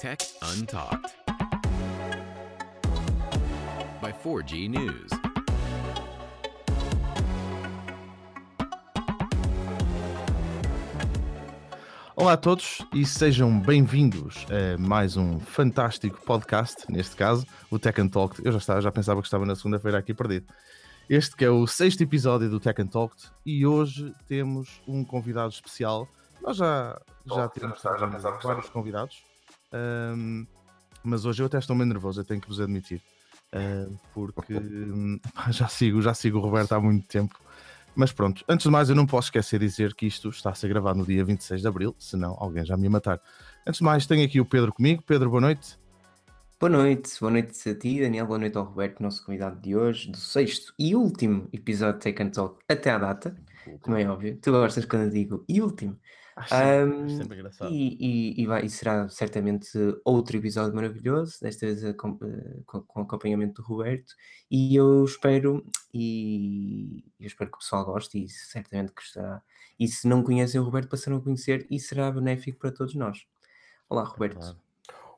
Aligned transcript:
Tech 0.00 0.22
Untalked 0.56 1.12
by 4.00 4.12
4G 4.12 4.68
News. 4.68 5.10
Olá 12.14 12.34
a 12.34 12.36
todos 12.36 12.78
e 12.94 13.04
sejam 13.04 13.58
bem-vindos 13.58 14.46
a 14.52 14.78
mais 14.78 15.16
um 15.16 15.40
fantástico 15.40 16.20
podcast, 16.24 16.84
neste 16.88 17.16
caso, 17.16 17.44
o 17.68 17.76
Tech 17.76 18.00
and 18.00 18.10
Talk. 18.10 18.40
Eu 18.44 18.52
já, 18.52 18.58
estava, 18.58 18.80
já 18.80 18.92
pensava 18.92 19.20
que 19.20 19.26
estava 19.26 19.44
na 19.44 19.56
segunda-feira 19.56 19.98
aqui 19.98 20.14
perdido. 20.14 20.46
Este 21.10 21.34
que 21.34 21.44
é 21.44 21.50
o 21.50 21.66
sexto 21.66 22.02
episódio 22.02 22.48
do 22.48 22.60
Tech 22.60 22.80
and 22.80 22.86
Talk 22.86 23.16
e 23.44 23.66
hoje 23.66 24.14
temos 24.28 24.80
um 24.86 25.04
convidado 25.04 25.48
especial. 25.48 26.06
Nós 26.40 26.56
já, 26.56 27.00
já 27.26 27.48
temos 27.48 27.82
já, 27.82 27.96
já 27.96 28.06
vários 28.06 28.68
convidados, 28.68 29.24
um, 29.72 30.46
mas 31.02 31.24
hoje 31.24 31.42
eu 31.42 31.46
até 31.46 31.58
estou 31.58 31.76
meio 31.76 31.88
nervoso, 31.88 32.20
eu 32.20 32.24
tenho 32.24 32.40
que 32.40 32.48
vos 32.48 32.60
admitir, 32.60 33.02
uh, 33.54 33.98
porque 34.14 34.54
já 35.50 35.68
sigo, 35.68 36.02
já 36.02 36.14
sigo 36.14 36.38
o 36.38 36.40
Roberto 36.40 36.72
há 36.72 36.80
muito 36.80 37.06
tempo 37.06 37.38
mas 37.98 38.12
pronto, 38.12 38.44
antes 38.48 38.62
de 38.62 38.70
mais, 38.70 38.88
eu 38.88 38.94
não 38.94 39.04
posso 39.04 39.26
esquecer 39.26 39.58
de 39.58 39.66
dizer 39.66 39.92
que 39.92 40.06
isto 40.06 40.28
está 40.28 40.50
a 40.50 40.54
ser 40.54 40.68
gravado 40.68 41.00
no 41.00 41.04
dia 41.04 41.24
26 41.24 41.60
de 41.60 41.66
abril, 41.66 41.96
senão 41.98 42.36
alguém 42.38 42.64
já 42.64 42.76
me 42.76 42.84
ia 42.84 42.90
matar. 42.90 43.20
Antes 43.66 43.78
de 43.78 43.84
mais, 43.84 44.06
tenho 44.06 44.24
aqui 44.24 44.40
o 44.40 44.44
Pedro 44.44 44.72
comigo. 44.72 45.02
Pedro, 45.02 45.28
boa 45.28 45.40
noite. 45.40 45.76
Boa 46.60 46.70
noite, 46.70 47.18
boa 47.18 47.32
noite 47.32 47.68
a 47.68 47.74
ti, 47.74 48.00
Daniel, 48.00 48.28
boa 48.28 48.38
noite 48.38 48.56
ao 48.56 48.62
Roberto, 48.62 49.02
nosso 49.02 49.26
convidado 49.26 49.60
de 49.60 49.74
hoje, 49.74 50.12
do 50.12 50.16
sexto 50.16 50.72
e 50.78 50.94
último 50.94 51.48
episódio 51.52 51.98
de 51.98 52.04
Take 52.04 52.22
and 52.22 52.30
Talk 52.30 52.60
até 52.68 52.92
à 52.92 52.98
data, 52.98 53.36
como 53.80 53.96
é 53.96 54.08
óbvio. 54.08 54.38
Tu 54.40 54.52
gostas 54.52 54.84
quando 54.84 55.06
eu 55.06 55.10
digo 55.10 55.44
e 55.48 55.60
último. 55.60 55.98
Um, 56.52 57.08
sempre 57.08 57.38
engraçado. 57.38 57.72
E, 57.72 57.96
e, 58.00 58.42
e, 58.42 58.46
vai, 58.46 58.64
e 58.64 58.70
será 58.70 59.08
certamente 59.08 59.70
outro 60.04 60.36
episódio 60.36 60.74
maravilhoso, 60.74 61.38
desta 61.40 61.66
vez 61.66 61.96
com, 61.96 62.18
eh, 62.22 62.60
com, 62.66 62.82
com 62.82 63.00
acompanhamento 63.00 63.62
do 63.62 63.66
Roberto. 63.66 64.14
E 64.50 64.74
eu 64.76 65.04
espero, 65.04 65.64
e 65.92 67.04
eu 67.18 67.26
espero 67.26 67.50
que 67.50 67.56
o 67.56 67.60
pessoal 67.60 67.84
goste, 67.84 68.24
e 68.24 68.28
certamente 68.28 68.92
gostará. 68.94 69.42
E 69.78 69.88
se 69.88 70.06
não 70.06 70.22
conhecem 70.22 70.60
o 70.60 70.64
Roberto, 70.64 70.88
passarão 70.88 71.18
a 71.18 71.20
conhecer 71.20 71.66
e 71.70 71.78
será 71.78 72.10
benéfico 72.10 72.58
para 72.58 72.72
todos 72.72 72.94
nós. 72.94 73.26
Olá, 73.88 74.04
Roberto. 74.04 74.38
Claro. 74.38 74.56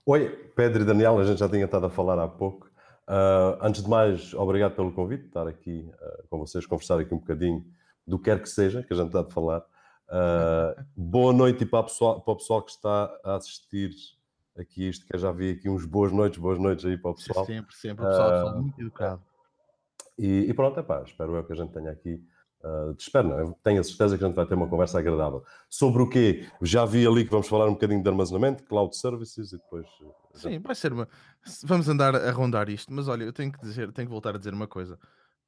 Oi, 0.06 0.28
Pedro 0.56 0.82
e 0.82 0.84
Daniel, 0.84 1.18
a 1.18 1.24
gente 1.24 1.38
já 1.38 1.48
tinha 1.48 1.64
estado 1.64 1.86
a 1.86 1.90
falar 1.90 2.18
há 2.18 2.26
pouco. 2.26 2.70
Uh, 3.06 3.58
antes 3.60 3.82
de 3.82 3.88
mais, 3.88 4.32
obrigado 4.34 4.74
pelo 4.74 4.92
convite, 4.92 5.26
estar 5.26 5.46
aqui 5.46 5.90
uh, 6.00 6.28
com 6.28 6.38
vocês, 6.38 6.64
conversar 6.64 7.00
aqui 7.00 7.12
um 7.12 7.18
bocadinho 7.18 7.66
do 8.06 8.18
que 8.18 8.24
quer 8.24 8.40
que 8.40 8.48
seja, 8.48 8.82
que 8.82 8.92
a 8.92 8.96
gente 8.96 9.08
está 9.08 9.20
a 9.20 9.24
falar. 9.24 9.64
Uh, 10.10 10.84
boa 10.96 11.32
noite 11.32 11.64
para, 11.64 11.84
pessoal, 11.84 12.20
para 12.20 12.32
o 12.32 12.36
pessoal 12.36 12.62
que 12.62 12.72
está 12.72 13.08
a 13.22 13.36
assistir 13.36 13.92
aqui 14.58 14.88
isto, 14.88 15.06
que 15.06 15.14
eu 15.14 15.20
já 15.20 15.30
vi 15.30 15.52
aqui 15.52 15.68
uns 15.68 15.84
boas 15.84 16.10
noites, 16.10 16.40
boas 16.40 16.58
noites 16.58 16.84
aí 16.84 16.98
para 16.98 17.12
o 17.12 17.14
pessoal. 17.14 17.46
Sempre, 17.46 17.76
sempre, 17.76 18.04
o 18.04 18.08
pessoal 18.08 18.48
uh, 18.48 18.60
muito 18.60 18.80
educado. 18.80 19.22
E, 20.18 20.46
e 20.48 20.52
pronto, 20.52 20.80
epá, 20.80 21.02
espero 21.06 21.36
eu 21.36 21.44
que 21.44 21.52
a 21.52 21.56
gente 21.56 21.72
tenha 21.72 21.92
aqui, 21.92 22.24
uh, 22.64 22.92
espero 22.98 23.28
não, 23.28 23.52
tenho 23.62 23.80
a 23.80 23.84
certeza 23.84 24.18
que 24.18 24.24
a 24.24 24.26
gente 24.26 24.34
vai 24.34 24.46
ter 24.46 24.54
uma 24.54 24.68
conversa 24.68 24.98
agradável. 24.98 25.44
Sobre 25.68 26.02
o 26.02 26.08
quê? 26.08 26.44
Já 26.60 26.84
vi 26.84 27.06
ali 27.06 27.24
que 27.24 27.30
vamos 27.30 27.46
falar 27.46 27.66
um 27.66 27.74
bocadinho 27.74 28.02
de 28.02 28.08
armazenamento, 28.08 28.64
cloud 28.64 28.96
services 28.96 29.52
e 29.52 29.58
depois... 29.58 29.86
Sim, 30.34 30.58
vai 30.58 30.74
ser 30.74 30.92
uma... 30.92 31.08
Vamos 31.62 31.88
andar 31.88 32.16
a 32.16 32.32
rondar 32.32 32.68
isto, 32.68 32.92
mas 32.92 33.06
olha, 33.06 33.22
eu 33.22 33.32
tenho 33.32 33.52
que 33.52 33.60
dizer, 33.60 33.92
tenho 33.92 34.08
que 34.08 34.12
voltar 34.12 34.34
a 34.34 34.38
dizer 34.38 34.52
uma 34.52 34.66
coisa 34.66 34.98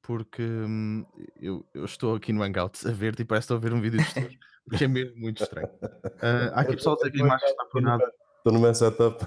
porque 0.02 0.42
hum, 0.42 1.06
eu, 1.40 1.64
eu, 1.72 1.84
estou 1.84 2.16
aqui 2.16 2.32
no 2.32 2.42
Hangout 2.42 2.86
a 2.88 2.90
ver 2.90 3.14
e 3.18 3.24
parece 3.24 3.46
que 3.46 3.54
estou 3.54 3.56
a 3.56 3.60
ver 3.60 3.72
um 3.72 3.80
vídeo 3.80 4.00
de 4.00 4.04
o 4.66 4.76
que 4.76 4.84
é 4.84 4.88
mesmo 4.88 5.18
muito 5.20 5.42
estranho. 5.42 5.68
Uh, 5.68 6.52
há 6.54 6.60
aqui 6.60 6.76
pessoal 6.76 6.96
a 6.96 6.98
dizer 6.98 7.10
que 7.12 7.22
a 7.22 7.26
imagem 7.26 7.48
está 7.48 7.62
apagada. 7.62 8.12
Estou 8.38 8.52
no 8.52 8.58
meu 8.58 8.74
setup. 8.74 9.24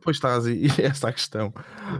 Pois 0.00 0.16
estás, 0.16 0.46
e 0.46 0.64
esta 0.80 1.08
é 1.08 1.10
a 1.10 1.12
questão. 1.12 1.52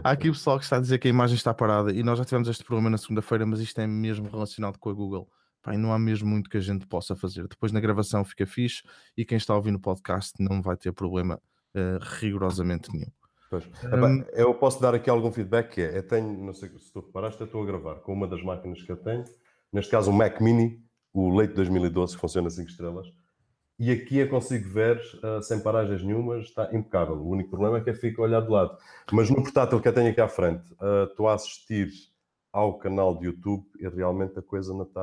Há 0.03 0.09
aqui 0.09 0.27
o 0.27 0.33
pessoal 0.33 0.57
que 0.57 0.63
está 0.63 0.77
a 0.77 0.79
dizer 0.79 0.97
que 0.97 1.07
a 1.07 1.11
imagem 1.11 1.35
está 1.35 1.53
parada 1.53 1.91
e 1.91 2.01
nós 2.01 2.17
já 2.17 2.25
tivemos 2.25 2.47
este 2.47 2.63
problema 2.63 2.89
na 2.89 2.97
segunda-feira, 2.97 3.45
mas 3.45 3.59
isto 3.59 3.79
é 3.79 3.85
mesmo 3.85 4.27
relacionado 4.27 4.79
com 4.79 4.89
a 4.89 4.93
Google. 4.93 5.29
Pai, 5.61 5.77
não 5.77 5.93
há 5.93 5.99
mesmo 5.99 6.27
muito 6.27 6.49
que 6.49 6.57
a 6.57 6.61
gente 6.61 6.87
possa 6.87 7.15
fazer. 7.15 7.47
Depois 7.47 7.71
na 7.71 7.79
gravação 7.79 8.25
fica 8.25 8.47
fixe 8.47 8.81
e 9.15 9.23
quem 9.23 9.37
está 9.37 9.55
ouvindo 9.55 9.75
o 9.75 9.79
podcast 9.79 10.33
não 10.39 10.59
vai 10.59 10.75
ter 10.75 10.91
problema 10.93 11.39
uh, 11.75 11.99
rigorosamente 12.19 12.91
nenhum. 12.91 13.11
Pois. 13.51 13.63
Um, 13.83 14.23
eu 14.33 14.53
posso 14.55 14.81
dar 14.81 14.95
aqui 14.95 15.09
algum 15.09 15.31
feedback 15.31 15.75
que 15.75 15.81
é, 15.81 15.99
eu 15.99 16.07
tenho, 16.07 16.43
não 16.43 16.53
sei 16.53 16.69
se 16.69 16.91
tu 16.91 17.01
reparaste, 17.01 17.39
eu 17.39 17.45
estou 17.45 17.61
a 17.61 17.65
gravar 17.65 17.95
com 17.95 18.13
uma 18.13 18.27
das 18.27 18.41
máquinas 18.41 18.81
que 18.81 18.91
eu 18.91 18.97
tenho, 18.97 19.23
neste 19.71 19.91
caso 19.91 20.09
um 20.09 20.13
Mac 20.13 20.41
Mini, 20.41 20.83
o 21.17 21.35
Leite 21.35 21.55
2012, 21.55 22.15
que 22.15 22.21
funciona 22.21 22.49
5 22.49 22.69
estrelas, 22.69 23.07
e 23.79 23.91
aqui 23.91 24.17
eu 24.17 24.29
consigo 24.29 24.69
ver, 24.69 24.99
uh, 25.23 25.41
sem 25.41 25.59
paragens 25.59 26.03
nenhumas, 26.03 26.45
está 26.45 26.69
impecável. 26.73 27.15
O 27.15 27.29
único 27.29 27.49
problema 27.49 27.77
é 27.77 27.81
que 27.81 27.89
eu 27.89 27.95
fico 27.95 28.21
a 28.21 28.25
olhar 28.25 28.41
de 28.41 28.49
lado. 28.49 28.75
Mas 29.11 29.29
no 29.29 29.35
portátil 29.35 29.79
que 29.79 29.87
eu 29.87 29.93
tenho 29.93 30.09
aqui 30.09 30.21
à 30.21 30.27
frente, 30.27 30.63
uh, 30.73 31.03
estou 31.09 31.27
a 31.27 31.35
assistir 31.35 31.89
ao 32.51 32.77
canal 32.79 33.15
de 33.17 33.25
YouTube 33.25 33.63
e 33.79 33.87
realmente 33.87 34.39
a 34.39 34.41
coisa 34.41 34.73
não 34.73 34.83
está 34.83 35.01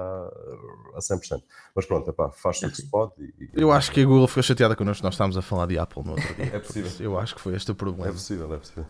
a 0.94 0.98
100%. 0.98 1.42
Mas 1.74 1.86
pronto, 1.86 2.10
epá, 2.10 2.30
faz 2.30 2.62
o 2.62 2.70
que 2.70 2.76
se 2.76 2.90
pode. 2.90 3.12
E, 3.22 3.50
Eu 3.52 3.70
acho 3.70 3.92
que 3.92 4.00
a 4.00 4.04
Google 4.04 4.26
ficou 4.26 4.42
chateada 4.42 4.74
connosco, 4.74 5.04
nós 5.04 5.14
estávamos 5.14 5.36
a 5.36 5.42
falar 5.42 5.66
de 5.66 5.78
Apple 5.78 6.02
no 6.02 6.10
outro 6.12 6.34
dia. 6.34 6.56
É 6.56 6.58
possível. 6.58 6.90
Eu 7.00 7.18
acho 7.18 7.34
que 7.34 7.40
foi 7.40 7.54
este 7.54 7.70
o 7.70 7.74
problema. 7.76 8.08
É 8.08 8.12
possível, 8.12 8.52
é 8.52 8.56
possível. 8.56 8.86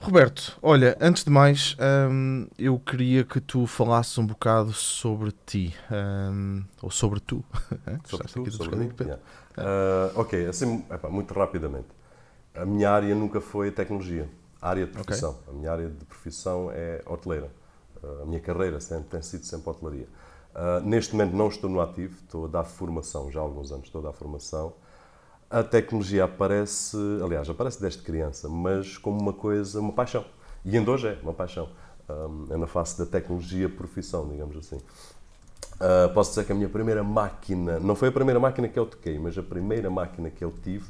Roberto, 0.00 0.58
olha, 0.62 0.96
antes 1.00 1.24
de 1.24 1.30
mais, 1.30 1.76
hum, 2.10 2.46
eu 2.58 2.78
queria 2.78 3.24
que 3.24 3.40
tu 3.40 3.66
falasses 3.66 4.16
um 4.16 4.26
bocado 4.26 4.72
sobre 4.72 5.32
ti, 5.44 5.74
hum, 5.90 6.64
ou 6.80 6.90
sobre 6.90 7.20
tu. 7.20 7.44
sobre 8.06 8.28
tu, 8.28 8.50
sobre 8.52 8.76
mim? 8.76 8.90
Yeah. 9.00 9.22
Uh, 9.58 10.20
ok, 10.20 10.46
assim, 10.46 10.84
epá, 10.90 11.08
muito 11.08 11.34
rapidamente. 11.34 11.88
A 12.54 12.64
minha 12.64 12.90
área 12.90 13.14
nunca 13.14 13.40
foi 13.40 13.70
tecnologia 13.70 14.28
a 14.60 14.70
área 14.70 14.86
de 14.86 14.92
profissão. 14.92 15.30
Okay. 15.30 15.42
A 15.48 15.56
minha 15.56 15.72
área 15.72 15.88
de 15.88 16.04
profissão 16.04 16.70
é 16.72 17.02
hoteleira. 17.06 17.50
Uh, 18.02 18.22
a 18.22 18.26
minha 18.26 18.40
carreira 18.40 18.80
sempre, 18.80 19.08
tem 19.08 19.22
sido 19.22 19.44
sempre 19.44 19.70
hotelaria. 19.70 20.08
Uh, 20.54 20.80
neste 20.84 21.14
momento 21.14 21.34
não 21.34 21.48
estou 21.48 21.70
no 21.70 21.80
ativo, 21.80 22.16
estou 22.22 22.46
a 22.46 22.48
dar 22.48 22.64
formação, 22.64 23.30
já 23.30 23.40
há 23.40 23.42
alguns 23.42 23.70
anos 23.70 23.86
estou 23.86 24.00
a 24.00 24.04
dar 24.04 24.12
formação. 24.12 24.72
A 25.50 25.62
tecnologia 25.62 26.24
aparece, 26.24 26.96
aliás, 27.24 27.48
aparece 27.48 27.80
desde 27.80 28.02
criança, 28.02 28.48
mas 28.48 28.98
como 28.98 29.20
uma 29.20 29.32
coisa, 29.32 29.80
uma 29.80 29.92
paixão. 29.92 30.24
E 30.64 30.76
ainda 30.76 30.90
hoje 30.90 31.08
é 31.08 31.18
uma 31.22 31.32
paixão. 31.32 31.68
Um, 32.08 32.46
é 32.50 32.56
na 32.56 32.66
face 32.66 32.98
da 32.98 33.06
tecnologia 33.06 33.68
profissão, 33.68 34.28
digamos 34.28 34.56
assim. 34.56 34.76
Uh, 34.76 36.12
posso 36.12 36.30
dizer 36.30 36.44
que 36.44 36.52
a 36.52 36.54
minha 36.54 36.68
primeira 36.68 37.02
máquina, 37.02 37.78
não 37.78 37.94
foi 37.94 38.08
a 38.08 38.12
primeira 38.12 38.40
máquina 38.40 38.68
que 38.68 38.78
eu 38.78 38.84
toquei, 38.84 39.18
mas 39.18 39.38
a 39.38 39.42
primeira 39.42 39.88
máquina 39.88 40.28
que 40.28 40.44
eu 40.44 40.52
tive 40.62 40.84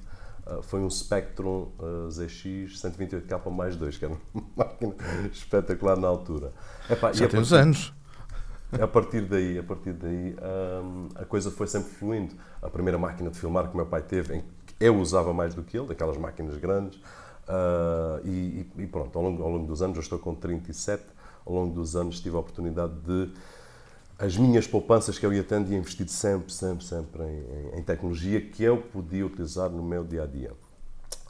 ah, 0.49 0.63
foi 0.63 0.81
um 0.81 0.89
Spectrum 0.89 1.69
uh, 1.79 2.11
ZX 2.11 2.81
128K 2.83 3.51
mais 3.51 3.77
2, 3.77 3.99
que 3.99 4.05
era 4.07 4.15
uma 4.35 4.45
máquina 4.57 4.95
espetacular 5.31 5.99
na 5.99 6.09
altura. 6.09 6.53
Epá, 6.89 7.13
Já 7.13 7.29
tem 7.29 7.39
uns 7.39 7.53
anos. 7.53 7.93
A 8.71 8.87
partir 8.87 9.23
daí, 9.23 9.59
a 9.59 9.62
parir 9.62 9.95
daí 9.95 10.37
um, 10.84 11.09
a 11.15 11.25
coisa 11.25 11.51
foi 11.51 11.67
sempre 11.67 11.91
fluindo. 11.91 12.34
A 12.61 12.69
primeira 12.69 12.99
máquina 12.99 13.31
de 13.31 13.39
filmar 13.39 13.71
que 13.71 13.77
meu 13.77 13.87
pai 13.87 14.03
teve, 14.03 14.37
em 14.37 14.41
que 14.41 14.75
eu 14.79 14.99
usava 14.99 15.33
mais 15.33 15.55
do 15.55 15.62
que 15.62 15.79
ele, 15.79 15.87
daquelas 15.87 16.19
máquinas 16.19 16.56
grandes, 16.59 16.99
uh, 17.49 18.21
e, 18.25 18.67
e, 18.77 18.87
pronto, 18.87 19.17
ao 19.19 19.25
longo, 19.25 19.43
ao 19.43 19.51
longo 19.51 19.67
dos 19.67 19.81
anos, 19.81 19.97
eu 19.97 20.03
estou 20.03 20.19
com 20.19 20.34
37, 20.34 21.03
ao 21.47 21.55
longo 21.55 21.75
dos 21.75 21.97
anos 21.97 22.21
tive 22.21 22.37
a 22.37 22.41
oportunidade 22.41 22.93
de 23.07 23.33
as 24.19 24.37
minhas 24.37 24.67
poupanças 24.67 25.19
que 25.19 25.25
eu 25.25 25.33
ia 25.33 25.45
tendo 25.45 25.71
ia 25.71 25.78
investido 25.78 26.11
sempre, 26.11 26.53
sempre, 26.53 26.84
sempre 26.84 27.23
em, 27.23 27.77
em, 27.77 27.78
em, 27.78 27.83
tecnologia 27.83 28.41
que 28.41 28.65
eu 28.65 28.77
podia 28.77 29.25
utilizar 29.25 29.71
no 29.71 29.83
meu 29.83 30.05
dia 30.05 30.25
a 30.25 30.27
dia. 30.27 30.53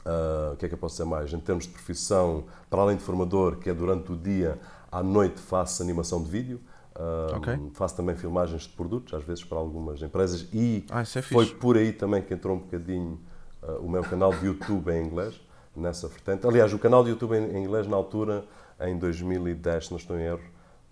Uh, 0.05 0.53
o 0.53 0.57
que 0.57 0.65
é 0.65 0.67
que 0.67 0.73
eu 0.73 0.77
posso 0.77 0.95
dizer 0.95 1.05
mais? 1.05 1.31
Em 1.31 1.39
termos 1.39 1.65
de 1.65 1.69
profissão, 1.69 2.45
para 2.69 2.81
além 2.81 2.97
de 2.97 3.03
formador, 3.03 3.57
que 3.57 3.69
é 3.69 3.73
durante 3.73 4.11
o 4.11 4.15
dia, 4.15 4.59
à 4.91 5.03
noite 5.03 5.39
faço 5.39 5.83
animação 5.83 6.21
de 6.23 6.29
vídeo. 6.29 6.59
Uh, 6.99 7.37
okay. 7.37 7.57
Faço 7.75 7.95
também 7.95 8.13
filmagens 8.13 8.63
de 8.63 8.69
produtos, 8.69 9.13
às 9.13 9.23
vezes 9.23 9.41
para 9.41 9.57
algumas 9.57 10.01
empresas, 10.01 10.49
e 10.51 10.85
ah, 10.91 11.01
é 11.01 11.21
foi 11.21 11.45
por 11.45 11.77
aí 11.77 11.93
também 11.93 12.21
que 12.21 12.33
entrou 12.33 12.57
um 12.57 12.59
bocadinho 12.59 13.17
uh, 13.63 13.77
o 13.85 13.89
meu 13.89 14.03
canal 14.03 14.33
de 14.33 14.45
YouTube 14.45 14.91
em 14.91 15.05
inglês, 15.05 15.39
nessa 15.73 16.09
vertente. 16.09 16.45
Aliás, 16.45 16.73
o 16.73 16.77
canal 16.77 17.01
de 17.01 17.11
YouTube 17.11 17.37
em, 17.37 17.63
inglês, 17.63 17.87
na 17.87 17.95
altura, 17.95 18.43
em 18.81 18.97
2010, 18.97 19.85
se 19.85 19.91
não 19.91 19.97
estou 19.97 20.19
em 20.19 20.23
erro, 20.23 20.41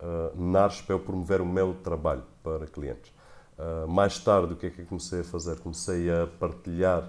uh, 0.00 0.42
nasce 0.42 0.82
para 0.82 0.94
eu 0.94 1.00
promover 1.00 1.42
o 1.42 1.46
meu 1.46 1.74
trabalho 1.74 2.22
para 2.42 2.66
clientes. 2.66 3.12
Uh, 3.58 3.86
mais 3.86 4.18
tarde, 4.18 4.54
o 4.54 4.56
que 4.56 4.66
é 4.66 4.70
que 4.70 4.80
eu 4.80 4.86
comecei 4.86 5.20
a 5.20 5.24
fazer? 5.24 5.58
Comecei 5.60 6.10
a 6.10 6.26
partilhar 6.26 7.02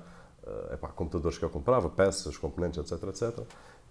uh, 0.44 0.74
epá, 0.74 0.90
computadores 0.90 1.38
que 1.38 1.46
eu 1.46 1.50
comprava, 1.50 1.90
peças, 1.90 2.38
componentes, 2.38 2.80
etc, 2.80 3.08
etc. 3.08 3.40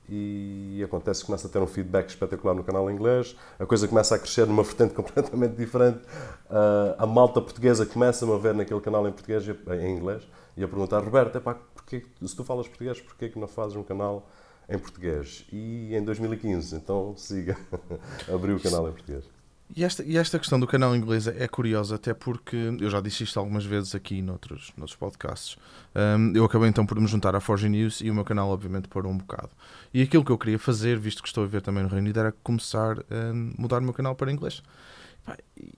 E 0.08 0.82
acontece 0.84 1.20
que 1.20 1.26
começa 1.26 1.46
a 1.48 1.50
ter 1.50 1.58
um 1.58 1.66
feedback 1.66 2.08
espetacular 2.08 2.54
no 2.54 2.64
canal 2.64 2.90
inglês, 2.90 3.36
a 3.58 3.66
coisa 3.66 3.86
começa 3.86 4.14
a 4.14 4.18
crescer 4.18 4.46
numa 4.46 4.62
vertente 4.64 4.94
completamente 4.94 5.54
diferente. 5.54 5.98
Uh, 6.48 6.94
a 6.98 7.06
malta 7.06 7.40
portuguesa 7.40 7.84
começa-me 7.84 8.32
a 8.32 8.38
ver 8.38 8.54
naquele 8.54 8.80
canal 8.80 9.06
em 9.06 9.12
português, 9.12 9.44
em 9.46 9.96
inglês, 9.96 10.26
e 10.56 10.64
a 10.64 10.68
perguntar, 10.68 11.00
Roberto, 11.00 11.36
epá, 11.36 11.54
porque, 11.74 12.04
se 12.24 12.34
tu 12.34 12.42
falas 12.42 12.66
português, 12.66 13.00
porquê 13.00 13.28
que 13.28 13.38
não 13.38 13.46
fazes 13.46 13.76
um 13.76 13.82
canal 13.82 14.28
em 14.68 14.78
português. 14.78 15.46
E 15.52 15.94
em 15.94 16.02
2015, 16.02 16.76
então 16.76 17.14
siga, 17.16 17.56
abriu 18.32 18.56
o 18.56 18.60
canal 18.60 18.88
em 18.88 18.92
português. 18.92 19.37
E 19.76 19.84
esta, 19.84 20.02
e 20.02 20.16
esta 20.16 20.38
questão 20.38 20.58
do 20.58 20.66
canal 20.66 20.96
inglês 20.96 21.26
é 21.26 21.46
curiosa, 21.46 21.96
até 21.96 22.14
porque 22.14 22.56
eu 22.80 22.88
já 22.88 23.00
disse 23.00 23.24
isto 23.24 23.38
algumas 23.38 23.64
vezes 23.64 23.94
aqui 23.94 24.22
noutros, 24.22 24.72
noutros 24.76 24.96
podcasts. 24.96 25.56
Um, 25.94 26.32
eu 26.34 26.44
acabei 26.44 26.68
então 26.68 26.86
por 26.86 26.98
me 26.98 27.06
juntar 27.06 27.36
à 27.36 27.40
Forge 27.40 27.68
News 27.68 28.00
e 28.00 28.10
o 28.10 28.14
meu 28.14 28.24
canal, 28.24 28.48
obviamente, 28.48 28.88
parou 28.88 29.12
um 29.12 29.18
bocado. 29.18 29.50
E 29.92 30.00
aquilo 30.02 30.24
que 30.24 30.32
eu 30.32 30.38
queria 30.38 30.58
fazer, 30.58 30.98
visto 30.98 31.22
que 31.22 31.28
estou 31.28 31.44
a 31.44 31.46
ver 31.46 31.60
também 31.60 31.82
no 31.82 31.88
Reino 31.88 32.02
Unido, 32.02 32.18
era 32.18 32.32
começar 32.42 32.98
a 32.98 33.32
mudar 33.32 33.78
o 33.78 33.82
meu 33.82 33.92
canal 33.92 34.14
para 34.14 34.32
inglês. 34.32 34.62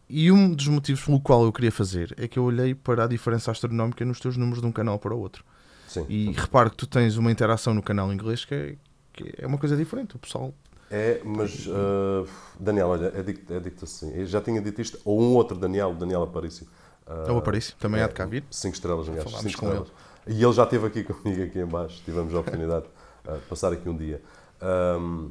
E 0.08 0.30
um 0.30 0.54
dos 0.54 0.68
motivos 0.68 1.04
pelo 1.04 1.20
qual 1.20 1.44
eu 1.44 1.52
queria 1.52 1.72
fazer 1.72 2.14
é 2.16 2.28
que 2.28 2.38
eu 2.38 2.44
olhei 2.44 2.74
para 2.74 3.04
a 3.04 3.06
diferença 3.08 3.50
astronómica 3.50 4.04
nos 4.04 4.20
teus 4.20 4.36
números 4.36 4.60
de 4.60 4.66
um 4.66 4.72
canal 4.72 4.98
para 4.98 5.12
o 5.12 5.18
outro. 5.18 5.44
Sim. 5.88 6.06
E 6.08 6.30
reparo 6.30 6.70
que 6.70 6.76
tu 6.76 6.86
tens 6.86 7.16
uma 7.16 7.32
interação 7.32 7.74
no 7.74 7.82
canal 7.82 8.12
inglês 8.12 8.44
que 8.44 8.54
é, 8.54 8.76
que 9.12 9.34
é 9.36 9.46
uma 9.46 9.58
coisa 9.58 9.76
diferente. 9.76 10.14
O 10.14 10.18
pessoal 10.20 10.54
É, 10.90 11.20
mas 11.24 11.66
uh, 11.68 12.26
Daniel, 12.58 12.88
olha, 12.88 13.12
é 13.14 13.22
dito, 13.22 13.52
é 13.52 13.60
dito 13.60 13.84
assim. 13.84 14.12
Eu 14.12 14.26
já 14.26 14.40
tinha 14.40 14.60
dito 14.60 14.80
isto, 14.80 14.98
ou 15.04 15.20
um 15.20 15.34
outro 15.34 15.56
Daniel, 15.56 15.94
Daniel 15.94 16.24
Aparício. 16.24 16.66
Uh, 17.06 17.28
É 17.28 17.32
o 17.32 17.38
Aparício, 17.38 17.76
também 17.78 18.02
há 18.02 18.08
de 18.08 18.14
cá 18.14 18.26
vir. 18.26 18.44
Cinco 18.50 18.74
estrelas, 18.74 19.08
aliás. 19.08 19.24
Falámos 19.24 19.52
cinco 19.52 19.60
com 19.60 19.66
estrelas. 19.66 19.92
E 20.26 20.42
ele 20.42 20.52
já 20.52 20.64
esteve 20.64 20.86
aqui 20.86 21.04
comigo 21.04 21.42
aqui 21.42 21.60
em 21.60 21.66
baixo, 21.66 22.02
tivemos 22.04 22.34
a 22.34 22.40
oportunidade 22.40 22.86
uh, 23.26 23.38
de 23.38 23.46
passar 23.46 23.72
aqui 23.72 23.88
um 23.88 23.96
dia. 23.96 24.20
Um, 24.60 25.30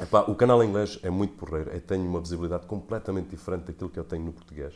epá, 0.00 0.22
o 0.22 0.34
canal 0.36 0.62
inglês 0.62 0.98
é 1.02 1.10
muito 1.10 1.34
porreiro, 1.34 1.70
eu 1.70 1.80
tenho 1.80 2.08
uma 2.08 2.20
visibilidade 2.20 2.66
completamente 2.66 3.28
diferente 3.28 3.64
daquilo 3.64 3.90
que 3.90 3.98
eu 3.98 4.04
tenho 4.04 4.24
no 4.24 4.32
português. 4.32 4.74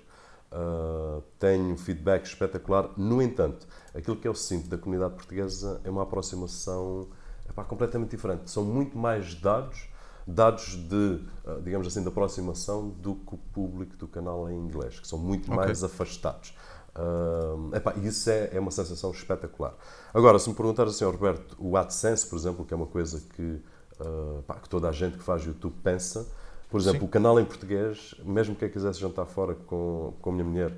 Uh, 0.52 1.23
tenho 1.38 1.76
feedback 1.76 2.25
espetacular, 2.25 2.90
no 2.96 3.20
entanto, 3.20 3.67
aquilo 3.94 4.17
que 4.17 4.26
eu 4.26 4.34
sinto 4.34 4.69
da 4.69 4.78
comunidade 4.78 5.14
portuguesa 5.14 5.81
é 5.84 5.90
uma 5.90 6.02
aproximação 6.02 7.08
epá, 7.49 7.64
completamente 7.64 8.11
diferente. 8.11 8.50
São 8.50 8.64
muito 8.64 8.96
mais 8.96 9.34
dados, 9.34 9.88
dados 10.26 10.76
de, 10.76 11.20
uh, 11.46 11.61
digamos 11.62 11.87
assim, 11.87 12.02
de 12.02 12.08
aproximação 12.08 12.88
do 12.88 13.14
que 13.14 13.34
o 13.34 13.38
público 13.52 13.96
do 13.96 14.08
canal 14.08 14.50
em 14.50 14.56
inglês, 14.58 14.99
que 14.99 15.06
são 15.06 15.19
muito 15.19 15.52
mais 15.52 15.84
afastados. 15.84 16.55
Uh, 16.96 17.75
epá, 17.76 17.94
isso 18.02 18.31
é, 18.31 18.50
é 18.55 18.61
uma 18.61 18.70
sensação 18.70 19.11
espetacular. 19.11 19.75
Agora, 20.14 20.38
se 20.38 20.49
me 20.49 20.55
perguntares 20.55 20.94
assim, 20.94 21.05
Roberto, 21.05 21.55
o 21.58 21.76
AdSense, 21.76 22.26
por 22.26 22.37
exemplo, 22.37 22.64
que 22.64 22.73
é 22.73 22.76
uma 22.76 22.87
coisa 22.87 23.23
que, 23.34 23.62
uh, 24.00 24.43
pá, 24.46 24.55
que 24.55 24.69
toda 24.69 24.88
a 24.88 24.93
gente 24.93 25.19
que 25.19 25.23
faz 25.23 25.44
YouTube 25.44 25.75
pensa, 25.82 26.26
por 26.70 26.81
exemplo, 26.81 27.00
Sim. 27.00 27.06
o 27.06 27.08
canal 27.08 27.38
em 27.38 27.44
português, 27.44 28.14
mesmo 28.25 28.56
que 28.56 28.64
eu 28.64 28.70
quisesse 28.70 28.99
jantar 28.99 29.26
fora 29.26 29.55
com, 29.55 30.14
com 30.20 30.31
a 30.31 30.32
minha 30.32 30.44
mulher, 30.44 30.73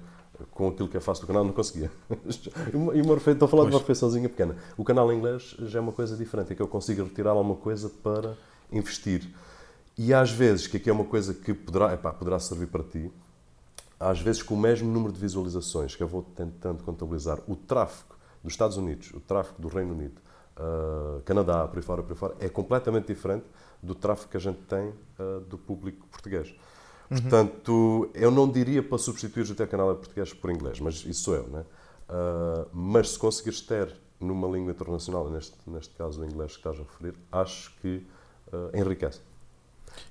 com 0.50 0.68
aquilo 0.68 0.88
que 0.88 0.96
eu 0.96 1.00
faço 1.00 1.20
do 1.22 1.26
canal, 1.26 1.44
não 1.44 1.52
conseguia. 1.52 1.90
E 2.94 3.00
uma- 3.00 3.14
Estou 3.16 3.46
a 3.46 3.48
falar 3.48 3.62
de 3.62 3.68
uma 3.68 3.70
Pois. 3.70 3.82
refeiçãozinha 3.82 4.28
pequena. 4.28 4.56
O 4.76 4.84
canal 4.84 5.10
em 5.12 5.16
inglês 5.18 5.56
já 5.60 5.78
é 5.78 5.82
uma 5.82 5.92
coisa 5.92 6.16
diferente, 6.16 6.52
é 6.52 6.54
que 6.56 6.62
eu 6.62 6.68
consigo 6.68 7.02
retirar 7.04 7.30
alguma 7.30 7.56
coisa 7.56 7.88
para 7.88 8.36
investir. 8.72 9.28
E 9.96 10.14
às 10.14 10.30
vezes, 10.30 10.66
que 10.66 10.76
aqui 10.76 10.88
é 10.88 10.92
uma 10.92 11.04
coisa 11.04 11.34
que 11.34 11.52
poderá, 11.52 11.92
epá, 11.92 12.12
poderá 12.12 12.38
servir 12.38 12.68
para 12.68 12.84
ti, 12.84 13.10
às 13.98 14.20
vezes 14.20 14.42
com 14.42 14.54
o 14.54 14.58
mesmo 14.58 14.90
número 14.90 15.12
de 15.12 15.18
visualizações 15.18 15.96
que 15.96 16.02
eu 16.02 16.06
vou 16.06 16.22
tentando 16.22 16.84
contabilizar, 16.84 17.40
o 17.48 17.56
tráfego 17.56 18.16
dos 18.42 18.52
Estados 18.52 18.76
Unidos, 18.76 19.10
o 19.12 19.20
tráfego 19.20 19.60
do 19.60 19.68
Reino 19.68 19.92
Unido, 19.92 20.20
ah, 20.56 21.20
Canadá, 21.24 21.66
por 21.66 21.78
aí 21.78 21.82
fora, 21.82 22.02
por 22.02 22.12
aí 22.12 22.18
fora, 22.18 22.36
é 22.38 22.48
completamente 22.48 23.06
diferente 23.06 23.44
do 23.82 23.94
tráfego 23.94 24.30
que 24.30 24.36
a 24.36 24.40
gente 24.40 24.60
tem 24.62 24.92
ah, 25.18 25.40
do 25.48 25.58
público 25.58 26.06
português. 26.08 26.54
Portanto, 27.08 28.10
eu 28.14 28.30
não 28.30 28.46
diria 28.48 28.82
para 28.82 28.98
substituir 28.98 29.50
o 29.50 29.54
teu 29.54 29.66
canal 29.66 29.94
português 29.96 30.32
por 30.34 30.50
inglês, 30.50 30.78
mas 30.78 30.96
isso 31.06 31.22
sou 31.22 31.34
eu, 31.34 31.48
né? 31.48 31.64
Ah, 32.08 32.66
mas 32.72 33.10
se 33.10 33.18
conseguires 33.18 33.60
ter 33.60 33.92
numa 34.20 34.48
língua 34.48 34.72
internacional, 34.72 35.30
neste, 35.30 35.56
neste 35.66 35.94
caso 35.94 36.20
o 36.20 36.24
inglês 36.24 36.52
que 36.52 36.58
estás 36.58 36.76
a 36.76 36.82
referir, 36.82 37.14
acho 37.32 37.74
que 37.80 38.06
ah, 38.52 38.70
enriquece. 38.74 39.20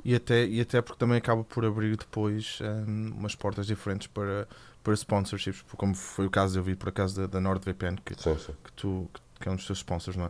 E 0.04 0.16
até, 0.16 0.46
e 0.46 0.60
até 0.62 0.82
porque 0.82 1.00
também 1.00 1.18
acaba 1.18 1.44
por 1.44 1.64
abrir 1.66 1.96
depois 1.98 2.60
hum, 2.62 3.14
umas 3.18 3.36
portas 3.36 3.66
diferentes 3.68 4.08
para, 4.08 4.48
para 4.84 4.94
sponsorships, 4.94 5.64
como 5.78 5.96
foi 5.96 6.26
o 6.26 6.30
caso, 6.30 6.60
eu 6.60 6.64
vi 6.64 6.76
por 6.76 6.90
acaso 6.90 7.22
da, 7.22 7.28
da 7.28 7.40
NordVPN, 7.42 7.98
que, 8.04 8.14
Sim, 8.22 8.38
sim. 8.38 8.54
que, 8.64 8.72
tu, 8.74 9.08
que 9.40 9.48
é 9.48 9.52
um 9.52 9.56
dos 9.56 9.66
teus 9.66 9.80
sponsors, 9.80 10.18
não 10.18 10.26
é? 10.26 10.30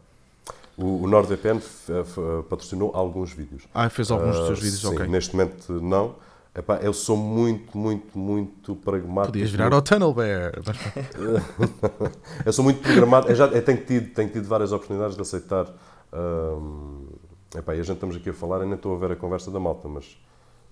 O, 0.77 1.03
o 1.03 1.07
NordVPN 1.07 1.57
f- 1.59 1.91
f- 1.91 2.21
patrocinou 2.49 2.91
alguns 2.95 3.31
vídeos. 3.33 3.63
Ah, 3.73 3.89
fez 3.89 4.11
alguns 4.11 4.37
dos 4.37 4.45
teus 4.45 4.59
Ah, 4.59 4.61
vídeos, 4.61 4.81
sim, 4.81 4.87
ok. 4.87 5.07
Neste 5.07 5.35
momento 5.35 5.73
não. 5.81 6.15
Epá, 6.55 6.77
eu 6.77 6.93
sou 6.93 7.15
muito, 7.17 7.77
muito, 7.77 8.17
muito 8.17 8.75
pragmático. 8.77 9.31
Podias 9.33 9.51
virar 9.51 9.73
ao 9.73 9.81
Tunnel 9.81 10.13
Bear. 10.13 10.53
Eu 12.45 12.53
sou 12.53 12.63
muito 12.63 12.81
programado. 12.81 13.27
Eu, 13.29 13.35
já, 13.35 13.45
eu 13.47 13.63
tenho, 13.63 13.83
tido, 13.85 14.13
tenho 14.13 14.29
tido 14.29 14.47
várias 14.47 14.71
oportunidades 14.71 15.15
de 15.15 15.21
aceitar. 15.21 15.67
hum, 16.13 17.05
epá, 17.55 17.75
e 17.75 17.79
a 17.79 17.83
gente 17.83 17.95
estamos 17.95 18.15
aqui 18.15 18.29
a 18.29 18.33
falar, 18.33 18.57
eu 18.61 18.65
nem 18.65 18.75
estou 18.75 18.95
a 18.95 18.99
ver 18.99 19.11
a 19.11 19.15
conversa 19.15 19.49
da 19.51 19.59
malta, 19.59 19.87
mas 19.87 20.17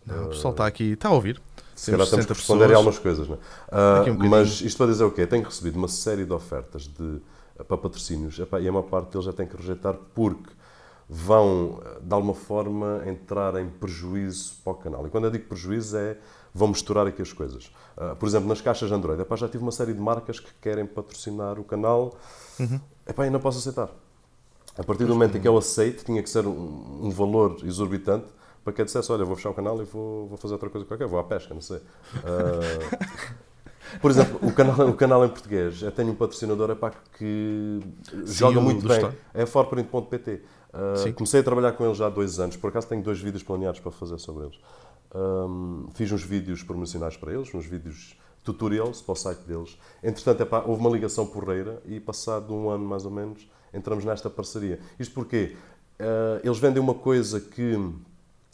não, 0.06 0.26
o 0.26 0.30
pessoal 0.30 0.52
está 0.52 0.68
aqui, 0.68 0.92
está 0.94 1.10
a 1.10 1.14
ouvir. 1.14 1.42
se 1.76 1.90
calhar 1.92 2.06
temos 2.08 2.26
60 2.26 2.34
que 2.34 2.40
responder 2.40 2.72
a 2.74 2.78
algumas 2.78 3.00
coisas. 3.00 3.28
Não 3.28 3.36
é? 3.36 3.40
Ah, 3.72 4.02
Aqui 4.02 4.10
um 4.12 4.14
bocadinho. 4.14 4.30
mas 4.32 4.62
isto 4.62 4.78
para 4.78 4.88
dizer 4.88 5.04
o 5.04 5.12
quê? 5.12 5.26
Tenho 5.26 5.44
recebido 5.44 5.78
uma 5.78 5.88
série 5.88 6.26
de 6.26 6.32
ofertas 6.34 6.84
de, 6.88 7.22
para 7.68 7.78
patrocínios 7.78 8.38
epá, 8.40 8.60
e 8.60 8.68
a 8.68 8.72
maior 8.72 8.84
parte 8.84 9.10
deles 9.12 9.26
já 9.26 9.34
tem 9.34 9.48
que 9.48 9.56
rejeitar 9.58 9.96
porque 10.14 10.52
vão, 11.10 11.80
de 12.02 12.14
alguma 12.14 12.34
forma, 12.34 13.04
entrar 13.08 13.56
em 13.60 13.70
prejuízo 13.70 14.56
para 14.64 14.74
o 14.74 14.76
canal. 14.76 15.08
E 15.08 15.10
quando 15.10 15.26
eu 15.26 15.32
digo 15.32 15.46
prejuízo 15.46 15.98
é 15.98 16.18
vão 16.54 16.68
misturar 16.70 17.06
aqui 17.08 17.22
as 17.22 17.34
coisas. 17.34 17.72
Ah, 17.98 18.16
por 18.16 18.28
exemplo, 18.28 18.48
nas 18.48 18.62
caixas 18.62 18.92
Android, 18.92 19.22
epá, 19.22 19.36
já 19.36 19.48
tive 19.50 19.64
uma 19.64 19.72
série 19.72 19.94
de 19.94 20.00
marcas 20.00 20.40
que 20.40 20.52
querem 20.62 20.86
patrocinar 20.86 21.60
o 21.60 21.64
canal 21.64 22.16
Uhum. 22.60 22.80
epá, 23.08 23.26
e 23.28 23.30
não 23.30 23.40
posso 23.40 23.58
aceitar. 23.58 23.90
A 24.78 24.84
partir 24.84 25.06
do 25.06 25.14
momento 25.14 25.38
em 25.38 25.42
que 25.42 25.48
eu 25.48 25.58
aceito, 25.58 26.04
tinha 26.04 26.22
que 26.22 26.30
ser 26.30 26.46
um, 26.46 27.00
um 27.04 27.10
valor 27.10 27.58
exorbitante 27.64 28.28
para 28.64 28.74
que 28.74 28.82
eu 28.82 28.86
dissesse, 28.86 29.12
olha, 29.12 29.24
vou 29.24 29.36
fechar 29.36 29.52
o 29.52 29.54
canal 29.54 29.80
e 29.80 29.86
vou, 29.86 30.28
vou 30.28 30.38
fazer 30.38 30.54
outra 30.54 30.70
coisa 30.70 30.88
qualquer, 30.88 31.08
vou 31.08 31.20
à 31.20 31.24
pesca, 31.24 31.54
não 31.54 31.62
sei. 31.62 31.80
Ah, 32.16 33.36
por 34.02 34.10
exemplo, 34.10 34.40
o 34.42 34.52
canal, 34.52 34.90
o 34.90 34.94
canal 34.96 35.24
em 35.24 35.30
português, 35.30 35.84
eu 35.84 35.92
tenho 35.92 36.12
um 36.12 36.16
patrocinador 36.16 36.72
epá, 36.72 36.92
que 37.16 37.80
joga 38.26 38.60
o 38.60 38.64
muito 38.64 38.88
bem, 38.88 38.98
Store. 38.98 39.16
é 39.36 39.46
forprint.pt. 39.46 40.42
Ah, 40.74 40.96
Sim. 40.98 41.14
comecei 41.14 41.42
a 41.42 41.44
trabalhar 41.44 41.74
com 41.74 41.86
ele 41.86 41.94
já 41.94 42.08
há 42.08 42.10
dois 42.10 42.40
anos, 42.40 42.58
por 42.58 42.70
acaso 42.70 42.88
tenho 42.88 43.04
dois 43.04 43.22
vídeos 43.22 43.44
planeados 43.44 43.80
para 43.80 43.92
fazer 43.92 44.18
sobre 44.18 44.46
eles. 44.46 44.60
Ahm, 45.14 45.86
fiz 45.94 46.12
uns 46.12 46.24
vídeos 46.24 46.64
promocionais 46.64 47.16
para 47.16 47.32
eles, 47.32 47.54
uns 47.54 47.66
vídeos 47.68 48.18
tutorials 48.46 49.02
para 49.02 49.14
o 49.14 49.16
site 49.16 49.40
deles. 49.40 49.78
Entretanto, 50.02 50.42
epá, 50.42 50.64
houve 50.66 50.80
uma 50.80 50.90
ligação 50.90 51.26
porreira 51.26 51.82
e 51.86 52.00
passado 52.00 52.54
um 52.54 52.70
ano 52.70 52.86
mais 52.86 53.04
ou 53.04 53.12
menos 53.12 53.50
entramos 53.74 54.06
nesta 54.06 54.30
parceria. 54.30 54.80
Isto 54.98 55.14
porque 55.14 55.58
ah, 56.00 56.40
eles 56.44 56.58
vendem 56.58 56.82
uma 56.82 56.94
coisa 56.94 57.40
que 57.40 57.78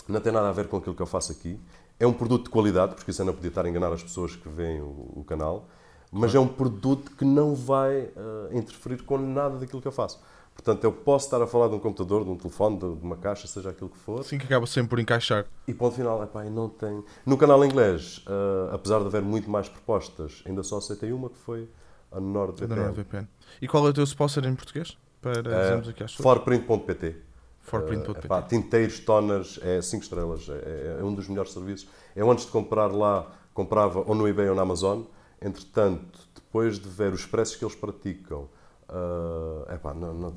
não 0.07 0.19
tem 0.19 0.31
nada 0.31 0.49
a 0.49 0.51
ver 0.51 0.67
com 0.67 0.77
aquilo 0.77 0.95
que 0.95 1.01
eu 1.01 1.07
faço 1.07 1.31
aqui. 1.31 1.59
É 1.99 2.07
um 2.07 2.13
produto 2.13 2.45
de 2.45 2.49
qualidade, 2.49 2.95
porque 2.95 3.11
isso 3.11 3.21
eu 3.21 3.25
não 3.25 3.33
podia 3.33 3.49
estar 3.49 3.65
a 3.65 3.69
enganar 3.69 3.93
as 3.93 4.01
pessoas 4.01 4.35
que 4.35 4.49
veem 4.49 4.81
o, 4.81 5.11
o 5.17 5.23
canal, 5.25 5.67
mas 6.11 6.33
é 6.33 6.39
um 6.39 6.47
produto 6.47 7.11
que 7.15 7.23
não 7.23 7.53
vai 7.53 8.09
ah, 8.15 8.49
interferir 8.51 9.03
com 9.03 9.17
nada 9.17 9.57
daquilo 9.57 9.81
que 9.81 9.87
eu 9.87 9.91
faço. 9.91 10.19
Portanto, 10.63 10.83
eu 10.83 10.91
posso 10.93 11.25
estar 11.25 11.41
a 11.41 11.47
falar 11.47 11.69
de 11.69 11.73
um 11.75 11.79
computador, 11.79 12.23
de 12.23 12.29
um 12.29 12.35
telefone, 12.37 12.77
de, 12.77 12.95
de 12.95 13.03
uma 13.03 13.17
caixa, 13.17 13.47
seja 13.47 13.71
aquilo 13.71 13.89
que 13.89 13.97
for, 13.97 14.19
Assim 14.19 14.37
que 14.37 14.45
acaba 14.45 14.67
sempre 14.67 14.89
por 14.91 14.99
encaixar. 14.99 15.45
e 15.67 15.73
ponto 15.73 15.95
final, 15.95 16.21
epá, 16.23 16.43
não 16.43 16.69
tem. 16.69 17.03
No 17.25 17.35
canal 17.35 17.65
inglês, 17.65 18.23
ah, 18.27 18.75
apesar 18.75 18.99
de 18.99 19.05
haver 19.07 19.23
muito 19.23 19.49
mais 19.49 19.67
propostas, 19.67 20.43
ainda 20.45 20.61
só 20.61 20.77
aceitei 20.77 21.11
uma 21.11 21.29
que 21.29 21.37
foi 21.37 21.67
a 22.11 22.19
NordVPN. 22.19 22.75
NordVPN. 22.79 23.27
E 23.59 23.67
qual 23.67 23.87
é 23.87 23.89
o 23.89 23.93
teu 23.93 24.03
sponsor 24.03 24.45
em 24.45 24.53
português? 24.53 24.95
Para 25.19 25.39
É, 25.39 25.41
dizermos 25.41 25.89
aqui 25.89 26.03
às. 26.03 26.13
Forprint.pt. 26.13 27.15
Forprint.pt. 27.61 28.19
Uh, 28.19 28.25
epá, 28.25 28.41
tinteiros, 28.43 28.99
toners, 28.99 29.59
é 29.63 29.81
5 29.81 30.03
estrelas, 30.03 30.47
é, 30.49 30.97
é 30.99 31.03
um 31.03 31.13
dos 31.13 31.27
melhores 31.27 31.51
serviços. 31.53 31.87
Eu 32.15 32.29
antes 32.29 32.45
de 32.45 32.51
comprar 32.51 32.91
lá, 32.91 33.31
comprava 33.53 34.03
ou 34.05 34.13
no 34.15 34.27
eBay 34.27 34.49
ou 34.49 34.55
na 34.55 34.61
Amazon. 34.63 35.03
Entretanto, 35.41 36.19
depois 36.35 36.77
de 36.79 36.87
ver 36.87 37.13
os 37.13 37.25
preços 37.25 37.55
que 37.55 37.63
eles 37.65 37.75
praticam, 37.75 38.47
uh, 38.91 39.73
epá, 39.73 39.93
não- 39.93 40.13
não- 40.13 40.33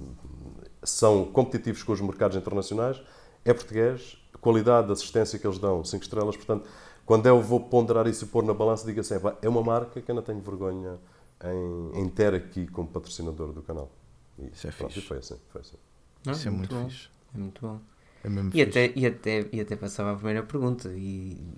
são 0.82 1.24
competitivos 1.26 1.82
com 1.82 1.92
os 1.92 2.00
mercados 2.00 2.36
internacionais, 2.36 3.00
é 3.44 3.52
português, 3.52 4.16
qualidade 4.40 4.86
de 4.88 4.92
assistência 4.92 5.38
que 5.38 5.46
eles 5.46 5.58
dão, 5.58 5.84
5 5.84 6.02
estrelas. 6.04 6.36
Portanto, 6.36 6.68
quando 7.06 7.26
eu 7.26 7.40
vou 7.40 7.60
ponderar 7.60 8.06
isso 8.06 8.24
e 8.24 8.28
pôr 8.28 8.44
na 8.44 8.54
balança, 8.54 8.86
digo 8.86 9.00
assim, 9.00 9.14
epá, 9.14 9.36
é 9.42 9.48
uma 9.48 9.62
marca 9.62 10.00
que 10.00 10.10
eu 10.10 10.14
não 10.14 10.22
tenho 10.22 10.40
vergonha 10.40 10.98
em, 11.44 12.02
em 12.02 12.08
ter 12.08 12.34
aqui 12.34 12.66
como 12.68 12.88
patrocinador 12.88 13.52
do 13.52 13.62
canal. 13.62 13.90
E, 14.38 14.52
Isso 14.52 14.66
é 14.68 14.70
pronto, 14.76 14.94
fixe. 14.94 15.00
foi 15.02 15.18
assim, 15.18 15.36
foi 15.48 15.60
assim. 15.60 15.76
Não, 16.24 16.32
Isso 16.32 16.48
é 16.48 16.50
muito 16.50 16.74
bom. 16.74 16.86
fixe. 16.86 17.08
É 17.34 17.38
muito 17.38 17.60
bom. 17.60 17.80
É 18.24 18.28
mesmo 18.28 18.50
E 18.52 18.62
fixe. 18.62 18.62
até, 18.62 18.92
e, 18.96 19.06
até, 19.06 19.48
e 19.52 19.60
até 19.60 19.76
passava 19.76 20.12
a 20.12 20.16
primeira 20.16 20.42
pergunta 20.44 20.90
e, 20.94 20.98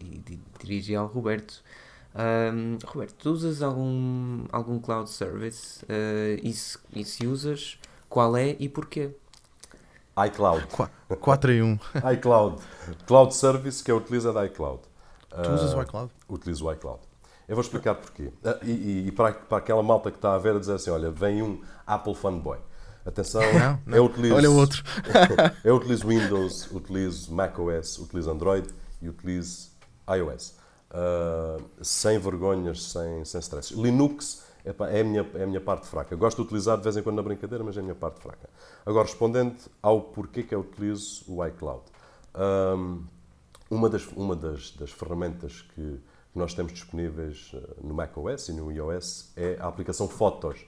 e, 0.03 0.23
e 0.33 0.41
dirigi 0.61 0.95
ao 0.97 1.07
Roberto. 1.07 1.63
Ahm, 2.19 2.79
Roberto, 2.85 3.15
tu 3.19 3.31
usas 3.31 3.63
algum, 3.63 4.45
algum 4.51 4.79
cloud 4.81 5.09
service? 5.11 5.85
Ah, 5.89 6.41
e, 6.43 6.53
se, 6.53 6.79
e 6.95 7.05
se 7.05 7.27
usas, 7.27 7.79
qual 8.09 8.37
é 8.37 8.57
e 8.59 8.69
porquê? 8.69 9.11
iCloud. 10.27 10.67
4 11.21 11.53
em 11.53 11.63
1. 11.63 11.79
iCloud. 12.15 12.63
Cloud 13.07 13.35
Service 13.35 13.85
que 13.85 13.91
eu 13.91 13.99
utilizo 13.99 14.31
é 14.31 14.33
da 14.33 14.47
iCloud. 14.47 14.81
Tu 15.43 15.53
usas 15.53 15.75
Ah, 15.75 15.79
o 15.79 15.83
iCloud? 15.83 16.11
Utilizo 16.29 16.65
o 16.67 16.73
iCloud. 16.73 17.01
Eu 17.47 17.55
vou 17.55 17.63
explicar 17.63 17.95
porquê. 17.97 18.33
Ah, 18.43 18.59
E, 18.63 18.71
e- 18.71 19.07
e 19.09 19.13
para, 19.13 19.33
para 19.35 19.59
aquela 19.59 19.83
malta 19.83 20.11
que 20.11 20.17
está 20.17 20.35
a 20.35 20.39
ver 20.39 20.57
a 20.57 20.59
dizer 20.59 20.75
assim, 20.75 20.91
olha, 20.91 21.11
vem 21.11 21.43
um 21.43 21.61
Apple 21.87 22.15
fanboy. 22.15 22.59
Atenção, 23.05 23.43
Não, 23.53 23.79
não. 23.87 23.97
eu 23.99 24.05
utilizo... 24.07 24.35
Olha 24.35 24.51
o 24.51 24.57
outro. 24.57 24.83
eu 25.63 25.77
utilizo 25.77 26.09
Windows, 26.09 26.69
utilizo 26.73 27.33
macOS, 27.33 27.99
utilizo 27.99 28.31
Android 28.31 28.67
e 29.01 29.09
utilizo 29.09 29.69
iOS. 30.09 30.55
Uh, 30.97 31.63
sem 31.83 32.19
vergonhas, 32.19 32.83
sem, 32.83 33.25
sem 33.25 33.41
stress. 33.41 33.75
Linux 33.75 34.45
é, 34.65 35.01
a 35.01 35.05
minha, 35.05 35.25
é 35.35 35.45
a 35.45 35.47
minha 35.47 35.61
parte 35.61 35.87
fraca. 35.87 36.17
Gosto 36.17 36.39
de 36.39 36.43
utilizar 36.43 36.77
de 36.77 36.83
vez 36.83 36.97
em 36.97 37.03
quando 37.03 37.17
na 37.17 37.23
brincadeira, 37.23 37.63
mas 37.63 37.77
é 37.77 37.81
a 37.81 37.83
minha 37.83 37.95
parte 37.95 38.21
fraca. 38.21 38.49
Agora, 38.85 39.07
respondendo 39.07 39.57
ao 39.83 40.01
porquê 40.01 40.43
que 40.43 40.55
eu 40.55 40.61
utilizo 40.61 41.25
o 41.29 41.45
iCloud. 41.47 41.83
Um, 42.35 43.05
uma 43.71 43.89
das, 43.89 44.07
uma 44.09 44.35
das, 44.35 44.71
das 44.73 44.91
ferramentas 44.91 45.63
que 45.75 46.01
nós 46.35 46.53
temos 46.55 46.73
disponíveis 46.73 47.53
uh, 47.55 47.87
no 47.87 47.95
macOS 47.95 48.49
e 48.49 48.53
no 48.53 48.71
iOS 48.71 49.33
é 49.37 49.57
a 49.61 49.69
aplicação 49.69 50.09
Fotos. 50.09 50.67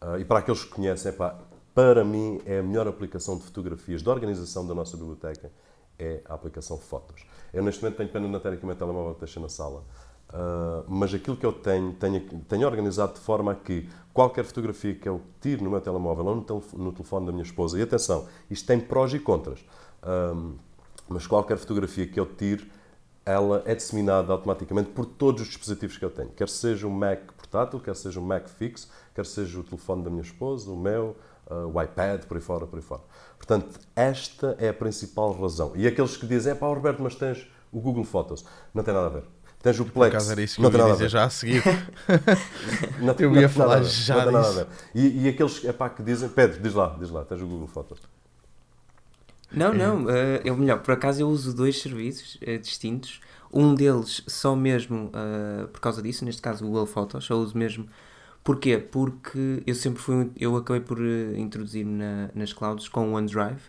Uh, 0.00 0.18
e 0.18 0.24
para 0.24 0.38
aqueles 0.38 0.64
que 0.64 0.70
conhecem, 0.70 1.12
para 1.74 2.04
mim 2.04 2.40
é 2.46 2.60
a 2.60 2.62
melhor 2.62 2.88
aplicação 2.88 3.36
de 3.36 3.44
fotografias 3.44 4.02
de 4.02 4.08
organização 4.08 4.66
da 4.66 4.74
nossa 4.74 4.96
biblioteca 4.96 5.50
é 5.98 6.20
a 6.24 6.34
aplicação 6.34 6.78
Fotos. 6.78 7.24
Eu 7.52 7.62
neste 7.62 7.82
momento 7.82 7.98
tenho 7.98 8.08
pena 8.08 8.26
de 8.26 8.32
não 8.32 8.40
ter 8.40 8.52
aqui 8.52 8.62
o 8.62 8.66
meu 8.66 8.76
telemóvel 8.76 9.16
deixa 9.18 9.38
na 9.40 9.48
sala, 9.48 9.84
uh, 10.30 10.84
mas 10.88 11.14
aquilo 11.14 11.36
que 11.36 11.46
eu 11.46 11.52
tenho, 11.52 11.92
tenho, 11.94 12.20
tenho 12.48 12.66
organizado 12.66 13.14
de 13.14 13.20
forma 13.20 13.52
a 13.52 13.54
que 13.54 13.88
qualquer 14.12 14.44
fotografia 14.44 14.94
que 14.94 15.08
eu 15.08 15.20
tire 15.40 15.62
no 15.62 15.70
meu 15.70 15.80
telemóvel 15.80 16.24
ou 16.26 16.36
no, 16.36 16.84
no 16.84 16.92
telefone 16.92 17.26
da 17.26 17.32
minha 17.32 17.44
esposa, 17.44 17.78
e 17.78 17.82
atenção, 17.82 18.26
isto 18.50 18.66
tem 18.66 18.80
prós 18.80 19.12
e 19.14 19.18
contras, 19.18 19.60
uh, 20.02 20.54
mas 21.08 21.26
qualquer 21.26 21.58
fotografia 21.58 22.06
que 22.06 22.18
eu 22.18 22.26
tire, 22.26 22.70
ela 23.26 23.62
é 23.64 23.74
disseminada 23.74 24.32
automaticamente 24.32 24.90
por 24.90 25.06
todos 25.06 25.42
os 25.42 25.48
dispositivos 25.48 25.96
que 25.96 26.04
eu 26.04 26.10
tenho, 26.10 26.30
quer 26.30 26.48
seja 26.48 26.86
um 26.86 26.90
Mac 26.90 27.32
portátil, 27.36 27.80
quer 27.80 27.96
seja 27.96 28.20
um 28.20 28.24
Mac 28.24 28.48
fixo, 28.48 28.88
quer 29.14 29.24
seja 29.24 29.58
o 29.60 29.62
telefone 29.62 30.02
da 30.02 30.10
minha 30.10 30.22
esposa, 30.22 30.70
o 30.70 30.76
meu, 30.76 31.16
uh, 31.50 31.66
o 31.72 31.82
iPad, 31.82 32.24
por 32.24 32.36
aí 32.36 32.42
fora, 32.42 32.66
por 32.66 32.76
aí 32.76 32.82
fora. 32.82 33.02
Portanto, 33.36 33.78
esta 33.94 34.56
é 34.58 34.68
a 34.68 34.74
principal 34.74 35.32
razão. 35.32 35.72
E 35.74 35.86
aqueles 35.86 36.16
que 36.16 36.26
dizem, 36.26 36.52
é 36.52 36.54
pá, 36.54 36.66
Roberto, 36.66 37.02
mas 37.02 37.14
tens 37.14 37.46
o 37.72 37.80
Google 37.80 38.04
Fotos. 38.04 38.44
Não 38.72 38.82
tem 38.82 38.94
nada 38.94 39.06
a 39.06 39.10
ver. 39.10 39.24
Tens 39.62 39.80
o 39.80 39.84
Plex. 39.84 39.94
Por 39.94 40.06
acaso 40.06 40.32
era 40.32 40.42
isso 40.42 40.56
que 40.56 40.62
não 40.62 40.70
eu 40.70 40.88
ia 40.88 40.92
dizer 40.92 41.08
já 41.08 41.24
a 41.24 41.30
seguir. 41.30 41.62
não, 43.00 43.14
eu 43.18 43.34
ia 43.34 43.48
falar 43.48 43.76
nada, 43.76 43.88
já 43.88 44.16
não 44.16 44.24
tem 44.24 44.32
nada 44.32 44.48
a 44.48 44.52
ver. 44.52 44.66
E, 44.94 45.24
e 45.24 45.28
aqueles 45.28 45.64
é 45.64 45.72
pá, 45.72 45.88
que 45.88 46.02
dizem, 46.02 46.28
Pedro, 46.28 46.62
diz 46.62 46.74
lá, 46.74 46.96
diz 46.98 47.10
lá, 47.10 47.24
tens 47.24 47.40
o 47.40 47.46
Google 47.46 47.66
Fotos. 47.66 47.98
Não, 49.50 49.72
não, 49.72 50.04
uh, 50.04 50.40
eu 50.44 50.56
melhor, 50.56 50.80
por 50.80 50.92
acaso 50.92 51.22
eu 51.22 51.28
uso 51.28 51.54
dois 51.54 51.80
serviços 51.80 52.36
uh, 52.36 52.58
distintos. 52.58 53.20
Um 53.52 53.74
deles 53.74 54.22
só 54.26 54.56
mesmo 54.56 55.12
uh, 55.14 55.68
por 55.68 55.80
causa 55.80 56.02
disso, 56.02 56.24
neste 56.24 56.42
caso 56.42 56.64
o 56.64 56.68
Google 56.68 56.86
Photos, 56.86 57.24
só 57.24 57.34
uso 57.36 57.56
mesmo 57.56 57.86
Porquê? 58.44 58.76
Porque 58.76 59.62
eu 59.66 59.74
sempre 59.74 60.02
fui. 60.02 60.30
Eu 60.38 60.54
acabei 60.54 60.82
por 60.82 61.00
uh, 61.00 61.36
introduzir-me 61.36 61.96
na, 61.96 62.30
nas 62.34 62.52
clouds 62.52 62.88
com 62.88 63.10
o 63.10 63.14
OneDrive, 63.14 63.62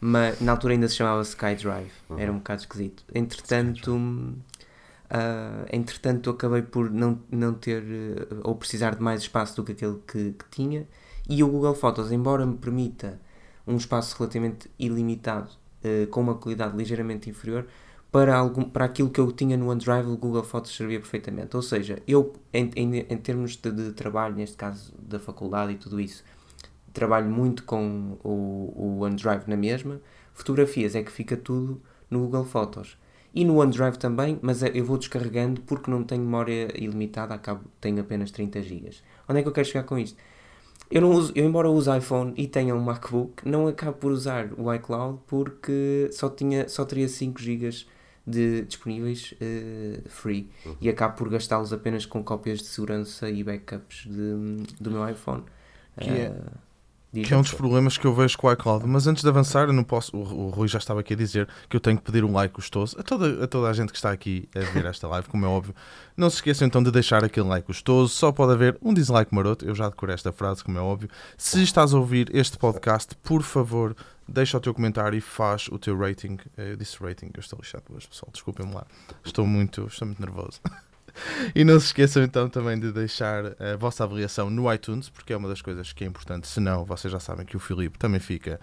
mas 0.00 0.40
na 0.40 0.52
altura 0.52 0.74
ainda 0.74 0.88
se 0.88 0.94
chamava 0.94 1.20
SkyDrive, 1.22 1.90
uhum. 2.08 2.18
era 2.18 2.32
um 2.32 2.36
bocado 2.36 2.60
esquisito. 2.60 3.04
Entretanto. 3.12 3.92
Uh, 3.92 5.66
entretanto, 5.72 6.30
acabei 6.30 6.62
por 6.62 6.88
não, 6.88 7.20
não 7.28 7.52
ter 7.52 7.82
uh, 7.82 8.42
ou 8.44 8.54
precisar 8.54 8.94
de 8.94 9.02
mais 9.02 9.22
espaço 9.22 9.56
do 9.56 9.64
que 9.64 9.72
aquele 9.72 9.98
que, 10.06 10.32
que, 10.38 10.44
tinha. 10.52 10.86
E 11.28 11.42
o 11.42 11.48
Google 11.48 11.74
Fotos, 11.74 12.12
embora 12.12 12.46
me 12.46 12.56
permita 12.56 13.20
um 13.66 13.76
espaço 13.76 14.16
relativamente 14.16 14.70
ilimitado, 14.78 15.50
uh, 15.84 16.06
com 16.06 16.20
uma 16.20 16.36
qualidade 16.36 16.76
ligeiramente 16.76 17.28
inferior, 17.28 17.66
para, 18.10 18.36
algum, 18.36 18.64
para 18.64 18.84
aquilo 18.84 19.08
que 19.08 19.20
eu 19.20 19.30
tinha 19.30 19.56
no 19.56 19.70
OneDrive, 19.70 20.08
o 20.08 20.16
Google 20.16 20.42
Fotos 20.42 20.74
servia 20.74 20.98
perfeitamente. 20.98 21.54
Ou 21.56 21.62
seja, 21.62 22.02
eu, 22.06 22.32
em, 22.52 22.70
em, 22.74 22.98
em 22.98 23.16
termos 23.16 23.56
de, 23.56 23.70
de, 23.70 23.92
trabalho, 23.92 24.34
neste 24.34 24.56
caso 24.56 24.92
da 24.98 25.18
faculdade 25.18 25.72
e 25.72 25.76
tudo 25.76 26.00
isso, 26.00 26.24
trabalho 26.92 27.30
muito 27.30 27.64
com 27.64 28.18
o, 28.24 28.72
o 28.76 29.00
OneDrive 29.02 29.44
na 29.46 29.56
mesma. 29.56 30.00
Fotografias 30.34 30.94
é 30.94 31.02
que 31.02 31.12
fica 31.12 31.36
tudo 31.36 31.80
no 32.10 32.20
Google 32.20 32.44
Fotos. 32.44 32.98
E 33.32 33.44
no 33.44 33.60
OneDrive 33.60 33.96
também, 33.96 34.40
mas 34.42 34.60
eu 34.62 34.84
vou 34.84 34.98
descarregando 34.98 35.60
porque 35.60 35.88
não 35.88 36.02
tenho 36.02 36.22
memória 36.22 36.68
ilimitada, 36.76 37.32
acabo, 37.32 37.64
tenho 37.80 38.00
apenas 38.00 38.32
30 38.32 38.60
GB. 38.60 38.90
Onde 39.28 39.38
é 39.38 39.42
que 39.42 39.48
eu 39.48 39.52
quero 39.52 39.68
chegar 39.68 39.84
com 39.84 39.96
isto? 39.96 40.18
Eu, 40.90 41.00
não 41.02 41.12
uso, 41.12 41.32
eu, 41.36 41.44
embora 41.44 41.70
use 41.70 41.88
iPhone 41.96 42.34
e 42.36 42.48
tenha 42.48 42.74
um 42.74 42.80
MacBook, 42.80 43.48
não 43.48 43.68
acabo 43.68 43.96
por 43.98 44.10
usar 44.10 44.50
o 44.58 44.74
iCloud 44.74 45.20
porque 45.28 46.08
só, 46.10 46.28
tinha, 46.28 46.68
só 46.68 46.84
teria 46.84 47.08
5 47.08 47.40
GB 47.40 47.70
de, 48.26 48.62
disponíveis 48.62 49.32
uh, 49.32 50.08
free 50.08 50.50
uhum. 50.64 50.76
e 50.80 50.88
acabo 50.88 51.16
por 51.16 51.28
gastá-los 51.28 51.72
apenas 51.72 52.06
com 52.06 52.22
cópias 52.22 52.58
de 52.58 52.66
segurança 52.66 53.28
e 53.30 53.42
backups 53.42 54.06
de, 54.06 54.64
do 54.80 54.90
meu 54.90 55.08
iPhone. 55.08 55.42
Que 55.98 56.10
é, 56.10 56.34
uh, 57.14 57.22
que 57.22 57.32
é 57.32 57.36
um 57.36 57.42
dos 57.42 57.52
problemas 57.52 57.98
que 57.98 58.06
eu 58.06 58.14
vejo 58.14 58.36
com 58.38 58.46
o 58.46 58.52
iCloud. 58.52 58.86
Mas 58.86 59.06
antes 59.06 59.22
de 59.22 59.28
avançar, 59.28 59.68
eu 59.68 59.72
não 59.72 59.84
posso. 59.84 60.16
O, 60.16 60.46
o 60.46 60.48
Rui 60.50 60.68
já 60.68 60.78
estava 60.78 61.00
aqui 61.00 61.14
a 61.14 61.16
dizer 61.16 61.48
que 61.68 61.76
eu 61.76 61.80
tenho 61.80 61.96
que 61.96 62.04
pedir 62.04 62.24
um 62.24 62.32
like 62.32 62.54
gostoso 62.54 62.98
a 62.98 63.02
toda, 63.02 63.44
a 63.44 63.46
toda 63.46 63.68
a 63.68 63.72
gente 63.72 63.90
que 63.90 63.98
está 63.98 64.10
aqui 64.10 64.48
a 64.54 64.60
ver 64.72 64.84
esta 64.86 65.06
live, 65.08 65.28
como 65.28 65.44
é 65.44 65.48
óbvio. 65.48 65.74
Não 66.16 66.28
se 66.28 66.36
esqueçam 66.36 66.66
então 66.66 66.82
de 66.82 66.90
deixar 66.90 67.24
aquele 67.24 67.48
like 67.48 67.66
gostoso. 67.66 68.12
Só 68.14 68.32
pode 68.32 68.52
haver 68.52 68.78
um 68.82 68.92
dislike 68.92 69.34
maroto. 69.34 69.64
Eu 69.64 69.74
já 69.74 69.88
decorei 69.88 70.14
esta 70.14 70.32
frase, 70.32 70.62
como 70.62 70.78
é 70.78 70.80
óbvio. 70.80 71.08
Se 71.36 71.62
estás 71.62 71.94
a 71.94 71.98
ouvir 71.98 72.30
este 72.34 72.58
podcast, 72.58 73.14
por 73.22 73.42
favor, 73.42 73.96
deixa 74.28 74.56
o 74.56 74.60
teu 74.60 74.72
comentário 74.72 75.16
e 75.16 75.20
faz 75.20 75.68
o 75.68 75.78
teu 75.78 75.98
rating. 75.98 76.38
Eu 76.56 76.76
disse 76.76 76.96
rating, 77.02 77.30
eu 77.34 77.40
estou 77.40 77.58
lixado 77.58 77.84
hoje, 77.90 78.08
pessoal, 78.08 78.30
desculpem-me 78.32 78.74
lá. 78.74 78.86
Estou 79.24 79.46
muito, 79.46 79.86
estou 79.86 80.06
muito 80.06 80.20
nervoso. 80.20 80.60
e 81.54 81.64
não 81.64 81.78
se 81.78 81.86
esqueçam 81.86 82.22
então 82.22 82.48
também 82.48 82.78
de 82.78 82.92
deixar 82.92 83.44
a 83.60 83.76
vossa 83.76 84.04
avaliação 84.04 84.50
no 84.50 84.72
iTunes, 84.72 85.08
porque 85.08 85.32
é 85.32 85.36
uma 85.36 85.48
das 85.48 85.62
coisas 85.62 85.92
que 85.92 86.04
é 86.04 86.06
importante. 86.06 86.46
Senão, 86.46 86.84
vocês 86.84 87.10
já 87.10 87.20
sabem 87.20 87.46
que 87.46 87.56
o 87.56 87.60
Filipe 87.60 87.98
também 87.98 88.20
fica 88.20 88.60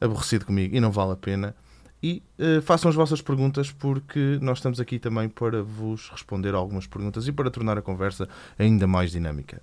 aborrecido 0.00 0.46
comigo 0.46 0.74
e 0.74 0.80
não 0.80 0.90
vale 0.90 1.12
a 1.12 1.16
pena. 1.16 1.54
E 2.02 2.22
uh, 2.38 2.62
façam 2.62 2.88
as 2.88 2.94
vossas 2.94 3.20
perguntas, 3.20 3.72
porque 3.72 4.38
nós 4.40 4.58
estamos 4.58 4.78
aqui 4.78 4.98
também 4.98 5.28
para 5.28 5.62
vos 5.62 6.08
responder 6.10 6.54
algumas 6.54 6.86
perguntas 6.86 7.26
e 7.26 7.32
para 7.32 7.50
tornar 7.50 7.76
a 7.76 7.82
conversa 7.82 8.28
ainda 8.56 8.86
mais 8.86 9.10
dinâmica. 9.10 9.60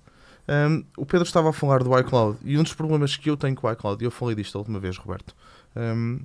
Um, 0.48 0.84
o 0.96 1.04
Pedro 1.04 1.26
estava 1.26 1.50
a 1.50 1.52
falar 1.52 1.82
do 1.82 1.98
iCloud 1.98 2.38
e 2.44 2.56
um 2.56 2.62
dos 2.62 2.72
problemas 2.72 3.16
que 3.16 3.28
eu 3.28 3.36
tenho 3.36 3.56
com 3.56 3.66
o 3.66 3.72
iCloud, 3.72 4.02
e 4.02 4.06
eu 4.06 4.10
falei 4.10 4.34
disto 4.36 4.56
a 4.56 4.58
última 4.60 4.78
vez, 4.78 4.96
Roberto, 4.96 5.34
um, 5.74 6.20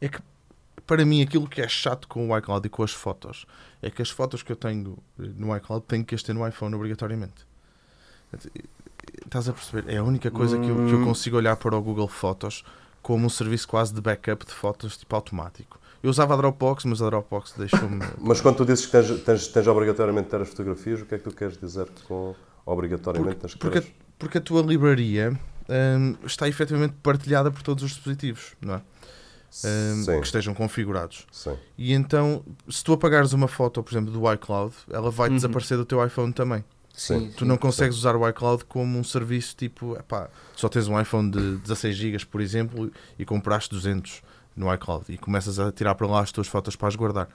é 0.00 0.08
que 0.08 0.20
para 0.86 1.04
mim 1.04 1.22
aquilo 1.22 1.48
que 1.48 1.60
é 1.60 1.68
chato 1.68 2.06
com 2.08 2.30
o 2.30 2.38
iCloud 2.38 2.66
e 2.66 2.70
com 2.70 2.82
as 2.82 2.92
fotos 2.92 3.46
é 3.80 3.90
que 3.90 4.02
as 4.02 4.10
fotos 4.10 4.42
que 4.42 4.52
eu 4.52 4.56
tenho 4.56 4.98
no 5.18 5.56
iCloud 5.56 5.84
tenho 5.86 6.04
que 6.04 6.14
as 6.14 6.22
ter 6.22 6.32
no 6.32 6.46
iPhone 6.46 6.74
obrigatoriamente. 6.74 7.46
Estás 9.24 9.48
a 9.48 9.52
perceber? 9.52 9.92
É 9.92 9.98
a 9.98 10.02
única 10.02 10.30
coisa 10.30 10.58
que 10.58 10.68
eu, 10.68 10.74
que 10.74 10.92
eu 10.92 11.00
hum. 11.00 11.04
consigo 11.04 11.36
olhar 11.36 11.56
para 11.56 11.76
o 11.76 11.82
Google 11.82 12.08
Fotos 12.08 12.64
como 13.02 13.26
um 13.26 13.28
serviço 13.28 13.68
quase 13.68 13.92
de 13.92 14.00
backup 14.00 14.46
de 14.46 14.52
fotos 14.52 14.96
tipo 14.96 15.14
automático. 15.14 15.78
Eu 16.02 16.10
usava 16.10 16.34
a 16.34 16.36
Dropbox, 16.36 16.84
mas 16.84 17.00
a 17.00 17.06
Dropbox 17.06 17.54
deixou-me. 17.56 18.04
mas 18.18 18.40
quando 18.40 18.56
tu 18.56 18.64
dizes 18.64 18.86
que 18.86 18.92
tens, 18.92 19.22
tens, 19.22 19.48
tens 19.48 19.66
obrigatoriamente 19.66 20.28
ter 20.28 20.40
as 20.40 20.48
fotografias, 20.48 21.02
o 21.02 21.06
que 21.06 21.14
é 21.14 21.18
que 21.18 21.24
tu 21.24 21.34
queres 21.34 21.56
dizer 21.58 21.86
com 22.08 22.34
obrigatoriamente 22.66 23.36
porque, 23.36 23.46
nas 23.46 23.54
porque, 23.54 23.92
porque 24.18 24.38
a 24.38 24.40
tua 24.40 24.62
livraria 24.62 25.38
um, 25.68 26.16
está 26.26 26.48
efetivamente 26.48 26.94
partilhada 27.02 27.50
por 27.50 27.62
todos 27.62 27.84
os 27.84 27.90
dispositivos, 27.90 28.54
não 28.60 28.74
é? 28.74 28.82
Um, 29.64 30.20
que 30.20 30.26
estejam 30.26 30.52
configurados. 30.52 31.26
Sim. 31.30 31.56
E 31.78 31.92
então, 31.92 32.44
se 32.68 32.82
tu 32.82 32.92
apagares 32.92 33.32
uma 33.32 33.46
foto, 33.46 33.82
por 33.82 33.92
exemplo, 33.92 34.12
do 34.12 34.32
iCloud, 34.32 34.74
ela 34.90 35.10
vai 35.10 35.28
uhum. 35.28 35.36
desaparecer 35.36 35.76
do 35.76 35.84
teu 35.84 36.04
iPhone 36.04 36.32
também. 36.32 36.64
Sim, 36.92 37.32
tu 37.36 37.44
não 37.44 37.56
consegues 37.56 37.96
usar 37.96 38.14
o 38.14 38.28
iCloud 38.28 38.64
como 38.66 38.98
um 38.98 39.02
serviço 39.02 39.56
tipo, 39.56 39.96
epá, 39.96 40.28
só 40.54 40.68
tens 40.68 40.86
um 40.86 41.00
iPhone 41.00 41.28
de 41.28 41.56
16 41.56 41.96
GB, 41.96 42.24
por 42.26 42.40
exemplo, 42.40 42.90
e 43.18 43.24
compraste 43.24 43.70
200 43.70 44.22
no 44.56 44.72
iCloud 44.72 45.04
e 45.08 45.18
começas 45.18 45.58
a 45.58 45.72
tirar 45.72 45.96
para 45.96 46.06
lá 46.06 46.20
as 46.20 46.30
tuas 46.30 46.46
fotos 46.46 46.76
para 46.76 46.88
as 46.88 46.94
guardar. 46.94 47.28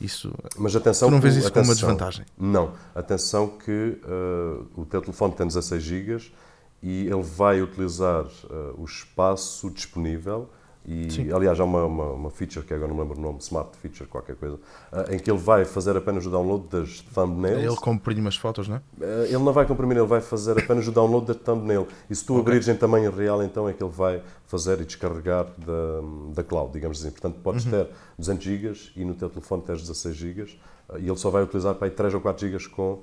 Isso, 0.00 0.32
Mas 0.56 0.76
atenção, 0.76 1.08
tu 1.08 1.12
não 1.12 1.20
vês 1.20 1.36
isso 1.36 1.48
atenção, 1.48 1.62
como 1.62 1.70
uma 1.70 1.74
desvantagem? 1.74 2.26
Não. 2.36 2.72
Atenção 2.94 3.48
que 3.48 3.98
uh, 4.04 4.66
o 4.76 4.84
teu 4.84 5.00
telefone 5.00 5.34
tem 5.34 5.46
16 5.46 5.82
GB 5.82 6.32
e 6.80 7.06
ele 7.06 7.22
vai 7.22 7.60
utilizar 7.60 8.24
uh, 8.24 8.80
o 8.80 8.84
espaço 8.84 9.68
disponível 9.70 10.48
e, 10.88 11.10
Sim. 11.10 11.30
aliás, 11.34 11.60
há 11.60 11.64
uma, 11.64 11.84
uma, 11.84 12.12
uma, 12.12 12.30
feature, 12.30 12.64
que 12.64 12.72
agora 12.72 12.88
não 12.88 12.96
me 12.96 13.02
lembro 13.02 13.18
o 13.18 13.20
nome, 13.20 13.40
Smart 13.40 13.76
Feature, 13.76 14.08
qualquer 14.08 14.36
coisa, 14.36 14.54
uh, 14.54 15.14
em 15.14 15.18
que 15.18 15.30
ele 15.30 15.38
vai 15.38 15.66
fazer 15.66 15.94
apenas 15.94 16.24
o 16.24 16.30
download 16.30 16.66
das 16.68 17.02
thumbnails. 17.14 17.62
Ele 17.62 17.76
comprime 17.76 18.26
as 18.26 18.36
fotos, 18.36 18.68
não 18.68 18.76
é? 18.76 18.78
Uh, 18.98 19.24
ele 19.24 19.38
não 19.38 19.52
vai 19.52 19.66
comprimir, 19.66 19.98
ele 19.98 20.06
vai 20.06 20.22
fazer 20.22 20.58
apenas 20.58 20.88
o 20.88 20.90
download 20.90 21.26
da 21.26 21.34
thumbnail. 21.34 21.86
E 22.08 22.16
se 22.16 22.24
tu 22.24 22.32
okay. 22.32 22.40
abrires 22.40 22.68
em 22.68 22.74
tamanho 22.74 23.10
real, 23.10 23.42
então 23.42 23.68
é 23.68 23.74
que 23.74 23.84
ele 23.84 23.92
vai 23.92 24.22
fazer 24.46 24.80
e 24.80 24.86
descarregar 24.86 25.44
da, 25.58 26.34
da 26.34 26.42
cloud, 26.42 26.72
digamos 26.72 26.98
assim. 27.00 27.10
Portanto, 27.10 27.38
podes 27.42 27.66
uhum. 27.66 27.70
ter 27.70 27.88
200 28.18 28.42
GB 28.42 28.80
e 28.96 29.04
no 29.04 29.14
teu 29.14 29.28
telefone 29.28 29.62
tens 29.64 29.82
16 29.82 30.16
GB 30.16 30.42
uh, 30.88 30.98
e 30.98 31.06
ele 31.06 31.18
só 31.18 31.28
vai 31.28 31.42
utilizar 31.42 31.74
para 31.74 31.86
aí 31.86 31.90
3 31.90 32.14
ou 32.14 32.20
4 32.22 32.48
GB 32.48 32.68
com 32.70 33.02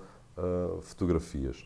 fotografias. 0.81 1.65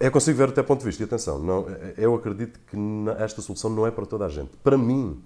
É 0.00 0.10
consigo 0.10 0.38
ver 0.38 0.48
até 0.48 0.62
ponto 0.62 0.80
de 0.80 0.86
vista, 0.86 1.02
e 1.02 1.06
atenção, 1.06 1.38
não, 1.38 1.66
eu 1.96 2.14
acredito 2.14 2.58
que 2.70 2.76
esta 3.18 3.40
solução 3.42 3.70
não 3.70 3.86
é 3.86 3.90
para 3.90 4.06
toda 4.06 4.26
a 4.26 4.28
gente. 4.28 4.50
Para 4.62 4.76
mim, 4.76 5.22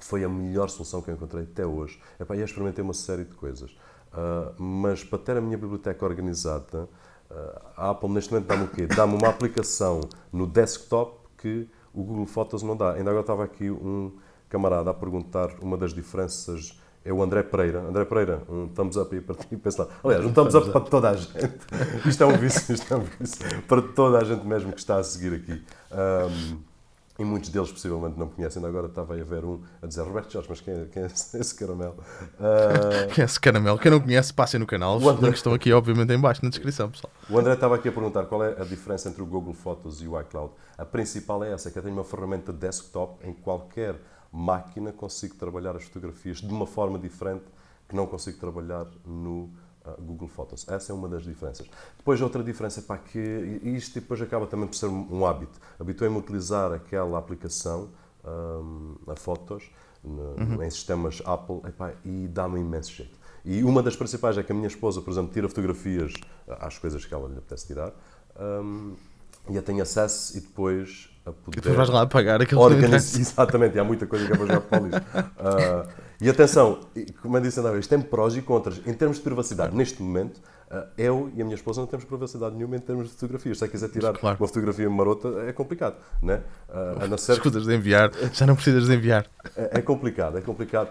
foi 0.00 0.24
a 0.24 0.28
melhor 0.28 0.68
solução 0.68 1.00
que 1.00 1.10
eu 1.10 1.14
encontrei 1.14 1.44
até 1.44 1.66
hoje. 1.66 2.00
Epá, 2.20 2.36
eu 2.36 2.44
experimentei 2.44 2.82
uma 2.82 2.94
série 2.94 3.24
de 3.24 3.34
coisas, 3.34 3.70
uh, 3.70 4.54
mas 4.62 5.02
para 5.04 5.18
ter 5.18 5.36
a 5.36 5.40
minha 5.40 5.56
biblioteca 5.56 6.04
organizada, 6.04 6.88
uh, 7.30 7.60
a 7.76 7.90
Apple 7.90 8.10
neste 8.10 8.32
momento 8.32 8.48
dá-me 8.48 8.64
o 8.64 8.68
quê? 8.68 8.86
Dá-me 8.86 9.16
uma 9.16 9.28
aplicação 9.28 10.00
no 10.32 10.46
desktop 10.46 11.18
que 11.38 11.68
o 11.92 12.02
Google 12.02 12.26
Fotos 12.26 12.62
não 12.62 12.76
dá. 12.76 12.92
Ainda 12.92 13.10
agora 13.10 13.20
estava 13.20 13.44
aqui 13.44 13.70
um 13.70 14.12
camarada 14.48 14.90
a 14.90 14.94
perguntar 14.94 15.50
uma 15.60 15.76
das 15.76 15.92
diferenças 15.92 16.78
é 17.04 17.12
o 17.12 17.22
André 17.22 17.42
Pereira. 17.42 17.80
André 17.80 18.04
Pereira, 18.04 18.42
um 18.48 18.66
thumbs 18.68 18.96
up 18.96 19.14
aí 19.14 19.20
para 19.20 19.36
ti. 19.36 19.60
Lá. 19.78 19.88
Aliás, 20.02 20.24
um 20.24 20.32
thumbs 20.32 20.54
up 20.54 20.70
para 20.70 20.80
toda 20.80 21.10
a 21.10 21.14
gente. 21.14 21.30
Isto 22.08 22.22
é 22.22 22.26
um 22.26 22.36
vício, 22.38 22.74
isto 22.74 22.94
é 22.94 22.96
um 22.96 23.04
vício. 23.18 23.62
Para 23.68 23.82
toda 23.82 24.18
a 24.18 24.24
gente 24.24 24.46
mesmo 24.46 24.72
que 24.72 24.78
está 24.78 24.96
a 24.96 25.04
seguir 25.04 25.34
aqui. 25.34 25.62
Um, 25.92 26.58
e 27.16 27.24
muitos 27.24 27.50
deles 27.50 27.70
possivelmente 27.70 28.18
não 28.18 28.26
conhecem. 28.28 28.58
Ainda 28.58 28.68
agora 28.68 28.88
estava 28.88 29.14
a 29.14 29.22
ver 29.22 29.44
um 29.44 29.60
a 29.80 29.86
dizer 29.86 30.02
Roberto 30.02 30.32
Jorge, 30.32 30.48
mas 30.48 30.60
quem, 30.60 30.74
é, 30.74 30.84
quem 30.86 31.02
é 31.02 31.06
esse 31.06 31.54
caramelo? 31.54 31.96
Uh... 32.40 33.12
Quem 33.14 33.22
é 33.22 33.24
esse 33.24 33.38
caramelo? 33.38 33.78
Quem 33.78 33.90
não 33.90 34.00
conhece, 34.00 34.32
passem 34.32 34.58
no 34.58 34.66
canal. 34.66 34.96
Os 34.96 35.06
André... 35.06 35.26
links 35.26 35.38
estão 35.38 35.54
aqui, 35.54 35.72
obviamente, 35.72 36.12
em 36.12 36.18
baixo 36.18 36.40
na 36.42 36.48
descrição, 36.48 36.90
pessoal. 36.90 37.12
O 37.30 37.38
André 37.38 37.54
estava 37.54 37.76
aqui 37.76 37.88
a 37.88 37.92
perguntar 37.92 38.24
qual 38.24 38.42
é 38.42 38.60
a 38.60 38.64
diferença 38.64 39.08
entre 39.08 39.22
o 39.22 39.26
Google 39.26 39.54
Fotos 39.54 40.02
e 40.02 40.08
o 40.08 40.18
iCloud. 40.20 40.52
A 40.76 40.84
principal 40.84 41.44
é 41.44 41.52
essa, 41.52 41.70
que 41.70 41.78
eu 41.78 41.82
tenho 41.82 41.94
uma 41.94 42.04
ferramenta 42.04 42.52
desktop 42.52 43.24
em 43.24 43.32
qualquer 43.32 43.94
máquina 44.34 44.92
consigo 44.92 45.36
trabalhar 45.36 45.76
as 45.76 45.84
fotografias 45.84 46.38
de 46.38 46.52
uma 46.52 46.66
forma 46.66 46.98
diferente 46.98 47.44
que 47.88 47.94
não 47.94 48.06
consigo 48.06 48.38
trabalhar 48.38 48.86
no 49.06 49.44
uh, 49.84 50.00
Google 50.00 50.26
Photos. 50.26 50.66
Essa 50.68 50.92
é 50.92 50.94
uma 50.94 51.08
das 51.08 51.22
diferenças. 51.22 51.70
Depois, 51.96 52.20
outra 52.20 52.42
diferença, 52.42 52.82
pá, 52.82 52.98
que 52.98 53.18
isto 53.62 54.00
depois 54.00 54.20
acaba 54.20 54.46
também 54.46 54.66
por 54.66 54.74
ser 54.74 54.86
um 54.86 55.24
hábito. 55.24 55.60
Habituei-me 55.78 56.16
a 56.16 56.18
utilizar 56.18 56.72
aquela 56.72 57.16
aplicação, 57.16 57.90
um, 58.24 58.96
a 59.06 59.14
Fotos, 59.14 59.70
uhum. 60.02 60.62
em 60.62 60.70
sistemas 60.70 61.22
Apple, 61.24 61.60
epá, 61.68 61.92
e 62.04 62.26
dá-me 62.26 62.58
imenso 62.58 62.92
jeito. 62.92 63.18
E 63.44 63.62
uma 63.62 63.82
das 63.82 63.94
principais 63.94 64.36
é 64.38 64.42
que 64.42 64.50
a 64.50 64.54
minha 64.54 64.68
esposa, 64.68 65.00
por 65.00 65.10
exemplo, 65.10 65.32
tira 65.32 65.48
fotografias 65.48 66.12
às 66.48 66.78
coisas 66.78 67.04
que 67.04 67.12
ela 67.12 67.28
lhe 67.28 67.36
apetece 67.36 67.66
tirar. 67.66 67.92
Um, 68.40 68.96
e 69.48 69.54
eu 69.54 69.62
tenho 69.62 69.82
acesso 69.82 70.36
e 70.36 70.40
depois 70.40 71.13
a 71.24 71.32
poder. 71.32 71.58
E 71.58 71.60
tu 71.60 71.72
vais 71.72 71.88
lá 71.88 72.06
pagar 72.06 72.40
aquilo 72.42 72.60
organiz... 72.60 73.16
Exatamente, 73.18 73.76
e 73.76 73.80
há 73.80 73.84
muita 73.84 74.06
coisa 74.06 74.26
que 74.26 74.32
é 74.32 74.36
para 74.36 74.46
jogar 74.46 74.60
para 74.60 74.82
o 74.82 74.86
lixo. 74.86 75.00
Uh, 75.00 76.04
e 76.20 76.30
atenção, 76.30 76.80
como 77.20 77.36
eu 77.36 77.40
disse 77.40 77.60
ainda 77.60 77.76
isto 77.78 77.90
tem 77.90 78.00
prós 78.00 78.36
e 78.36 78.42
contras. 78.42 78.80
Em 78.86 78.92
termos 78.92 79.18
de 79.18 79.22
privacidade, 79.22 79.76
neste 79.76 80.02
momento, 80.02 80.38
uh, 80.70 80.86
eu 80.96 81.30
e 81.34 81.40
a 81.40 81.44
minha 81.44 81.56
esposa 81.56 81.80
não 81.80 81.86
temos 81.86 82.04
privacidade 82.04 82.54
nenhuma 82.54 82.76
em 82.76 82.80
termos 82.80 83.08
de 83.08 83.14
fotografias. 83.14 83.58
Se 83.58 83.68
quiser 83.68 83.88
tirar 83.88 84.12
claro. 84.12 84.36
uma 84.38 84.46
fotografia 84.46 84.88
marota, 84.88 85.28
é 85.46 85.52
complicado. 85.52 85.96
Né? 86.22 86.40
Uh, 86.68 87.04
a 87.04 87.08
não 87.08 87.18
ser... 87.18 87.32
Escutas 87.32 87.64
de 87.64 87.74
enviar, 87.74 88.10
já 88.32 88.46
não 88.46 88.54
precisas 88.54 88.86
de 88.86 88.94
enviar. 88.94 89.26
É, 89.56 89.78
é 89.78 89.82
complicado, 89.82 90.38
é 90.38 90.40
complicado 90.40 90.90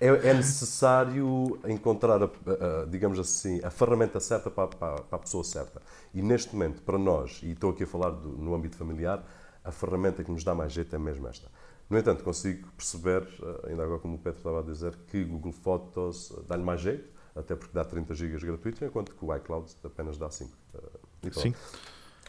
é, 0.00 0.08
é, 0.08 0.34
necessário 0.34 1.58
encontrar, 1.66 2.22
a, 2.22 2.26
a, 2.26 2.84
digamos 2.86 3.18
assim, 3.18 3.60
a 3.64 3.70
ferramenta 3.70 4.20
certa 4.20 4.50
para, 4.50 4.68
para, 4.68 4.94
para, 4.96 5.16
a 5.16 5.18
pessoa 5.18 5.44
certa. 5.44 5.80
E 6.12 6.20
neste 6.20 6.54
momento, 6.54 6.82
para 6.82 6.98
nós, 6.98 7.40
e 7.42 7.52
estou 7.52 7.70
aqui 7.70 7.84
a 7.84 7.86
falar 7.86 8.10
do, 8.10 8.28
no 8.28 8.54
âmbito 8.54 8.76
familiar, 8.76 9.24
a 9.64 9.72
ferramenta 9.72 10.22
que 10.22 10.30
nos 10.30 10.44
dá 10.44 10.54
mais 10.54 10.72
jeito 10.72 10.94
é 10.94 10.98
mesmo 10.98 11.26
esta. 11.26 11.48
No 11.88 11.98
entanto, 11.98 12.22
consigo 12.22 12.68
perceber, 12.76 13.26
eh, 13.42 13.70
ainda 13.70 13.82
agora 13.82 13.98
como 13.98 14.16
o 14.16 14.18
Pedro 14.18 14.38
estava 14.38 14.60
a 14.60 14.62
dizer, 14.62 14.94
que 15.06 15.24
Google 15.24 15.52
Fotos 15.52 16.32
eh, 16.36 16.40
dá-lhe 16.46 16.62
mais 16.62 16.80
jeito, 16.80 17.08
até 17.34 17.54
porque 17.54 17.72
dá 17.74 17.84
30 17.84 18.14
GB 18.14 18.46
gratuitos, 18.46 18.82
enquanto 18.82 19.14
que 19.14 19.24
o 19.24 19.34
iCloud 19.34 19.70
apenas 19.84 20.16
dá 20.16 20.30
5. 20.30 20.50
Eh, 20.74 21.30
Sim. 21.32 21.54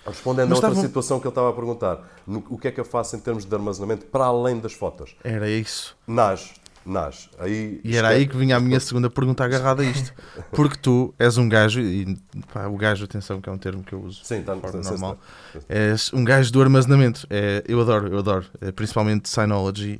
Respondendo 0.05 0.49
Mas 0.49 0.51
a 0.51 0.55
outra 0.55 0.69
estavam... 0.69 0.83
situação 0.83 1.19
que 1.19 1.25
ele 1.25 1.31
estava 1.31 1.49
a 1.49 1.53
perguntar, 1.53 2.07
no, 2.27 2.43
o 2.49 2.57
que 2.57 2.67
é 2.67 2.71
que 2.71 2.79
eu 2.79 2.85
faço 2.85 3.15
em 3.15 3.19
termos 3.19 3.43
de 3.43 3.53
armazenamento 3.55 4.05
para 4.05 4.25
além 4.25 4.59
das 4.59 4.73
fotos? 4.73 5.15
Era 5.23 5.49
isso. 5.49 5.97
NAS, 6.07 6.53
nasce. 6.85 7.29
Aí, 7.39 7.81
e 7.83 7.97
era 7.97 8.09
aí 8.09 8.27
que 8.27 8.37
vinha 8.37 8.57
a 8.57 8.59
minha 8.59 8.79
segunda 8.79 9.09
pergunta 9.09 9.43
agarrada 9.43 9.81
a 9.81 9.85
isto. 9.85 10.13
Porque 10.51 10.77
tu 10.77 11.13
és 11.17 11.37
um 11.37 11.49
gajo, 11.49 11.81
e 11.81 12.17
pá, 12.53 12.67
o 12.67 12.77
gajo, 12.77 13.05
atenção, 13.05 13.41
que 13.41 13.49
é 13.49 13.51
um 13.51 13.57
termo 13.57 13.83
que 13.83 13.93
eu 13.93 14.01
uso 14.01 14.23
sim, 14.23 14.41
tá, 14.43 14.53
de 14.53 14.61
forma 14.61 14.81
normal, 14.81 15.19
és 15.67 16.13
um 16.13 16.23
gajo 16.23 16.51
do 16.51 16.61
armazenamento. 16.61 17.25
É, 17.29 17.63
eu 17.67 17.81
adoro, 17.81 18.07
eu 18.07 18.19
adoro, 18.19 18.45
é, 18.61 18.71
principalmente 18.71 19.27
Synology. 19.27 19.99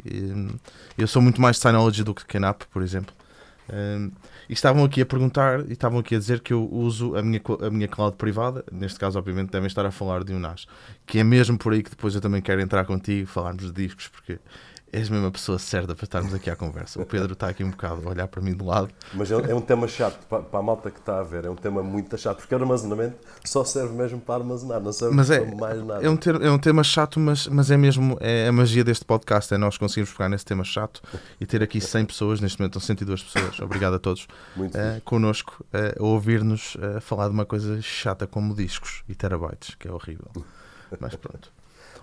Eu 0.98 1.08
sou 1.08 1.22
muito 1.22 1.42
mais 1.42 1.58
Synology 1.58 2.04
do 2.04 2.14
que 2.14 2.26
Canap, 2.26 2.64
por 2.72 2.82
exemplo. 2.82 3.14
Um, 3.68 4.12
e 4.48 4.54
estavam 4.54 4.84
aqui 4.84 5.02
a 5.02 5.06
perguntar 5.06 5.62
e 5.68 5.74
estavam 5.74 6.00
aqui 6.00 6.16
a 6.16 6.20
dizer 6.20 6.40
que 6.40 6.54
eu 6.54 6.70
uso 6.72 7.16
a 7.16 7.22
minha, 7.22 7.42
a 7.62 7.70
minha 7.70 7.88
cloud 7.88 8.16
privada. 8.16 8.64
Neste 8.72 9.00
caso, 9.00 9.18
obviamente, 9.18 9.50
devem 9.50 9.68
estar 9.68 9.86
a 9.86 9.92
falar 9.92 10.24
de 10.24 10.34
um 10.34 10.40
NAS, 10.40 10.68
que 11.06 11.20
é 11.20 11.24
mesmo 11.24 11.58
por 11.58 11.74
aí 11.74 11.82
que 11.82 11.90
depois 11.90 12.14
eu 12.14 12.22
também 12.22 12.42
quero 12.42 12.62
entrar 12.62 12.86
contigo, 12.86 13.28
falarmos 13.28 13.72
de 13.72 13.72
discos, 13.72 14.08
porque 14.08 14.40
és 14.92 15.10
mesmo 15.10 15.28
a 15.28 15.32
pessoa 15.32 15.60
certa 15.60 15.94
para 15.94 16.06
estarmos 16.06 16.34
aqui 16.34 16.50
à 16.50 16.56
conversa. 16.56 17.02
O 17.02 17.06
Pedro 17.06 17.34
está 17.34 17.50
aqui 17.50 17.64
um 17.64 17.72
bocado 17.72 18.08
a 18.08 18.12
olhar 18.12 18.28
para 18.28 18.42
mim 18.42 18.56
de 18.56 18.64
lado. 18.64 18.90
Mas 19.14 19.32
é, 19.32 19.36
é 19.36 19.56
um 19.56 19.62
tema 19.62 19.88
chato 19.88 20.26
para, 20.28 20.42
para, 20.42 20.60
a 20.60 20.64
malta 20.64 20.90
que 20.90 21.00
está 21.00 21.20
a 21.20 21.24
ver, 21.24 21.46
é 21.46 21.50
um 21.50 21.56
tema 21.56 21.84
muito 21.84 22.18
chato, 22.18 22.38
porque 22.38 22.56
o 22.56 22.58
armazenamento 22.58 23.18
só 23.44 23.64
serve 23.64 23.94
mesmo 23.94 24.20
para 24.20 24.36
armazenar, 24.36 24.80
não 24.80 24.94
serve 24.94 25.16
mas 25.16 25.30
é, 25.30 25.42
para 25.42 25.56
mais 25.56 25.84
nada. 25.84 26.06
É 26.06 26.10
um, 26.10 26.16
ter, 26.16 26.42
é 26.42 26.50
um 26.50 26.58
tema 26.58 26.84
chato, 26.84 27.20
mas, 27.20 27.48
mas 27.48 27.70
é 27.72 27.78
mesmo 27.78 28.18
é 28.22 28.48
a 28.48 28.52
magia 28.52 28.84
deste 28.84 29.06
podcast, 29.06 29.54
é 29.54 29.58
nós 29.58 29.78
conseguirmos 29.78 30.14
pegar 30.14 30.30
nesse 30.30 30.46
tema 30.46 30.64
chato 30.64 31.02
e 31.40 31.46
ter 31.46 31.62
aqui 31.62 31.82
100 31.82 32.06
pessoas, 32.06 32.40
neste 32.40 32.60
momento 32.60 32.78
estão 32.78 32.88
102 32.88 33.24
pessoas, 33.24 33.60
obrigado 33.60 33.96
a 33.96 34.00
todos, 34.00 34.28
muito 34.56 34.78
uh, 34.78 35.02
connosco, 35.04 35.66
uh, 35.74 36.02
a 36.02 36.06
ouvir-nos 36.06 36.76
uh, 36.76 37.02
falar 37.02 37.28
de 37.28 37.34
uma 37.34 37.46
coisa 37.46 37.82
chata 37.82 38.26
como 38.26 38.56
discos 38.56 39.04
e 39.10 39.16
terabytes, 39.16 39.76
que 39.76 39.88
é 39.88 39.92
horrível. 39.92 40.32
Mas 41.00 41.16
pronto. 41.16 41.55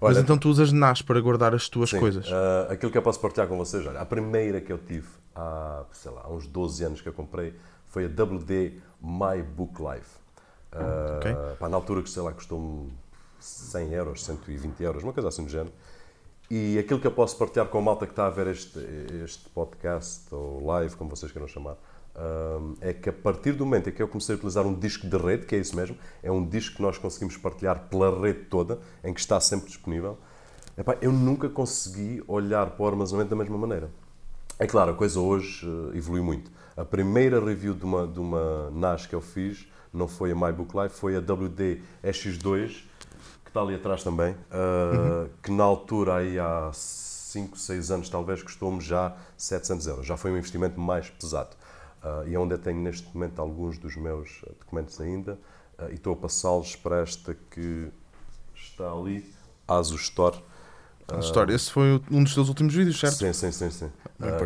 Olha, 0.03 0.15
Mas 0.15 0.25
então 0.25 0.37
tu 0.37 0.49
usas 0.49 0.73
NAS 0.73 1.01
para 1.01 1.21
guardar 1.21 1.55
as 1.55 1.69
tuas 1.69 1.91
sim, 1.91 2.01
coisas? 2.01 2.27
Uh, 2.29 2.73
aquilo 2.73 2.91
que 2.91 2.99
eu 2.99 3.03
posso 3.03 3.21
partilhar 3.21 3.47
com 3.47 3.57
vocês, 3.57 3.87
olha, 3.87 4.01
a 4.01 4.05
primeira 4.05 4.61
que 4.61 4.73
eu 4.73 4.77
tive 4.77 5.07
há, 5.33 5.85
sei 5.93 6.11
lá, 6.11 6.23
há 6.25 6.29
uns 6.29 6.49
12 6.49 6.85
anos 6.85 7.01
que 7.01 7.09
eu 7.09 7.13
comprei 7.13 7.55
foi 7.87 8.07
a 8.07 8.09
WD 8.09 8.81
My 9.01 9.41
Book 9.41 9.81
Live. 9.81 10.07
Uh, 10.73 11.19
okay. 11.19 11.35
pá, 11.57 11.69
na 11.69 11.77
altura 11.77 12.03
que, 12.03 12.11
sei 12.11 12.21
lá, 12.21 12.33
custou-me 12.33 12.93
100 13.39 13.93
euros, 13.93 14.25
120 14.25 14.83
euros, 14.83 15.05
uma 15.05 15.13
coisa 15.13 15.29
assim 15.29 15.45
do 15.45 15.51
género. 15.51 15.73
E 16.51 16.81
aquilo 16.81 16.99
que 16.99 17.07
eu 17.07 17.13
posso 17.13 17.39
partilhar 17.39 17.69
com 17.69 17.79
a 17.79 17.83
malta 17.83 18.05
que 18.05 18.13
está 18.13 18.27
a 18.27 18.31
ver 18.31 18.49
este, 18.49 18.81
este 19.25 19.49
podcast, 19.51 20.35
ou 20.35 20.67
live, 20.67 20.97
como 20.97 21.11
vocês 21.11 21.31
queiram 21.31 21.47
chamar, 21.47 21.77
é 22.81 22.93
que 22.93 23.09
a 23.09 23.13
partir 23.13 23.53
do 23.53 23.65
momento 23.65 23.89
em 23.89 23.93
que 23.93 24.03
eu 24.03 24.09
comecei 24.09 24.35
a 24.35 24.37
utilizar 24.37 24.67
um 24.67 24.75
disco 24.75 25.07
de 25.07 25.17
rede, 25.17 25.47
que 25.47 25.55
é 25.55 25.59
isso 25.59 25.75
mesmo, 25.75 25.97
é 26.23 26.31
um 26.31 26.47
disco 26.47 26.77
que 26.77 26.83
nós 26.83 26.99
conseguimos 26.99 27.37
partilhar 27.37 27.89
pela 27.89 28.21
rede 28.21 28.45
toda, 28.45 28.79
em 29.03 29.13
que 29.13 29.21
está 29.21 29.41
sempre 29.41 29.67
disponível, 29.67 30.19
epá, 30.77 30.97
eu 31.01 31.13
nunca 31.13 31.49
consegui 31.49 32.23
olhar 32.27 32.71
para 32.71 32.83
o 32.83 32.87
armazenamento 32.87 33.31
da 33.31 33.37
mesma 33.37 33.57
maneira. 33.57 33.91
É 34.59 34.67
claro, 34.67 34.93
a 34.93 34.95
coisa 34.95 35.19
hoje 35.19 35.67
uh, 35.67 35.97
evoluiu 35.97 36.23
muito. 36.23 36.51
A 36.77 36.85
primeira 36.85 37.45
review 37.45 37.75
de 37.75 37.85
uma, 37.85 38.07
de 38.07 38.21
uma 38.21 38.71
NAS 38.71 39.07
que 39.07 39.15
eu 39.15 39.21
fiz 39.21 39.67
não 39.93 40.07
foi 40.07 40.33
a 40.33 40.35
MyBook 40.35 40.75
Live, 40.77 40.95
foi 40.95 41.17
a 41.17 41.19
WD 41.19 41.83
X2, 42.05 42.85
que 43.45 43.51
está 43.51 43.61
ali 43.61 43.75
atrás 43.75 44.03
também, 44.03 44.33
uh, 44.33 44.37
uhum. 44.37 45.29
que 45.43 45.51
na 45.51 45.65
altura, 45.65 46.17
aí 46.17 46.39
há 46.39 46.71
5, 46.73 47.59
6 47.59 47.91
anos 47.91 48.09
talvez, 48.09 48.43
custou-me 48.43 48.81
já 48.81 49.17
700 49.37 49.87
euros. 49.87 50.07
Já 50.07 50.17
foi 50.17 50.31
um 50.31 50.37
investimento 50.37 50.81
mais 50.81 51.11
pesado. 51.11 51.57
Uh, 52.03 52.29
e 52.29 52.35
é 52.35 52.39
onde 52.39 52.55
eu 52.55 52.59
tenho 52.59 52.81
neste 52.81 53.07
momento 53.15 53.41
alguns 53.41 53.79
dos 53.79 53.95
meus 53.97 54.43
ah, 54.45 54.51
documentos 54.59 55.01
ainda 55.01 55.39
uh, 55.79 55.89
e 55.89 55.95
estou 55.95 56.15
a 56.15 56.17
passá-los 56.17 56.75
para 56.75 57.01
esta 57.01 57.37
que 57.49 57.93
está 58.55 58.91
ali, 58.91 59.25
Asus 59.69 60.03
Store. 60.03 60.37
Asus 61.07 61.27
Store, 61.27 61.53
esse 61.55 61.71
foi 61.71 62.03
um 62.11 62.25
dos 62.25 62.35
teus 62.35 62.49
últimos 62.49 62.75
vídeos, 62.75 62.99
certo? 62.99 63.19
Sim, 63.19 63.33
sim, 63.33 63.53
sim. 63.53 63.71
sim. 63.71 63.91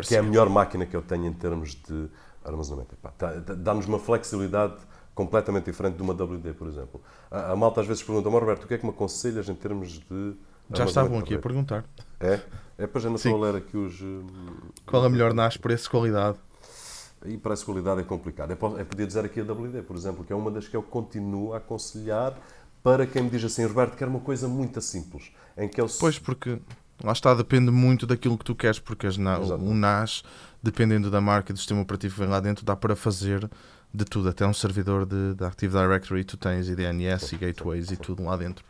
que 0.07 0.15
é 0.15 0.19
a 0.19 0.23
melhor 0.23 0.49
máquina 0.49 0.85
que 0.85 0.95
eu 0.95 1.01
tenho 1.01 1.25
em 1.25 1.33
termos 1.33 1.73
de 1.73 2.07
armazenamento. 2.45 2.95
Tá, 3.17 3.33
dá-nos 3.33 3.87
uma 3.87 3.97
flexibilidade 3.97 4.75
completamente 5.15 5.65
diferente 5.65 5.95
de 5.95 6.03
uma 6.03 6.13
WD, 6.13 6.53
por 6.53 6.67
exemplo. 6.67 7.01
A, 7.31 7.53
a 7.53 7.55
malta 7.55 7.81
às 7.81 7.87
vezes 7.87 8.03
pergunta, 8.03 8.29
Roberto, 8.29 8.65
o 8.65 8.67
que 8.67 8.75
é 8.75 8.77
que 8.77 8.85
me 8.85 8.91
aconselhas 8.91 9.49
em 9.49 9.55
termos 9.55 9.93
de. 9.93 10.35
Já 10.75 10.85
estavam 10.85 11.17
aqui 11.17 11.33
a 11.33 11.39
perguntar. 11.39 11.85
É? 12.19 12.39
É 12.77 12.85
para 12.85 13.01
já 13.01 13.09
não 13.09 13.15
estou 13.15 13.43
a 13.43 13.49
ler 13.49 13.57
aqui 13.57 13.75
os. 13.75 13.99
Qual 14.85 15.03
a 15.03 15.09
melhor 15.09 15.33
NAS, 15.33 15.57
preço-qualidade? 15.57 16.37
E 17.25 17.37
para 17.37 17.53
essa 17.53 17.65
qualidade 17.65 18.01
é 18.01 18.03
complicado. 18.03 18.51
É 18.51 18.55
poder 18.55 19.07
dizer 19.07 19.25
aqui 19.25 19.39
a 19.39 19.43
WD, 19.43 19.81
por 19.83 19.95
exemplo, 19.95 20.23
que 20.23 20.31
é 20.31 20.35
uma 20.35 20.51
das 20.51 20.67
que 20.67 20.75
eu 20.75 20.83
continuo 20.83 21.53
a 21.53 21.57
aconselhar 21.57 22.33
para 22.83 23.05
quem 23.05 23.23
me 23.23 23.29
diz 23.29 23.43
assim, 23.43 23.65
Roberto, 23.65 23.97
quer 23.97 24.07
uma 24.07 24.19
coisa 24.19 24.47
muito 24.47 24.79
simples, 24.81 25.31
em 25.57 25.67
que 25.67 25.81
eu... 25.81 25.87
Pois, 25.99 26.17
porque 26.17 26.59
lá 27.03 27.11
está, 27.11 27.33
depende 27.33 27.69
muito 27.69 28.07
daquilo 28.07 28.37
que 28.37 28.45
tu 28.45 28.55
queres, 28.55 28.79
porque 28.79 29.07
as 29.07 29.17
o 29.17 29.73
NAS, 29.73 30.23
dependendo 30.63 31.11
da 31.11 31.19
marca 31.19 31.51
e 31.51 31.53
do 31.53 31.59
sistema 31.59 31.81
operativo 31.81 32.13
que 32.13 32.19
vem 32.21 32.29
lá 32.29 32.39
dentro, 32.39 32.63
dá 32.63 32.75
para 32.75 32.95
fazer 32.95 33.49
de 33.93 34.05
tudo, 34.05 34.29
até 34.29 34.45
um 34.45 34.53
servidor 34.53 35.05
de, 35.05 35.33
de 35.33 35.43
Active 35.43 35.73
Directory 35.73 36.23
tu 36.23 36.37
tens, 36.37 36.69
e 36.69 36.75
DNS, 36.75 37.33
e 37.33 37.37
gateways, 37.37 37.91
e 37.91 37.97
tudo 37.97 38.23
lá 38.23 38.37
dentro. 38.37 38.63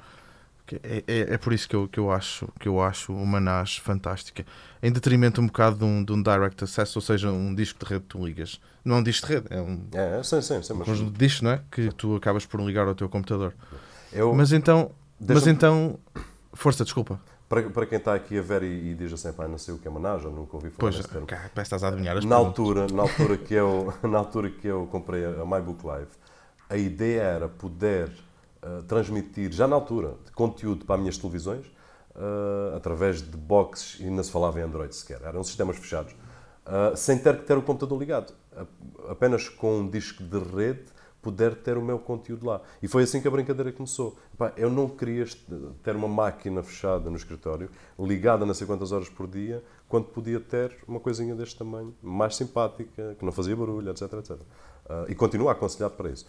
É, 0.76 1.04
é, 1.08 1.34
é, 1.34 1.38
por 1.38 1.54
isso 1.54 1.68
que 1.68 1.76
eu, 1.76 1.88
que, 1.88 2.00
eu 2.00 2.12
acho, 2.12 2.48
que 2.60 2.68
eu 2.68 2.82
acho 2.82 3.14
uma 3.14 3.40
NAS 3.40 3.78
fantástica. 3.78 4.46
Em 4.82 4.92
detrimento 4.92 5.40
um 5.42 5.48
bocado 5.48 5.78
de 5.78 5.84
um, 5.86 6.04
de 6.04 6.12
um 6.12 6.22
Direct 6.22 6.64
Access, 6.64 6.98
ou 6.98 7.02
seja, 7.02 7.32
um 7.32 7.56
disco 7.56 7.84
de 7.84 7.90
rede 7.90 8.02
que 8.04 8.10
tu 8.10 8.26
ligas. 8.26 8.60
Não 8.84 8.98
é 8.98 9.00
um 9.00 9.04
disco 9.04 9.28
de 9.28 9.34
rede, 9.34 9.48
é 9.50 9.62
um, 9.62 9.82
é, 9.94 10.22
sim, 10.24 10.42
sim, 10.42 10.62
sim, 10.62 10.74
um 10.74 11.12
disco, 11.12 11.44
não 11.44 11.52
é? 11.52 11.62
Que 11.72 11.92
tu 11.92 12.16
acabas 12.16 12.46
por 12.46 12.60
ligar 12.62 12.88
ao 12.88 12.96
teu 12.96 13.08
computador. 13.10 13.54
Eu... 14.12 14.34
Mas 14.34 14.52
então, 14.52 14.92
mas 15.20 15.48
então, 15.48 16.00
força, 16.54 16.84
desculpa. 16.84 17.20
Para, 17.50 17.64
para 17.70 17.86
quem 17.86 17.98
está 17.98 18.14
aqui 18.14 18.38
a 18.38 18.42
ver 18.42 18.64
e, 18.64 18.92
e 18.92 18.94
diz 18.94 19.14
assim, 19.14 19.32
pá, 19.32 19.48
não 19.48 19.58
sei 19.58 19.74
o 19.74 19.78
que 19.78 19.88
é 19.88 19.92
uma 19.92 20.02
NAS, 20.02 20.24
eu 20.24 20.32
nunca 20.32 20.58
ouvi 20.58 20.70
falar 20.70 20.80
pois, 20.80 20.98
nesse 20.98 21.08
termo. 21.08 21.26
Que 21.26 21.36
estás 21.62 21.82
a 21.82 21.88
adivinhar 21.88 22.18
as 22.18 22.26
na 22.26 22.36
altura, 22.36 22.88
na 22.92 23.04
altura 23.04 23.38
que 23.38 23.54
eu 23.54 23.94
Na 24.04 24.18
altura 24.18 24.50
que 24.50 24.68
eu 24.68 24.86
comprei 24.88 25.24
a, 25.24 25.42
a 25.42 25.46
MyBook 25.46 25.86
Live, 25.86 26.12
a 26.70 26.76
ideia 26.76 27.22
era 27.22 27.48
poder 27.48 28.12
uh, 28.68 28.84
transmitir, 28.84 29.52
já 29.52 29.68
na 29.68 29.76
altura, 29.76 30.16
conteúdo 30.36 30.86
para 30.86 30.96
as 30.96 31.02
minhas 31.02 31.18
televisões, 31.18 31.66
uh, 32.16 32.76
através 32.76 33.22
de 33.22 33.38
boxes, 33.38 34.00
e 34.00 34.10
não 34.10 34.24
se 34.24 34.32
falava 34.32 34.60
em 34.60 34.64
Android 34.64 34.94
sequer, 34.96 35.22
eram 35.24 35.44
sistemas 35.44 35.78
fechados. 35.78 36.14
uh, 36.66 36.96
sem 36.98 37.18
ter 37.18 37.38
que 37.38 37.46
ter 37.46 37.58
o 37.58 37.62
computador 37.62 37.98
ligado. 37.98 38.34
Apenas 39.10 39.48
com 39.48 39.80
um 39.80 39.90
disco 39.90 40.24
de 40.24 40.40
rede 40.40 40.86
puder 41.22 41.56
ter 41.56 41.78
o 41.78 41.82
meu 41.82 42.00
conteúdo 42.00 42.46
lá. 42.46 42.62
E 42.82 42.88
foi 42.88 43.04
assim 43.04 43.22
que 43.22 43.28
a 43.28 43.32
brincadeira 43.32 43.72
começou. 43.72 44.18
Epá, 44.34 44.54
eu 44.56 44.70
não 44.70 44.88
queria 44.88 45.26
ter 45.84 45.96
uma 45.96 46.08
máquina 46.08 46.64
fechada 46.64 47.10
no 47.10 47.18
escritório, 47.18 47.70
ligada 48.00 48.46
não 48.46 48.54
sei 48.54 48.66
quantas 48.66 48.92
horas 48.92 49.10
por 49.10 49.28
dia, 49.28 49.64
quando 49.90 50.06
podia 50.06 50.40
ter 50.40 50.76
uma 50.88 51.00
coisinha 51.00 51.36
deste 51.36 51.58
tamanho, 51.58 51.94
mais 52.02 52.36
simpática, 52.36 53.16
que 53.18 53.26
não 53.26 53.32
fazia 53.32 53.56
barulho, 53.56 53.90
etc, 53.90 54.14
etc. 54.14 54.32
Uh, 54.32 55.10
e 55.10 55.16
continuo 55.16 55.50
aconselhado 55.50 55.96
para 55.96 56.10
isso. 56.10 56.26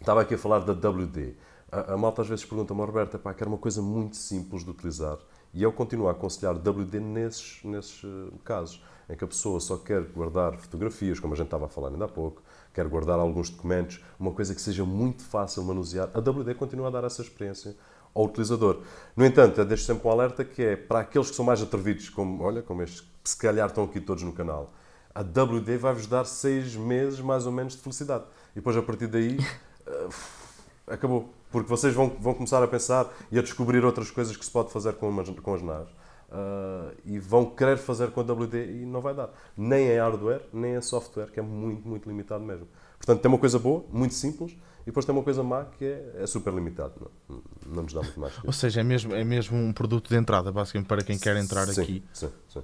Estava 0.00 0.22
aqui 0.22 0.34
a 0.34 0.38
falar 0.38 0.60
da 0.60 0.72
WD. 0.72 1.34
A, 1.74 1.94
a 1.94 1.96
malta 1.96 2.22
às 2.22 2.28
vezes 2.28 2.44
pergunta-me, 2.44 2.80
Roberto, 2.80 3.16
epá, 3.16 3.34
que 3.34 3.42
era 3.42 3.48
uma 3.48 3.58
coisa 3.58 3.82
muito 3.82 4.16
simples 4.16 4.62
de 4.62 4.70
utilizar. 4.70 5.18
E 5.52 5.60
eu 5.60 5.72
continuo 5.72 6.06
a 6.06 6.12
aconselhar 6.12 6.54
WD 6.54 7.00
nesses, 7.00 7.58
nesses 7.64 8.04
uh, 8.04 8.32
casos, 8.44 8.80
em 9.10 9.16
que 9.16 9.24
a 9.24 9.26
pessoa 9.26 9.58
só 9.58 9.76
quer 9.76 10.02
guardar 10.02 10.56
fotografias, 10.56 11.18
como 11.18 11.34
a 11.34 11.36
gente 11.36 11.46
estava 11.46 11.66
a 11.66 11.68
falar 11.68 11.88
ainda 11.88 12.04
há 12.04 12.08
pouco, 12.08 12.42
quer 12.72 12.86
guardar 12.86 13.18
alguns 13.18 13.50
documentos, 13.50 14.00
uma 14.20 14.30
coisa 14.30 14.54
que 14.54 14.60
seja 14.60 14.84
muito 14.84 15.24
fácil 15.24 15.64
manusear, 15.64 16.10
a 16.14 16.18
WD 16.18 16.54
continua 16.54 16.86
a 16.86 16.90
dar 16.90 17.04
essa 17.04 17.22
experiência 17.22 17.76
ao 18.14 18.24
utilizador. 18.24 18.82
No 19.16 19.26
entanto, 19.26 19.60
eu 19.60 19.64
deixo 19.64 19.84
sempre 19.84 20.06
um 20.06 20.10
alerta 20.12 20.44
que 20.44 20.62
é 20.62 20.76
para 20.76 21.00
aqueles 21.00 21.30
que 21.30 21.36
são 21.36 21.44
mais 21.44 21.60
atrevidos, 21.60 22.08
como, 22.08 22.42
olha, 22.44 22.62
como 22.62 22.82
estes, 22.82 23.00
que 23.00 23.30
se 23.30 23.36
calhar 23.36 23.68
estão 23.68 23.82
aqui 23.84 24.00
todos 24.00 24.22
no 24.22 24.32
canal, 24.32 24.72
a 25.12 25.20
WD 25.20 25.76
vai-vos 25.76 26.06
dar 26.06 26.24
seis 26.24 26.76
meses 26.76 27.20
mais 27.20 27.46
ou 27.46 27.52
menos 27.52 27.74
de 27.74 27.80
felicidade. 27.80 28.24
E 28.52 28.56
depois, 28.56 28.76
a 28.76 28.82
partir 28.82 29.06
daí, 29.06 29.38
uh, 29.38 30.08
acabou. 30.94 31.32
Porque 31.50 31.68
vocês 31.68 31.94
vão, 31.94 32.08
vão 32.20 32.34
começar 32.34 32.62
a 32.62 32.66
pensar 32.66 33.06
e 33.30 33.38
a 33.38 33.42
descobrir 33.42 33.84
outras 33.84 34.10
coisas 34.10 34.36
que 34.36 34.44
se 34.44 34.50
pode 34.50 34.72
fazer 34.72 34.94
com, 34.94 35.24
com 35.42 35.54
as 35.54 35.62
NAS. 35.62 35.88
Uh, 36.30 36.92
e 37.04 37.18
vão 37.18 37.46
querer 37.46 37.76
fazer 37.76 38.10
com 38.10 38.20
a 38.20 38.24
WD 38.24 38.82
e 38.82 38.86
não 38.86 39.00
vai 39.00 39.14
dar. 39.14 39.30
Nem 39.56 39.88
em 39.88 39.98
hardware, 39.98 40.42
nem 40.52 40.74
em 40.74 40.80
software, 40.80 41.30
que 41.30 41.38
é 41.38 41.42
muito, 41.42 41.86
muito 41.86 42.08
limitado 42.08 42.42
mesmo. 42.42 42.66
Portanto, 42.98 43.20
tem 43.20 43.28
uma 43.28 43.38
coisa 43.38 43.58
boa, 43.58 43.84
muito 43.92 44.14
simples, 44.14 44.52
e 44.82 44.86
depois 44.86 45.06
tem 45.06 45.14
uma 45.14 45.22
coisa 45.22 45.42
má 45.42 45.64
que 45.64 45.84
é, 45.84 46.22
é 46.22 46.26
super 46.26 46.52
limitado. 46.52 47.10
Não, 47.28 47.42
não 47.66 47.82
nos 47.84 47.92
dá 47.92 48.02
muito 48.02 48.18
mais. 48.18 48.32
Ou 48.42 48.52
seja, 48.52 48.80
é 48.80 48.84
mesmo, 48.84 49.14
é 49.14 49.22
mesmo 49.22 49.56
um 49.56 49.72
produto 49.72 50.08
de 50.08 50.16
entrada, 50.16 50.50
basicamente, 50.50 50.88
para 50.88 51.04
quem 51.04 51.18
quer 51.18 51.36
entrar 51.36 51.66
sim, 51.68 51.80
aqui. 51.80 52.04
Sim, 52.12 52.30
sim. 52.48 52.62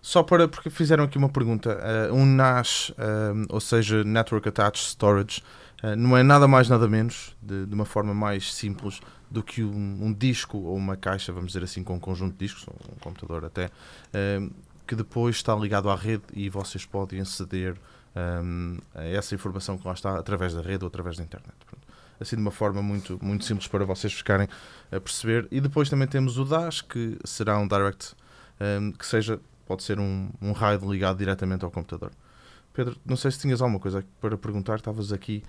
Só 0.00 0.22
para, 0.22 0.48
porque 0.48 0.70
fizeram 0.70 1.04
aqui 1.04 1.18
uma 1.18 1.28
pergunta. 1.28 1.78
Uh, 2.10 2.14
um 2.14 2.24
NAS, 2.24 2.90
uh, 2.90 2.94
ou 3.50 3.60
seja, 3.60 4.02
Network 4.04 4.48
Attached 4.48 4.86
Storage, 4.88 5.42
não 5.96 6.16
é 6.16 6.22
nada 6.22 6.46
mais, 6.46 6.68
nada 6.68 6.88
menos, 6.88 7.36
de, 7.40 7.66
de 7.66 7.74
uma 7.74 7.84
forma 7.84 8.12
mais 8.12 8.52
simples, 8.52 9.00
do 9.30 9.42
que 9.42 9.62
um, 9.62 10.04
um, 10.04 10.12
disco 10.12 10.58
ou 10.58 10.76
uma 10.76 10.96
caixa, 10.96 11.32
vamos 11.32 11.52
dizer 11.52 11.64
assim, 11.64 11.84
com 11.84 11.94
um 11.94 12.00
conjunto 12.00 12.32
de 12.32 12.38
discos, 12.38 12.66
um 12.68 12.98
computador 12.98 13.44
até, 13.44 13.70
um, 14.38 14.50
que 14.86 14.96
depois 14.96 15.36
está 15.36 15.54
ligado 15.54 15.88
à 15.88 15.94
rede 15.94 16.24
e 16.34 16.48
vocês 16.48 16.84
podem 16.84 17.20
aceder 17.20 17.76
um, 18.14 18.78
a 18.94 19.04
essa 19.04 19.34
informação 19.34 19.78
que 19.78 19.86
lá 19.86 19.94
está 19.94 20.18
através 20.18 20.52
da 20.52 20.60
rede 20.60 20.84
ou 20.84 20.88
através 20.88 21.16
da 21.16 21.22
internet. 21.22 21.54
Assim, 22.18 22.36
de 22.36 22.42
uma 22.42 22.50
forma 22.50 22.82
muito, 22.82 23.18
muito 23.22 23.44
simples 23.44 23.66
para 23.66 23.84
vocês 23.84 24.12
ficarem 24.12 24.48
a 24.92 25.00
perceber. 25.00 25.48
E 25.50 25.60
depois 25.60 25.88
também 25.88 26.06
temos 26.06 26.36
o 26.36 26.44
DAS, 26.44 26.82
que 26.82 27.16
será 27.24 27.58
um 27.58 27.66
direct, 27.66 28.14
que 28.98 29.06
seja, 29.06 29.40
pode 29.66 29.82
ser 29.84 29.98
um, 29.98 30.28
um 30.42 30.52
RAID 30.52 30.84
ligado 30.84 31.16
diretamente 31.16 31.64
ao 31.64 31.70
computador. 31.70 32.10
Pedro, 32.84 33.00
não 33.04 33.16
sei 33.16 33.30
se 33.30 33.38
tinhas 33.38 33.60
alguma 33.60 33.78
coisa 33.78 34.04
para 34.20 34.36
perguntar, 34.38 34.76
estavas 34.76 35.12
aqui 35.12 35.42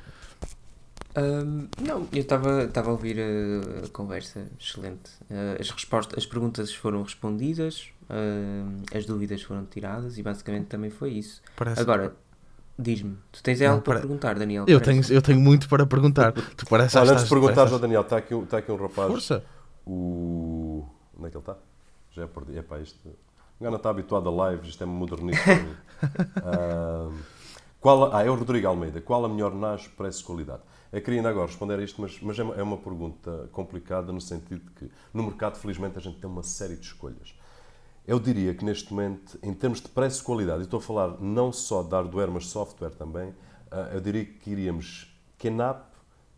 um, 1.17 1.67
não, 1.81 2.07
eu 2.13 2.21
estava 2.21 2.67
a 2.67 2.89
ouvir 2.91 3.17
a, 3.19 3.85
a 3.85 3.89
conversa, 3.89 4.47
excelente. 4.59 5.11
Uh, 5.29 5.59
as, 5.59 5.69
respostas, 5.69 6.17
as 6.17 6.25
perguntas 6.25 6.73
foram 6.73 7.03
respondidas, 7.03 7.89
uh, 8.03 8.97
as 8.97 9.05
dúvidas 9.05 9.41
foram 9.41 9.65
tiradas 9.65 10.17
e 10.17 10.23
basicamente 10.23 10.67
também 10.67 10.89
foi 10.89 11.11
isso. 11.11 11.41
Parece... 11.57 11.81
Agora, 11.81 12.15
diz-me, 12.79 13.17
tu 13.31 13.43
tens 13.43 13.61
algo 13.61 13.81
para 13.81 13.99
perguntar, 13.99 14.39
Daniel? 14.39 14.63
Eu 14.67 14.79
tenho, 14.79 15.03
eu 15.09 15.21
tenho 15.21 15.39
muito 15.39 15.67
para 15.67 15.85
perguntar. 15.85 16.31
tu 16.31 16.65
parece 16.69 16.97
Olha, 16.97 17.11
antes 17.11 17.25
de 17.25 17.29
perguntar, 17.29 17.65
João 17.67 17.81
Daniel, 17.81 18.01
está 18.01 18.17
aqui, 18.17 18.33
está 18.33 18.57
aqui 18.59 18.71
um 18.71 18.77
rapaz. 18.77 19.11
Força! 19.11 19.43
O... 19.85 20.85
Onde 21.17 21.27
é 21.27 21.29
que 21.29 21.37
ele 21.37 21.41
está? 21.41 21.57
Já 22.11 22.23
é 22.23 22.27
perdi. 22.27 22.57
Epá, 22.57 22.79
isto. 22.79 22.97
O 23.59 23.63
não 23.63 23.75
está 23.75 23.89
habituado 23.89 24.27
a 24.29 24.49
lives, 24.49 24.69
isto 24.69 24.83
é 24.83 24.87
modernista. 24.87 25.43
qual 27.79 28.13
Ah, 28.13 28.23
é 28.23 28.29
o 28.29 28.35
Rodrigo 28.35 28.67
Almeida. 28.67 29.01
Qual 29.01 29.23
a 29.25 29.29
melhor 29.29 29.53
NAS 29.53 29.87
preço-qualidade? 29.87 30.61
Eu 30.91 31.01
queria 31.01 31.19
ainda 31.19 31.29
agora 31.29 31.47
responder 31.47 31.79
a 31.79 31.83
isto, 31.83 32.01
mas, 32.01 32.19
mas 32.21 32.37
é, 32.37 32.43
uma, 32.43 32.55
é 32.55 32.63
uma 32.63 32.77
pergunta 32.77 33.49
complicada 33.51 34.11
no 34.11 34.19
sentido 34.19 34.61
de 34.65 34.71
que 34.71 34.91
no 35.13 35.23
mercado, 35.23 35.57
felizmente, 35.57 35.97
a 35.97 36.01
gente 36.01 36.19
tem 36.19 36.29
uma 36.29 36.43
série 36.43 36.75
de 36.75 36.85
escolhas. 36.85 37.33
Eu 38.05 38.19
diria 38.19 38.53
que 38.53 38.65
neste 38.65 38.93
momento, 38.93 39.39
em 39.41 39.53
termos 39.53 39.79
de 39.79 39.87
preço-qualidade, 39.87 40.61
e 40.61 40.63
estou 40.63 40.79
a 40.79 40.81
falar 40.81 41.21
não 41.21 41.51
só 41.51 41.81
de 41.81 41.91
hardware, 41.91 42.29
mas 42.29 42.47
software 42.47 42.91
também, 42.91 43.33
ah, 43.71 43.89
eu 43.93 44.01
diria 44.01 44.25
que 44.25 44.49
iríamos 44.51 45.07
Kenap, 45.37 45.91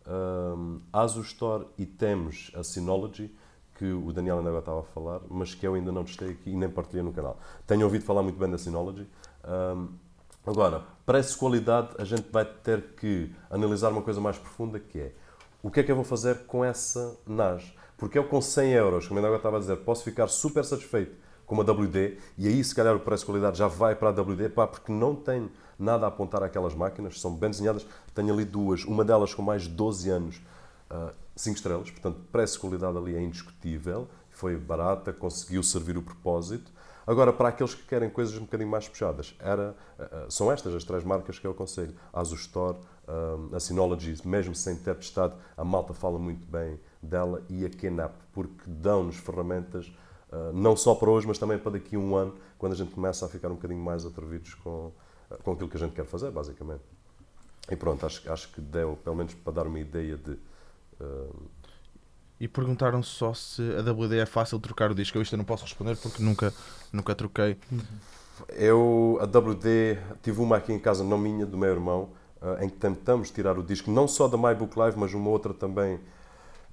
um, 0.06 0.80
Asus 0.92 1.28
Store 1.28 1.66
e 1.78 1.86
temos 1.86 2.52
a 2.54 2.62
Synology, 2.62 3.34
que 3.74 3.92
o 3.92 4.12
Daniel 4.12 4.38
ainda 4.38 4.50
agora 4.50 4.62
estava 4.62 4.80
a 4.80 4.84
falar, 4.84 5.20
mas 5.28 5.54
que 5.54 5.66
eu 5.66 5.74
ainda 5.74 5.90
não 5.90 6.04
testei 6.04 6.30
aqui 6.30 6.50
e 6.50 6.56
nem 6.56 6.70
partilhei 6.70 7.02
no 7.02 7.12
canal. 7.12 7.38
Tenho 7.66 7.84
ouvido 7.84 8.04
falar 8.04 8.22
muito 8.22 8.38
bem 8.38 8.48
da 8.48 8.56
Synology. 8.56 9.06
Um, 9.46 10.04
Agora, 10.46 10.82
preço-qualidade, 11.06 11.94
a 11.98 12.04
gente 12.04 12.30
vai 12.30 12.44
ter 12.44 12.82
que 12.96 13.34
analisar 13.48 13.90
uma 13.90 14.02
coisa 14.02 14.20
mais 14.20 14.36
profunda 14.36 14.78
que 14.78 15.00
é 15.00 15.12
o 15.62 15.70
que 15.70 15.80
é 15.80 15.82
que 15.82 15.90
eu 15.90 15.96
vou 15.96 16.04
fazer 16.04 16.40
com 16.46 16.62
essa 16.62 17.16
NAS? 17.26 17.74
Porque 17.96 18.18
eu 18.18 18.28
com 18.28 18.38
100 18.42 18.72
euros, 18.72 19.08
como 19.08 19.18
ainda 19.18 19.28
agora 19.28 19.38
estava 19.38 19.56
a 19.56 19.60
dizer, 19.60 19.76
posso 19.76 20.04
ficar 20.04 20.28
super 20.28 20.62
satisfeito 20.62 21.16
com 21.46 21.54
uma 21.54 21.64
WD 21.64 22.18
e 22.36 22.46
aí 22.46 22.62
se 22.62 22.74
calhar 22.74 22.94
o 22.94 23.00
preço-qualidade 23.00 23.56
já 23.56 23.66
vai 23.66 23.96
para 23.96 24.10
a 24.10 24.12
WD, 24.12 24.50
pá, 24.50 24.66
porque 24.66 24.92
não 24.92 25.14
tenho 25.14 25.50
nada 25.78 26.04
a 26.04 26.08
apontar 26.10 26.42
àquelas 26.42 26.74
máquinas, 26.74 27.18
são 27.18 27.34
bem 27.34 27.48
desenhadas. 27.48 27.86
Tenho 28.14 28.30
ali 28.34 28.44
duas, 28.44 28.84
uma 28.84 29.02
delas 29.02 29.32
com 29.32 29.40
mais 29.40 29.62
de 29.62 29.70
12 29.70 30.10
anos, 30.10 30.42
5 31.34 31.54
uh, 31.54 31.56
estrelas, 31.56 31.90
portanto, 31.90 32.20
preço-qualidade 32.30 32.98
ali 32.98 33.16
é 33.16 33.22
indiscutível, 33.22 34.06
foi 34.28 34.58
barata, 34.58 35.10
conseguiu 35.10 35.62
servir 35.62 35.96
o 35.96 36.02
propósito. 36.02 36.70
Agora, 37.06 37.32
para 37.32 37.50
aqueles 37.50 37.74
que 37.74 37.82
querem 37.82 38.08
coisas 38.08 38.36
um 38.36 38.42
bocadinho 38.42 38.70
mais 38.70 38.88
puxadas, 38.88 39.34
era, 39.38 39.76
eh, 39.98 40.08
eh, 40.10 40.26
são 40.30 40.50
estas 40.50 40.74
as 40.74 40.84
três 40.84 41.04
marcas 41.04 41.38
que 41.38 41.46
eu 41.46 41.50
aconselho. 41.50 41.94
A 42.12 42.20
Asus 42.20 42.40
Store, 42.40 42.78
eh, 43.06 43.56
a 43.56 43.60
Synology, 43.60 44.26
mesmo 44.26 44.54
sem 44.54 44.76
ter 44.76 44.94
testado, 44.96 45.34
a 45.56 45.64
malta 45.64 45.92
fala 45.92 46.18
muito 46.18 46.46
bem 46.46 46.80
dela, 47.02 47.42
e 47.50 47.66
a 47.66 47.68
Kenap, 47.68 48.14
porque 48.32 48.62
dão-nos 48.66 49.16
ferramentas 49.16 49.92
não 50.52 50.76
só 50.76 50.96
para 50.96 51.08
hoje, 51.08 51.28
mas 51.28 51.38
também 51.38 51.56
para 51.56 51.72
daqui 51.72 51.94
a 51.94 51.98
um 51.98 52.16
ano, 52.16 52.34
quando 52.58 52.72
a 52.72 52.74
gente 52.74 52.90
começa 52.90 53.24
a 53.24 53.28
ficar 53.28 53.52
um 53.52 53.54
bocadinho 53.54 53.78
mais 53.78 54.04
atrevidos 54.04 54.52
com, 54.54 54.90
com 55.44 55.52
aquilo 55.52 55.68
que 55.68 55.76
a 55.76 55.78
gente 55.78 55.92
quer 55.92 56.04
fazer, 56.04 56.32
basicamente. 56.32 56.82
E 57.70 57.76
pronto, 57.76 58.04
acho, 58.04 58.32
acho 58.32 58.48
que 58.48 58.60
deu, 58.60 58.98
pelo 59.04 59.14
menos 59.14 59.32
para 59.32 59.52
dar 59.52 59.66
uma 59.68 59.78
ideia 59.78 60.16
de 60.16 60.36
e 62.40 62.48
perguntaram 62.48 63.02
só 63.02 63.32
se 63.32 63.62
a 63.76 63.80
WD 63.80 64.18
é 64.18 64.26
fácil 64.26 64.58
trocar 64.58 64.90
o 64.90 64.94
disco. 64.94 65.16
Eu 65.16 65.22
isto 65.22 65.34
eu 65.34 65.38
não 65.38 65.44
posso 65.44 65.64
responder 65.64 65.96
porque 65.96 66.22
nunca, 66.22 66.52
nunca 66.92 67.14
troquei. 67.14 67.56
Eu, 68.48 69.18
a 69.20 69.24
WD, 69.24 69.98
tive 70.22 70.40
uma 70.40 70.56
aqui 70.56 70.72
em 70.72 70.78
casa, 70.78 71.04
não 71.04 71.16
minha, 71.16 71.46
do 71.46 71.56
meu 71.56 71.70
irmão, 71.70 72.10
eh, 72.42 72.64
em 72.64 72.68
que 72.68 72.76
tentamos 72.76 73.30
tirar 73.30 73.58
o 73.58 73.62
disco, 73.62 73.90
não 73.90 74.08
só 74.08 74.26
da 74.26 74.36
MyBook 74.36 74.76
Live, 74.78 74.98
mas 74.98 75.14
uma 75.14 75.30
outra 75.30 75.54
também, 75.54 76.00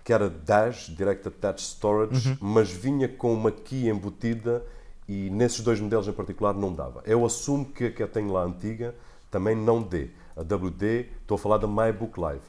que 0.03 0.11
era 0.11 0.29
Dash, 0.29 0.87
Direct 0.89 1.27
Attached 1.27 1.61
Storage, 1.61 2.29
uhum. 2.29 2.37
mas 2.41 2.71
vinha 2.71 3.07
com 3.07 3.31
uma 3.31 3.51
key 3.51 3.87
embutida 3.87 4.65
e 5.07 5.29
nesses 5.29 5.61
dois 5.61 5.79
modelos 5.79 6.07
em 6.07 6.13
particular 6.13 6.53
não 6.53 6.73
dava. 6.73 7.03
Eu 7.05 7.25
assumo 7.25 7.65
que 7.65 7.85
a 7.85 7.91
que 7.91 8.01
eu 8.01 8.07
tenho 8.07 8.31
lá 8.33 8.43
antiga 8.43 8.95
também 9.29 9.55
não 9.55 9.81
dê. 9.81 10.09
A 10.35 10.41
WD, 10.41 11.07
estou 11.21 11.35
a 11.35 11.37
falar 11.37 11.57
da 11.57 11.67
MyBook 11.67 12.19
Live. 12.19 12.43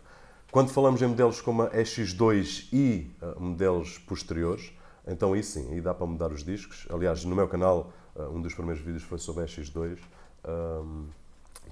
Quando 0.52 0.68
falamos 0.68 1.00
em 1.00 1.06
modelos 1.06 1.40
como 1.40 1.62
a 1.62 1.70
X2 1.70 2.68
e 2.74 3.10
uh, 3.22 3.40
modelos 3.40 3.96
posteriores, 3.96 4.70
então 5.06 5.32
aí 5.32 5.42
sim, 5.42 5.72
aí 5.72 5.80
dá 5.80 5.94
para 5.94 6.04
mudar 6.04 6.30
os 6.30 6.44
discos. 6.44 6.86
Aliás, 6.90 7.24
no 7.24 7.34
meu 7.34 7.48
canal, 7.48 7.90
uh, 8.14 8.24
um 8.24 8.38
dos 8.38 8.52
primeiros 8.52 8.84
vídeos 8.84 9.02
foi 9.02 9.16
sobre 9.16 9.44
a 9.44 9.46
X2. 9.46 9.96
Um, 10.46 11.06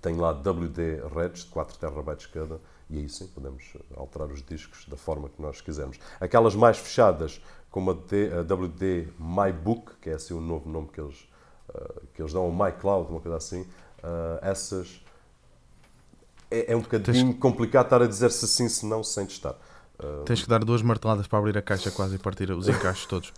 tenho 0.01 0.19
lá 0.19 0.31
WD 0.31 1.03
Reds 1.15 1.45
de 1.45 1.51
4 1.51 1.77
terabytes 1.77 2.25
cada 2.25 2.59
e 2.89 3.01
aí 3.01 3.09
sim 3.11 3.27
podemos 3.27 3.77
alterar 3.95 4.29
os 4.29 4.43
discos 4.43 4.87
da 4.87 4.97
forma 4.97 5.29
que 5.29 5.43
nós 5.43 5.61
quisermos. 5.61 5.99
Aquelas 6.19 6.55
mais 6.55 6.79
fechadas, 6.79 7.39
como 7.71 7.91
a, 7.91 7.95
D, 7.95 8.33
a 8.33 8.41
WD 8.41 9.09
MyBook, 9.19 9.97
que 10.01 10.09
é 10.09 10.15
assim 10.15 10.33
o 10.33 10.41
novo 10.41 10.71
nome 10.71 10.89
que 10.89 11.03
eles, 11.03 11.29
uh, 11.69 12.01
que 12.15 12.23
eles 12.23 12.33
dão, 12.33 12.49
o 12.49 12.51
MyCloud, 12.51 13.11
uma 13.11 13.21
coisa 13.21 13.37
assim, 13.37 13.69
essas 14.41 15.03
é, 16.51 16.73
é 16.73 16.77
um 16.77 16.81
bocadinho 16.81 17.27
Tens... 17.27 17.39
complicado 17.39 17.85
estar 17.87 18.03
a 18.03 18.07
dizer 18.07 18.31
se 18.31 18.47
sim, 18.49 18.69
se 18.69 18.85
não, 18.87 19.03
sem 19.03 19.27
testar. 19.27 19.57
Uh... 19.99 20.25
Tens 20.25 20.43
que 20.43 20.49
dar 20.49 20.65
duas 20.65 20.83
marteladas 20.83 21.27
para 21.27 21.39
abrir 21.39 21.57
a 21.57 21.63
caixa 21.63 21.91
quase 21.91 22.17
e 22.17 22.19
partir 22.19 22.51
os 22.51 22.69
encaixes 22.69 23.07
todos. 23.07 23.33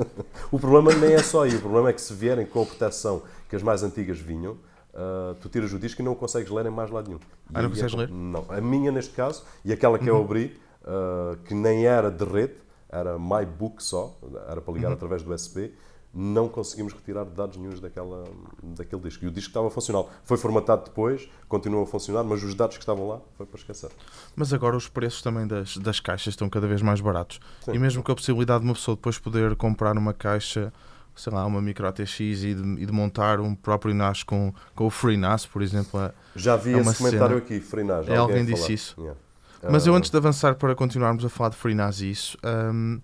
o 0.50 0.58
problema 0.58 0.94
nem 0.94 1.12
é 1.14 1.22
só 1.22 1.44
aí, 1.44 1.54
o 1.54 1.60
problema 1.60 1.90
é 1.90 1.92
que 1.92 2.00
se 2.00 2.12
vierem 2.12 2.46
com 2.46 2.62
a 2.62 2.66
proteção 2.66 3.22
que 3.48 3.54
as 3.54 3.62
mais 3.62 3.82
antigas 3.82 4.18
vinham, 4.18 4.52
uh, 4.52 5.34
tu 5.40 5.48
tiras 5.48 5.72
o 5.72 5.78
disco 5.78 6.00
e 6.00 6.04
não 6.04 6.12
o 6.12 6.16
consegues 6.16 6.50
ler 6.50 6.66
em 6.66 6.70
mais 6.70 6.90
lado 6.90 7.08
nenhum. 7.08 7.20
Ah, 7.52 7.62
não 7.62 7.70
consegues 7.70 7.94
é... 7.94 7.96
ler? 7.96 8.08
Não. 8.10 8.44
A 8.48 8.60
minha, 8.60 8.90
neste 8.90 9.14
caso, 9.14 9.44
e 9.64 9.72
aquela 9.72 9.98
que 9.98 10.10
uhum. 10.10 10.16
eu 10.16 10.24
abri, 10.24 10.60
uh, 10.82 11.36
que 11.44 11.54
nem 11.54 11.86
era 11.86 12.10
de 12.10 12.24
rede, 12.24 12.54
era 12.88 13.18
MyBook 13.18 13.82
só, 13.82 14.16
era 14.48 14.60
para 14.60 14.74
ligar 14.74 14.88
uhum. 14.88 14.94
através 14.94 15.22
do 15.22 15.32
USB, 15.32 15.72
não 16.18 16.48
conseguimos 16.48 16.94
retirar 16.94 17.24
dados 17.24 17.58
nenhums 17.58 17.78
daquela, 17.78 18.24
daquele 18.62 19.02
disco. 19.02 19.24
E 19.24 19.28
o 19.28 19.30
disco 19.30 19.50
estava 19.50 19.68
funcional. 19.68 20.10
Foi 20.24 20.38
formatado 20.38 20.84
depois, 20.86 21.28
continuou 21.46 21.84
a 21.84 21.86
funcionar, 21.86 22.24
mas 22.24 22.42
os 22.42 22.54
dados 22.54 22.78
que 22.78 22.82
estavam 22.82 23.06
lá 23.06 23.20
foi 23.36 23.44
para 23.44 23.58
esquecer. 23.58 23.90
Mas 24.34 24.50
agora 24.52 24.74
os 24.76 24.88
preços 24.88 25.20
também 25.20 25.46
das, 25.46 25.76
das 25.76 26.00
caixas 26.00 26.32
estão 26.32 26.48
cada 26.48 26.66
vez 26.66 26.80
mais 26.80 27.02
baratos. 27.02 27.38
Sim. 27.64 27.74
E 27.74 27.78
mesmo 27.78 28.02
com 28.02 28.12
a 28.12 28.14
possibilidade 28.14 28.60
de 28.60 28.66
uma 28.68 28.74
pessoa 28.74 28.96
depois 28.96 29.18
poder 29.18 29.54
comprar 29.56 29.94
uma 29.98 30.14
caixa, 30.14 30.72
sei 31.14 31.30
lá, 31.32 31.44
uma 31.44 31.60
micro 31.60 31.86
ATX 31.86 32.18
e 32.20 32.32
de, 32.54 32.82
e 32.82 32.86
de 32.86 32.92
montar 32.92 33.38
um 33.38 33.54
próprio 33.54 33.94
NAS 33.94 34.22
com, 34.22 34.54
com 34.74 34.86
o 34.86 34.90
FreeNAS, 34.90 35.44
por 35.44 35.60
exemplo. 35.60 36.00
é- 36.00 36.12
Já 36.34 36.56
vi 36.56 36.72
É 36.72 36.78
esse 36.78 36.96
comentário 36.96 37.36
cena. 37.36 37.38
aqui, 37.38 37.60
Freinage. 37.60 38.10
É, 38.10 38.16
alguém 38.16 38.40
a 38.40 38.44
disse 38.46 38.72
isso. 38.72 38.94
Yeah. 38.98 39.20
Mas 39.70 39.86
eu 39.86 39.94
Ah, 39.94 39.98
antes 39.98 40.10
de 40.10 40.16
avançar 40.16 40.54
para 40.54 40.74
continuarmos 40.74 41.24
a 41.24 41.28
falar 41.28 41.50
de 41.50 41.56
FreeNAS 41.56 42.00
e 42.00 42.10
isso, 42.10 42.38
hum, 42.72 43.00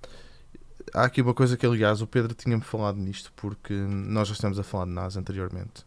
há 0.95 1.05
aqui 1.05 1.21
uma 1.23 1.35
coisa 1.35 1.57
que, 1.57 1.67
aliás, 1.67 2.01
o 2.03 2.07
Pedro 2.07 2.35
tinha-me 2.35 2.63
falado 2.63 2.97
nisto, 2.99 3.33
porque 3.37 3.73
nós 3.75 4.29
já 4.29 4.35
estamos 4.35 4.59
a 4.59 4.63
falar 4.63 4.85
de 4.87 4.91
NAS 4.93 5.17
anteriormente. 5.17 5.85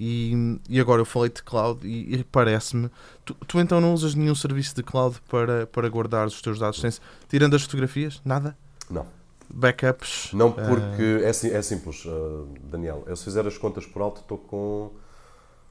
E, 0.00 0.60
e 0.68 0.78
agora 0.80 1.00
eu 1.00 1.04
falei 1.04 1.28
de 1.28 1.42
cloud 1.42 1.84
e, 1.86 2.14
e 2.14 2.24
parece-me. 2.24 2.88
Tu, 3.24 3.34
tu 3.46 3.58
então 3.58 3.80
não 3.80 3.92
usas 3.92 4.14
nenhum 4.14 4.34
serviço 4.34 4.74
de 4.76 4.82
cloud 4.82 5.20
para, 5.28 5.66
para 5.66 5.88
guardar 5.88 6.26
os 6.26 6.40
teus 6.40 6.58
dados? 6.58 6.80
Tens- 6.80 7.00
tirando 7.28 7.56
as 7.56 7.62
fotografias? 7.62 8.20
Nada? 8.24 8.56
Não. 8.88 9.06
Backups? 9.52 10.30
Não, 10.34 10.54
Ah, 10.56 10.66
porque 10.68 11.22
é, 11.24 11.32
si- 11.32 11.50
é 11.50 11.60
simples, 11.62 12.04
ah, 12.06 12.44
Daniel. 12.70 13.02
Eu, 13.06 13.16
se 13.16 13.24
fizer 13.24 13.44
as 13.46 13.58
contas 13.58 13.86
por 13.86 14.00
alto, 14.02 14.20
estou 14.20 14.38
com 14.38 14.92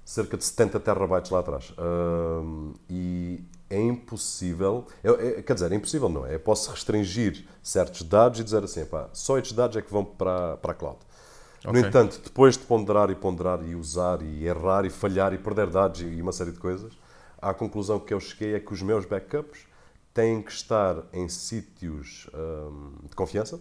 cerca 0.04 0.36
de 0.36 0.44
70 0.44 0.80
terabytes 0.80 1.32
lá 1.32 1.40
atrás. 1.40 1.74
Ah, 1.78 2.42
e 2.90 3.40
é 3.70 3.80
impossível. 3.80 4.86
é- 5.04 5.40
é- 5.40 5.42
quer 5.42 5.54
dizer, 5.54 5.72
é 5.72 5.76
impossível 5.76 6.10
não 6.10 6.26
é? 6.26 6.36
Eu 6.36 6.40
posso 6.40 6.72
restringir 6.72 7.46
certos 7.62 8.04
dados 8.04 8.40
e 8.40 8.44
dizer 8.44 8.64
assim: 8.64 8.86
pá, 8.86 9.10
só 9.14 9.38
estes 9.38 9.54
dados 9.54 9.76
é 9.78 9.82
que 9.82 9.92
vão 9.92 10.04
para, 10.06 10.58
para 10.58 10.72
a 10.72 10.76
cloud. 10.76 10.98
No 11.66 11.72
Ok. 11.72 11.82
entanto, 11.82 12.22
depois 12.24 12.56
de 12.58 12.64
ponderar 12.64 13.10
e 13.10 13.16
ponderar 13.16 13.62
e 13.68 13.76
usar 13.76 14.22
e 14.22 14.46
errar 14.46 14.86
e 14.86 14.90
falhar 14.90 15.34
e 15.34 15.38
perder 15.38 15.68
dados 15.70 16.02
e 16.02 16.22
uma 16.22 16.32
série 16.32 16.52
de 16.52 16.60
coisas, 16.60 16.94
a 17.42 17.54
conclusão 17.54 18.00
que 18.00 18.14
eu 18.14 18.20
cheguei 18.20 18.56
é 18.56 18.60
que 18.60 18.74
os 18.74 18.82
meus 18.82 19.06
backups 19.06 19.60
têm 20.14 20.42
que 20.42 20.52
estar 20.52 21.04
em 21.12 21.28
sítios 21.28 22.28
hum, 22.34 22.92
de 23.10 23.16
confiança 23.16 23.60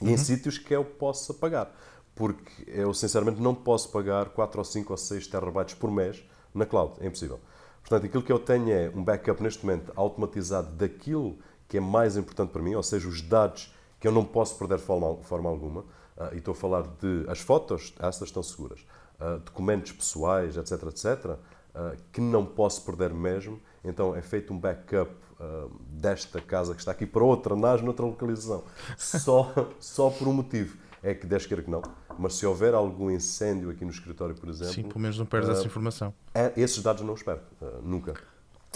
e 0.00 0.10
em 0.10 0.16
sítios 0.16 0.58
que 0.58 0.74
eu 0.74 0.84
possa 0.84 1.34
pagar. 1.34 1.74
Porque 2.14 2.64
eu, 2.68 2.94
sinceramente, 2.94 3.40
não 3.40 3.54
posso 3.54 3.88
pagar 3.90 4.28
4 4.28 4.60
ou 4.60 4.64
5 4.64 4.92
ou 4.92 4.96
6 4.96 5.26
terabytes 5.26 5.74
por 5.74 5.90
mês 5.90 6.22
na 6.54 6.64
cloud. 6.64 6.94
É 7.00 7.06
impossível. 7.06 7.40
Portanto, 7.84 8.06
aquilo 8.06 8.22
que 8.22 8.32
eu 8.32 8.38
tenho 8.38 8.72
é 8.72 8.90
um 8.94 9.04
backup 9.04 9.42
neste 9.42 9.64
momento 9.64 9.92
automatizado 9.94 10.72
daquilo 10.74 11.38
que 11.68 11.76
é 11.76 11.80
mais 11.80 12.16
importante 12.16 12.50
para 12.50 12.62
mim, 12.62 12.74
ou 12.74 12.82
seja, 12.82 13.06
os 13.06 13.20
dados 13.20 13.74
que 14.00 14.08
eu 14.08 14.12
não 14.12 14.24
posso 14.24 14.56
perder 14.58 14.78
de 14.78 14.84
forma, 14.84 15.16
forma 15.22 15.50
alguma. 15.50 15.84
Ah, 16.16 16.30
e 16.32 16.38
estou 16.38 16.52
a 16.52 16.54
falar 16.54 16.82
de 16.82 17.26
as 17.28 17.40
fotos, 17.40 17.94
essas 17.98 18.28
estão 18.28 18.42
seguras. 18.42 18.86
Ah, 19.20 19.38
documentos 19.44 19.92
pessoais, 19.92 20.56
etc, 20.56 20.82
etc, 20.84 21.36
ah, 21.74 21.94
que 22.10 22.22
não 22.22 22.46
posso 22.46 22.82
perder 22.84 23.12
mesmo. 23.12 23.60
Então 23.84 24.16
é 24.16 24.22
feito 24.22 24.52
um 24.54 24.58
backup 24.58 25.10
ah, 25.38 25.66
desta 25.90 26.40
casa 26.40 26.72
que 26.72 26.80
está 26.80 26.92
aqui 26.92 27.04
para 27.04 27.22
outra 27.22 27.54
NAS, 27.54 27.82
noutra 27.82 28.06
localização. 28.06 28.64
Só, 28.96 29.52
só 29.78 30.08
por 30.08 30.26
um 30.26 30.32
motivo. 30.32 30.78
É 31.02 31.12
que 31.12 31.26
Deus 31.26 31.44
queira 31.44 31.62
que 31.62 31.70
não. 31.70 31.82
Mas 32.18 32.34
se 32.34 32.46
houver 32.46 32.74
algum 32.74 33.10
incêndio 33.10 33.70
aqui 33.70 33.84
no 33.84 33.90
escritório, 33.90 34.34
por 34.34 34.48
exemplo, 34.48 34.72
Sim, 34.74 34.82
pelo 34.84 35.00
menos 35.00 35.18
não 35.18 35.26
perdes 35.26 35.48
Ah, 35.50 35.52
essa 35.52 35.66
informação. 35.66 36.14
é- 36.34 36.52
esses 36.56 36.82
dados 36.82 37.02
não 37.02 37.14
os 37.14 37.22
perco. 37.22 37.44
ah, 37.62 37.80
nunca. 37.82 38.14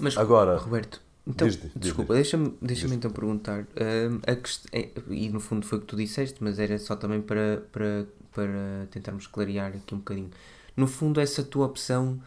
Mas, 0.01 0.17
Agora- 0.17 0.57
Roberto, 0.57 1.01
então, 1.27 1.47
Diz, 1.47 1.57
diz, 1.61 1.71
desculpa, 1.75 2.15
deixa-me 2.15 2.55
deixa 2.63 2.87
então 2.95 3.11
perguntar. 3.11 3.61
hum, 3.63 4.21
a 4.27 4.35
quest- 4.37 4.67
é- 4.73 4.91
e 5.09 5.29
no 5.29 5.41
fundo 5.41 5.67
foi 5.67 5.79
o 5.79 5.81
que 5.81 5.87
tu 5.87 5.97
disseste, 5.97 6.43
mas 6.43 6.59
era 6.59 6.79
só 6.79 6.95
também 6.97 7.21
para, 7.21 7.63
para, 7.73 8.07
para 8.33 8.87
tentarmos 8.91 9.27
clarear 9.27 9.73
aqui 9.75 9.95
um 9.95 9.99
bocadinho. 9.99 10.31
No 10.77 10.87
fundo, 10.87 11.21
essa 11.21 11.43
tua 11.43 11.67
opção 11.67 12.21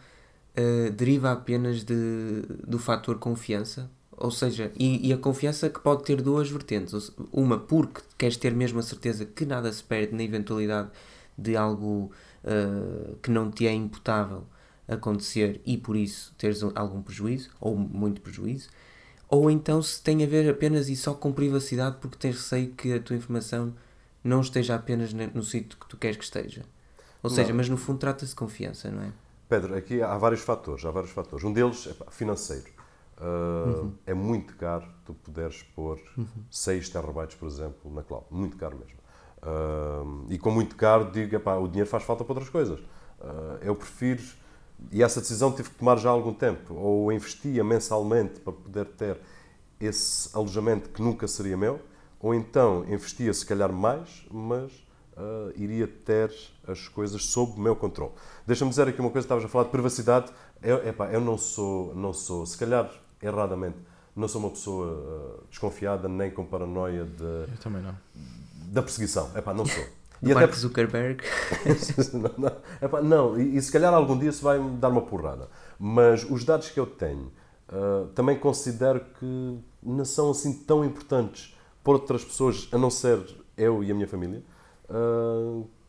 uh, 0.56 0.90
deriva 0.92 1.32
apenas 1.32 1.82
de, 1.82 2.42
do 2.66 2.78
fator 2.78 3.18
confiança? 3.18 3.90
Ou 4.22 4.30
seja, 4.30 4.70
e, 4.78 5.08
e 5.08 5.12
a 5.12 5.18
confiança 5.18 5.68
que 5.68 5.80
pode 5.80 6.04
ter 6.04 6.22
duas 6.22 6.48
vertentes. 6.48 7.10
Uma, 7.32 7.58
porque 7.58 8.00
queres 8.16 8.36
ter 8.36 8.54
mesmo 8.54 8.78
a 8.78 8.82
certeza 8.82 9.24
que 9.26 9.44
nada 9.44 9.72
se 9.72 9.82
perde 9.82 10.14
na 10.14 10.22
eventualidade 10.22 10.90
de 11.36 11.56
algo 11.56 12.12
uh, 12.44 13.16
que 13.20 13.30
não 13.32 13.50
te 13.50 13.66
é 13.66 13.72
imputável 13.72 14.44
acontecer 14.86 15.60
e 15.66 15.76
por 15.76 15.96
isso 15.96 16.32
teres 16.38 16.62
um- 16.62 16.70
algum 16.74 17.02
prejuízo, 17.02 17.50
ou 17.60 17.74
muito 17.76 18.20
prejuízo, 18.20 18.68
ou 19.28 19.50
então 19.50 19.82
se 19.82 20.00
tem 20.02 20.22
a 20.22 20.26
ver 20.26 20.48
apenas 20.48 20.88
e 20.88 20.94
só 20.94 21.14
com 21.14 21.32
privacidade 21.32 21.96
porque 22.00 22.16
tens 22.18 22.36
receio 22.36 22.70
que 22.74 22.92
a 22.92 23.00
tua 23.00 23.16
informação 23.16 23.74
não 24.22 24.40
esteja 24.40 24.74
apenas 24.76 25.12
no 25.12 25.42
sítio 25.42 25.76
que 25.78 25.88
tu 25.88 25.96
queres 25.96 26.16
que 26.16 26.24
esteja. 26.24 26.62
Ou 27.22 27.30
seja, 27.30 27.48
Não. 27.48 27.56
mas 27.56 27.68
no 27.68 27.76
fundo 27.76 27.98
trata-se 27.98 28.30
de 28.30 28.36
confiança, 28.36 28.88
não 28.90 29.02
é? 29.02 29.12
Pedro, 29.48 29.74
aqui 29.76 30.00
há 30.00 30.16
vários 30.16 30.42
fatores, 30.42 30.84
há 30.84 30.90
vários 30.90 31.10
fatores. 31.12 31.44
Um 31.44 31.52
deles 31.52 31.88
é 31.88 32.10
financeiro. 32.10 32.66
Uh, 33.18 33.92
É 34.06 34.14
muito 34.14 34.56
caro 34.56 34.86
tu 35.04 35.14
puderes 35.14 35.62
pôr 35.74 36.00
6 36.50 36.88
terabytes, 36.88 37.36
por 37.36 37.46
exemplo, 37.46 37.92
na 37.92 38.02
cloud. 38.02 38.26
Muito 38.30 38.56
caro 38.56 38.76
mesmo. 38.78 38.98
Uh, 39.42 40.26
e 40.28 40.38
com 40.38 40.50
muito 40.50 40.76
caro 40.76 41.10
digo, 41.10 41.34
epá, 41.34 41.56
o 41.56 41.68
dinheiro 41.68 41.88
faz 41.88 42.04
falta 42.04 42.24
para 42.24 42.32
outras 42.32 42.48
coisas. 42.48 42.80
Uh, 42.80 43.58
eu 43.60 43.74
prefiro, 43.74 44.22
e 44.90 45.02
essa 45.02 45.20
decisão 45.20 45.52
tive 45.52 45.70
que 45.70 45.76
tomar 45.76 45.96
já 45.98 46.10
há 46.10 46.12
algum 46.12 46.32
tempo, 46.32 46.74
ou 46.74 47.12
investia 47.12 47.62
mensalmente 47.62 48.40
para 48.40 48.52
poder 48.52 48.86
ter 48.86 49.20
esse 49.80 50.34
alojamento 50.36 50.90
que 50.90 51.02
nunca 51.02 51.26
seria 51.26 51.56
meu, 51.56 51.80
ou 52.20 52.34
então 52.34 52.84
investia 52.88 53.32
se 53.34 53.44
calhar 53.44 53.72
mais, 53.72 54.24
mas 54.30 54.72
ah, 55.16 55.52
iria 55.56 55.86
ter 55.86 56.32
as 56.66 56.88
coisas 56.88 57.24
sob 57.26 57.52
o 57.52 57.60
meu 57.60 57.76
controle. 57.76 58.12
Deixa-me 58.46 58.70
dizer 58.70 58.88
aqui 58.88 59.00
uma 59.00 59.10
coisa, 59.10 59.24
estavas 59.24 59.44
a 59.44 59.48
falar 59.48 59.64
de 59.64 59.70
privacidade. 59.70 60.32
Eu, 60.62 60.86
epá, 60.86 61.10
eu 61.10 61.20
não 61.20 61.36
sou, 61.36 61.94
não 61.94 62.12
sou, 62.12 62.46
se 62.46 62.56
calhar 62.56 62.90
erradamente, 63.22 63.76
não 64.14 64.28
sou 64.28 64.40
uma 64.40 64.50
pessoa 64.50 65.40
ah, 65.40 65.44
desconfiada 65.48 66.08
nem 66.08 66.30
com 66.30 66.44
paranoia 66.44 67.04
de, 67.04 67.22
Eu 67.22 67.58
também 67.62 67.82
não. 67.82 67.94
da 68.66 68.82
perseguição. 68.82 69.30
Epá, 69.36 69.54
não 69.54 69.64
sou. 69.64 69.84
Do 70.20 70.28
E 70.28 70.32
até 70.32 70.40
Mark 70.42 70.54
Zuckerberg. 70.54 71.24
não, 72.12 72.30
não, 72.38 72.56
Epá, 72.80 73.02
não, 73.02 73.40
e, 73.40 73.56
e 73.56 73.62
se 73.62 73.72
calhar 73.72 73.92
algum 73.92 74.18
dia 74.18 74.30
se 74.32 74.42
vai 74.42 74.58
me 74.58 74.76
dar 74.76 74.88
uma 74.88 75.02
porrada. 75.02 75.48
Mas 75.78 76.24
os 76.24 76.44
dados 76.44 76.68
que 76.70 76.78
eu 76.78 76.86
tenho 76.86 77.32
ah, 77.68 78.06
também 78.14 78.38
considero 78.38 79.00
que 79.18 79.58
não 79.82 80.04
são 80.04 80.30
assim 80.30 80.52
tão 80.52 80.84
importantes 80.84 81.56
para 81.82 81.94
outras 81.94 82.24
pessoas, 82.24 82.68
a 82.70 82.78
não 82.78 82.90
ser 82.90 83.18
eu 83.56 83.82
e 83.82 83.90
a 83.90 83.94
minha 83.94 84.06
família, 84.06 84.42
que 84.86 85.81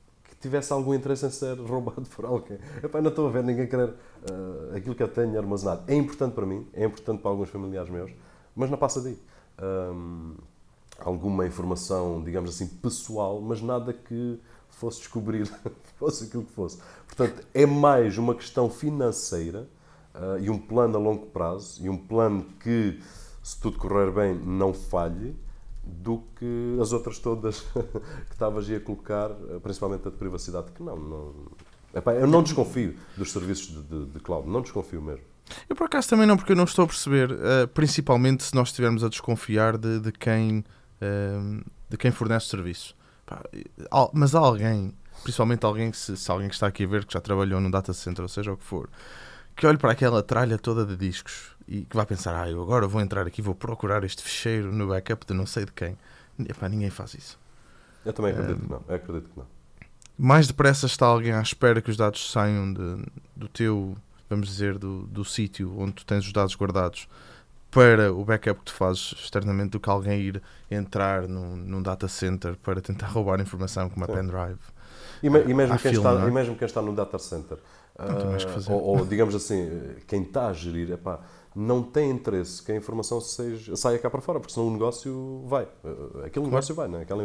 tivesse 0.44 0.72
algum 0.72 0.94
interesse 0.94 1.26
em 1.26 1.32
ser 1.32 1.58
roubado 1.62 2.04
por 2.16 2.26
alguém. 2.26 2.60
Epá, 2.84 3.02
não 3.02 3.10
estou 3.10 3.28
a 3.28 3.32
ver 3.32 3.44
ninguém 3.44 3.68
querer 3.68 3.94
ah, 4.30 4.78
aquilo 4.78 4.94
que 4.94 5.02
eu 5.02 5.08
tenho 5.08 5.38
armazenado. 5.38 5.84
É 5.88 5.96
importante 5.96 6.34
para 6.34 6.46
mim, 6.46 6.68
é 6.74 6.86
importante 6.86 7.22
para 7.22 7.32
alguns 7.32 7.50
familiares 7.50 7.90
meus, 7.90 8.12
mas 8.56 8.70
não 8.70 8.78
passa 8.78 9.02
daí. 9.02 9.18
Ah, 9.58 9.92
alguma 11.00 11.46
informação, 11.48 12.22
digamos 12.24 12.52
assim, 12.52 12.68
pessoal, 12.68 13.42
mas 13.42 13.62
nada 13.62 13.92
que 13.94 14.40
fosse 14.70 15.00
descobrir, 15.00 15.50
fosse 15.98 16.26
aquilo 16.26 16.44
que 16.44 16.52
fosse. 16.52 16.78
Portanto, 17.08 17.46
é 17.54 17.66
mais 17.66 18.18
uma 18.18 18.36
questão 18.36 18.70
financeira 18.70 19.68
ah, 20.14 20.38
e 20.40 20.50
um 20.50 20.58
plano 20.60 20.98
a 20.98 21.00
longo 21.00 21.28
prazo 21.28 21.84
e 21.84 21.90
um 21.90 21.98
plano 21.98 22.46
que, 22.60 23.00
se 23.42 23.60
tudo 23.60 23.78
correr 23.80 24.12
bem, 24.12 24.36
não 24.36 24.74
falhe, 24.74 25.36
do 25.86 26.24
que 26.38 26.78
as 26.82 26.92
outras 26.94 27.20
todas 27.20 27.62
que 27.74 28.32
estavas 28.34 28.70
a 28.70 28.80
colocar, 28.80 29.32
ah, 29.32 29.60
principalmente 29.62 30.08
a 30.08 30.12
de 30.12 30.18
privacidade, 30.18 30.72
que 30.72 30.82
não, 30.84 30.96
não 30.98 31.34
Epá, 31.94 32.14
eu 32.14 32.26
não 32.26 32.42
desconfio 32.42 32.96
dos 33.16 33.32
serviços 33.32 33.68
de, 33.68 33.82
de- 33.84 34.06
de 34.08 34.20
cloud, 34.20 34.50
não 34.50 34.62
desconfio 34.62 35.00
mesmo. 35.02 35.24
Eu 35.70 35.76
por 35.76 35.86
acaso 35.86 36.10
também 36.10 36.26
não, 36.26 36.36
porque 36.36 36.54
eu 36.54 36.56
não 36.56 36.64
estou 36.64 36.86
a 36.86 36.88
perceber, 36.88 37.30
eh, 37.32 37.68
principalmente 37.68 38.44
se 38.44 38.56
nós 38.56 38.70
estivermos 38.70 39.04
a 39.04 39.10
desconfiar 39.10 39.78
de, 39.78 40.00
de 40.00 40.12
quem, 40.12 40.64
eh, 41.00 41.62
de 41.90 41.98
quem 41.98 42.10
fornece 42.12 42.48
o 42.48 42.50
serviço. 42.50 42.96
Mas 44.14 44.34
há 44.34 44.40
alguém, 44.40 44.92
principalmente 45.22 45.66
alguém 45.66 45.92
que 45.92 45.98
se, 45.98 46.18
se 46.18 46.32
alguém 46.32 46.48
que 46.50 46.56
está 46.56 46.66
aqui 46.68 46.84
a 46.84 46.88
ver 46.88 47.06
que 47.06 47.14
já 47.14 47.22
trabalhou 47.22 47.60
num 47.62 47.70
data 47.70 47.94
center, 47.94 48.24
ou 48.24 48.30
seja 48.30 48.52
o 48.54 48.58
que 48.58 48.64
for, 48.64 48.90
que 49.56 49.68
olhe 49.68 49.78
para 49.78 49.92
aquela 49.92 50.24
tralha 50.24 50.58
toda 50.58 50.84
de 50.86 50.96
discos 50.98 51.53
e 51.68 51.82
que 51.84 51.96
vai 51.96 52.06
pensar, 52.06 52.36
ah, 52.42 52.50
eu 52.50 52.62
agora 52.62 52.88
vou 52.88 53.02
entrar 53.02 53.26
aqui, 53.28 53.42
vou 53.42 53.56
procurar 53.56 54.04
este 54.04 54.24
ficheiro 54.24 54.72
no 54.72 54.88
backup 54.90 55.26
de 55.26 55.34
não 55.34 55.46
sei 55.46 55.66
de 55.66 55.72
quem. 55.72 55.98
Epá, 56.40 56.68
ninguém 56.70 56.90
faz 56.90 57.14
isso. 57.14 57.40
Eu 58.06 58.14
também 58.14 58.32
acredito 58.32 58.62
que 58.64 58.70
não. 58.72 58.84
Eu 58.88 58.96
acredito 58.96 59.30
que 59.30 59.38
não. 59.40 59.48
mais 60.18 60.48
depressa 60.48 60.86
está 60.86 61.06
alguém 61.06 61.34
à 61.34 61.42
espera 61.42 61.82
que 61.82 61.90
os 61.90 61.98
dados 61.98 62.32
saiam 62.32 62.72
de- 62.74 63.04
do 63.36 63.48
teu, 63.48 63.96
vamos 64.30 64.48
dizer, 64.48 64.78
do, 64.78 65.04
do 65.08 65.26
sítio 65.26 65.74
onde 65.80 65.94
tu 65.94 66.06
tens 66.06 66.26
os 66.26 66.34
dados 66.34 66.56
guardados 66.56 67.08
para 67.72 68.14
o 68.14 68.24
backup 68.24 68.60
que 68.60 68.66
tu 68.68 68.74
fazes 68.74 69.14
externamente 69.20 69.72
do 69.72 69.80
que 69.80 69.90
alguém 69.90 70.22
ir 70.22 70.42
entrar 70.70 71.28
num, 71.28 71.56
num 71.58 71.82
data 71.82 72.08
center 72.08 72.56
para 72.58 72.82
tentar 72.82 73.08
roubar 73.08 73.40
informação 73.42 73.90
com 73.90 73.98
uma 73.98 74.08
Sim. 74.08 74.14
pendrive. 74.14 74.60
E, 75.22 75.30
me- 75.30 75.44
e 75.48 75.54
mesmo 75.54 75.76
Há 75.76 75.78
quem 75.80 75.92
filme, 75.92 75.98
está, 76.10 76.26
é? 76.26 76.28
e 76.28 76.32
mesmo 76.32 76.56
quem 76.56 76.66
está 76.66 76.82
no 76.82 76.94
data 76.94 77.18
center, 77.18 77.58
Não 78.08 78.36
ah, 78.36 78.38
fazer. 78.48 78.72
ou, 78.72 78.82
ou, 78.82 79.06
digamos 79.06 79.34
assim, 79.36 79.96
quem 80.08 80.24
está 80.24 80.48
a 80.48 80.54
gerir, 80.54 80.92
epá, 80.92 81.20
não 81.56 81.84
tem 81.84 82.10
interesse 82.10 82.62
que 82.64 82.72
a 82.72 82.76
informação 82.76 83.22
seja, 83.22 83.76
saia 83.76 84.00
cá 84.00 84.10
para 84.10 84.22
fora, 84.22 84.40
porque 84.40 84.54
senão 84.54 84.68
o 84.68 84.72
negócio 84.72 85.44
vai. 85.46 85.68
Uh, 85.84 86.26
Aquele 86.26 86.46
negócio 86.46 86.74
vai, 86.74 86.88
não 86.88 87.00
é? 87.00 87.04
Aquela. 87.04 87.24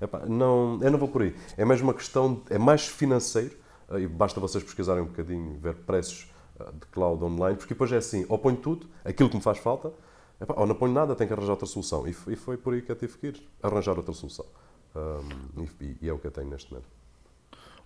Epá, 0.00 0.24
não, 0.26 0.78
eu 0.82 0.90
não 0.90 0.98
vou 0.98 1.08
por 1.08 1.22
aí. 1.22 1.34
É 1.56 1.64
mesmo 1.64 1.86
uma 1.86 1.94
questão, 1.94 2.42
é 2.48 2.58
mais 2.58 2.86
financeiro, 2.86 3.54
uh, 3.90 3.98
e 3.98 4.06
basta 4.06 4.40
vocês 4.40 4.64
pesquisarem 4.64 5.02
um 5.02 5.06
bocadinho, 5.06 5.58
ver 5.58 5.74
preços 5.74 6.30
uh, 6.58 6.72
de 6.72 6.86
cloud 6.86 7.22
online, 7.22 7.56
porque 7.56 7.74
depois 7.74 7.92
é 7.92 7.98
assim, 7.98 8.24
ou 8.28 8.38
ponho 8.38 8.56
tudo, 8.56 8.86
aquilo 9.04 9.28
que 9.28 9.36
me 9.36 9.42
faz 9.42 9.58
falta, 9.58 9.92
epá, 10.40 10.54
ou 10.56 10.66
não 10.66 10.74
ponho 10.74 10.94
nada, 10.94 11.14
tenho 11.14 11.28
que 11.28 11.34
arranjar 11.34 11.52
outra 11.52 11.66
solução. 11.66 12.06
E, 12.08 12.12
foi, 12.12 12.56
por 12.56 12.72
aí 12.72 12.80
que 12.80 12.90
eu 12.90 12.96
tive 12.96 13.18
que 13.18 13.26
ir, 13.28 13.42
arranjar 13.62 13.96
outra 13.96 14.14
solução. 14.14 14.46
Um, 14.94 15.64
e, 15.80 15.96
e, 16.00 16.08
é 16.08 16.12
o 16.12 16.18
que 16.18 16.26
eu 16.26 16.30
tenho 16.30 16.48
neste 16.48 16.72
momento. 16.72 16.88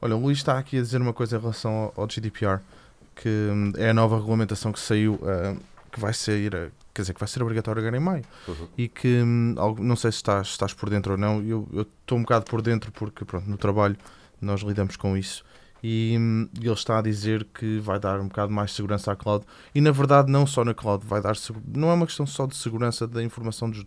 Olha, 0.01 0.17
o 0.17 0.21
Luís 0.21 0.39
está 0.39 0.57
aqui 0.57 0.79
a 0.79 0.81
dizer 0.81 1.03
uma 1.03 1.13
coisa 1.13 1.37
em 1.37 1.41
relação 1.41 1.93
ao, 1.97 2.03
ao 2.03 2.07
GDPR, 2.07 2.61
que 3.17 3.29
hum, 3.29 3.73
é 3.77 3.91
a 3.91 3.95
nova 3.95 4.17
regulamentação 4.17 4.73
que 4.73 4.79
saiu 4.79 5.19
que 5.91 6.01
vai 6.01 6.13
ser, 6.13 6.73
quer 6.95 7.03
dizer, 7.03 7.15
que 7.15 7.21
vai 7.21 7.29
ser 7.29 7.43
obrigatório 7.43 7.81
agora 7.81 7.97
em 7.97 8.01
maio. 8.01 8.25
Uhum. 8.47 8.69
E 8.77 8.89
que, 8.89 9.23
hum, 9.23 9.55
não 9.79 9.97
sei 9.97 10.13
se 10.13 10.17
estás, 10.17 10.49
estás 10.49 10.73
por 10.73 10.91
dentro 10.91 11.13
ou 11.13 11.19
não, 11.19 11.43
eu 11.43 11.87
estou 12.01 12.19
um 12.19 12.23
bocado 12.23 12.45
por 12.45 12.63
dentro 12.63 12.93
porque, 12.93 13.25
pronto, 13.25 13.49
no 13.49 13.57
trabalho 13.57 13.97
nós 14.41 14.61
lidamos 14.61 14.97
com 14.97 15.17
isso. 15.17 15.45
E 15.83 16.17
hum, 16.19 16.49
ele 16.61 16.73
está 16.73 16.99
a 16.99 17.03
dizer 17.03 17.47
que 17.55 17.79
vai 17.79 17.99
dar 17.99 18.21
um 18.21 18.29
bocado 18.29 18.53
mais 18.53 18.73
segurança 18.73 19.13
à 19.13 19.17
cloud. 19.17 19.45
E 19.75 19.81
na 19.81 19.91
verdade, 19.91 20.31
não 20.31 20.47
só 20.47 20.65
na 20.65 20.75
cloud, 20.75 21.05
vai 21.07 21.21
dar. 21.21 21.35
Não 21.75 21.91
é 21.91 21.95
uma 21.95 22.07
questão 22.07 22.27
só 22.27 22.47
de 22.47 22.57
segurança 22.57 23.07
da 23.07 23.23
informação 23.23 23.71
dos, 23.71 23.87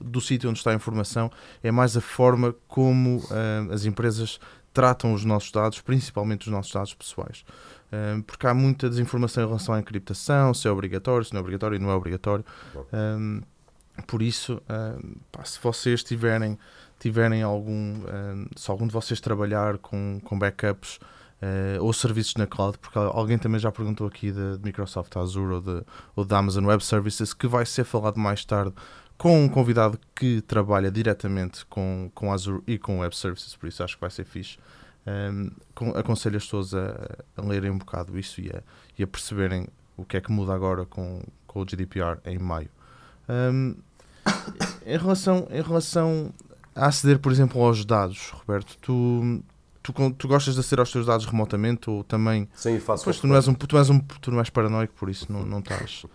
do 0.00 0.20
sítio 0.20 0.48
onde 0.50 0.58
está 0.58 0.70
a 0.70 0.74
informação, 0.74 1.30
é 1.62 1.70
mais 1.70 1.96
a 1.96 2.00
forma 2.00 2.54
como 2.68 3.18
uh, 3.18 3.72
as 3.72 3.84
empresas 3.84 4.38
tratam 4.72 5.12
os 5.12 5.24
nossos 5.24 5.50
dados, 5.50 5.80
principalmente 5.80 6.46
os 6.46 6.52
nossos 6.52 6.72
dados 6.72 6.94
pessoais 6.94 7.44
porque 8.26 8.46
há 8.46 8.54
muita 8.54 8.88
desinformação 8.88 9.44
em 9.44 9.46
relação 9.46 9.74
à 9.74 9.78
encriptação, 9.78 10.54
se 10.54 10.66
é 10.66 10.70
obrigatório, 10.70 11.24
se 11.24 11.32
não 11.32 11.38
é 11.38 11.42
obrigatório 11.42 11.76
e 11.76 11.78
não 11.78 11.90
é 11.90 11.94
obrigatório. 11.94 12.44
Um, 12.92 13.42
por 14.06 14.22
isso, 14.22 14.60
um, 14.68 15.14
pá, 15.30 15.44
se 15.44 15.58
vocês 15.62 16.02
tiverem, 16.02 16.58
tiverem 16.98 17.42
algum, 17.42 17.72
um, 17.72 18.46
se 18.56 18.70
algum 18.70 18.86
de 18.86 18.92
vocês 18.92 19.20
trabalhar 19.20 19.78
com, 19.78 20.20
com 20.24 20.38
backups 20.38 20.96
uh, 20.96 21.82
ou 21.82 21.92
serviços 21.92 22.34
na 22.36 22.46
cloud, 22.46 22.78
porque 22.78 22.98
alguém 22.98 23.38
também 23.38 23.60
já 23.60 23.70
perguntou 23.70 24.06
aqui 24.06 24.32
de, 24.32 24.56
de 24.56 24.64
Microsoft 24.64 25.14
Azure 25.16 25.54
ou 25.54 25.60
de, 25.60 25.82
ou 26.16 26.24
de 26.24 26.34
Amazon 26.34 26.64
Web 26.64 26.84
Services, 26.84 27.34
que 27.34 27.46
vai 27.46 27.66
ser 27.66 27.84
falado 27.84 28.18
mais 28.18 28.44
tarde 28.44 28.74
com 29.18 29.44
um 29.44 29.48
convidado 29.48 29.98
que 30.16 30.40
trabalha 30.40 30.90
diretamente 30.90 31.64
com, 31.66 32.10
com 32.14 32.32
Azure 32.32 32.62
e 32.66 32.78
com 32.78 33.00
Web 33.00 33.16
Services, 33.16 33.54
por 33.54 33.68
isso 33.68 33.82
acho 33.82 33.94
que 33.94 34.00
vai 34.00 34.10
ser 34.10 34.24
fixe. 34.24 34.58
Um, 35.04 35.50
aconselho 35.96 36.36
as 36.36 36.44
pessoas 36.44 36.74
a, 36.74 36.94
a, 37.36 37.42
lerem 37.42 37.70
um 37.70 37.78
bocado 37.78 38.16
isso 38.18 38.40
e 38.40 38.50
a, 38.50 38.62
e 38.96 39.02
a, 39.02 39.06
perceberem 39.06 39.66
o 39.96 40.04
que 40.04 40.16
é 40.16 40.20
que 40.20 40.30
muda 40.30 40.54
agora 40.54 40.86
com, 40.86 41.22
com 41.46 41.60
o 41.60 41.64
GDPR 41.64 42.18
em 42.24 42.38
maio. 42.38 42.68
Um, 43.28 43.74
em, 44.86 44.96
relação, 44.96 45.48
em 45.50 45.60
relação 45.60 46.32
a 46.74 46.86
aceder, 46.86 47.18
por 47.18 47.32
exemplo, 47.32 47.60
aos 47.62 47.84
dados, 47.84 48.30
Roberto, 48.30 48.78
tu, 48.80 49.42
tu, 49.82 49.92
tu 50.12 50.28
gostas 50.28 50.54
de 50.54 50.60
aceder 50.60 50.80
aos 50.80 50.92
teus 50.92 51.06
dados 51.06 51.26
remotamente 51.26 51.90
ou 51.90 52.04
também. 52.04 52.48
Sim, 52.54 52.78
faço. 52.78 53.04
Pois, 53.04 53.18
tu, 53.18 53.26
não 53.26 53.34
és 53.34 53.48
um, 53.48 53.54
tu, 53.54 53.76
és 53.76 53.90
um, 53.90 53.98
tu 53.98 54.30
não 54.30 54.38
és 54.38 54.50
paranoico, 54.50 54.94
por 54.94 55.10
isso 55.10 55.32
não, 55.32 55.44
não 55.44 55.58
estás 55.58 56.06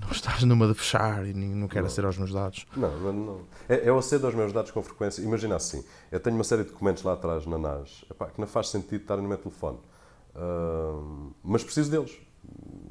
não 0.00 0.10
estás 0.10 0.42
numa 0.44 0.66
de 0.66 0.74
fechar 0.74 1.26
e 1.26 1.32
não 1.32 1.68
quero 1.68 1.86
aceder 1.86 2.06
aos 2.06 2.16
meus 2.16 2.32
dados. 2.32 2.66
Não, 2.76 2.98
não, 2.98 3.12
não. 3.12 3.40
É, 3.68 3.88
eu 3.88 3.98
acedo 3.98 4.26
aos 4.26 4.34
meus 4.34 4.52
dados 4.52 4.70
com 4.70 4.82
frequência. 4.82 5.22
Imagina 5.22 5.56
assim, 5.56 5.84
eu 6.10 6.18
tenho 6.18 6.36
uma 6.36 6.44
série 6.44 6.64
de 6.64 6.70
documentos 6.70 7.02
lá 7.02 7.12
atrás 7.12 7.46
na 7.46 7.58
NAS 7.58 8.04
epá, 8.10 8.26
que 8.26 8.40
não 8.40 8.46
faz 8.46 8.68
sentido 8.68 9.02
estar 9.02 9.16
no 9.16 9.22
meu 9.22 9.36
telefone. 9.36 9.78
Uh, 10.34 11.32
mas 11.42 11.62
preciso 11.62 11.90
deles. 11.90 12.16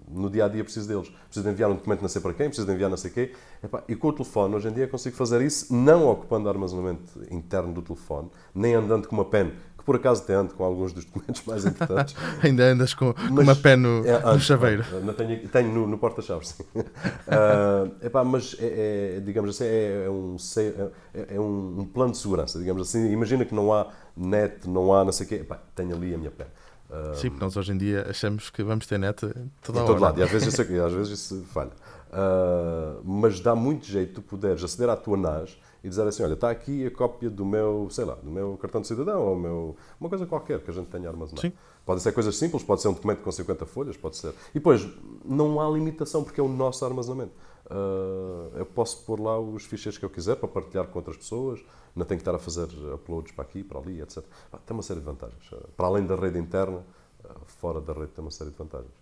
No 0.07 0.29
dia 0.29 0.45
a 0.45 0.47
dia 0.47 0.63
preciso 0.63 0.87
deles. 0.87 1.09
Preciso 1.25 1.45
de 1.45 1.51
enviar 1.51 1.69
um 1.69 1.75
documento 1.75 2.01
não 2.01 2.09
sei 2.09 2.21
para 2.21 2.33
quem, 2.33 2.47
preciso 2.47 2.67
de 2.67 2.73
enviar 2.73 2.89
não 2.89 2.97
sei 2.97 3.11
quem. 3.11 3.31
Epá, 3.63 3.83
e 3.87 3.95
com 3.95 4.07
o 4.07 4.13
telefone, 4.13 4.55
hoje 4.55 4.67
em 4.67 4.73
dia, 4.73 4.87
consigo 4.87 5.15
fazer 5.15 5.41
isso 5.41 5.73
não 5.73 6.07
ocupando 6.07 6.49
armazenamento 6.49 7.21
interno 7.31 7.73
do 7.73 7.81
telefone, 7.81 8.29
nem 8.53 8.75
andando 8.75 9.07
com 9.07 9.15
uma 9.15 9.25
pen 9.25 9.51
por 9.89 9.95
acaso 9.95 10.21
até 10.21 10.35
ando 10.35 10.53
com 10.53 10.63
alguns 10.63 10.93
dos 10.93 11.03
documentos 11.03 11.41
mais 11.47 11.65
importantes. 11.65 12.15
Ainda 12.43 12.63
andas 12.65 12.93
com, 12.93 13.11
mas, 13.31 13.43
uma 13.43 13.55
pena 13.55 13.87
no, 13.87 14.07
é, 14.07 14.21
no 14.21 14.39
chaveiro. 14.39 14.85
Não, 15.03 15.15
tenho, 15.15 15.47
tenho 15.47 15.73
no, 15.73 15.87
no 15.87 15.97
porta-chaves, 15.97 16.49
sim. 16.49 16.63
uh, 16.75 17.91
epá, 18.05 18.23
mas, 18.23 18.55
é, 18.59 19.15
é, 19.15 19.19
digamos 19.19 19.49
assim, 19.49 19.63
é, 19.63 20.03
é 20.05 20.09
um, 20.11 20.35
é, 21.11 21.35
é, 21.35 21.39
um, 21.39 21.79
um, 21.79 21.85
plano 21.85 22.11
de 22.11 22.19
segurança, 22.19 22.59
digamos 22.59 22.87
assim. 22.87 23.11
Imagina 23.11 23.43
que 23.45 23.55
não 23.55 23.73
há 23.73 23.87
net, 24.15 24.69
não 24.69 24.93
há 24.93 25.03
não 25.03 25.11
sei 25.11 25.25
o 25.25 25.29
quê. 25.29 25.35
Epá, 25.37 25.59
tenho 25.73 25.95
ali 25.95 26.13
a 26.13 26.19
minha 26.19 26.29
pena. 26.29 26.51
Uh, 26.87 27.15
sim, 27.15 27.31
porque 27.31 27.43
nós 27.43 27.57
hoje 27.57 27.71
em 27.71 27.77
dia 27.77 28.05
achamos 28.07 28.51
que 28.51 28.61
vamos 28.61 28.85
ter 28.85 28.99
net 28.99 29.21
toda 29.63 29.79
a 29.79 29.81
hora. 29.81 29.91
Todo 29.91 30.01
lado, 30.03 30.19
e 30.19 30.23
às 30.23 30.29
vezes, 30.29 30.53
isso, 30.53 30.61
às 30.61 30.93
vezes 30.93 31.13
isso 31.13 31.43
falha. 31.51 31.71
Uh, 32.11 33.01
mas 33.03 33.39
dá 33.39 33.55
muito 33.55 33.87
jeito 33.87 34.13
tu 34.13 34.21
poderes 34.21 34.63
aceder 34.63 34.89
à 34.89 34.95
tua 34.95 35.17
NAS 35.17 35.57
e 35.83 35.89
dizer 35.89 36.05
assim, 36.07 36.23
olha, 36.23 36.33
está 36.33 36.49
aqui 36.49 36.85
a 36.85 36.91
cópia 36.91 37.29
do 37.29 37.45
meu, 37.45 37.87
sei 37.89 38.05
lá, 38.05 38.15
do 38.15 38.29
meu 38.29 38.57
cartão 38.57 38.81
de 38.81 38.87
cidadão, 38.87 39.21
ou 39.21 39.35
meu, 39.35 39.75
uma 39.99 40.09
coisa 40.09 40.25
qualquer 40.25 40.59
que 40.59 40.69
a 40.69 40.73
gente 40.73 40.87
tenha 40.87 41.07
armazenado. 41.07 41.41
Sim. 41.41 41.53
Pode 41.85 42.01
ser 42.01 42.11
coisas 42.11 42.35
simples, 42.37 42.63
pode 42.63 42.81
ser 42.81 42.89
um 42.89 42.93
documento 42.93 43.21
com 43.21 43.31
50 43.31 43.65
folhas, 43.65 43.97
pode 43.97 44.17
ser. 44.17 44.33
E 44.51 44.55
depois, 44.55 44.87
não 45.25 45.59
há 45.59 45.69
limitação, 45.69 46.23
porque 46.23 46.39
é 46.39 46.43
o 46.43 46.47
nosso 46.47 46.85
armazenamento. 46.85 47.31
Uh, 47.65 48.57
eu 48.57 48.65
posso 48.65 49.03
pôr 49.05 49.19
lá 49.19 49.39
os 49.39 49.63
ficheiros 49.65 49.97
que 49.97 50.05
eu 50.05 50.09
quiser 50.09 50.35
para 50.35 50.47
partilhar 50.47 50.87
com 50.87 50.99
outras 50.99 51.17
pessoas, 51.17 51.63
não 51.95 52.05
tenho 52.05 52.19
que 52.19 52.21
estar 52.21 52.35
a 52.35 52.39
fazer 52.39 52.67
uploads 52.93 53.31
para 53.31 53.43
aqui, 53.43 53.63
para 53.63 53.79
ali, 53.79 54.01
etc. 54.01 54.23
tem 54.65 54.75
uma 54.75 54.83
série 54.83 54.99
de 54.99 55.05
vantagens. 55.05 55.51
Para 55.77 55.87
além 55.87 56.05
da 56.05 56.15
rede 56.15 56.37
interna, 56.37 56.83
uh, 57.23 57.29
fora 57.45 57.79
da 57.79 57.93
rede 57.93 58.07
tem 58.07 58.23
uma 58.23 58.31
série 58.31 58.49
de 58.49 58.57
vantagens. 58.57 58.98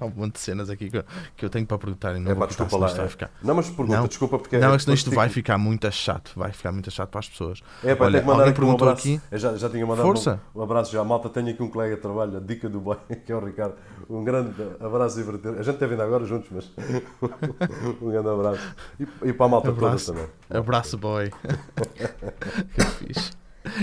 Há 0.00 0.04
um 0.04 0.10
monte 0.10 0.34
de 0.34 0.40
cenas 0.40 0.70
aqui 0.70 0.90
que 0.90 0.96
eu, 0.96 1.04
que 1.36 1.44
eu 1.44 1.50
tenho 1.50 1.66
para 1.66 1.78
perguntar 1.78 2.16
e 2.16 2.18
não 2.18 2.30
é, 2.30 2.34
vou 2.34 2.46
desculpa 2.46 2.76
lá. 2.76 2.86
Vai 2.88 3.08
ficar. 3.08 3.30
Não, 3.42 3.54
mas 3.54 3.68
pergunta, 3.68 3.98
não, 3.98 4.08
desculpa 4.08 4.38
porque 4.38 4.58
Não, 4.58 4.74
é, 4.74 4.78
senão 4.78 4.94
isto 4.94 5.10
vai 5.10 5.28
ficar 5.28 5.58
muito 5.58 5.90
chato, 5.92 6.32
vai 6.34 6.52
ficar 6.52 6.72
muito 6.72 6.90
chato 6.90 7.10
para 7.10 7.20
as 7.20 7.28
pessoas. 7.28 7.62
É, 7.84 7.94
pá, 7.94 8.06
Olha, 8.06 8.24
alguém 8.24 8.52
perguntou 8.52 8.88
um 8.88 8.90
aqui. 8.90 9.20
Eu 9.30 9.38
já, 9.38 9.56
já 9.56 9.68
tinha 9.68 9.86
mandado 9.86 10.06
Força. 10.06 10.40
Um, 10.54 10.60
um, 10.60 10.62
abraço 10.62 10.92
já. 10.92 11.04
Malta, 11.04 11.28
tenho 11.28 11.50
aqui 11.50 11.62
um 11.62 11.68
colega 11.68 11.96
de 11.96 12.00
trabalho, 12.00 12.36
a 12.36 12.40
dica 12.40 12.68
do 12.68 12.80
boy, 12.80 12.96
que 13.24 13.30
é 13.30 13.36
o 13.36 13.44
Ricardo. 13.44 13.74
Um 14.08 14.24
grande 14.24 14.54
abraço 14.80 15.20
e 15.20 15.58
A 15.58 15.62
gente 15.62 15.78
tem 15.78 15.88
vindo 15.88 16.02
agora 16.02 16.24
juntos, 16.24 16.48
mas 16.50 16.70
um 18.00 18.10
grande 18.10 18.28
abraço. 18.28 18.74
E, 18.98 19.28
e 19.28 19.32
para 19.32 19.46
a 19.46 19.48
malta 19.48 19.68
abraço, 19.68 20.12
toda 20.12 20.26
também. 20.26 20.58
Abraço, 20.58 20.98
boy. 20.98 21.30
que 22.74 22.84
fixe. 22.84 23.30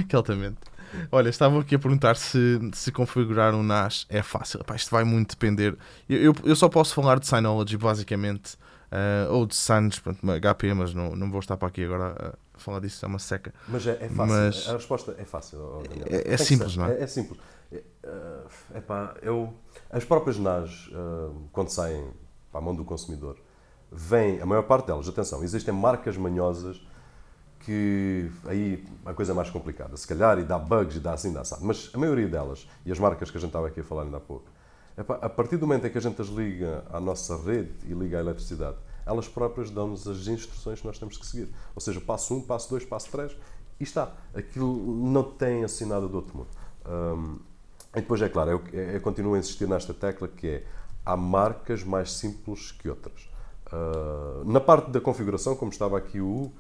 Que 0.08 0.16
altamente. 0.16 0.73
Olha, 1.12 1.30
estavam 1.30 1.60
aqui 1.60 1.76
a 1.76 1.80
perguntar 1.80 2.16
se, 2.16 2.60
se 2.74 2.92
configurar 2.92 3.54
um 3.54 3.64
NAS 3.64 4.06
é 4.10 4.22
fácil. 4.22 4.62
Epá, 4.62 4.76
isto 4.76 4.92
vai 4.92 5.04
muito 5.04 5.32
depender. 5.32 5.78
Eu, 6.08 6.20
eu, 6.20 6.36
eu, 6.44 6.56
só 6.56 6.70
posso 6.70 6.94
falar 6.94 7.20
de 7.20 7.28
Synology, 7.28 7.78
basicamente, 7.78 8.56
uh, 8.92 9.32
ou 9.32 9.46
de 9.46 9.56
Suns, 9.56 10.02
HP, 10.42 10.74
mas 10.74 10.94
não, 10.94 11.16
não 11.16 11.30
vou 11.30 11.40
estar 11.40 11.58
para 11.58 11.68
aqui 11.68 11.84
agora 11.84 12.36
a 12.54 12.60
falar 12.60 12.80
disso, 12.80 13.04
é 13.06 13.08
uma 13.08 13.20
seca. 13.20 13.54
Mas 13.68 13.88
é, 13.88 13.98
é 14.02 14.10
fácil, 14.10 14.36
mas... 14.36 14.70
a 14.70 14.74
resposta 14.74 15.16
é 15.18 15.26
fácil. 15.26 15.84
É, 16.10 16.34
é 16.34 16.38
simples, 16.38 16.76
não 16.78 16.86
é? 16.86 17.00
É, 17.00 17.04
é 17.04 17.08
simples. 17.08 17.40
É, 17.72 18.78
epá, 18.78 19.16
eu, 19.22 19.54
as 19.90 20.06
próprias 20.06 20.38
NAS, 20.38 20.88
uh, 20.88 21.48
quando 21.52 21.70
saem 21.70 22.12
para 22.52 22.62
a 22.62 22.64
mão 22.64 22.76
do 22.76 22.86
consumidor, 22.86 23.38
vêm, 23.92 24.42
a 24.42 24.46
maior 24.46 24.64
parte 24.64 24.88
delas, 24.88 25.08
atenção, 25.08 25.44
existem 25.44 25.74
marcas 25.74 26.18
manhosas 26.18 26.82
que 27.66 28.30
aí 28.46 28.86
a 29.06 29.14
coisa 29.14 29.32
é 29.32 29.36
mais 29.36 29.50
complicada, 29.50 29.96
se 29.96 30.08
calhar, 30.08 30.38
e 30.40 30.44
dá 30.44 30.60
bugs 30.60 30.96
e 30.96 31.00
dá 31.00 31.14
assim, 31.14 31.32
dá 31.32 31.42
assim. 31.42 31.56
Mas 31.62 31.90
a 31.94 31.98
maioria 31.98 32.28
delas, 32.28 32.68
e 32.86 32.92
as 32.92 33.00
marcas 33.00 33.32
que 33.32 33.38
a 33.38 33.40
gente 33.40 33.50
estava 33.50 33.68
aqui 33.68 33.80
a 33.80 33.84
falar 33.84 34.04
ainda 34.04 34.18
há 34.18 34.20
pouco, 34.20 34.46
a 34.98 35.30
partir 35.30 35.58
do 35.58 35.66
momento 35.66 35.88
em 35.88 35.90
que 35.90 35.98
a 35.98 36.02
gente 36.02 36.22
as 36.22 36.28
liga 36.28 36.84
à 36.92 37.00
nossa 37.00 37.36
rede 37.38 37.74
e 37.86 37.94
liga 37.94 38.18
à 38.18 38.22
eletricidade, 38.22 38.78
elas 39.06 39.28
próprias 39.28 39.70
dão-nos 39.70 40.08
as 40.08 40.28
instruções 40.28 40.82
que 40.82 40.88
nós 40.88 41.00
temos 41.00 41.18
que 41.18 41.26
seguir. 41.26 41.50
Ou 41.76 41.82
seja, 41.82 42.00
passo 42.00 42.34
1, 42.36 42.38
um, 42.38 42.42
passo 42.42 42.70
2, 42.70 42.86
passo 42.86 43.10
3, 43.12 43.36
e 43.80 43.84
está. 43.84 44.12
Aquilo 44.34 44.96
não 44.96 45.24
tem 45.24 45.64
assim 45.64 45.86
nada 45.86 46.08
do 46.08 46.16
outro 46.16 46.38
mundo. 46.38 46.50
Um, 46.86 47.40
e 47.96 48.02
depois, 48.02 48.22
é 48.22 48.30
claro, 48.30 48.52
eu, 48.52 48.80
eu, 48.80 49.02
continuo 49.02 49.34
a 49.34 49.40
insistir 49.40 49.68
nesta 49.68 49.94
tecla 49.94 50.28
que 50.28 50.48
é 50.48 50.64
há 51.06 51.18
marcas 51.18 51.84
mais 51.84 52.12
simples 52.12 52.72
que 52.72 52.90
outras. 52.90 53.30
Uh, 53.68 54.46
na 54.46 54.60
parte 54.60 54.92
da 54.92 55.02
configuração, 55.02 55.56
como 55.56 55.72
estava 55.72 55.98
aqui 55.98 56.20
o 56.20 56.52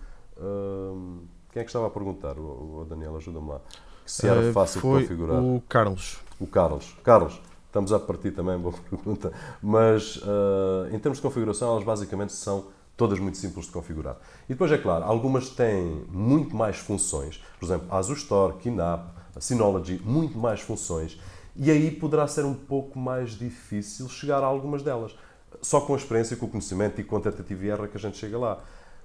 quem 1.52 1.62
é 1.62 1.64
que 1.64 1.70
estava 1.70 1.88
a 1.88 1.90
perguntar? 1.90 2.38
O, 2.38 2.82
o 2.82 2.86
Daniel, 2.90 3.16
ajuda-me 3.16 3.50
lá. 3.50 3.62
Se 4.06 4.28
era 4.28 4.40
uh, 4.42 4.54
fácil 4.54 4.82
de 4.82 4.88
configurar. 4.88 5.42
O 5.42 5.64
Carlos. 5.68 6.18
O 6.40 6.48
Carlos. 6.48 6.96
Carlos, 7.04 7.42
estamos 7.68 7.94
a 7.94 8.00
partir 8.00 8.32
também, 8.32 8.58
boa 8.60 8.76
pergunta. 8.90 9.32
Mas 9.62 10.18
uh, 10.18 10.88
em 10.92 11.00
termos 11.00 11.18
de 11.18 11.22
configuração, 11.22 11.72
elas 11.72 11.84
basicamente 11.84 12.34
são 12.34 12.66
todas 12.98 13.20
muito 13.20 13.38
simples 13.38 13.66
de 13.66 13.72
configurar. 13.72 14.18
E 14.46 14.54
depois, 14.54 14.72
é 14.72 14.78
claro, 14.78 15.06
algumas 15.06 15.50
têm 15.50 16.06
muito 16.10 16.56
mais 16.56 16.78
funções. 16.78 17.44
Por 17.60 17.66
exemplo, 17.66 17.88
a 17.90 17.98
Azure 17.98 18.20
Store, 18.20 18.58
Kinap, 18.58 19.08
a 19.36 19.42
Synology, 19.42 20.02
muito 20.04 20.38
mais 20.38 20.62
funções. 20.62 21.20
E 21.56 21.70
aí 21.70 21.92
poderá 21.92 22.28
ser 22.28 22.46
um 22.46 22.54
pouco 22.54 22.98
mais 22.98 23.32
difícil 23.32 24.10
chegar 24.10 24.44
a 24.44 24.46
algumas 24.46 24.82
delas. 24.82 25.16
Só 25.62 25.82
com 25.82 25.94
a 25.94 25.98
experiência, 25.98 26.36
com 26.36 26.46
o 26.48 26.50
conhecimento 26.50 27.00
e 27.00 27.04
com 27.04 27.18
a 27.18 27.22
tentativa 27.22 27.64
e 27.64 27.70
erro 27.70 27.88
que 27.88 27.98
a 27.98 28.00
gente 28.00 28.18
chega 28.18 28.38
lá. 28.38 28.60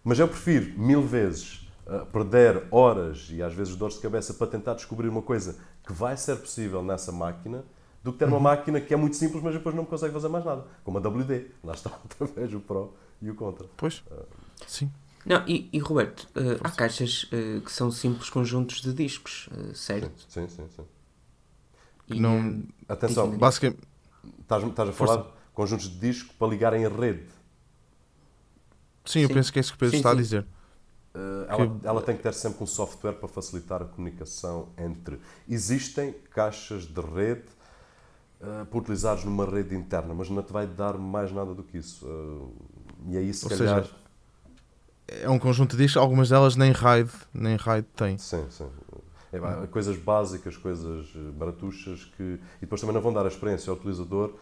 Mas 0.05 0.19
eu 0.19 0.29
prefiro 0.29 0.79
mil 0.79 1.03
vezes 1.03 1.69
uh, 1.87 2.07
perder 2.07 2.65
horas 2.71 3.29
e 3.31 3.43
às 3.43 3.53
vezes 3.53 3.77
dores 3.77 3.97
de 3.97 4.01
cabeça 4.01 4.35
para 4.35 4.47
tentar 4.47 4.75
descobrir 4.75 5.09
uma 5.09 5.23
coisa 5.23 5.57
que 5.87 5.93
vai 5.93 6.17
ser 6.17 6.37
possível 6.37 6.83
nessa 6.83 7.13
máquina 7.13 7.65
do 8.03 8.13
que 8.13 8.19
ter 8.19 8.27
uma 8.27 8.41
máquina 8.41 8.81
que 8.81 8.95
é 8.95 8.97
muito 8.97 9.17
simples, 9.17 9.43
mas 9.43 9.55
depois 9.55 9.75
não 9.75 9.85
consegue 9.85 10.13
fazer 10.13 10.29
mais 10.29 10.45
nada. 10.45 10.65
Como 10.85 10.99
a 10.99 11.01
WD. 11.01 11.47
Lá 11.65 11.75
está 11.75 11.91
outra 12.03 12.27
vez 12.27 12.55
o 12.55 12.61
Pro 12.61 12.95
e 13.21 13.31
o 13.31 13.35
Contra. 13.35 13.67
Pois, 13.77 14.03
sim. 14.67 14.91
Não, 15.27 15.47
e, 15.47 15.69
e 15.73 15.79
Roberto, 15.79 16.29
uh, 16.37 16.59
há 16.63 16.71
caixas 16.71 17.25
uh, 17.25 17.61
que 17.61 17.71
são 17.73 17.91
simples 17.91 18.31
conjuntos 18.31 18.81
de 18.81 18.95
discos, 18.95 19.49
uh, 19.49 19.75
certo? 19.75 20.11
Sim, 20.29 20.49
sim, 20.49 20.67
sim. 20.75 20.85
E, 22.09 22.21
Não- 22.21 22.51
uh, 22.61 22.69
Atenção, 22.89 23.37
Basicamente, 23.37 23.81
estás, 24.41 24.65
estás 24.65 24.89
a 24.89 24.93
falar 24.93 25.17
de 25.23 25.29
conjuntos 25.53 25.91
de 25.91 25.99
disco 25.99 26.33
para 26.39 26.49
ligar 26.49 26.73
em 26.73 26.89
rede. 26.89 27.27
Sim, 29.09 29.21
eu 29.21 29.29
Sim. 29.29 29.35
penso 29.35 29.53
que 29.53 29.59
é 29.59 29.61
isso 29.61 29.73
que 29.73 29.77
o 29.77 29.79
Pedro 29.79 29.93
Sim, 29.93 29.97
está 29.97 30.11
a 30.13 30.15
dizer. 30.15 30.47
Uh, 31.15 31.45
ela, 31.49 31.81
ela 31.85 32.03
tem 32.03 32.17
que 32.17 32.23
ter 32.23 32.35
sempre 32.35 32.63
um 32.63 32.67
software 32.67 33.15
para 33.15 33.29
facilitar 33.29 33.83
a 33.83 33.85
comunicação 33.87 34.69
entre. 34.79 35.21
Existem 35.49 36.13
caixas 36.31 36.85
de 36.85 37.01
rede 37.01 37.45
uh, 38.41 38.67
para 38.67 38.79
utilizares 38.79 39.25
numa 39.25 39.45
rede 39.47 39.75
interna, 39.75 40.15
mas 40.15 40.31
não 40.31 40.43
te 40.43 40.53
vai 40.53 40.67
dar 40.67 40.95
mais 40.99 41.33
nada 41.33 41.55
do 41.55 41.63
que 41.63 41.79
isso. 41.79 42.07
Uh, 42.07 42.55
e 43.09 43.17
aí, 43.17 43.33
se 43.33 43.45
Ou 43.45 43.51
calhar. 43.51 43.85
seja, 43.85 43.97
É 45.09 45.29
um 45.29 45.39
conjunto 45.39 45.77
de 45.77 45.83
discos, 45.85 46.01
algumas 46.03 46.29
delas 46.29 46.55
nem 46.57 46.73
RAID, 46.73 47.11
nem 47.33 47.57
RAID 47.57 47.87
tem. 47.97 48.19
Sim, 48.19 48.47
sim. 48.51 48.69
É, 49.33 49.67
coisas 49.67 49.97
básicas, 49.97 50.57
coisas 50.57 51.07
baratuchas 51.37 52.05
que. 52.17 52.23
E 52.23 52.61
depois 52.63 52.81
também 52.81 52.95
não 52.95 53.03
vão 53.03 53.13
dar 53.13 53.25
a 53.25 53.29
experiência 53.29 53.71
ao 53.71 53.77
utilizador 53.77 54.35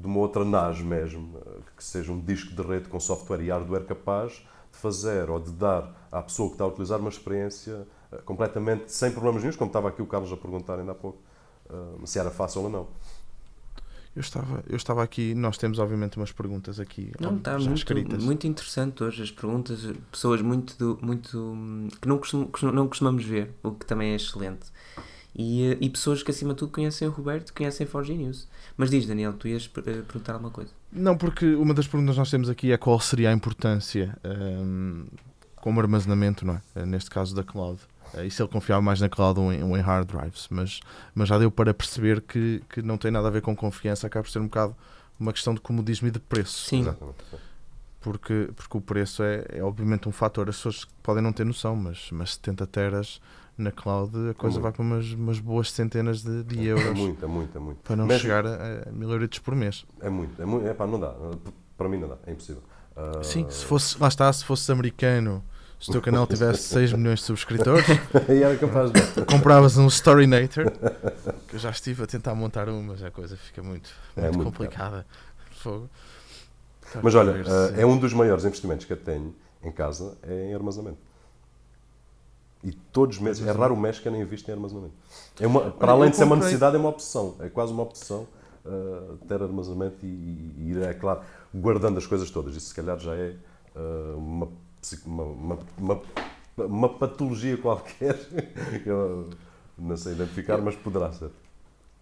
de 0.00 0.06
uma 0.06 0.18
outra 0.18 0.44
NAS 0.44 0.80
mesmo, 0.80 1.38
uh, 1.38 1.62
que 1.76 1.84
seja 1.84 2.10
um 2.12 2.20
disco 2.20 2.54
de 2.54 2.62
rede 2.62 2.88
com 2.88 2.98
software 2.98 3.40
e 3.42 3.50
hardware 3.50 3.84
capaz 3.84 4.32
de 4.72 4.78
fazer 4.78 5.30
ou 5.30 5.38
de 5.38 5.52
dar 5.52 6.08
à 6.10 6.22
pessoa 6.22 6.48
que 6.48 6.54
está 6.54 6.64
a 6.64 6.68
utilizar 6.68 6.98
uma 7.00 7.10
experiência 7.10 7.86
uh, 8.12 8.22
completamente 8.24 8.90
sem 8.92 9.10
problemas 9.12 9.42
nenhum, 9.42 9.56
como 9.56 9.68
estava 9.68 9.88
aqui 9.88 10.02
o 10.02 10.06
Carlos 10.06 10.32
a 10.32 10.36
perguntar 10.36 10.78
ainda 10.78 10.92
há 10.92 10.94
pouco, 10.94 11.18
se 12.04 12.18
era 12.18 12.30
fácil 12.30 12.62
ou 12.62 12.68
não. 12.70 12.86
Eu 14.14 14.20
estava, 14.20 14.62
eu 14.68 14.76
estava 14.76 15.02
aqui, 15.02 15.34
nós 15.34 15.58
temos 15.58 15.80
obviamente 15.80 16.16
umas 16.18 16.30
perguntas 16.30 16.78
aqui 16.78 17.10
Não, 17.18 17.36
está 17.36 17.58
já 17.58 17.64
muito, 17.64 17.78
escritas. 17.78 18.22
muito 18.22 18.46
interessante 18.46 19.02
hoje 19.02 19.22
as 19.24 19.30
perguntas, 19.32 19.80
pessoas 20.12 20.40
muito, 20.40 20.76
do- 20.78 21.04
muito 21.04 21.36
hum, 21.36 21.88
que 22.00 22.06
não, 22.06 22.18
costum- 22.18 22.48
não 22.72 22.86
costumamos 22.86 23.24
ver, 23.24 23.52
o 23.62 23.72
que 23.72 23.84
também 23.84 24.12
é 24.12 24.14
excelente. 24.14 24.66
E, 25.34 25.72
eh, 25.72 25.78
e 25.80 25.90
pessoas 25.90 26.22
que 26.22 26.30
acima 26.30 26.54
de 26.54 26.60
tudo 26.60 26.72
conhecem 26.72 27.08
o 27.08 27.10
Roberto, 27.10 27.52
conhecem 27.52 27.86
Forge 27.86 28.14
News. 28.14 28.46
Mas 28.76 28.90
diz, 28.90 29.06
Daniel, 29.06 29.32
tu 29.32 29.48
ias 29.48 29.68
eh, 29.78 29.82
perguntar 29.82 30.34
alguma 30.34 30.50
coisa. 30.50 30.70
Não, 30.92 31.16
porque 31.16 31.54
uma 31.54 31.74
das 31.74 31.86
perguntas 31.86 32.14
que 32.14 32.18
nós 32.20 32.30
temos 32.30 32.48
aqui 32.48 32.72
é 32.72 32.76
qual 32.76 33.00
seria 33.00 33.30
a 33.30 33.32
importância 33.32 34.16
hum, 34.24 35.06
como 35.56 35.80
armazenamento, 35.80 36.46
não 36.46 36.54
é? 36.54 36.62
Eh, 36.76 36.86
Neste 36.86 37.10
caso 37.10 37.34
da 37.34 37.42
cloud. 37.42 37.80
E 38.24 38.30
se 38.30 38.40
ele 38.40 38.48
confiava 38.48 38.80
mais 38.80 39.00
na 39.00 39.08
cloud 39.08 39.40
ou 39.40 39.52
em, 39.52 39.64
ou 39.64 39.76
em 39.76 39.80
hard 39.80 40.06
drives. 40.06 40.46
Mas, 40.48 40.78
mas 41.14 41.28
já 41.28 41.36
deu 41.36 41.50
para 41.50 41.74
perceber 41.74 42.20
que, 42.20 42.62
que 42.68 42.80
não 42.80 42.96
tem 42.96 43.10
nada 43.10 43.26
a 43.26 43.30
ver 43.30 43.42
com 43.42 43.56
confiança, 43.56 44.06
acaba 44.06 44.22
por 44.22 44.30
ser 44.30 44.38
um 44.38 44.44
bocado 44.44 44.76
uma 45.18 45.32
questão 45.32 45.54
de 45.54 45.60
comodismo 45.60 46.08
e 46.08 46.10
de 46.10 46.18
preço. 46.20 46.68
Sim. 46.68 46.80
Exatamente. 46.80 47.16
Porque, 48.00 48.50
porque 48.54 48.76
o 48.76 48.80
preço 48.80 49.22
é, 49.22 49.44
é 49.48 49.62
obviamente 49.64 50.08
um 50.08 50.12
fator. 50.12 50.48
As 50.48 50.56
pessoas 50.56 50.86
podem 51.02 51.22
não 51.22 51.32
ter 51.32 51.44
noção, 51.44 51.74
mas, 51.74 52.08
mas 52.12 52.34
70 52.34 52.66
teras 52.66 53.20
na 53.56 53.70
cloud 53.70 54.10
a 54.30 54.34
coisa 54.34 54.58
vai 54.60 54.72
para 54.72 54.82
umas, 54.82 55.12
umas 55.12 55.38
boas 55.38 55.70
centenas 55.70 56.22
de, 56.22 56.42
de 56.42 56.58
É 56.60 56.72
euros 56.72 56.98
muito, 56.98 57.24
é 57.24 57.28
muito, 57.28 57.56
é 57.56 57.60
muito. 57.60 57.78
para 57.82 57.96
não 57.96 58.06
Mesmo- 58.06 58.20
chegar 58.22 58.44
a, 58.46 58.88
a 58.88 58.92
mil 58.92 59.10
euros 59.10 59.38
por 59.38 59.54
mês. 59.54 59.84
É 60.00 60.08
muito, 60.10 60.40
é 60.40 60.44
muito. 60.44 60.66
É 60.66 60.74
pá, 60.74 60.86
não 60.86 60.98
dá. 60.98 61.14
Para 61.76 61.88
mim 61.88 61.98
não 61.98 62.08
dá, 62.08 62.16
é 62.26 62.32
impossível. 62.32 62.62
Uh, 62.96 63.24
Sim, 63.24 63.46
se 63.50 63.64
fosse, 63.64 64.00
lá 64.00 64.08
está, 64.08 64.32
se 64.32 64.44
fosse 64.44 64.70
americano, 64.70 65.42
se 65.80 65.88
o 65.90 65.92
teu 65.92 66.00
canal 66.02 66.26
tivesse 66.28 66.62
6 66.62 66.92
milhões 66.92 67.18
de 67.20 67.24
subscritores, 67.26 67.84
e 68.28 68.42
era 68.42 68.56
capaz 68.56 68.90
de. 68.92 69.00
compravas 69.24 69.76
um 69.76 69.86
Storynator, 69.88 70.70
que 71.48 71.56
eu 71.56 71.58
já 71.58 71.70
estive 71.70 72.02
a 72.04 72.06
tentar 72.06 72.34
montar 72.34 72.68
um, 72.68 72.82
mas 72.82 73.02
a 73.02 73.10
coisa 73.10 73.36
fica 73.36 73.62
muito, 73.62 73.90
É 74.16 74.22
muito, 74.22 74.36
muito 74.36 74.50
complicada. 74.52 75.04
Fogo. 75.62 75.88
Tá 76.92 77.00
Mas 77.02 77.14
a 77.14 77.18
olha, 77.20 77.40
uh, 77.42 77.44
se- 77.74 77.80
é 77.80 77.86
um 77.86 77.98
dos 77.98 78.12
maiores 78.12 78.44
investimentos 78.44 78.84
que 78.86 78.92
eu 78.92 78.96
tenho 78.96 79.34
em 79.62 79.72
casa 79.72 80.16
é 80.22 80.50
em 80.50 80.54
armazenamento. 80.54 80.98
E 82.64 82.72
todos 82.72 83.16
os 83.16 83.22
meses, 83.22 83.46
é 83.46 83.50
raro 83.52 83.74
o 83.74 83.76
mês 83.76 83.98
que 84.00 84.08
eu 84.08 84.12
nem 84.12 84.22
invisto 84.22 84.50
em 84.50 84.54
armazenamento. 84.54 84.94
É 85.38 85.46
uma, 85.46 85.70
para 85.70 85.92
além 85.92 86.10
de 86.10 86.16
ser 86.16 86.24
uma 86.24 86.36
necessidade, 86.36 86.74
é 86.74 86.78
uma 86.78 86.88
opção. 86.88 87.36
É 87.40 87.48
quase 87.50 87.72
uma 87.72 87.82
opção 87.82 88.26
uh, 88.64 89.18
ter 89.28 89.42
armazenamento 89.42 89.96
e, 90.02 90.06
e 90.06 90.70
ir, 90.70 90.82
é 90.82 90.94
claro, 90.94 91.20
guardando 91.54 91.98
as 91.98 92.06
coisas 92.06 92.30
todas. 92.30 92.56
Isso 92.56 92.68
se 92.68 92.74
calhar 92.74 92.98
já 92.98 93.14
é 93.14 93.36
uh, 93.76 94.16
uma, 94.16 94.48
uma, 95.04 95.24
uma, 95.24 95.58
uma, 95.78 96.02
uma 96.56 96.88
patologia 96.88 97.56
qualquer. 97.58 98.18
eu 98.86 99.28
não 99.76 99.96
sei 99.96 100.12
identificar, 100.12 100.58
mas 100.58 100.74
poderá 100.74 101.12
ser. 101.12 101.30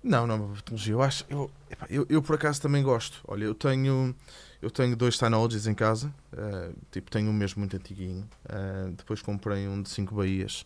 Não, 0.02 0.26
não, 0.26 0.36
uma 0.36 0.54
patologia. 0.54 0.94
Eu 0.94 1.02
acho, 1.02 1.24
eu, 1.28 1.50
eu, 1.88 2.06
eu 2.08 2.22
por 2.22 2.34
acaso 2.34 2.60
também 2.60 2.82
gosto. 2.82 3.20
Olha, 3.26 3.44
eu 3.44 3.54
tenho, 3.54 4.14
eu 4.62 4.70
tenho 4.70 4.96
dois 4.96 5.16
Synologies 5.18 5.66
em 5.66 5.74
casa, 5.74 6.14
eh, 6.36 6.70
tipo, 6.92 7.10
tenho 7.10 7.28
um 7.28 7.32
mesmo 7.32 7.58
muito 7.58 7.76
antiguinho. 7.76 8.26
eh, 8.48 8.92
depois 8.96 9.20
comprei 9.20 9.66
um 9.66 9.82
de 9.82 9.88
5 9.88 10.14
Bahias, 10.14 10.64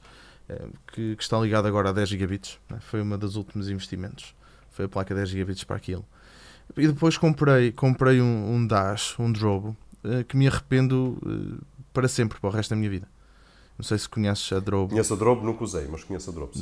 eh, 0.48 0.66
que, 0.92 1.16
que 1.16 1.22
está 1.22 1.38
ligado 1.40 1.66
agora 1.66 1.88
a 1.88 1.92
10 1.92 2.10
gigabits. 2.10 2.58
né? 2.68 2.78
Foi 2.80 3.00
uma 3.00 3.16
dos 3.16 3.36
últimos 3.36 3.70
investimentos. 3.70 4.34
Foi 4.70 4.84
a 4.84 4.88
placa 4.88 5.14
10 5.14 5.30
gigabits 5.30 5.64
para 5.64 5.76
aquilo. 5.76 6.04
E 6.76 6.86
depois 6.86 7.16
comprei, 7.16 7.72
comprei 7.72 8.20
um, 8.20 8.54
um 8.54 8.66
Dash, 8.66 9.18
um 9.18 9.32
Drobo, 9.32 9.74
eh, 10.04 10.24
que 10.24 10.36
me 10.36 10.46
arrependo 10.46 11.18
para 11.92 12.06
sempre, 12.06 12.38
para 12.38 12.50
o 12.50 12.52
resto 12.52 12.70
da 12.70 12.76
minha 12.76 12.90
vida. 12.90 13.08
Não 13.78 13.84
sei 13.84 13.98
se 13.98 14.08
conheces 14.08 14.52
a 14.52 14.58
Drobo. 14.58 14.90
Conheço 14.90 15.14
a 15.14 15.16
Drobo, 15.16 15.44
nunca 15.44 15.64
usei, 15.64 15.86
mas 15.86 16.04
conheço 16.04 16.30
a 16.30 16.32
Drobo, 16.32 16.52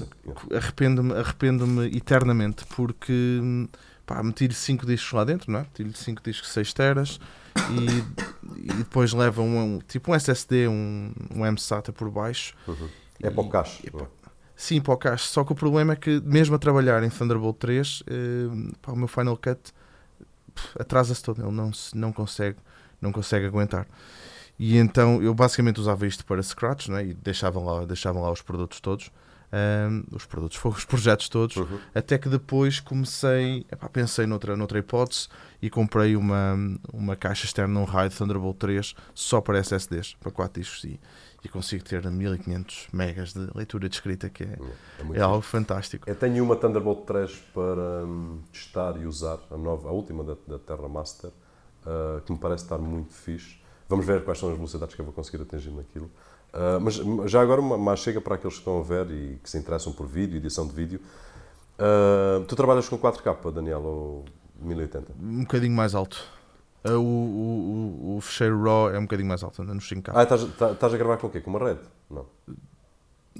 arrependo-me 0.53 1.12
arrependo-me 1.14 1.87
eternamente 1.97 2.64
porque 2.66 3.41
pá, 4.07 4.22
meti-lhe 4.22 4.55
5 4.55 4.86
discos 4.86 5.12
lá 5.12 5.24
dentro, 5.24 5.50
não 5.52 5.61
é? 5.61 5.62
Meti-lhe 5.62 5.92
5 5.94 6.22
discos 6.22 6.50
6 6.50 6.72
teras 6.72 7.20
e, 7.70 8.70
e 8.70 8.74
depois 8.74 9.12
leva 9.12 9.40
um, 9.42 9.76
um- 9.76 9.78
tipo 9.80 10.11
um 10.12 10.14
SSD, 10.14 10.68
um, 10.68 11.12
um 11.34 11.44
M-SATA 11.46 11.92
por 11.92 12.11
baixo. 12.11 12.55
Uhum. 12.66 12.88
É 13.22 13.30
para 13.30 13.40
o 13.42 13.48
cache. 13.48 13.86
é? 13.86 14.07
Sim, 14.57 14.80
para 14.80 14.94
o 14.94 14.96
cache. 14.96 15.26
Só 15.28 15.42
que 15.44 15.52
o 15.52 15.55
problema 15.55 15.92
é 15.94 15.96
que, 15.96 16.20
mesmo 16.24 16.55
a 16.55 16.59
trabalhar 16.59 17.02
em 17.02 17.09
Thunderbolt 17.11 17.57
3, 17.59 18.02
eh, 18.07 18.72
pá, 18.82 18.92
o 18.92 18.96
meu 18.96 19.09
Final 19.09 19.36
Cut 19.36 19.72
atrasa-se 20.78 21.22
todo. 21.22 21.42
Ele 21.42 21.50
não, 21.52 21.72
se- 21.72 21.96
não, 21.96 22.12
consegue, 22.12 22.59
não 23.00 23.12
consegue 23.12 23.46
aguentar. 23.46 23.86
E 24.59 24.76
então 24.76 25.20
eu 25.22 25.34
basicamente 25.34 25.80
usava 25.80 26.07
isto 26.07 26.24
para 26.24 26.42
Scratch 26.42 26.88
né? 26.88 27.07
e 27.07 27.14
deixava 27.14 27.59
lá, 27.59 27.84
deixava 27.84 28.20
lá 28.20 28.30
os 28.30 28.42
produtos 28.42 28.80
todos. 28.80 29.11
Ahm, 29.55 30.02
os 30.11 30.26
produtos, 30.26 30.57
foram 30.59 30.76
os 30.76 30.84
projetos 30.84 31.28
todos. 31.28 31.57
Uhum. 31.57 31.78
Até 31.94 32.18
que 32.18 32.28
depois 32.28 32.80
comecei, 32.80 33.64
epá, 33.70 33.88
pensei 33.88 34.26
noutra, 34.26 34.57
noutra 34.57 34.80
hipótese 34.80 35.28
e 35.62 35.70
comprei 35.70 36.16
uma, 36.16 36.57
uma 36.92 37.14
caixa 37.14 37.46
externa, 37.46 37.78
um 37.78 37.84
RAID 37.84 38.12
Thunderbolt 38.16 38.59
3 38.59 38.94
só 39.14 39.40
para 39.40 39.61
SSDs, 39.61 40.16
para 40.18 40.32
4 40.32 40.61
discos 40.61 40.82
e, 40.82 40.98
e 41.44 41.48
consigo 41.48 41.84
ter 41.84 42.05
1500 42.11 42.88
megas 42.92 43.32
de 43.32 43.48
leitura 43.55 43.88
de 43.88 43.94
escrita, 43.94 44.28
que 44.28 44.42
é, 44.42 44.59
É 44.98 45.05
muito 45.05 45.20
é 45.20 45.22
algo 45.22 45.42
fantástico. 45.42 46.11
Eu 46.11 46.16
tenho 46.16 46.42
uma 46.42 46.57
Thunderbolt 46.57 47.05
3 47.05 47.30
para 47.55 48.05
hum, 48.05 48.40
testar 48.52 48.96
e 49.00 49.07
usar, 49.07 49.38
a, 49.52 49.57
nova, 49.57 49.88
a 49.88 49.92
última 49.92 50.24
da, 50.24 50.34
da 50.48 50.59
Terra 50.59 50.88
Master, 50.88 51.30
ah, 51.86 52.20
que 52.26 52.32
me 52.32 52.38
parece 52.38 52.64
estar 52.64 52.78
muito 52.78 53.12
fixe. 53.12 53.62
Vamos 53.88 54.05
ver 54.05 54.24
quais 54.24 54.38
são 54.38 54.50
as 54.50 54.57
velocidades 54.57 54.94
que 54.94 55.00
eu 55.00 55.05
vou 55.05 55.14
conseguir 55.14 55.42
atingir 55.42 55.70
naquilo. 55.70 56.11
Ah, 56.55 56.78
mas 56.80 56.94
já 57.28 57.42
agora, 57.42 57.61
mais 57.61 57.98
chega 57.98 58.20
para 58.20 58.36
aqueles 58.36 58.55
que 58.55 58.61
estão 58.61 58.78
a 58.78 58.82
ver 58.82 59.11
e 59.11 59.38
que 59.42 59.50
se 59.50 59.59
interessam 59.59 59.92
por 59.92 60.07
vídeo, 60.07 60.36
edição 60.36 60.66
de 60.66 60.72
vídeo. 60.72 61.00
Ah, 61.78 62.44
tu 62.46 62.55
trabalhas 62.55 62.88
com 62.88 62.96
4K, 62.96 63.50
Daniel, 63.52 63.82
ou 63.82 64.24
1080? 64.61 65.12
Um 65.20 65.40
bocadinho 65.40 65.74
mais 65.74 65.94
alto. 65.94 66.24
Ah, 66.84 66.92
O, 66.92 67.02
o, 67.02 68.16
o, 68.16 68.20
fecheiro 68.20 68.62
RAW 68.62 68.90
é 68.94 68.98
um 68.98 69.02
bocadinho 69.02 69.28
mais 69.28 69.42
alto, 69.42 69.61
anda 69.62 69.74
nos 69.74 69.88
5K. 69.88 70.12
Ah, 70.14 70.22
estás, 70.22 70.42
estás- 70.42 70.72
estás 70.72 70.94
a 70.94 70.96
gravar 70.96 71.16
com 71.16 71.26
o 71.26 71.30
quê? 71.30 71.40
Com 71.40 71.50
uma 71.50 71.59
red? 71.59 71.78
Não. 72.09 72.26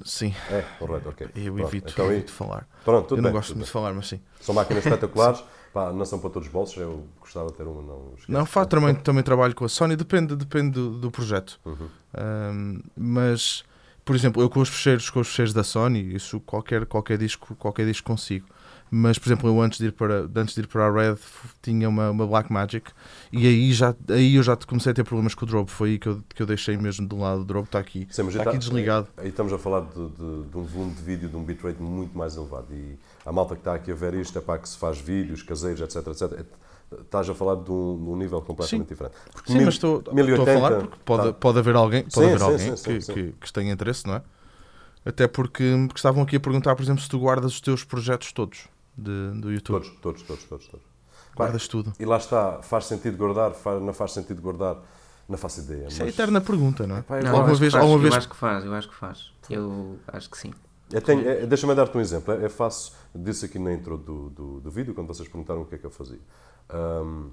Sim, 0.05 0.35
É, 0.51 0.63
com 0.79 0.87
red, 0.87 1.03
ok. 1.07 1.29
eu 1.37 1.55
Pronto, 1.55 1.69
evito, 1.69 1.93
então 1.93 2.11
evito 2.11 2.33
falar. 2.33 2.67
Pronto, 2.85 3.13
eu 3.15 3.17
não 3.19 3.25
bem, 3.25 3.33
gosto 3.33 3.55
muito 3.55 3.67
de 3.67 3.71
falar, 3.71 3.95
mas 3.95 4.09
sim. 4.09 4.21
São 4.41 4.53
máquinas 4.53 4.85
espetaculares, 4.85 5.45
pá, 5.75 5.93
não 5.93 6.05
são 6.05 6.21
para 6.21 6.31
todos 6.31 6.47
os 6.47 6.53
bolsos, 6.53 6.77
eu 6.77 7.05
gostava 7.21 7.49
de 7.49 7.55
ter 7.55 7.65
uma, 7.65 7.83
não 7.83 8.13
esquece. 8.15 8.31
Não, 8.31 8.47
fato, 8.47 8.71
também, 8.71 8.95
também 8.95 9.25
trabalho 9.25 9.55
com 9.57 9.65
a 9.65 9.69
Sony, 9.69 9.97
depende, 9.97 10.37
depende 10.37 10.71
do, 10.71 10.99
do 10.99 11.11
projeto. 11.11 11.59
Uhum. 11.65 11.89
Ahm, 12.17 12.81
mas, 12.97 13.65
por 14.05 14.15
exemplo, 14.15 14.41
eu 14.41 14.49
com 14.49 14.61
os 14.61 14.69
fecheiros, 14.69 15.11
com 15.11 15.19
os 15.19 15.27
fecheiros 15.27 15.53
da 15.53 15.65
Sony, 15.65 16.15
isso 16.15 16.39
qualquer, 16.41 16.87
qualquer, 16.87 17.19
disco, 17.19 17.57
qualquer 17.57 17.87
disco 17.87 18.07
consigo. 18.07 18.47
Mas, 18.91 19.19
por 19.19 19.27
exemplo, 19.29 19.49
eu 19.49 19.61
antes 19.61 19.79
de 19.79 19.87
ir 19.87 19.93
para, 19.93 20.29
antes 20.37 20.55
de 20.55 20.61
ir 20.61 20.69
para 20.69 20.87
a 20.87 20.91
Red 20.93 21.17
tinha 21.61 21.89
uma, 21.89 22.11
uma 22.11 22.27
Blackmagic 22.27 22.93
e 23.33 23.45
aí, 23.47 23.73
já, 23.73 23.93
aí 24.09 24.37
eu 24.37 24.43
já 24.43 24.57
comecei 24.57 24.93
a 24.93 24.95
ter 24.95 25.03
problemas 25.03 25.35
com 25.35 25.45
o 25.45 25.49
Drobo. 25.49 25.69
Foi 25.71 25.91
aí 25.91 25.99
que 25.99 26.09
eu, 26.09 26.23
que 26.33 26.41
eu 26.41 26.47
deixei 26.47 26.77
mesmo 26.77 27.09
de 27.09 27.17
lado. 27.17 27.41
O 27.41 27.45
Drobo 27.45 27.65
está 27.67 27.81
aqui, 27.81 28.07
Sim, 28.11 28.29
está 28.29 28.45
tá- 28.45 28.51
aqui 28.51 28.59
desligado. 28.59 29.09
Aí 29.17 29.29
estamos 29.31 29.53
a 29.53 29.59
falar 29.59 29.81
de, 29.81 29.95
de- 30.11 30.43
de 30.51 30.57
um 30.57 30.63
volume 30.63 30.93
de 30.95 31.03
vídeo 31.03 31.29
de 31.29 31.37
um 31.37 31.43
bitrate 31.43 31.83
muito 31.83 32.17
mais 32.17 32.37
elevado. 32.37 32.67
E 32.73 32.97
a 33.27 33.33
malta 33.33 33.55
que 33.57 33.63
está 33.63 33.75
aqui 33.75 33.91
a 33.91 33.95
ver 33.97 34.15
isto 34.15 34.39
é 34.39 34.41
para 34.41 34.59
que 34.61 34.69
se 34.69 34.79
faz 34.79 34.99
vídeos 35.01 35.43
caseiros, 35.43 35.81
etc, 35.81 36.07
etc. 36.09 36.33
É- 36.41 36.65
Estás 37.01 37.29
a 37.29 37.35
falar 37.35 37.57
de 37.57 37.73
um, 37.73 37.97
de 38.05 38.11
um 38.11 38.17
nível 38.17 38.41
completamente 38.43 38.89
diferente. 38.89 39.15
Porque 39.33 39.51
Sim, 39.51 39.57
mil- 39.59 39.65
mas 39.67 39.75
estou, 39.75 39.99
estou 39.99 40.13
a 40.13 40.15
1080, 40.15 40.53
falar 40.53 40.71
porque 40.83 40.97
pode, 41.05 41.23
tá. 41.25 41.33
pode 41.33 41.59
haver 41.59 41.75
alguém, 41.75 42.03
pode 42.05 42.15
Sim, 42.15 42.25
haver 42.27 42.39
sim, 42.39 42.45
alguém 42.45 42.59
sim, 42.59 42.77
sim, 42.77 42.85
que, 42.85 43.01
sim. 43.01 43.13
Que, 43.15 43.33
que 43.33 43.53
tenha 43.53 43.73
interesse, 43.73 44.07
não 44.07 44.15
é? 44.15 44.23
Até 45.05 45.27
porque, 45.27 45.65
porque 45.89 45.99
estavam 45.99 46.23
aqui 46.23 46.37
a 46.37 46.41
perguntar, 46.41 46.77
por 46.77 46.83
exemplo, 46.83 47.03
se 47.03 47.09
tu 47.09 47.19
guardas 47.19 47.53
os 47.55 47.61
teus 47.61 47.83
projetos 47.83 48.31
todos. 48.33 48.69
De, 48.97 49.31
do 49.41 49.53
YouTube? 49.53 49.83
Todos, 49.83 50.01
todos, 50.01 50.23
todos, 50.23 50.45
todos. 50.45 50.67
todos. 50.69 50.87
Guardas 51.37 51.67
tudo. 51.67 51.93
E 51.99 52.05
lá 52.05 52.17
está, 52.17 52.63
faz 52.63 52.87
sentido 52.87 53.17
guardar, 53.17 53.53
faz, 53.53 53.83
não 53.83 53.93
faz 53.93 54.13
sentido 54.13 54.41
guardar, 54.41 54.77
não 55.29 55.37
faço 55.37 55.61
ideia. 55.61 55.89
Isso 55.89 56.03
é 56.03 56.07
a 56.07 56.09
eterna 56.09 56.41
pergunta, 56.41 56.87
não 56.87 56.99
é? 56.99 57.03
Pá, 57.03 57.21
Não, 57.21 57.31
alguma 57.31 57.49
eu 57.49 57.51
acho 57.51 57.55
que 57.55 57.61
vez- 57.61 57.73
faz, 57.73 57.83
alguma 57.83 57.99
eu 57.99 58.03
vez- 58.03 58.15
acho 58.15 58.29
que 58.29 58.37
faz, 58.37 58.65
eu 58.65 58.75
acho 58.75 58.89
que 58.89 58.95
faz. 58.95 59.33
Eu 59.51 59.99
acho 60.09 60.31
que 60.31 60.39
sim. 60.39 60.53
Eu 60.93 61.01
é, 61.29 61.47
Deixa-me 61.47 61.75
dar-te 61.75 61.97
um 61.97 62.01
exemplo. 62.01 62.33
É, 62.35 62.45
é 62.45 62.49
fácil, 62.49 62.93
disse 63.15 63.47
aqui 63.47 63.59
na 63.59 63.73
intro 63.73 63.97
do, 63.97 64.31
do, 64.31 64.61
do 64.61 64.71
vídeo, 64.71 64.95
quando 64.95 65.09
vocês 65.09 65.27
perguntaram 65.29 65.63
o 65.63 65.65
que 65.67 65.75
é 65.75 65.79
que 65.79 65.85
eu 65.87 65.91
fazia. 65.91 66.21
Ahm, 66.69 67.31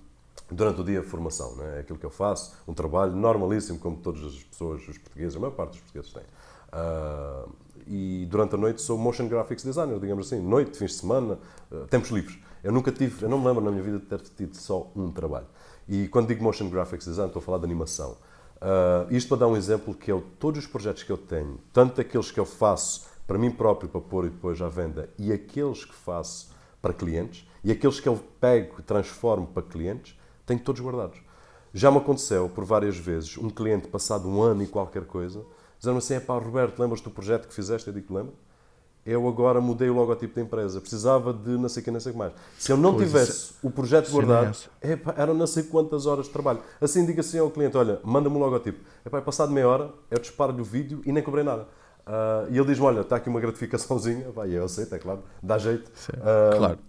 durante 0.50 0.82
o 0.82 0.84
dia, 0.84 1.04
formação, 1.04 1.56
né? 1.58 1.78
é 1.78 1.80
aquilo 1.82 2.00
que 2.00 2.06
eu 2.06 2.10
faço, 2.10 2.56
um 2.68 2.74
trabalho 2.74 3.16
normalíssimo, 3.16 3.78
como 3.78 3.98
todas 3.98 4.24
as 4.24 4.42
pessoas, 4.44 4.82
os 4.88 4.98
portugueses, 4.98 5.36
a 5.36 5.40
maior 5.40 5.52
parte 5.54 5.72
dos 5.72 5.80
portugueses 5.82 6.12
têm. 6.12 6.24
Ah, 6.72 7.46
e 7.88 8.28
durante 8.30 8.56
a 8.56 8.58
noite 8.58 8.82
sou 8.82 8.98
motion 8.98 9.28
graphics 9.28 9.64
designer, 9.64 10.00
digamos 10.00 10.28
assim, 10.28 10.42
noite, 10.42 10.78
fins 10.78 10.92
de 10.92 10.98
semana, 10.98 11.40
ah, 11.72 11.86
tempos 11.90 12.10
livres. 12.10 12.38
Eu 12.64 12.72
nunca 12.72 12.92
tive, 12.92 13.24
eu 13.24 13.30
não 13.30 13.40
me 13.40 13.48
lembro 13.48 13.64
na 13.64 13.72
minha 13.72 13.84
vida 13.84 14.00
de 14.00 14.06
ter 14.06 14.20
tido 14.20 14.56
só 14.56 14.92
um 14.96 15.12
trabalho. 15.12 15.48
E 15.88 16.08
quando 16.08 16.28
digo 16.28 16.44
motion 16.44 16.70
graphics 16.70 17.06
design, 17.06 17.28
estou 17.28 17.42
a 17.42 17.44
falar 17.44 17.58
de 17.58 17.66
animação. 17.66 18.18
Ah, 18.60 19.08
isto 19.10 19.28
para 19.28 19.38
dar 19.38 19.48
um 19.48 19.58
exemplo 19.58 19.94
que 19.94 20.12
eu, 20.12 20.24
todos 20.40 20.64
os 20.64 20.68
projetos 20.68 21.04
que 21.04 21.12
eu 21.12 21.18
tenho, 21.18 21.60
tanto 21.74 22.00
aqueles 22.00 22.32
que 22.32 22.40
eu 22.40 22.46
faço 22.46 23.10
para 23.26 23.38
mim 23.38 23.50
próprio, 23.50 23.90
para 23.90 24.02
pôr 24.02 24.26
e 24.26 24.30
depois 24.30 24.62
à 24.62 24.68
venda, 24.68 25.10
e 25.18 25.32
aqueles 25.32 25.86
que 25.86 25.94
faço 25.94 26.52
para 26.82 26.94
clientes, 26.94 27.48
e 27.64 27.72
aqueles 27.72 28.00
que 28.00 28.10
eu 28.10 28.20
pego 28.40 28.76
e 28.80 28.84
transformo 28.84 29.48
para 29.48 29.64
clientes, 29.64 30.18
tenho 30.46 30.60
todos 30.60 30.82
guardados. 30.82 31.20
Já 31.74 31.90
me 31.90 31.98
aconteceu 31.98 32.50
por 32.50 32.66
várias 32.66 32.98
vezes 32.98 33.38
um 33.38 33.50
cliente 33.50 33.88
passado 33.88 34.28
um 34.28 34.42
ano 34.42 34.64
e 34.64 34.68
qualquer 34.68 35.06
coisa, 35.06 35.42
dizendo 35.82 35.98
assim, 35.98 36.20
pá, 36.20 36.36
Roberto, 36.36 36.80
lembras 36.80 37.02
do 37.02 37.10
projeto 37.10 37.48
que 37.48 37.54
fizeste? 37.54 37.88
Eu 37.88 37.94
digo, 37.94 38.14
lembro. 38.14 38.34
Eu 39.04 39.28
agora 39.28 39.60
mudei 39.60 39.90
o 39.90 39.96
logotipo 39.96 40.36
da 40.36 40.42
empresa, 40.42 40.80
precisava 40.80 41.34
de 41.34 41.50
não 41.58 41.68
sei 41.68 41.82
o 41.82 41.86
que, 41.86 41.90
não 41.90 42.00
sei 42.00 42.12
o 42.12 42.14
que 42.14 42.20
mais. 42.20 42.34
Se 42.60 42.72
eu 42.72 42.78
não 42.78 42.94
Pois, 42.94 43.08
tivesse 43.08 43.54
o 43.64 43.72
projeto 43.72 44.10
é 44.10 44.12
guardado, 44.12 44.56
epá, 44.80 45.16
eram 45.18 45.34
não 45.34 45.48
sei 45.48 45.64
quantas 45.64 46.06
horas 46.06 46.28
de 46.28 46.32
trabalho. 46.32 46.60
Assim 46.80 47.04
diga 47.04 47.22
assim 47.22 47.40
ao 47.40 47.50
cliente, 47.50 47.76
olha, 47.76 48.00
manda-me 48.04 48.36
o 48.36 48.40
logotipo. 48.40 48.80
Epá, 49.04 49.20
passado 49.20 49.52
meia 49.52 49.68
hora, 49.68 49.90
eu 50.12 50.20
disparo-lhe 50.20 50.62
o 50.62 50.64
vídeo 50.64 51.02
e 51.04 51.12
nem 51.12 51.24
cobrei 51.24 51.44
nada. 51.44 51.68
Ah, 52.06 52.46
e 52.52 52.58
ele 52.60 52.68
diz-me, 52.68 52.86
olha, 52.86 53.02
está 53.02 53.16
aqui 53.16 53.28
uma 53.28 53.40
gratificaçãozinha. 53.40 54.28
E 54.48 54.54
eu 54.54 54.66
aceito, 54.66 54.94
é 54.94 55.00
claro, 55.00 55.24
dá 55.42 55.58
jeito. 55.58 55.90
Sim, 55.96 56.12
Ah, 56.22 56.56
claro. 56.56 56.80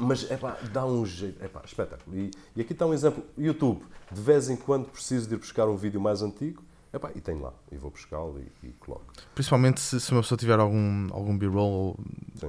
Mas, 0.00 0.28
epá, 0.28 0.56
dá 0.72 0.84
um 0.84 1.06
jeito. 1.06 1.44
Epá, 1.44 1.62
espetáculo. 1.64 2.16
E, 2.16 2.30
e 2.56 2.60
aqui 2.60 2.72
está 2.72 2.84
um 2.86 2.92
exemplo. 2.92 3.22
YouTube. 3.38 3.82
De 4.10 4.20
vez 4.20 4.50
em 4.50 4.56
quando 4.56 4.88
preciso 4.88 5.28
de 5.28 5.34
ir 5.34 5.38
buscar 5.38 5.68
um 5.68 5.76
vídeo 5.76 6.00
mais 6.00 6.22
antigo. 6.22 6.60
Epá, 6.92 7.10
e 7.14 7.20
tenho 7.20 7.40
lá. 7.40 7.52
E 7.70 7.76
vou 7.76 7.90
buscá-lo 7.90 8.38
e, 8.62 8.66
e 8.68 8.72
coloco. 8.72 9.04
Principalmente 9.34 9.80
se, 9.80 9.98
se 10.00 10.12
uma 10.12 10.20
pessoa 10.20 10.36
tiver 10.38 10.58
algum, 10.58 11.08
algum 11.12 11.36
B-roll 11.36 11.70
ou, 11.72 12.00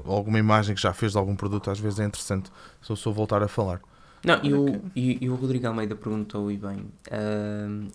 ou 0.03 0.13
alguma 0.15 0.37
imagem 0.39 0.75
que 0.75 0.81
já 0.81 0.93
fez 0.93 1.13
de 1.13 1.17
algum 1.17 1.35
produto, 1.35 1.71
às 1.71 1.79
vezes 1.79 1.99
é 1.99 2.05
interessante 2.05 2.51
se 2.81 2.89
eu 2.91 2.95
sou 2.95 3.13
voltar 3.13 3.41
a 3.41 3.47
falar. 3.47 3.81
Não, 4.25 4.41
e 4.43 4.53
o, 4.53 4.81
e, 4.95 5.25
e 5.25 5.29
o 5.29 5.35
Rodrigo 5.35 5.67
Almeida 5.67 5.95
perguntou, 5.95 6.49
e 6.49 6.57
bem, 6.57 6.85
ahm, 7.11 7.89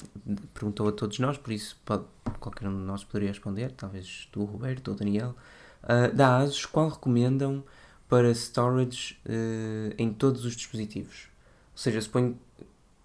perguntou 0.53 0.89
a 0.89 0.93
todos 0.93 1.19
nós, 1.19 1.39
por 1.39 1.53
isso 1.53 1.75
pode, 1.87 2.05
qualquer 2.39 2.69
um 2.69 2.73
de 2.77 2.83
nós 2.85 3.03
poderia 3.03 3.31
responder, 3.31 3.73
talvez 3.73 4.29
tu, 4.31 4.45
Roberto, 4.45 4.89
ou 4.89 4.95
Daniel. 4.95 5.35
Ah, 5.83 6.09
da 6.09 6.37
ASUS, 6.39 6.67
qual 6.67 6.89
recomendam 6.89 7.65
para 8.09 8.31
storage 8.35 9.19
eh, 9.25 9.95
em 9.99 10.13
todos 10.13 10.45
os 10.45 10.55
dispositivos? 10.55 11.29
Ou 11.73 11.79
seja, 11.79 12.01
suponho. 12.01 12.39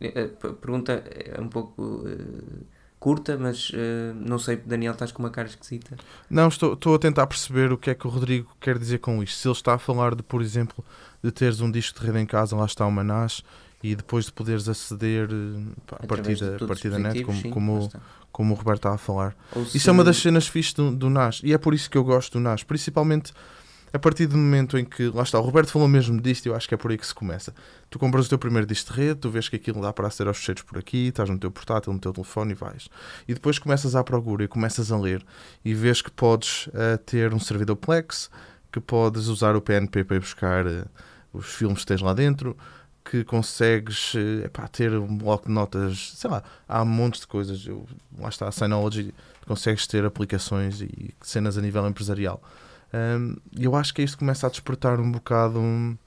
eh, 0.02 0.30
A 0.44 0.54
pergunta 0.54 0.92
é 1.10 1.40
um 1.40 1.48
pouco 1.48 2.04
eh, 2.06 2.64
curta, 3.04 3.38
mas 3.38 3.70
eh, 3.74 4.14
não 4.16 4.40
sei, 4.40 4.56
Daniel, 4.56 4.94
estás 4.94 5.12
com 5.12 5.22
uma 5.22 5.30
cara 5.30 5.50
esquisita. 5.50 5.98
Não, 6.30 6.48
estou, 6.48 6.72
estou 6.74 6.96
a 6.96 7.00
tentar 7.00 7.28
perceber 7.28 7.70
o 7.74 7.78
que 7.78 7.90
é 7.90 7.94
que 7.96 8.08
o 8.08 8.10
Rodrigo 8.10 8.50
quer 8.62 8.80
dizer 8.80 9.00
com 9.00 9.22
isto. 9.22 9.36
Se 9.38 9.46
ele 9.48 9.54
está 9.54 9.74
a 9.74 9.78
falar 9.78 10.16
de, 10.16 10.24
por 10.24 10.42
exemplo, 10.42 10.84
de 11.22 11.30
teres 11.30 11.60
um 11.60 11.70
disco 11.70 12.00
de 12.00 12.06
rede 12.06 12.20
em 12.20 12.26
casa, 12.26 12.56
lá 12.56 12.66
está 12.66 12.86
uma 12.88 13.04
NAS, 13.04 13.44
e 13.84 13.94
depois 13.94 14.26
de 14.26 14.32
poderes 14.32 14.70
aceder 14.70 15.28
eh, 15.30 15.72
pá, 15.86 15.98
a 16.02 16.08
partir 16.08 16.38
da, 16.40 16.56
a 16.56 16.68
partir 16.68 16.90
da 16.90 16.98
net, 17.00 17.24
como, 17.26 17.42
sim, 17.42 17.50
como, 17.50 17.92
como 18.32 18.54
o 18.54 18.58
Roberto 18.58 18.78
está 18.88 18.94
a 18.94 18.98
falar. 18.98 19.36
Ou 19.54 19.64
Isso 19.64 19.80
se- 19.80 19.90
é 19.90 19.92
uma 19.92 20.06
das 20.06 20.16
cenas 20.18 20.48
fixes 20.48 20.74
do, 20.74 20.90
do 20.96 21.10
NAS 21.10 21.42
e 21.44 21.52
é 21.52 21.58
por 21.58 21.74
isso 21.74 21.90
que 21.90 21.98
eu 21.98 22.04
gosto 22.06 22.32
do 22.34 22.40
NAS, 22.40 22.64
principalmente 22.64 23.34
a 23.94 24.00
partir 24.00 24.26
do 24.26 24.36
momento 24.36 24.76
em 24.76 24.84
que, 24.84 25.08
lá 25.10 25.22
está, 25.22 25.40
o 25.40 25.44
Roberto 25.44 25.72
falou 25.72 25.88
mesmo 25.88 26.20
disto 26.20 26.48
eu 26.48 26.56
acho 26.56 26.68
que 26.68 26.74
é 26.74 26.78
por 26.78 26.90
aí 26.90 26.98
que 26.98 27.06
se 27.06 27.14
começa. 27.14 27.54
Tu 27.92 28.00
compras 28.00 28.26
o 28.26 28.30
teu 28.30 28.40
primeiro 28.40 28.66
disco 28.66 28.92
de 28.92 29.00
rede, 29.00 29.20
tu 29.20 29.30
vês 29.30 29.48
que 29.48 29.56
aquilo 29.56 29.80
dá 29.82 29.94
para 29.94 30.08
aceder 30.08 30.28
aos 30.28 30.38
fecheiros 30.38 30.64
por 30.64 30.80
aqui, 30.80 31.10
estás 31.10 31.30
no 31.30 31.38
teu 31.38 31.52
portátil, 31.52 31.94
no 31.94 32.00
teu 32.00 32.12
telefone 32.12 32.54
e 32.54 32.56
vais. 32.56 32.90
E 33.28 33.36
depois 33.36 33.60
começas 33.60 33.96
à 33.96 34.04
procura 34.04 34.44
e 34.44 34.48
começas 34.48 34.92
a 34.92 34.98
ler 34.98 35.24
e 35.64 35.76
vês 35.76 36.02
que 36.02 36.10
podes 36.10 36.68
eh, 36.74 36.98
ter 36.98 37.36
um 37.36 37.40
servidor 37.40 37.76
Plex, 37.76 38.32
que 38.72 38.80
podes 38.80 39.28
usar 39.28 39.56
o 39.56 39.62
PNP 39.62 40.04
para 40.04 40.16
ir 40.16 40.22
buscar 40.22 40.66
eh, 40.66 40.86
os 41.32 41.46
filmes 41.46 41.82
que 41.82 41.86
tens 41.86 42.02
lá 42.02 42.16
dentro, 42.16 42.58
que 43.06 43.24
consegues 43.24 44.16
eh, 44.16 44.46
epá, 44.46 44.68
ter 44.68 44.92
um 44.94 45.16
bloco 45.16 45.48
de 45.48 45.54
notas, 45.54 46.14
sei 46.16 46.32
lá, 46.32 46.42
há 46.68 46.84
montes 46.84 47.22
de 47.22 47.28
coisas. 47.28 47.64
Eu, 47.68 47.86
lá 48.18 48.30
está, 48.30 48.48
a 48.48 48.52
Synology, 48.52 49.14
consegues 49.46 49.86
ter 49.86 50.04
aplicações 50.04 50.82
e 50.82 51.14
cenas 51.22 51.60
a 51.60 51.62
nível 51.62 51.88
empresarial. 51.88 52.42
Um, 52.94 53.36
E 53.52 53.66
eu 53.66 53.76
acho 53.76 53.94
que 53.94 54.02
isto 54.02 54.18
começa 54.18 54.46
a 54.48 54.50
despertar 54.50 55.00
um 55.00 55.12
bocado, 55.12 55.60
um, 55.60 55.98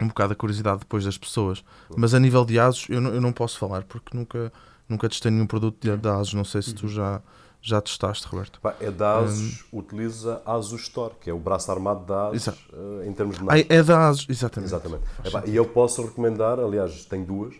um 0.00 0.08
bocado 0.08 0.32
a 0.32 0.36
curiosidade 0.36 0.80
depois 0.80 1.04
das 1.04 1.16
pessoas. 1.18 1.64
Mas 1.96 2.12
a 2.14 2.18
nível 2.20 2.44
de 2.44 2.58
ASUS, 2.58 2.86
eu 2.88 3.00
não, 3.00 3.10
eu 3.14 3.20
não 3.20 3.32
posso 3.32 3.58
falar 3.58 3.82
porque 3.84 4.16
nunca, 4.16 4.52
nunca 4.88 5.08
testei 5.08 5.30
nenhum 5.30 5.46
produto 5.46 5.76
de, 5.80 5.96
de 5.96 6.08
ASUS. 6.08 6.34
Não 6.34 6.44
sei 6.44 6.60
se 6.62 6.74
tu 6.74 6.86
já, 6.86 7.20
já 7.62 7.80
testaste, 7.80 8.26
Roberto. 8.26 8.60
É 8.80 8.90
da 8.90 9.18
ASUS, 9.18 9.64
utiliza 9.72 10.42
a 10.44 10.54
ASUS 10.54 10.82
Store, 10.82 11.14
que 11.20 11.30
é 11.30 11.32
o 11.32 11.38
braço 11.38 11.70
armado 11.72 12.04
da 12.04 12.28
ASUS 12.28 12.48
eh, 12.72 13.06
em 13.08 13.12
termos 13.12 13.36
de 13.36 13.42
Ah, 13.42 13.46
marketing. 13.46 13.72
é 13.72 13.82
da 13.82 14.08
ASUS, 14.08 14.26
exatamente. 14.28 14.68
Exatamente. 14.70 15.04
Epá, 15.24 15.42
e 15.46 15.56
eu 15.56 15.64
posso 15.66 16.02
recomendar, 16.02 16.60
aliás, 16.60 17.04
tenho 17.06 17.24
duas, 17.24 17.54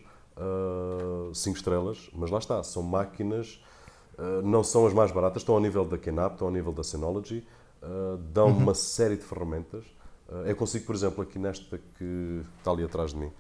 5 1.35 1.57
estrelas, 1.57 2.09
mas 2.15 2.31
lá 2.31 2.39
está, 2.39 2.63
são 2.63 2.83
máquinas, 2.83 3.61
uh, 4.19 4.41
não 4.47 4.63
são 4.63 4.87
as 4.87 4.93
mais 4.93 5.11
baratas, 5.11 5.43
estão 5.43 5.55
ao 5.57 5.61
nível 5.61 5.85
da 5.85 5.99
Kenap, 5.99 6.35
estão 6.35 6.47
ao 6.47 6.53
nível 6.53 6.73
da 6.73 6.85
Synology, 6.85 7.45
uh, 7.83 8.17
dão 8.33 8.49
uma 8.49 8.75
série 8.75 9.17
de 9.17 9.23
ferramentas. 9.25 9.85
Uh, 10.29 10.47
eu 10.47 10.57
consigo, 10.57 10.85
por 10.87 10.95
exemplo, 10.95 11.23
aqui 11.23 11.39
nesta 11.39 11.79
que 11.97 12.43
está 12.59 12.71
ali 12.71 12.85
atrás 12.85 13.13
de 13.13 13.17
mim, 13.19 13.33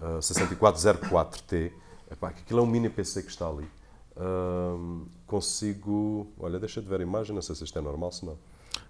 uh, 0.00 0.18
6404T, 0.20 1.72
epá, 2.10 2.30
que 2.30 2.42
aquilo 2.42 2.60
é 2.60 2.62
um 2.62 2.66
mini 2.66 2.88
PC 2.88 3.22
que 3.22 3.30
está 3.30 3.48
ali. 3.48 3.68
Um, 4.16 5.06
consigo. 5.26 6.26
Olha, 6.38 6.58
deixa 6.58 6.82
de 6.82 6.88
ver 6.88 7.00
a 7.00 7.02
imagem, 7.02 7.34
não 7.34 7.42
sei 7.42 7.54
se 7.54 7.64
isto 7.64 7.78
é 7.78 7.82
normal, 7.82 8.10
se 8.12 8.24
não. 8.26 8.36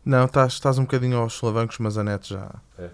Não, 0.04 0.24
estás, 0.24 0.54
estás 0.54 0.78
um 0.78 0.82
bocadinho 0.82 1.18
aos 1.18 1.34
solavancos, 1.34 1.78
mas 1.78 1.98
a 1.98 2.04
net 2.04 2.28
já, 2.30 2.54
É. 2.78 2.90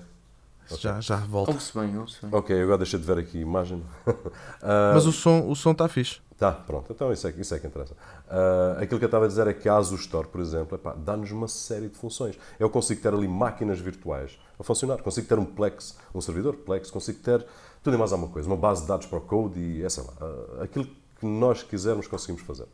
já, 0.76 1.00
já 1.00 1.16
volta. 1.16 1.52
Ouve-se 1.52 1.78
bem, 1.78 1.96
ouve-se 1.96 2.20
bem. 2.26 2.30
Ok, 2.32 2.60
agora 2.60 2.78
deixa 2.78 2.98
de 2.98 3.04
ver 3.04 3.18
aqui 3.18 3.38
a 3.38 3.40
imagem. 3.40 3.82
Mas 4.94 5.06
o 5.06 5.12
som 5.12 5.46
o 5.48 5.54
som 5.54 5.72
está 5.72 5.86
fixe. 5.88 6.20
Tá, 6.36 6.50
pronto, 6.50 6.92
então 6.92 7.12
isso 7.12 7.28
é, 7.28 7.30
isso 7.30 7.54
é 7.54 7.58
que 7.60 7.66
interessa. 7.66 7.94
Ah, 8.28 8.78
aquilo 8.80 8.98
que 8.98 9.04
eu 9.04 9.08
estava 9.08 9.24
a 9.24 9.28
dizer 9.28 9.46
é 9.46 9.52
que 9.52 9.68
a 9.68 9.76
Asus 9.76 10.00
Store, 10.00 10.26
por 10.26 10.40
exemplo, 10.40 10.80
dá-nos 10.96 11.30
uma 11.30 11.46
série 11.46 11.88
de 11.88 11.96
funções. 11.96 12.36
Eu 12.58 12.68
consigo 12.68 13.00
ter 13.00 13.14
ali 13.14 13.28
máquinas 13.28 13.78
virtuais 13.78 14.36
a 14.58 14.64
funcionar, 14.64 15.00
consigo 15.00 15.28
ter 15.28 15.38
um 15.38 15.44
Plex, 15.44 15.96
um 16.12 16.20
servidor 16.20 16.56
Plex, 16.56 16.90
consigo 16.90 17.20
ter 17.20 17.46
tudo 17.82 17.94
e 17.94 17.98
mais 17.98 18.12
alguma 18.12 18.32
coisa, 18.32 18.48
uma 18.48 18.56
base 18.56 18.82
de 18.82 18.88
dados 18.88 19.06
para 19.06 19.18
o 19.18 19.20
code 19.20 19.60
e 19.60 19.84
é, 19.84 19.88
sei 19.88 20.02
lá, 20.02 20.12
ah, 20.20 20.64
aquilo 20.64 20.86
que 20.86 21.26
nós 21.26 21.62
quisermos 21.62 22.08
conseguimos 22.08 22.42
fazer. 22.42 22.66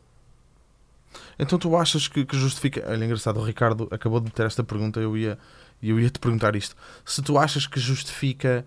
Então 1.37 1.59
tu 1.59 1.75
achas 1.75 2.07
que, 2.07 2.25
que 2.25 2.37
justifica. 2.37 2.83
Olha, 2.87 3.05
engraçado, 3.05 3.39
o 3.39 3.43
Ricardo 3.43 3.87
acabou 3.91 4.19
de 4.19 4.25
meter 4.25 4.45
esta 4.47 4.63
pergunta 4.63 4.99
eu 4.99 5.15
ia, 5.15 5.37
eu 5.83 5.99
ia 5.99 6.09
te 6.09 6.19
perguntar 6.19 6.55
isto. 6.55 6.75
Se 7.05 7.21
tu 7.21 7.37
achas 7.37 7.67
que 7.67 7.79
justifica 7.79 8.65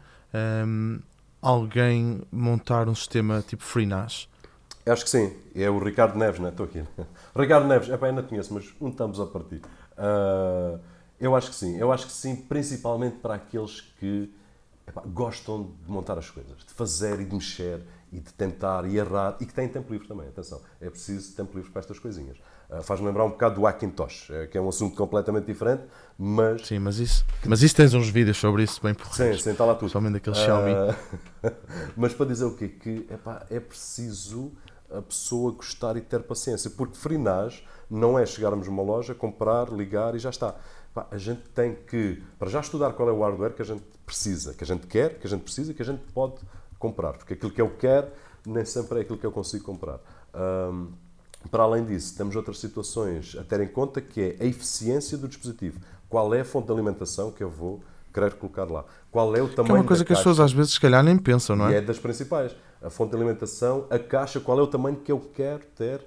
hum, 0.67 1.01
alguém 1.43 2.23
montar 2.31 2.89
um 2.89 2.95
sistema 2.95 3.43
tipo 3.47 3.63
FreeNAS, 3.63 4.29
Acho 4.87 5.05
que 5.05 5.11
sim, 5.11 5.35
é 5.55 5.69
o 5.71 5.79
Ricardo 5.79 6.19
Neves, 6.19 6.39
não 6.39 6.47
é? 6.47 6.51
Estou 6.51 6.67
aqui. 6.67 6.85
Ricardo 7.35 7.67
Neves, 7.67 7.89
epá, 7.89 8.07
ainda 8.07 8.23
conheço, 8.23 8.53
mas 8.53 8.67
um 8.81 8.89
estamos 8.89 9.19
a 9.19 9.27
partir. 9.27 9.63
Ah, 9.97 10.79
eu 11.19 11.35
acho 11.35 11.49
que 11.51 11.57
sim, 11.57 11.79
eu 11.79 11.91
acho 11.91 12.07
que 12.07 12.13
sim, 12.13 12.37
principalmente 12.37 13.17
para 13.17 13.35
aqueles 13.35 13.81
que 13.99 14.31
epá, 14.87 15.03
gostam 15.07 15.71
de 15.85 15.91
montar 15.91 16.19
as 16.19 16.29
coisas, 16.29 16.59
de 16.67 16.73
fazer 16.75 17.19
e 17.21 17.25
de 17.25 17.35
mexer 17.35 17.81
e 18.13 18.21
de 18.21 18.33
tentar 18.35 18.85
e 18.85 18.97
errar 18.99 19.37
e 19.41 19.47
que 19.47 19.55
têm 19.55 19.67
tempo 19.69 19.91
livre 19.91 20.07
também. 20.07 20.29
Atenção, 20.29 20.61
é 20.81 20.91
preciso 20.91 21.35
tempo 21.35 21.57
livre 21.57 21.71
para 21.71 21.81
estas 21.81 21.99
coisinhas. 21.99 22.37
Ah, 22.71 22.83
Faz-me 22.83 23.07
lembrar 23.07 23.25
um 23.25 23.31
bocado 23.31 23.55
do 23.55 23.63
Macintosh, 23.63 24.29
eh, 24.31 24.47
que 24.49 24.59
é 24.59 24.61
um 24.61 24.69
assunto 24.69 24.95
completamente 24.97 25.47
diferente, 25.47 25.83
mas. 26.19 26.67
sim, 26.67 26.79
mas 26.79 26.99
isso, 26.99 27.25
mas 27.47 27.63
isso 27.63 27.75
tens 27.75 27.95
uns 27.95 28.09
vídeos 28.11 28.37
sobre 28.37 28.63
isso 28.65 28.83
bem 28.83 28.93
Sim, 28.93 28.99
porreiros. 29.03 29.43
sim, 29.43 29.51
está 29.51 29.65
lá 29.65 29.73
tudo. 29.73 29.81
Principalmente 29.81 30.13
daquele 30.15 30.37
Xiaomi. 30.37 30.73
Ah, 30.73 31.53
mas 31.97 32.13
para 32.13 32.27
dizer 32.27 32.45
o 32.45 32.55
quê? 32.55 32.69
Que 32.69 33.07
epá, 33.11 33.47
é 33.51 33.59
preciso 33.61 34.53
a 34.91 35.03
pessoa 35.03 35.53
gostar 35.53 35.97
e 35.97 36.01
ter 36.01 36.23
paciência, 36.23 36.71
porque 36.71 36.97
FreeNAS 36.97 37.63
não 37.91 38.19
é 38.19 38.25
chegarmos 38.27 38.67
numa 38.67 38.83
loja, 38.83 39.15
comprar, 39.15 39.73
ligar 39.73 40.15
e 40.15 40.19
já 40.19 40.31
está. 40.31 40.55
A 41.11 41.19
gente 41.19 41.43
tem 41.51 41.75
que, 41.75 42.23
para 42.39 42.49
já 42.49 42.61
estudar 42.61 42.93
qual 42.93 43.09
é 43.09 43.13
o 43.13 43.21
hardware 43.21 43.55
que 43.55 43.63
a 43.63 43.65
gente 43.65 43.83
precisa, 44.07 44.55
que 44.55 44.63
a 44.63 44.67
gente 44.67 44.87
quer, 44.87 45.19
que 45.19 45.27
a 45.27 45.31
gente 45.31 45.43
precisa 45.43 45.75
que 45.75 45.83
a 45.83 45.85
gente 45.85 46.03
pode 46.13 46.37
comprar, 46.79 47.15
porque 47.15 47.35
aquilo 47.35 47.51
que 47.51 47.61
eu 47.61 47.71
quero 47.77 48.09
nem 48.47 48.65
sempre 48.65 48.99
é 48.99 49.03
aquilo 49.03 49.19
que 49.19 49.27
eu 49.27 49.33
consigo 49.33 49.65
comprar. 49.65 49.99
Ahm, 50.33 50.93
para 51.51 51.63
além 51.63 51.85
disso, 51.85 52.17
temos 52.17 52.37
outras 52.37 52.59
situações 52.59 53.37
a 53.39 53.45
ter 53.45 53.61
em 53.61 53.69
conta 53.69 54.01
que 54.01 54.21
é 54.39 54.45
a 54.45 54.47
eficiência 54.47 55.19
do 55.19 55.29
dispositivo. 55.29 55.81
Qual 56.09 56.33
é 56.35 56.41
a 56.41 56.45
fonte 56.45 56.67
de 56.67 56.73
alimentação 56.73 57.31
que 57.31 57.43
eu 57.43 57.51
vou 57.51 57.83
querer 58.15 58.33
colocar 58.35 58.65
lá. 58.65 58.85
Qual 59.11 59.35
é 59.37 59.43
o 59.43 59.49
tamanho 59.49 59.65
Que 59.67 59.71
é 59.73 59.75
uma 59.75 59.85
coisa 59.85 60.05
que 60.05 60.13
as 60.13 60.19
pessoas 60.21 60.39
às 60.41 60.53
vezes, 60.53 60.75
se 60.75 60.81
calhar, 60.81 61.03
nem 61.03 61.19
pensam, 61.19 61.57
não 61.57 61.69
E 61.71 61.75
é? 61.75 61.79
é 61.79 61.81
das 61.81 61.99
principais. 61.99 62.55
A 62.81 62.89
fonte 62.89 63.11
de 63.11 63.17
alimentação, 63.17 63.87
a 63.91 63.99
caixa, 63.99 64.39
qual 64.41 64.59
é 64.59 64.63
o 64.63 64.67
tamanho 64.67 64.97
que 64.97 65.11
eu 65.11 65.19
quero 65.35 65.65
ter 65.77 66.01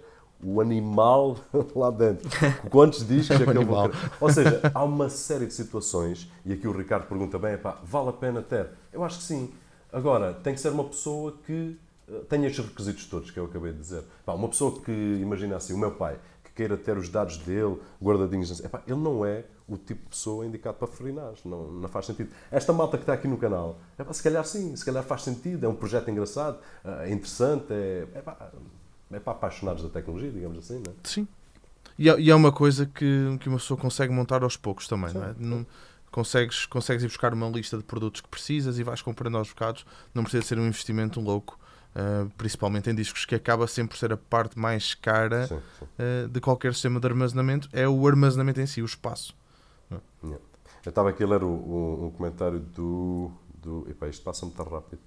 o 0.43 0.61
animal 0.61 1.37
lá 1.75 1.89
dentro? 1.91 2.29
Quantos 2.69 3.05
discos 3.05 3.41
é 3.41 3.43
que 3.43 3.49
eu 3.49 3.65
vou 3.65 3.77
animal. 3.77 3.89
querer? 3.89 4.11
Ou 4.21 4.29
seja, 4.31 4.61
há 4.73 4.83
uma 4.83 5.09
série 5.09 5.45
de 5.47 5.53
situações, 5.53 6.31
e 6.45 6.53
aqui 6.53 6.67
o 6.67 6.71
Ricardo 6.71 7.07
pergunta 7.07 7.37
bem, 7.37 7.53
epá, 7.53 7.77
vale 7.83 8.09
a 8.09 8.13
pena 8.13 8.41
ter? 8.41 8.69
Eu 8.93 9.03
acho 9.03 9.17
que 9.17 9.23
sim. 9.23 9.51
Agora, 9.91 10.33
tem 10.33 10.53
que 10.53 10.59
ser 10.61 10.69
uma 10.69 10.83
pessoa 10.83 11.33
que 11.45 11.75
eh, 12.09 12.21
tenha 12.29 12.47
estes 12.47 12.63
requisitos 12.65 13.05
todos 13.05 13.31
que 13.31 13.39
eu 13.39 13.45
acabei 13.45 13.71
de 13.73 13.79
dizer. 13.79 14.03
Pá, 14.25 14.33
uma 14.33 14.47
pessoa 14.47 14.79
que, 14.79 14.91
imagina 14.91 15.55
assim, 15.55 15.73
o 15.73 15.77
meu 15.77 15.91
pai, 15.91 16.17
queira 16.57 16.75
ter 16.75 16.97
os 16.97 17.07
dados 17.07 17.37
dele 17.37 17.77
guardadinhos, 18.01 18.59
epá, 18.59 18.81
ele 18.87 18.99
não 18.99 19.23
é 19.23 19.45
o 19.67 19.77
tipo 19.77 20.01
de 20.03 20.09
pessoa 20.09 20.45
indicado 20.45 20.77
para 20.77 20.87
ferinagem, 20.87 21.41
não, 21.45 21.71
não 21.71 21.87
faz 21.87 22.07
sentido. 22.07 22.29
Esta 22.51 22.73
malta 22.73 22.97
que 22.97 23.03
está 23.03 23.13
aqui 23.13 23.27
no 23.27 23.37
canal, 23.37 23.77
epá, 23.97 24.11
se 24.11 24.23
calhar 24.23 24.43
sim, 24.43 24.75
se 24.75 24.83
calhar 24.83 25.03
faz 25.03 25.21
sentido, 25.23 25.65
é 25.65 25.69
um 25.69 25.75
projeto 25.75 26.09
engraçado, 26.09 26.57
é 26.83 27.11
interessante, 27.11 27.65
é, 27.71 28.07
epá, 28.15 28.51
é 29.11 29.19
para 29.19 29.33
apaixonados 29.33 29.83
da 29.83 29.89
tecnologia, 29.89 30.31
digamos 30.31 30.57
assim, 30.57 30.81
não 30.85 30.91
é? 30.91 30.95
Sim. 31.03 31.27
E 31.99 32.09
é, 32.09 32.19
e 32.19 32.29
é 32.31 32.35
uma 32.35 32.51
coisa 32.51 32.85
que, 32.85 33.37
que 33.39 33.47
uma 33.49 33.57
pessoa 33.57 33.79
consegue 33.79 34.11
montar 34.11 34.43
aos 34.43 34.57
poucos 34.57 34.87
também, 34.87 35.13
não 35.13 35.23
é? 35.23 35.35
Não- 35.37 35.65
consegues, 36.11 36.65
consegues 36.65 37.03
ir 37.03 37.07
buscar 37.07 37.33
uma 37.33 37.47
lista 37.47 37.77
de 37.77 37.83
produtos 37.83 38.21
que 38.21 38.27
precisas 38.27 38.79
e 38.79 38.83
vais 38.83 39.01
comprando 39.01 39.37
aos 39.37 39.49
bocados. 39.49 39.85
Não 40.13 40.23
precisa 40.23 40.43
ser 40.43 40.57
um 40.57 40.65
investimento 40.65 41.19
louco, 41.19 41.59
uh, 41.97 42.29
principalmente 42.37 42.89
em 42.89 42.95
discos, 42.95 43.25
que 43.25 43.35
acaba 43.35 43.67
sempre 43.67 43.89
por 43.95 43.97
ser 43.97 44.13
a 44.13 44.17
parte 44.17 44.57
mais 44.57 44.93
cara 44.93 45.47
Sim, 45.47 45.59
sim. 45.79 45.85
uh, 45.85 46.27
de 46.29 46.39
qualquer 46.39 46.73
sistema 46.73 46.99
de 46.99 47.07
armazenamento, 47.07 47.67
é 47.73 47.87
o 47.87 48.07
armazenamento 48.07 48.61
em 48.61 48.65
si, 48.67 48.81
o 48.81 48.85
espaço. 48.85 49.35
Yeah. 50.23 50.43
Eu 50.85 50.89
estava 50.89 51.09
aqui 51.09 51.23
a 51.23 51.27
ler 51.27 51.43
o, 51.43 51.47
o- 51.49 52.05
um 52.07 52.11
comentário 52.11 52.59
do. 52.59 53.31
do 53.61 53.85
epá, 53.89 54.07
isto 54.07 54.23
passa 54.23 54.45
muito 54.45 54.61
rápido. 54.63 54.99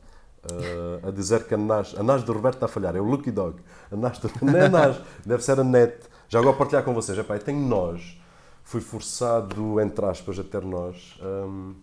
Uh, 0.45 1.09
a 1.09 1.11
dizer 1.11 1.47
que 1.47 1.55
a 1.55 1.57
NAS, 1.59 1.95
a 1.99 2.03
NAS 2.03 2.23
do 2.23 2.33
Roberto 2.33 2.55
está 2.55 2.67
a 2.67 2.69
falhar, 2.69 2.97
é 2.97 3.01
o 3.01 3.05
Lucky 3.05 3.31
Dog. 3.31 3.61
A 3.91 3.97
NAS 3.97 4.19
do, 4.19 4.31
não 4.43 4.57
é 4.57 4.67
a 4.67 4.69
NAS, 4.69 5.01
deve 5.25 5.43
ser 5.45 5.59
a 5.61 5.65
NET. 5.65 6.01
Já 6.29 6.39
agora 6.39 6.57
partilhar 6.57 6.83
com 6.85 6.95
vocês. 6.95 7.19
Epá, 7.19 7.35
eu 7.37 7.41
tenho 7.41 7.61
nós, 7.67 8.19
fui 8.65 8.81
forçado, 8.81 9.81
entre 9.81 10.05
aspas, 10.07 10.39
a 10.39 10.45
ter 10.45 10.63
nós. 10.63 11.19
Um, 11.23 11.75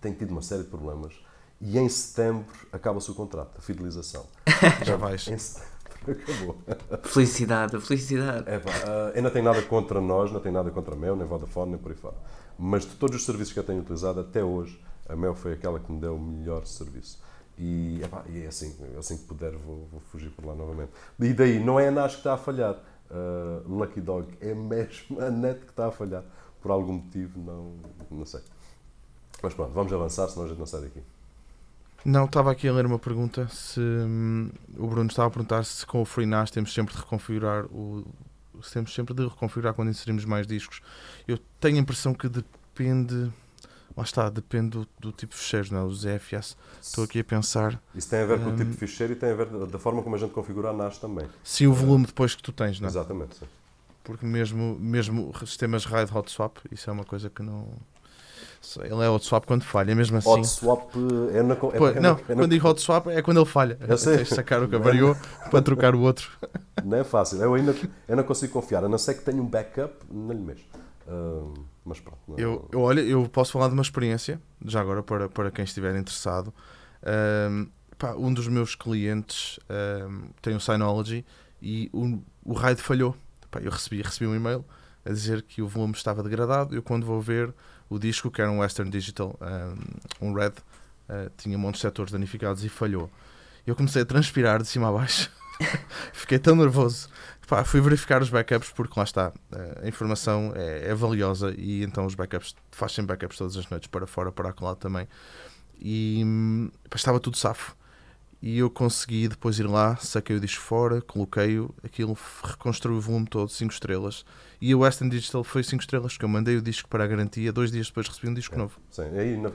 tenho 0.00 0.14
tido 0.14 0.30
uma 0.30 0.42
série 0.42 0.62
de 0.62 0.68
problemas. 0.68 1.14
E 1.60 1.78
em 1.78 1.88
setembro 1.88 2.46
acaba-se 2.72 3.10
o 3.10 3.14
contrato, 3.14 3.58
a 3.58 3.60
fidelização. 3.60 4.26
Já 4.84 4.96
vais. 4.96 5.26
Em 5.28 5.38
setembro 5.38 5.76
acabou. 6.08 6.56
Felicidade, 7.04 7.80
felicidade. 7.80 8.48
É 8.48 8.58
pá, 8.58 8.70
ah, 8.86 9.12
eu 9.14 9.22
não 9.22 9.30
tenho 9.30 9.44
nada 9.44 9.60
contra 9.62 10.00
nós, 10.00 10.30
não 10.30 10.40
tenho 10.40 10.54
nada 10.54 10.70
contra 10.70 10.94
a 10.94 10.96
Mel, 10.96 11.16
nem 11.16 11.26
Vodafone, 11.26 11.72
nem 11.72 11.80
por 11.80 11.90
aí 11.90 11.98
fora. 11.98 12.14
Mas 12.58 12.84
de 12.84 12.94
todos 12.94 13.16
os 13.16 13.24
serviços 13.24 13.52
que 13.52 13.58
eu 13.58 13.64
tenho 13.64 13.80
utilizado 13.80 14.20
até 14.20 14.44
hoje, 14.44 14.80
a 15.08 15.16
Mel 15.16 15.34
foi 15.34 15.52
aquela 15.54 15.80
que 15.80 15.90
me 15.90 16.00
deu 16.00 16.14
o 16.14 16.20
melhor 16.20 16.64
serviço. 16.66 17.20
E, 17.58 18.02
epá, 18.04 18.22
e 18.28 18.42
é 18.42 18.46
assim, 18.46 18.76
assim 18.98 19.16
que 19.16 19.24
puder 19.24 19.52
vou, 19.52 19.88
vou 19.90 20.00
fugir 20.12 20.30
por 20.30 20.44
lá 20.44 20.54
novamente. 20.54 20.90
E 21.18 21.32
daí, 21.32 21.58
não 21.58 21.80
é 21.80 21.88
a 21.88 21.90
NAS 21.90 22.12
que 22.12 22.18
está 22.18 22.34
a 22.34 22.36
falhar, 22.36 22.76
ah, 23.10 23.62
Lucky 23.66 24.00
Dog, 24.00 24.28
é 24.40 24.54
mesmo 24.54 25.20
a 25.20 25.30
NET 25.30 25.60
que 25.60 25.70
está 25.70 25.88
a 25.88 25.90
falhar. 25.90 26.24
Por 26.60 26.70
algum 26.70 26.94
motivo, 26.94 27.38
não, 27.38 27.74
não 28.10 28.26
sei. 28.26 28.40
Mas 29.42 29.54
pronto, 29.54 29.72
vamos 29.72 29.92
avançar, 29.92 30.28
senão 30.28 30.46
a 30.46 30.48
gente 30.48 30.58
não 30.58 30.66
sai 30.66 30.82
daqui. 30.82 31.02
Não, 32.06 32.26
estava 32.26 32.52
aqui 32.52 32.68
a 32.68 32.72
ler 32.72 32.86
uma 32.86 32.98
pergunta. 32.98 33.48
Se 33.48 33.80
hum, 33.80 34.50
o 34.76 34.86
Bruno 34.86 35.08
estava 35.08 35.28
a 35.28 35.30
perguntar 35.30 35.64
se 35.64 35.84
com 35.84 36.00
o 36.00 36.04
FreeNAS 36.04 36.50
temos 36.50 36.72
sempre 36.72 36.94
de 36.94 37.00
reconfigurar 37.00 37.64
o. 37.66 38.06
temos 38.72 38.94
sempre 38.94 39.12
de 39.14 39.24
reconfigurar 39.24 39.74
quando 39.74 39.88
inserimos 39.90 40.24
mais 40.24 40.46
discos. 40.46 40.80
Eu 41.26 41.38
tenho 41.60 41.76
a 41.76 41.80
impressão 41.80 42.14
que 42.14 42.28
depende. 42.28 43.32
Lá 43.96 44.04
está, 44.04 44.28
depende 44.28 44.70
do, 44.78 44.88
do 45.00 45.10
tipo 45.10 45.32
de 45.34 45.40
fecheiros, 45.40 45.70
não 45.70 45.80
é? 45.80 45.82
Os 45.84 46.04
EFS. 46.04 46.56
Estou 46.82 47.04
aqui 47.04 47.18
a 47.20 47.24
pensar. 47.24 47.80
Isso 47.94 48.10
tem 48.10 48.20
a 48.20 48.26
ver 48.26 48.38
com 48.38 48.50
o 48.50 48.52
tipo 48.52 48.64
Hum. 48.64 48.70
de 48.70 48.76
ficheiro 48.76 49.12
e 49.14 49.16
tem 49.16 49.30
a 49.30 49.34
ver 49.34 49.46
da 49.66 49.78
forma 49.78 50.02
como 50.02 50.14
a 50.14 50.18
gente 50.18 50.32
configura 50.32 50.68
a 50.68 50.72
NAS 50.72 50.98
também. 50.98 51.26
Sim, 51.42 51.66
o 51.68 51.72
volume 51.72 52.04
depois 52.06 52.34
que 52.34 52.42
tu 52.42 52.52
tens, 52.52 52.78
não 52.78 52.86
é? 52.88 52.90
Exatamente. 52.90 53.36
sim. 53.36 53.46
Porque 54.04 54.24
mesmo, 54.24 54.76
mesmo 54.78 55.32
sistemas 55.44 55.84
RAID 55.86 56.12
hot 56.14 56.30
swap, 56.30 56.58
isso 56.70 56.88
é 56.88 56.92
uma 56.92 57.04
coisa 57.04 57.28
que 57.30 57.42
não. 57.42 57.66
Ele 58.82 59.02
é 59.04 59.08
hot 59.08 59.24
swap 59.24 59.44
quando 59.46 59.62
falha, 59.64 59.94
mesmo 59.94 60.16
assim. 60.18 60.28
Hot 60.28 60.46
swap 60.46 60.90
é 61.32 61.42
na. 61.42 61.54
É, 61.54 61.56
Pô, 61.56 61.88
é 61.88 61.94
na- 61.94 62.00
não, 62.00 62.10
é 62.10 62.14
na- 62.14 62.22
quando 62.42 62.50
digo 62.50 62.68
hot 62.68 62.80
swap 62.80 63.06
é 63.08 63.22
quando 63.22 63.38
ele 63.38 63.46
falha. 63.46 63.78
Eu 63.86 63.96
sei. 63.98 64.16
Tens 64.18 64.28
sacar 64.30 64.62
o 64.62 64.68
que 64.68 64.76
variou 64.76 65.16
para 65.50 65.62
trocar 65.62 65.94
o 65.94 66.00
outro. 66.00 66.30
Não 66.84 66.98
é 66.98 67.04
fácil. 67.04 67.38
Eu 67.40 67.54
ainda 67.54 67.74
eu 68.08 68.16
não 68.16 68.24
consigo 68.24 68.52
confiar, 68.52 68.84
a 68.84 68.88
não 68.88 68.98
ser 68.98 69.14
que 69.14 69.22
tenha 69.22 69.40
um 69.42 69.46
backup, 69.46 69.94
não 70.10 70.32
lhe 70.34 70.40
mexo. 70.40 70.64
Ah, 71.08 71.44
mas 71.84 72.00
pronto. 72.00 72.18
não- 72.28 72.38
Eu, 72.38 72.68
eu, 72.72 72.80
olha, 72.80 73.00
eu 73.00 73.28
posso 73.28 73.52
falar 73.52 73.68
de 73.68 73.74
uma 73.74 73.82
experiência, 73.82 74.40
já 74.64 74.80
agora 74.80 75.02
para, 75.02 75.28
para 75.28 75.50
quem 75.50 75.64
estiver 75.64 75.94
interessado. 75.96 76.52
Ahm, 77.04 77.66
pá, 77.98 78.14
um 78.14 78.32
dos 78.32 78.48
meus 78.48 78.74
clientes 78.74 79.58
ahm, 79.68 80.24
tem 80.42 80.54
um 80.54 80.60
Synology 80.60 81.24
e 81.62 81.88
o, 81.92 82.18
o 82.44 82.52
RAID 82.54 82.80
falhou. 82.80 83.16
Pá, 83.50 83.60
eu 83.60 83.70
recebi, 83.70 84.02
recebi 84.02 84.26
um 84.26 84.34
e-mail 84.34 84.64
a 85.04 85.10
dizer 85.10 85.42
que 85.42 85.62
o 85.62 85.68
volume 85.68 85.94
estava 85.94 86.22
degradado. 86.22 86.74
Eu, 86.74 86.82
quando 86.82 87.06
vou 87.06 87.20
ver 87.20 87.54
o 87.88 87.98
disco, 87.98 88.30
que 88.30 88.40
era 88.40 88.50
um 88.50 88.58
Western 88.58 88.90
Digital, 88.90 89.38
um 90.20 90.32
Red, 90.32 90.52
ah, 91.08 91.30
tinha 91.36 91.56
montes 91.56 91.80
de 91.80 91.82
setores 91.82 92.12
danificados 92.12 92.64
e 92.64 92.68
falhou. 92.68 93.10
Eu 93.66 93.74
comecei 93.74 94.02
a 94.02 94.04
transpirar 94.04 94.62
de 94.62 94.68
cima 94.68 94.88
a 94.88 94.92
baixo. 94.92 95.30
Fiquei 96.12 96.38
tão 96.38 96.54
nervoso. 96.56 97.08
Pá, 97.48 97.64
fui 97.64 97.80
verificar 97.80 98.20
os 98.22 98.28
backups 98.28 98.70
porque 98.70 98.98
lá 98.98 99.04
está, 99.04 99.32
eh, 99.52 99.80
a 99.84 99.88
informação 99.88 100.52
é, 100.56 100.90
é 100.90 100.94
valiosa 100.94 101.54
e 101.56 101.84
então 101.84 102.04
os 102.04 102.16
backups, 102.16 102.56
faz 102.72 102.90
sempre 102.92 103.14
backups 103.14 103.38
todas 103.38 103.56
as 103.56 103.68
noites 103.70 103.88
para 103.88 104.04
fora, 104.06 104.32
para 104.32 104.52
lá 104.60 104.74
também. 104.74 105.06
E 105.78 106.22
hum, 106.24 106.70
pá, 106.90 106.96
estava 106.96 107.20
tudo 107.20 107.36
safo. 107.36 107.76
E 108.46 108.58
eu 108.60 108.70
consegui 108.70 109.26
depois 109.26 109.58
ir 109.58 109.66
lá, 109.66 109.96
saquei 109.96 110.36
o 110.36 110.40
disco 110.40 110.62
fora, 110.62 111.02
coloquei-o, 111.02 111.74
aquilo 111.82 112.16
reconstruiu 112.44 112.96
o 112.96 113.00
volume 113.00 113.26
todo, 113.26 113.48
5 113.48 113.72
estrelas. 113.72 114.24
E 114.60 114.72
o 114.72 114.78
Western 114.78 115.10
Digital 115.10 115.42
foi 115.42 115.64
5 115.64 115.82
estrelas, 115.82 116.12
porque 116.12 116.24
eu 116.26 116.28
mandei 116.28 116.56
o 116.56 116.62
disco 116.62 116.88
para 116.88 117.02
a 117.02 117.08
garantia, 117.08 117.52
dois 117.52 117.72
dias 117.72 117.88
depois 117.88 118.06
recebi 118.06 118.28
um 118.28 118.34
disco 118.34 118.56
novo. 118.56 118.78
Sim, 118.88 119.02
aí 119.18 119.36
não, 119.36 119.52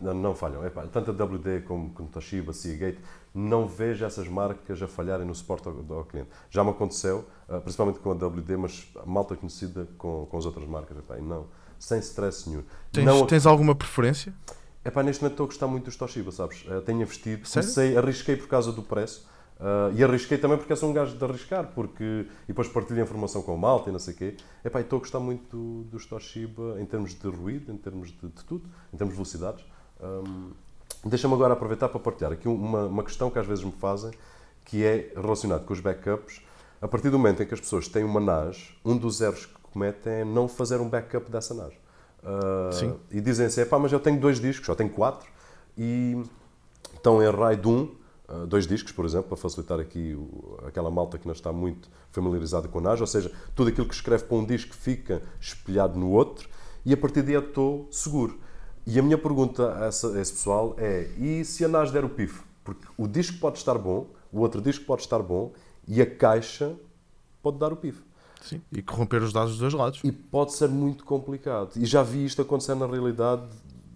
não, 0.00 0.14
não- 0.14 0.34
falham. 0.34 0.64
Epá, 0.64 0.86
tanto 0.86 1.10
a 1.10 1.14
WD 1.14 1.66
como, 1.66 1.90
como 1.90 2.08
Toshiba, 2.08 2.54
Seagate, 2.54 2.98
não 3.34 3.68
vejo 3.68 4.06
essas 4.06 4.26
marcas 4.26 4.80
a 4.80 4.88
falharem 4.88 5.26
no 5.26 5.34
suporte 5.34 5.68
ao, 5.68 5.74
ao 5.94 6.06
cliente. 6.06 6.30
Já 6.48 6.64
me 6.64 6.70
aconteceu, 6.70 7.28
ah, 7.46 7.60
principalmente 7.60 7.98
com 7.98 8.10
a 8.10 8.14
WD, 8.14 8.56
mas 8.56 8.88
malta 9.04 9.36
conhecida 9.36 9.86
com, 9.98 10.24
com 10.30 10.38
as 10.38 10.46
outras 10.46 10.66
marcas. 10.66 10.96
Epá, 10.96 11.18
não, 11.18 11.46
sem 11.78 11.98
stress 11.98 12.48
nenhum. 12.48 12.62
Tens, 12.90 13.04
não, 13.04 13.26
tens 13.26 13.44
alguma 13.44 13.74
preferência? 13.74 14.32
Epá, 14.84 15.02
neste 15.02 15.22
momento 15.22 15.32
estou 15.34 15.44
a 15.44 15.46
gostar 15.48 15.66
muito 15.66 15.84
dos 15.86 15.96
Toshiba, 15.96 16.30
sabes? 16.30 16.64
Eh, 16.68 16.80
tenho 16.80 17.00
investido, 17.02 17.46
Sério? 17.46 17.68
comecei, 17.68 17.96
arrisquei 17.96 18.36
por 18.36 18.48
causa 18.48 18.70
do 18.70 18.82
preço 18.82 19.26
ah, 19.58 19.90
e 19.94 20.04
arrisquei 20.04 20.36
também 20.36 20.58
porque 20.58 20.72
eu 20.72 20.76
sou 20.76 20.90
um 20.90 20.92
gajo 20.92 21.16
de 21.16 21.24
arriscar, 21.24 21.68
porque 21.74 22.04
e 22.44 22.48
depois 22.48 22.68
partilho 22.68 23.00
a 23.00 23.04
informação 23.04 23.42
com 23.42 23.54
o 23.54 23.58
malta 23.58 23.88
e 23.88 23.92
não 23.92 23.98
sei 23.98 24.12
o 24.12 24.16
quê. 24.16 24.36
Epá, 24.64 24.80
estou 24.80 24.98
a 24.98 25.00
gostar 25.00 25.20
muito 25.20 25.56
do- 25.56 25.84
dos 25.84 26.04
Toshiba 26.06 26.78
em 26.80 26.84
termos 26.84 27.14
de 27.14 27.28
ruído, 27.28 27.72
em 27.72 27.76
termos 27.78 28.08
de, 28.10 28.28
de 28.28 28.44
tudo, 28.44 28.68
em 28.92 28.96
termos 28.96 29.14
de 29.14 29.16
velocidades. 29.16 29.64
Ahm, 30.02 30.50
Deixa-me 31.06 31.34
agora 31.34 31.52
aproveitar 31.52 31.90
para 31.90 32.00
partilhar 32.00 32.32
aqui 32.32 32.48
uma, 32.48 32.86
uma 32.86 33.02
questão 33.04 33.28
que 33.30 33.38
às 33.38 33.46
vezes 33.46 33.62
me 33.62 33.72
fazem, 33.72 34.10
que 34.64 34.82
é 34.82 35.12
relacionado 35.14 35.64
com 35.66 35.72
os 35.74 35.80
backups. 35.80 36.40
A 36.80 36.88
partir 36.88 37.10
do 37.10 37.18
momento 37.18 37.42
em 37.42 37.46
que 37.46 37.52
as 37.52 37.60
pessoas 37.60 37.88
têm 37.88 38.02
uma 38.04 38.20
NAS, 38.20 38.70
um 38.82 38.96
dos 38.96 39.20
erros 39.20 39.44
que 39.44 39.52
cometem 39.70 40.12
é 40.12 40.24
não 40.24 40.48
fazer 40.48 40.80
um 40.80 40.88
backup 40.88 41.30
dessa 41.30 41.52
NAS. 41.52 41.74
Ah. 42.24 42.70
E 43.10 43.20
dizem 43.20 43.46
assim, 43.46 43.60
"Epá, 43.60 43.78
mas 43.78 43.92
eu 43.92 44.00
tenho 44.00 44.18
dois 44.18 44.40
discos, 44.40 44.66
eu 44.68 44.74
tenho 44.76 44.90
quatro, 44.90 45.28
e 45.76 46.22
estão 46.94 47.22
em 47.22 47.28
RAID 47.30 47.66
1, 47.68 47.90
ah, 48.28 48.44
dois 48.46 48.66
discos, 48.66 48.92
por 48.92 49.04
exemplo, 49.04 49.28
para 49.28 49.36
facilitar 49.36 49.78
aqui 49.78 50.14
o- 50.14 50.58
aquela 50.66 50.90
malta 50.90 51.18
que 51.18 51.26
não 51.26 51.34
está 51.34 51.52
muito 51.52 51.88
familiarizada 52.10 52.66
com 52.68 52.78
a 52.78 52.80
NAS, 52.82 53.00
ou 53.00 53.06
seja, 53.06 53.30
tudo 53.54 53.68
aquilo 53.68 53.86
que 53.86 53.94
escreve 53.94 54.24
para 54.24 54.36
um 54.36 54.44
disco 54.44 54.74
fica 54.74 55.22
espelhado 55.40 55.98
no 55.98 56.10
outro, 56.10 56.48
e 56.86 56.92
a 56.92 56.96
partir 56.96 57.22
daí 57.22 57.34
eu 57.34 57.40
estou 57.40 57.88
seguro. 57.90 58.38
E 58.86 58.98
a 58.98 59.02
minha 59.02 59.16
pergunta 59.18 59.74
a, 59.78 59.86
essa- 59.86 60.12
a 60.16 60.20
esse 60.20 60.32
pessoal 60.32 60.74
é, 60.78 61.08
e 61.18 61.44
se 61.44 61.64
a 61.64 61.68
NAS 61.68 61.90
der 61.90 62.04
o 62.04 62.08
pif? 62.08 62.42
Porque 62.62 62.86
o 62.96 63.06
disco 63.06 63.38
pode 63.38 63.58
estar 63.58 63.76
bom, 63.78 64.06
o 64.32 64.40
outro 64.40 64.60
disco 64.60 64.84
pode 64.84 65.02
estar 65.02 65.18
bom, 65.20 65.52
e 65.88 66.00
a 66.00 66.06
caixa 66.06 66.74
pode 67.42 67.58
dar 67.58 67.72
o 67.72 67.76
pif. 67.76 68.02
Sim. 68.44 68.60
E 68.70 68.82
corromper 68.82 69.22
os 69.22 69.32
dados 69.32 69.52
dos 69.52 69.58
dois 69.60 69.72
lados. 69.74 70.00
E 70.04 70.12
pode 70.12 70.52
ser 70.52 70.68
muito 70.68 71.04
complicado. 71.04 71.70
E 71.76 71.84
já 71.86 72.02
vi 72.02 72.24
isto 72.24 72.42
acontecer 72.42 72.74
na 72.74 72.86
realidade, 72.86 73.42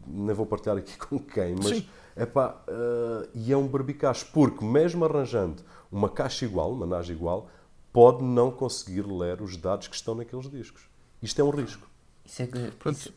nem 0.06 0.34
vou 0.34 0.46
partilhar 0.46 0.76
aqui 0.78 0.96
com 0.98 1.18
quem, 1.18 1.54
mas 1.54 1.66
Sim. 1.66 1.86
epá, 2.16 2.60
eh, 2.66 3.28
e 3.34 3.52
é 3.52 3.56
um 3.56 3.66
barbicacho, 3.66 4.26
porque 4.32 4.64
mesmo 4.64 5.04
arranjando 5.04 5.62
uma 5.92 6.08
caixa 6.08 6.44
igual, 6.44 6.72
uma 6.72 6.86
NAS 6.86 7.08
igual, 7.08 7.48
pode 7.92 8.22
não 8.24 8.50
conseguir 8.50 9.02
ler 9.06 9.40
os 9.42 9.56
dados 9.56 9.86
que 9.88 9.96
estão 9.96 10.14
naqueles 10.14 10.50
discos. 10.50 10.82
Isto 11.22 11.40
é 11.40 11.44
um 11.44 11.50
risco. 11.50 11.86
Isso 12.24 12.42
é 12.42 12.46
que. 12.46 12.70
Pronto. 12.78 12.96
isso- 12.96 13.12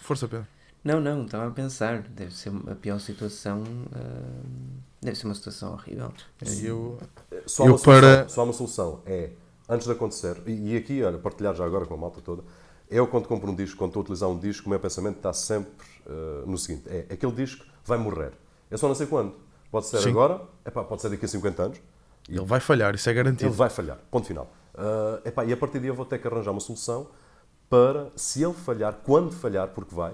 Força, 0.00 0.26
Pedro. 0.26 0.46
Não, 0.82 0.98
não, 1.00 1.26
estava 1.26 1.46
a 1.48 1.50
pensar. 1.50 2.00
Deve 2.02 2.34
ser 2.34 2.50
a 2.68 2.74
pior 2.74 2.98
situação. 3.00 3.62
ah, 3.92 4.40
deve 5.02 5.16
ser 5.18 5.26
uma 5.26 5.34
situação 5.34 5.72
horrível. 5.74 6.10
Eu, 6.62 6.98
Só, 7.46 7.64
Eu 7.66 7.72
uma 7.72 7.78
solução, 7.78 8.00
para- 8.00 8.28
só 8.28 8.44
uma 8.44 8.52
solução 8.52 9.00
é, 9.04 9.30
antes 9.70 9.86
de 9.86 9.92
acontecer, 9.92 10.36
e, 10.46 10.72
e 10.72 10.76
aqui, 10.76 11.02
olha, 11.02 11.16
partilhar 11.16 11.54
já 11.54 11.64
agora 11.64 11.86
com 11.86 11.94
a 11.94 11.96
malta 11.96 12.20
toda, 12.20 12.42
Eu, 12.90 13.06
quando 13.06 13.28
compro 13.28 13.52
um 13.52 13.54
disco, 13.54 13.78
quando 13.78 13.90
estou 13.90 14.00
a 14.00 14.02
utilizar 14.02 14.28
um 14.28 14.38
disco, 14.38 14.66
o 14.66 14.70
meu 14.70 14.80
pensamento 14.80 15.18
está 15.18 15.32
sempre 15.32 15.86
uh, 16.06 16.44
no 16.44 16.58
seguinte: 16.58 16.88
é 16.88 17.06
aquele 17.14 17.32
disco 17.32 17.64
vai 17.84 17.96
morrer. 17.96 18.32
Eu 18.68 18.76
só 18.76 18.88
não 18.88 18.96
sei 18.96 19.06
quando. 19.06 19.32
Pode 19.70 19.86
ser 19.86 20.00
Sim. 20.00 20.10
agora, 20.10 20.42
epá, 20.66 20.82
pode 20.82 21.00
ser 21.00 21.08
daqui 21.08 21.24
a 21.24 21.28
50 21.28 21.62
anos. 21.62 21.80
Ele 22.28 22.44
vai 22.44 22.58
falhar, 22.58 22.94
isso 22.94 23.08
é 23.08 23.14
garantido. 23.14 23.46
Ele 23.46 23.56
vai 23.56 23.70
falhar. 23.70 23.98
Ponto 24.10 24.26
final. 24.26 24.50
Uh, 24.74 25.28
epá, 25.28 25.44
e 25.44 25.52
a 25.52 25.56
partir 25.56 25.78
daí 25.78 25.88
eu 25.88 25.94
vou 25.94 26.04
ter 26.04 26.18
que 26.18 26.26
arranjar 26.26 26.50
uma 26.50 26.60
solução 26.60 27.06
para, 27.68 28.10
se 28.16 28.42
ele 28.42 28.52
falhar, 28.52 29.00
quando 29.04 29.30
falhar, 29.30 29.68
porque 29.68 29.94
vai, 29.94 30.12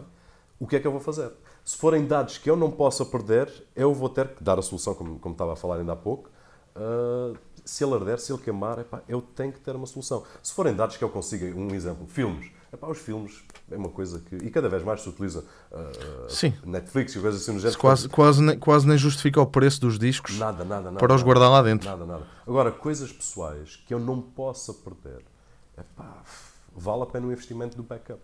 o 0.61 0.67
que 0.67 0.77
é 0.77 0.81
que 0.81 0.87
eu 0.87 0.93
vou 0.93 1.01
fazer? 1.01 1.33
Se 1.65 1.77
forem 1.77 2.07
dados 2.07 2.37
que 2.37 2.51
eu 2.51 2.57
não 2.57 2.71
possa 2.71 3.05
perder, 3.05 3.51
eu 3.75 3.95
vou 3.95 4.11
ter 4.11 4.29
que 4.29 4.45
dar 4.45 4.59
a 4.59 4.63
solução, 4.63 4.95
como, 4.95 5.19
como 5.19 5.33
estava 5.33 5.55
a 5.55 5.57
falar 5.57 5.77
ainda 5.79 5.93
há 5.93 5.97
pouco. 5.97 6.31
Uh, 6.77 7.37
se 7.65 7.83
ele 7.85 7.95
arder, 7.95 8.19
se 8.21 8.33
ele 8.33 8.41
queimar, 8.41 8.79
epá, 8.79 9.03
eu 9.09 9.21
tenho 9.21 9.53
que 9.53 9.59
ter 9.61 9.75
uma 9.75 9.87
solução. 9.87 10.25
Se 10.43 10.53
forem 10.53 10.75
dados 10.75 10.97
que 10.97 11.03
eu 11.03 11.09
consiga, 11.09 11.47
um 11.47 11.75
exemplo, 11.75 12.07
filmes. 12.07 12.51
Epá, 12.73 12.87
os 12.89 12.99
filmes 12.99 13.43
é 13.71 13.77
uma 13.77 13.89
coisa 13.89 14.21
que. 14.21 14.37
E 14.37 14.51
cada 14.51 14.69
vez 14.69 14.83
mais 14.83 15.01
se 15.01 15.09
utiliza 15.09 15.45
uh. 15.73 16.69
Netflix 16.69 17.15
e 17.15 17.21
coisas 17.21 17.41
assim 17.43 17.53
no 17.53 17.59
género. 17.59 17.79
Quase, 17.79 18.09
quase, 18.09 18.43
nem, 18.43 18.59
quase 18.59 18.87
nem 18.87 18.99
justifica 18.99 19.41
o 19.41 19.47
preço 19.47 19.81
dos 19.81 19.99
discos 19.99 20.37
Nada, 20.39 20.65
nada, 20.65 20.83
nada. 20.91 20.99
para 20.99 21.15
os 21.15 21.23
guardar 21.23 21.51
lá 21.51 21.63
dentro. 21.63 21.89
Nada, 21.89 22.05
nada. 22.05 22.27
Agora, 22.47 22.71
coisas 22.71 23.11
pessoais 23.11 23.77
que 23.87 23.95
eu 23.95 23.99
não 23.99 24.21
possa 24.21 24.73
perder, 24.75 25.25
epá, 25.79 26.23
vale 26.75 27.03
a 27.03 27.07
pena 27.07 27.27
o 27.27 27.33
investimento 27.33 27.77
do 27.77 27.83
backup. 27.83 28.21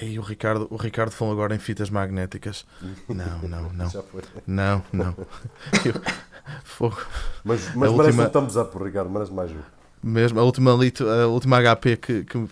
E 0.00 0.18
o 0.18 0.22
Ricardo, 0.22 0.68
o 0.70 0.76
Ricardo 0.76 1.10
falou 1.10 1.34
agora 1.34 1.54
em 1.54 1.58
fitas 1.58 1.90
magnéticas. 1.90 2.64
Não, 3.08 3.40
não, 3.48 3.72
não. 3.72 3.90
Já 3.90 4.02
foi. 4.04 4.22
Não, 4.46 4.82
não. 4.92 5.16
Eu- 5.84 6.00
Fogo. 6.64 6.98
Mas, 7.44 7.74
mas 7.74 7.90
merece 7.92 8.18
última- 8.18 8.26
um 8.26 8.30
thumbs 8.30 8.56
up, 8.56 8.76
Ricardo, 8.82 9.10
merece 9.10 9.32
mais 9.32 9.50
um. 9.50 9.58
Mesmo, 10.02 10.40
a 10.40 10.42
última, 10.42 10.72
lito, 10.72 11.06
a 11.06 11.26
última 11.26 11.58
HP 11.60 11.96
que, 11.98 12.24
que, 12.24 12.46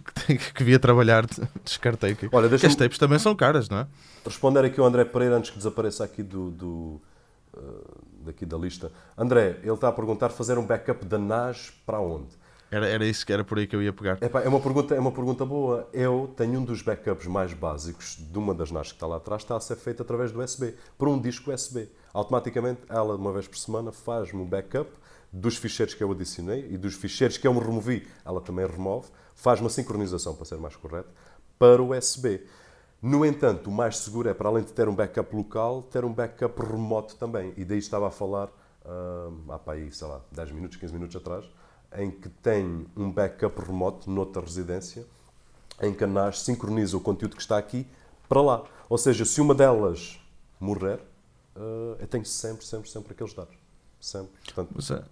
que, 0.54 0.62
via 0.64 0.78
trabalhar, 0.78 1.24
descartei. 1.64 2.14
Que, 2.14 2.28
Olha, 2.30 2.44
que 2.44 2.50
deixa-me 2.50 2.72
as 2.72 2.76
tapes 2.76 2.98
também 2.98 3.18
são 3.18 3.34
caras, 3.34 3.68
não 3.68 3.78
é? 3.78 3.86
responder 4.24 4.64
aqui 4.64 4.78
ao 4.78 4.86
André 4.86 5.04
Pereira 5.06 5.36
antes 5.36 5.50
que 5.50 5.56
desapareça 5.56 6.04
aqui 6.04 6.22
do, 6.22 6.50
do, 6.50 7.00
uh, 7.56 7.98
daqui 8.26 8.44
da 8.44 8.58
lista. 8.58 8.92
André, 9.16 9.56
ele 9.62 9.72
está 9.72 9.88
a 9.88 9.92
perguntar 9.92 10.28
fazer 10.28 10.58
um 10.58 10.66
backup 10.66 11.04
da 11.06 11.16
NAS 11.18 11.72
para 11.86 11.98
onde? 12.00 12.28
Era, 12.70 12.86
era 12.86 13.04
isso 13.06 13.24
que 13.24 13.32
era 13.32 13.42
por 13.42 13.58
aí 13.58 13.66
que 13.66 13.74
eu 13.74 13.82
ia 13.82 13.92
pegar. 13.92 14.18
Epá, 14.22 14.42
é, 14.42 14.48
uma 14.48 14.60
pergunta, 14.60 14.94
é 14.94 15.00
uma 15.00 15.12
pergunta 15.12 15.44
boa. 15.44 15.88
Eu 15.92 16.32
tenho 16.36 16.60
um 16.60 16.64
dos 16.64 16.82
backups 16.82 17.26
mais 17.26 17.54
básicos 17.54 18.16
de 18.18 18.38
uma 18.38 18.54
das 18.54 18.70
NAS 18.70 18.88
que 18.88 18.96
está 18.96 19.06
lá 19.06 19.16
atrás, 19.16 19.42
está 19.42 19.56
a 19.56 19.60
ser 19.60 19.76
feito 19.76 20.02
através 20.02 20.32
do 20.32 20.42
USB, 20.42 20.74
por 20.98 21.08
um 21.08 21.18
disco 21.18 21.50
USB. 21.50 21.88
Automaticamente, 22.12 22.82
ela, 22.88 23.16
uma 23.16 23.32
vez 23.32 23.48
por 23.48 23.56
semana, 23.56 23.90
faz-me 23.90 24.40
um 24.40 24.44
backup 24.44 24.90
dos 25.32 25.56
ficheiros 25.56 25.94
que 25.94 26.02
eu 26.02 26.10
adicionei 26.12 26.66
e 26.70 26.76
dos 26.76 26.94
ficheiros 26.94 27.36
que 27.38 27.46
eu 27.46 27.54
me 27.54 27.60
removi, 27.60 28.06
ela 28.24 28.40
também 28.40 28.66
remove, 28.66 29.08
faz 29.34 29.60
uma 29.60 29.70
sincronização, 29.70 30.34
para 30.34 30.44
ser 30.44 30.58
mais 30.58 30.76
correto, 30.76 31.08
para 31.58 31.82
o 31.82 31.96
USB. 31.96 32.42
No 33.00 33.24
entanto, 33.24 33.70
o 33.70 33.72
mais 33.72 33.98
seguro 33.98 34.28
é, 34.28 34.34
para 34.34 34.48
além 34.48 34.64
de 34.64 34.72
ter 34.72 34.88
um 34.88 34.94
backup 34.94 35.34
local, 35.34 35.82
ter 35.82 36.04
um 36.04 36.12
backup 36.12 36.60
remoto 36.60 37.14
também. 37.16 37.52
E 37.56 37.64
daí 37.64 37.78
estava 37.78 38.08
a 38.08 38.10
falar, 38.10 38.48
ah, 38.84 39.30
há 39.50 39.58
para 39.58 39.74
aí, 39.74 39.92
sei 39.92 40.08
lá, 40.08 40.20
10 40.32 40.50
minutos, 40.52 40.76
15 40.76 40.92
minutos 40.92 41.14
atrás, 41.14 41.48
em 41.96 42.10
que 42.10 42.28
tem 42.28 42.86
um 42.96 43.10
backup 43.10 43.60
remoto 43.60 44.10
noutra 44.10 44.42
residência, 44.42 45.06
em 45.80 45.92
que 45.94 46.04
a 46.04 46.06
NAS 46.06 46.40
sincroniza 46.40 46.96
o 46.96 47.00
conteúdo 47.00 47.36
que 47.36 47.42
está 47.42 47.56
aqui 47.56 47.86
para 48.28 48.42
lá. 48.42 48.64
Ou 48.88 48.98
seja, 48.98 49.24
se 49.24 49.40
uma 49.40 49.54
delas 49.54 50.20
morrer, 50.60 51.00
ah, 51.56 51.96
eu 51.98 52.06
tenho 52.06 52.24
sempre, 52.24 52.64
sempre, 52.64 52.88
sempre 52.88 53.12
aqueles 53.12 53.34
dados. 53.34 53.54
Sempre. 54.00 54.30
Portanto, 54.44 54.70
Mas 54.74 54.90
a, 54.90 55.04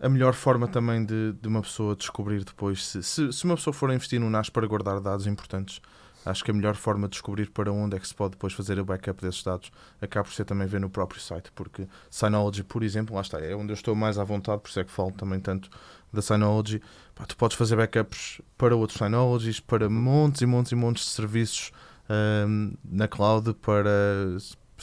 a 0.00 0.08
melhor 0.08 0.32
forma 0.32 0.66
também 0.66 1.04
de, 1.04 1.32
de 1.34 1.48
uma 1.48 1.60
pessoa 1.60 1.94
descobrir 1.94 2.42
depois, 2.44 2.86
se, 2.86 3.02
se, 3.02 3.32
se 3.32 3.44
uma 3.44 3.56
pessoa 3.56 3.74
for 3.74 3.92
investir 3.92 4.18
no 4.18 4.30
NAS 4.30 4.48
para 4.48 4.66
guardar 4.66 5.00
dados 5.00 5.26
importantes, 5.26 5.80
acho 6.28 6.44
que 6.44 6.50
a 6.50 6.54
melhor 6.54 6.74
forma 6.74 7.08
de 7.08 7.12
descobrir 7.12 7.50
para 7.50 7.72
onde 7.72 7.96
é 7.96 8.00
que 8.00 8.06
se 8.06 8.14
pode 8.14 8.32
depois 8.32 8.52
fazer 8.52 8.78
o 8.78 8.84
backup 8.84 9.20
desses 9.22 9.42
dados 9.42 9.70
acaba 10.00 10.24
por 10.24 10.34
ser 10.34 10.44
também 10.44 10.66
ver 10.66 10.80
no 10.80 10.90
próprio 10.90 11.20
site, 11.20 11.50
porque 11.54 11.86
Synology, 12.10 12.62
por 12.62 12.82
exemplo, 12.82 13.14
lá 13.14 13.22
está, 13.22 13.40
é 13.40 13.54
onde 13.54 13.72
eu 13.72 13.74
estou 13.74 13.94
mais 13.94 14.18
à 14.18 14.24
vontade, 14.24 14.60
por 14.60 14.68
isso 14.68 14.80
é 14.80 14.84
que 14.84 14.90
falo 14.90 15.12
também 15.12 15.40
tanto 15.40 15.70
da 16.12 16.22
Synology. 16.22 16.80
Pá, 17.14 17.24
tu 17.26 17.36
podes 17.36 17.56
fazer 17.56 17.76
backups 17.76 18.40
para 18.56 18.76
outros 18.76 18.98
Synologies, 18.98 19.60
para 19.60 19.88
montes 19.88 20.42
e 20.42 20.46
montes 20.46 20.72
e 20.72 20.74
montes 20.74 21.04
de 21.04 21.10
serviços 21.10 21.72
ahm, 22.08 22.72
na 22.84 23.08
cloud, 23.08 23.54
para, 23.54 23.90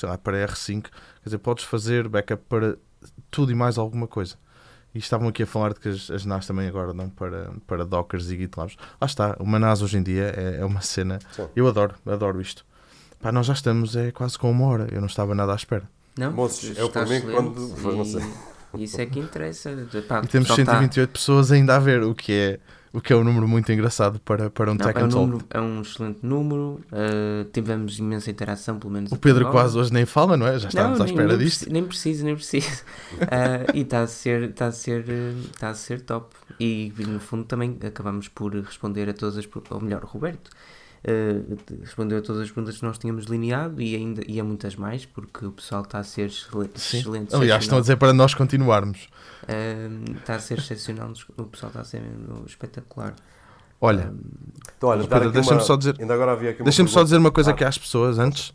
lá, 0.04 0.18
para 0.18 0.48
R5. 0.48 0.84
Quer 0.84 0.92
dizer, 1.26 1.38
podes 1.40 1.64
fazer 1.64 2.08
backup 2.08 2.44
para 2.48 2.78
tudo 3.32 3.52
e 3.52 3.56
mais 3.56 3.78
alguma 3.78 4.08
coisa. 4.08 4.38
E 4.96 5.00
estavam 5.00 5.28
aqui 5.28 5.44
a 5.44 5.46
falar 5.46 5.74
de 5.74 5.80
que 5.82 5.90
as, 5.90 6.10
as 6.10 6.26
NAS 6.26 6.48
também 6.48 6.68
agora 6.70 6.94
dão 6.94 7.10
para, 7.10 7.52
para 7.68 7.84
Dockers 7.86 8.30
e 8.32 8.38
GitLabs. 8.38 8.78
Lá 9.00 9.06
está, 9.06 9.36
uma 9.42 9.60
NAS 9.60 9.82
hoje 9.82 9.98
em 9.98 10.04
dia 10.04 10.34
é, 10.36 10.62
é 10.62 10.66
uma 10.66 10.80
cena. 10.82 11.20
Sim. 11.36 11.48
Eu 11.54 11.68
adoro, 11.68 11.94
adoro 12.06 12.40
isto. 12.42 12.66
Pá, 13.20 13.30
nós 13.32 13.46
já 13.46 13.54
estamos 13.54 13.96
é 13.98 14.12
quase 14.12 14.40
com 14.40 14.50
uma 14.50 14.66
hora. 14.68 14.88
Eu 14.92 15.02
não 15.02 15.08
estava 15.08 15.36
nada 15.36 15.52
à 15.52 15.56
espera. 15.56 15.84
Não, 16.18 16.32
Moços, 16.32 16.70
por 16.70 17.06
mim, 17.08 17.14
excelente 17.16 17.26
quando- 17.30 17.76
não 17.84 18.02
e- 18.04 18.06
sei. 18.06 18.22
Isso 18.76 19.02
é 19.02 19.06
que 19.06 19.20
interessa. 19.20 19.70
Pá, 20.08 20.22
E 20.24 20.28
temos 20.28 20.48
só 20.48 20.56
tá- 20.56 20.64
128 20.64 21.10
pessoas 21.12 21.52
ainda 21.52 21.76
a 21.76 21.80
ver, 21.80 22.02
o 22.04 22.16
que 22.16 22.32
é, 22.32 22.60
o 22.96 23.02
que 23.02 23.12
é 23.14 23.16
um 23.16 23.24
número 23.24 23.48
muito 23.48 23.72
engraçado 23.72 24.20
para, 24.22 24.50
para 24.50 24.72
um 24.72 24.76
Não, 24.76 24.86
Tech 24.86 25.00
é, 25.00 25.04
um 25.04 25.08
número- 25.08 25.46
é 25.50 25.60
um 25.62 25.82
excelente 25.82 26.20
número. 26.26 26.82
uh, 26.92 27.46
tivemos 27.52 28.00
imensa 28.00 28.32
interação, 28.32 28.80
pelo 28.80 28.94
menos. 28.94 29.12
O 29.12 29.18
Pedro 29.18 29.52
quase 29.52 29.78
hoje 29.78 29.92
nem 29.94 30.06
fala, 30.06 30.36
não 30.38 30.48
é? 30.48 30.58
Já 30.58 30.70
estávamos 30.70 31.00
Não, 31.00 31.06
à 31.06 31.10
espera 31.10 31.28
nem 31.28 31.38
disto. 31.38 31.60
preci- 31.60 31.74
Nem 31.74 31.84
preciso, 31.86 32.26
nem 32.26 32.36
preciso. 32.36 32.84
Ah, 33.22 33.72
e 33.76 33.82
está 33.82 34.02
a 34.02 34.08
ser, 34.08 34.44
está 34.50 34.68
a 34.68 34.72
ser, 34.72 35.06
está 35.54 35.70
a 35.70 35.74
ser 35.76 36.02
top. 36.02 36.34
E 36.60 36.94
no 37.00 37.20
fundo 37.20 37.44
também 37.44 37.78
acabamos 37.86 38.28
por 38.30 38.54
responder 38.56 39.10
a 39.10 39.14
todas 39.14 39.38
as, 39.38 39.48
ou 39.70 39.82
melhor, 39.82 40.04
o 40.04 40.08
Roberto 40.08 40.50
eh, 41.08 41.40
respondeu 41.82 42.18
a 42.18 42.22
todas 42.22 42.42
as 42.42 42.50
perguntas 42.52 42.78
que 42.78 42.84
nós 42.84 42.98
tínhamos 42.98 43.26
delineado 43.26 43.80
e 43.82 43.96
ainda 43.96 44.24
e 44.28 44.40
a 44.40 44.44
muitas 44.44 44.76
mais, 44.76 45.06
porque 45.06 45.46
o 45.46 45.52
pessoal 45.52 45.84
está 45.84 46.00
a 46.00 46.04
ser 46.04 46.32
Sim. 46.32 46.98
excelente. 46.98 47.36
Aliás, 47.36 47.64
estão 47.64 47.78
a 47.78 47.82
dizer 47.82 47.96
para 47.98 48.12
nós 48.12 48.34
continuarmos. 48.34 49.08
Ah, 49.48 50.12
está 50.18 50.36
a 50.36 50.40
ser 50.40 50.58
excepcional, 50.58 51.12
o 51.38 51.44
pessoal 51.44 51.70
está 51.70 51.82
a 51.82 51.84
ser 51.84 52.02
mesmo 52.02 52.44
espetacular. 52.48 53.14
Olha, 53.80 54.12
Então, 54.78 54.90
olha, 54.90 55.06
Pedro, 55.08 55.32
deixa-me 55.32 55.58
uma- 55.58 55.64
só 55.64 55.76
dizer- 55.76 55.96
Ainda 56.00 56.14
agora 56.14 56.32
havia 56.32 56.50
aqui 56.52 56.62
uma 56.62 56.66
Deixa-me 56.66 56.90
só 56.90 57.04
dizer 57.04 57.18
uma 57.18 57.30
coisa 57.32 57.52
Ah, 57.52 57.54
aqui 57.54 57.64
às 57.64 57.78
pessoas 57.78 58.18
antes, 58.18 58.54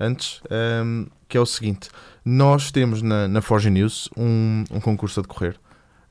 antes 0.00 0.40
ehm, 0.50 1.04
que 1.28 1.36
é 1.36 1.40
o 1.40 1.46
seguinte: 1.46 1.88
nós 2.24 2.72
temos 2.72 3.00
na, 3.02 3.28
na 3.28 3.40
Forge 3.40 3.70
News 3.70 4.08
um, 4.16 4.64
um 4.70 4.80
concurso 4.80 5.20
a 5.20 5.22
decorrer. 5.22 5.56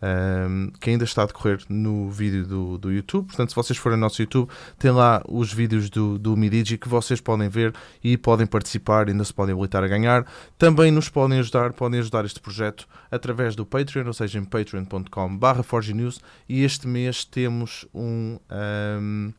Ehm, 0.01 0.69
que 0.79 0.89
ainda 0.89 1.03
está 1.03 1.23
a 1.23 1.25
decorrer 1.25 1.59
no 1.69 2.09
vídeo 2.09 2.45
do, 2.45 2.77
do 2.77 2.91
YouTube. 2.91 3.27
Portanto, 3.27 3.49
se 3.49 3.55
vocês 3.55 3.77
forem 3.77 3.95
ao 3.95 4.01
nosso 4.01 4.21
YouTube, 4.21 4.49
tem 4.79 4.91
lá 4.91 5.21
os 5.27 5.53
vídeos 5.53 5.89
do, 5.89 6.17
do 6.17 6.35
Midigi 6.35 6.77
que 6.77 6.89
vocês 6.89 7.21
podem 7.21 7.49
ver 7.49 7.73
e 8.03 8.17
podem 8.17 8.45
participar, 8.47 9.07
ainda 9.07 9.23
se 9.23 9.33
podem 9.33 9.53
habilitar 9.53 9.83
a 9.83 9.87
ganhar. 9.87 10.25
Também 10.57 10.91
nos 10.91 11.09
podem 11.09 11.39
ajudar, 11.39 11.73
podem 11.73 11.99
ajudar 11.99 12.25
este 12.25 12.39
projeto 12.39 12.87
através 13.09 13.55
do 13.55 13.65
Patreon, 13.65 14.07
ou 14.07 14.13
seja, 14.13 14.39
em 14.39 14.45
patreon.com.br 14.45 15.63
ForgeNews. 15.63 16.19
E 16.47 16.63
este 16.63 16.87
mês 16.87 17.23
temos 17.25 17.85
um. 17.93 18.39
ehm, 18.49 19.31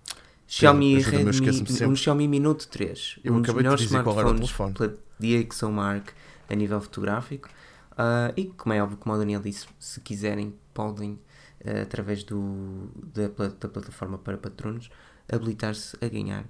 Xiaomi 0.46 0.98
Redmi, 0.98 1.86
um 1.88 1.96
Xiaomi 1.96 2.28
Minute 2.28 2.68
3, 2.68 3.20
Eu 3.24 3.32
um 3.32 3.38
acabei 3.38 3.62
de 3.66 3.74
dizer 3.76 4.02
qual 4.02 4.20
era 4.20 4.28
o 4.28 4.34
telefone. 4.34 4.74
pela 4.74 4.94
DxOMark 5.18 6.12
a 6.50 6.54
nível 6.54 6.78
fotográfico. 6.80 7.48
Ah, 7.96 8.32
e 8.36 8.46
como 8.46 8.72
é 8.72 8.82
óbvio, 8.82 8.98
como 8.98 9.14
o 9.14 9.18
Daniel 9.18 9.40
disse, 9.40 9.66
se 9.78 10.00
quiserem, 10.00 10.54
podem, 10.72 11.18
ah, 11.64 11.82
através 11.82 12.24
do, 12.24 12.90
da, 13.14 13.28
da 13.28 13.68
plataforma 13.68 14.18
para 14.18 14.36
patronos, 14.36 14.90
habilitar-se 15.30 15.96
a 16.00 16.08
ganhar 16.08 16.44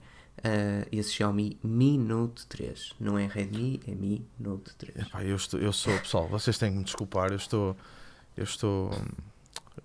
ah, 0.44 0.86
esse 0.90 1.12
Xiaomi 1.12 1.58
Mi 1.62 1.98
Note 1.98 2.46
3. 2.46 2.94
Não 3.00 3.18
é 3.18 3.26
Redmi, 3.26 3.80
é 3.86 3.94
Mi 3.94 4.26
Note 4.38 4.74
3. 4.76 5.06
Epá, 5.06 5.24
eu, 5.24 5.36
estou, 5.36 5.60
eu 5.60 5.72
sou, 5.72 5.96
pessoal, 5.98 6.28
vocês 6.28 6.58
têm 6.58 6.72
que 6.72 6.78
me 6.78 6.84
desculpar, 6.84 7.30
eu 7.30 7.36
estou. 7.36 7.76
Eu 8.36 8.44
estou. 8.44 8.90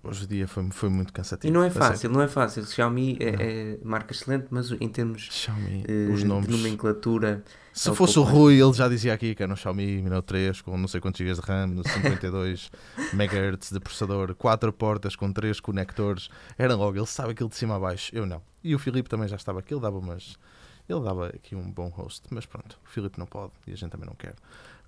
Hoje 0.02 0.24
o 0.24 0.26
dia 0.26 0.46
foi, 0.46 0.70
foi 0.70 0.88
muito 0.88 1.12
cansativo. 1.12 1.52
E 1.52 1.54
não 1.54 1.62
é 1.62 1.70
fácil, 1.70 2.10
não 2.10 2.22
é 2.22 2.28
fácil. 2.28 2.64
Xiaomi 2.64 3.18
é, 3.20 3.74
é 3.74 3.78
marca 3.82 4.12
excelente, 4.12 4.46
mas 4.50 4.70
em 4.70 4.88
termos 4.88 5.28
Xiaomi, 5.30 5.84
os 6.12 6.22
nomes. 6.22 6.46
de 6.46 6.56
nomenclatura. 6.56 7.42
Se 7.78 7.90
é 7.90 7.94
fosse 7.94 8.18
o 8.18 8.24
Rui, 8.24 8.60
ele 8.60 8.72
já 8.72 8.88
dizia 8.88 9.14
aqui 9.14 9.36
que 9.36 9.42
era 9.42 9.52
um 9.52 9.54
Xiaomi 9.54 10.02
Mi 10.02 10.10
Note 10.10 10.26
3 10.26 10.62
com 10.62 10.76
não 10.76 10.88
sei 10.88 11.00
quantos 11.00 11.20
GB 11.20 11.32
de 11.32 11.40
RAM, 11.40 11.68
no 11.68 11.88
52 11.88 12.72
MHz 13.14 13.70
de 13.70 13.78
processador, 13.78 14.34
4 14.34 14.72
portas 14.72 15.14
com 15.14 15.32
3 15.32 15.60
conectores. 15.60 16.28
Era 16.58 16.74
logo, 16.74 16.98
ele 16.98 17.06
sabe 17.06 17.30
aquilo 17.30 17.48
de 17.48 17.54
cima 17.54 17.76
a 17.76 17.78
baixo. 17.78 18.10
Eu 18.12 18.26
não. 18.26 18.42
E 18.64 18.74
o 18.74 18.80
Filipe 18.80 19.08
também 19.08 19.28
já 19.28 19.36
estava 19.36 19.60
aqui, 19.60 19.72
ele 19.72 19.80
dava 19.80 19.96
umas. 19.96 20.36
Ele 20.88 21.00
dava 21.00 21.28
aqui 21.28 21.54
um 21.54 21.70
bom 21.70 21.88
host, 21.88 22.26
mas 22.30 22.46
pronto, 22.46 22.80
o 22.84 22.88
Filipe 22.88 23.16
não 23.16 23.26
pode 23.26 23.52
e 23.64 23.72
a 23.72 23.76
gente 23.76 23.92
também 23.92 24.08
não 24.08 24.16
quer. 24.16 24.34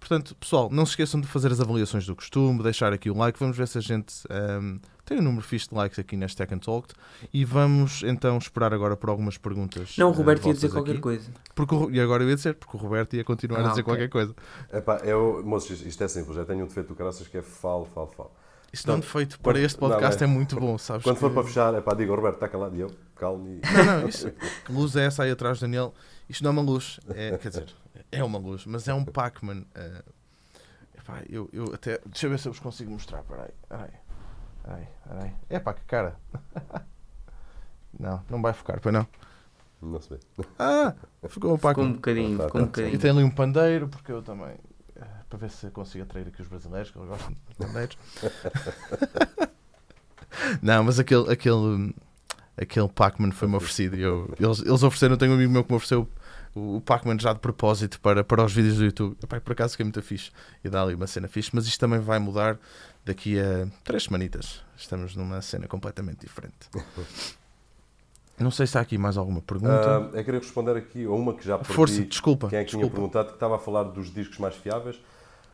Portanto, 0.01 0.35
pessoal, 0.35 0.69
não 0.73 0.85
se 0.87 0.93
esqueçam 0.93 1.21
de 1.21 1.27
fazer 1.29 1.53
as 1.53 1.61
avaliações 1.61 2.07
do 2.07 2.17
costume, 2.17 2.63
deixar 2.63 2.93
aqui 2.93 3.11
o 3.11 3.17
like. 3.17 3.39
Vamos 3.39 3.57
ver 3.57 3.69
se 3.69 3.77
a 3.79 3.81
gente 3.83 4.15
ahm, 4.31 4.79
tem 5.05 5.19
um 5.19 5.23
número 5.23 5.45
fixe 5.45 5.69
de 5.69 5.75
likes 5.75 5.99
aqui 5.99 6.17
neste 6.17 6.39
Tech 6.39 6.53
and 6.53 6.59
Talk. 6.59 6.89
E 7.33 7.45
vamos 7.45 8.03
então 8.03 8.39
esperar 8.39 8.73
agora 8.73 8.97
por 8.97 9.11
algumas 9.11 9.37
perguntas. 9.37 9.97
Não, 9.99 10.09
o 10.09 10.13
ah, 10.13 10.17
Roberto 10.17 10.47
ia 10.49 10.55
dizer 10.55 10.69
vossas 10.69 10.79
qualquer 10.81 10.93
aqui. 10.93 11.01
coisa. 11.01 11.31
Porque 11.55 11.75
o- 11.75 11.91
e 11.91 12.01
agora 12.01 12.25
eu 12.25 12.31
ia 12.31 12.35
dizer, 12.35 12.55
porque 12.55 12.77
o 12.77 12.81
Roberto 12.81 13.15
ia 13.15 13.23
continuar 13.23 13.59
a 13.61 13.67
Ah, 13.67 13.69
dizer 13.69 13.83
ok. 13.83 13.85
qualquer 13.85 14.09
coisa. 14.09 14.35
Epá, 14.73 14.97
eu, 15.05 15.43
moços, 15.45 15.71
isto- 15.73 15.87
isto 15.87 16.03
é 16.03 16.09
simples. 16.09 16.37
Eu 16.39 16.47
tenho 16.47 16.65
um 16.65 16.67
defeito 16.67 16.89
do 16.89 16.95
caraças 16.95 17.29
que 17.29 17.37
é 17.37 17.43
falo, 17.43 17.85
falo, 17.85 18.09
falo. 18.17 18.31
Isso 18.73 18.87
não 18.87 19.03
feito 19.03 19.39
para 19.41 19.59
este 19.59 19.77
podcast 19.79 20.21
não, 20.23 20.29
é... 20.29 20.31
é... 20.31 20.35
muito 20.35 20.57
bom, 20.59 20.79
sabes? 20.79 21.03
Quando 21.03 21.17
que... 21.17 21.21
for 21.21 21.33
para 21.33 21.43
fechar, 21.43 21.75
é 21.75 21.81
pá, 21.81 21.93
diga, 21.93 22.15
Roberto, 22.15 22.37
está 22.37 22.49
calado 22.49 22.77
e 22.77 22.81
eu, 22.81 22.91
calmo 23.17 23.49
e... 23.49 23.61
Não, 23.61 23.85
não, 24.01 24.09
isso, 24.09 24.31
que 24.65 24.73
luz 24.73 24.95
é 24.95 25.07
essa 25.07 25.25
aí 25.25 25.31
atrás, 25.33 25.59
Daniel? 25.59 25.93
Isto 26.31 26.45
não 26.45 26.51
é 26.51 26.53
uma 26.53 26.63
luz, 26.63 27.01
é, 27.09 27.37
quer 27.37 27.49
dizer, 27.49 27.75
é 28.11 28.25
uma 28.25 28.39
luz, 28.39 28.65
mas 28.65 28.89
é 28.89 28.95
um 28.95 29.05
Pac-Man. 29.05 29.65
Uh, 29.77 30.05
epá, 30.97 31.23
eu, 31.29 31.49
eu 31.53 31.75
até, 31.75 32.01
deixa 32.07 32.27
eu 32.27 32.31
ver 32.31 32.39
se 32.39 32.49
eu 32.49 32.53
vos 32.53 32.61
consigo 32.61 32.91
mostrar, 32.91 33.23
peraí, 33.25 33.51
peraí, 33.69 33.91
peraí, 34.63 34.89
peraí. 35.07 35.33
É 35.49 35.59
pá, 35.59 35.75
que 35.75 35.85
cara. 35.85 36.17
não, 37.99 38.23
não 38.31 38.41
vai 38.41 38.53
ficar, 38.53 38.81
pois 38.81 38.95
não. 38.95 39.07
Não 39.83 40.01
se 40.01 40.11
vê. 40.11 40.19
Ah, 40.59 40.95
ficou 41.29 41.55
um 41.55 41.59
Pac-Man. 41.59 41.71
Ficou 41.71 41.85
um 41.85 41.93
bocadinho, 41.95 42.39
tá, 42.39 42.45
ficou 42.45 42.61
um 42.61 42.65
bocadinho. 42.67 42.95
E 42.95 42.99
tem 42.99 43.11
ali 43.11 43.25
um 43.25 43.31
pandeiro, 43.31 43.89
porque 43.89 44.13
eu 44.13 44.23
também 44.23 44.57
para 45.31 45.39
ver 45.39 45.51
se 45.51 45.71
consigo 45.71 46.03
atrair 46.03 46.27
aqui 46.27 46.43
os 46.43 46.49
brasileiros, 46.49 46.91
que 46.91 46.99
eles 46.99 47.09
gostam 47.09 47.33
de 47.33 47.67
bandeiros. 47.67 47.97
não, 50.61 50.83
mas 50.83 50.99
aquele, 50.99 51.33
aquele, 51.33 51.95
aquele 52.61 52.89
Pac-Man 52.89 53.31
foi-me 53.31 53.55
oferecido. 53.55 53.97
Eu, 53.97 54.35
eles, 54.39 54.59
eles 54.59 54.83
ofereceram, 54.83 55.17
tenho 55.17 55.31
um 55.31 55.37
amigo 55.37 55.53
meu 55.53 55.63
que 55.63 55.71
me 55.71 55.77
ofereceu 55.77 56.09
o, 56.55 56.77
o 56.77 56.81
Pac-Man 56.81 57.19
já 57.19 57.33
de 57.33 57.39
propósito 57.39 58.01
para, 58.01 58.25
para 58.25 58.45
os 58.45 58.53
vídeos 58.53 58.77
do 58.77 58.85
YouTube. 58.85 59.17
Epá, 59.23 59.41
por 59.41 59.53
acaso 59.53 59.77
que 59.77 59.83
é 59.83 59.85
muito 59.85 60.01
fixe 60.03 60.31
e 60.65 60.69
dá 60.69 60.83
ali 60.83 60.95
uma 60.95 61.07
cena 61.07 61.29
fixe, 61.29 61.51
mas 61.53 61.67
isto 61.67 61.79
também 61.79 61.99
vai 61.99 62.19
mudar 62.19 62.59
daqui 63.05 63.39
a 63.39 63.69
três 63.85 64.05
semanitas. 64.05 64.63
Estamos 64.77 65.15
numa 65.17 65.41
cena 65.43 65.67
completamente 65.67 66.21
diferente. 66.21 66.69
Não 68.39 68.51
sei 68.51 68.67
se 68.67 68.79
há 68.79 68.81
aqui 68.81 68.97
mais 68.97 69.19
alguma 69.19 69.43
pergunta. 69.43 70.01
Uh, 70.01 70.17
eu 70.17 70.25
queria 70.25 70.41
responder 70.41 70.75
aqui 70.75 71.05
a 71.05 71.11
uma 71.11 71.35
que 71.35 71.45
já 71.45 71.59
perdi. 71.59 71.75
Força, 71.75 72.03
desculpa. 72.03 72.49
Quem 72.49 72.59
é 72.59 72.65
que 72.65 72.71
desculpa. 72.71 72.87
tinha 72.87 72.95
perguntado 72.95 73.29
que 73.29 73.35
estava 73.35 73.57
a 73.57 73.59
falar 73.59 73.83
dos 73.85 74.13
discos 74.13 74.39
mais 74.39 74.57
fiáveis. 74.57 74.99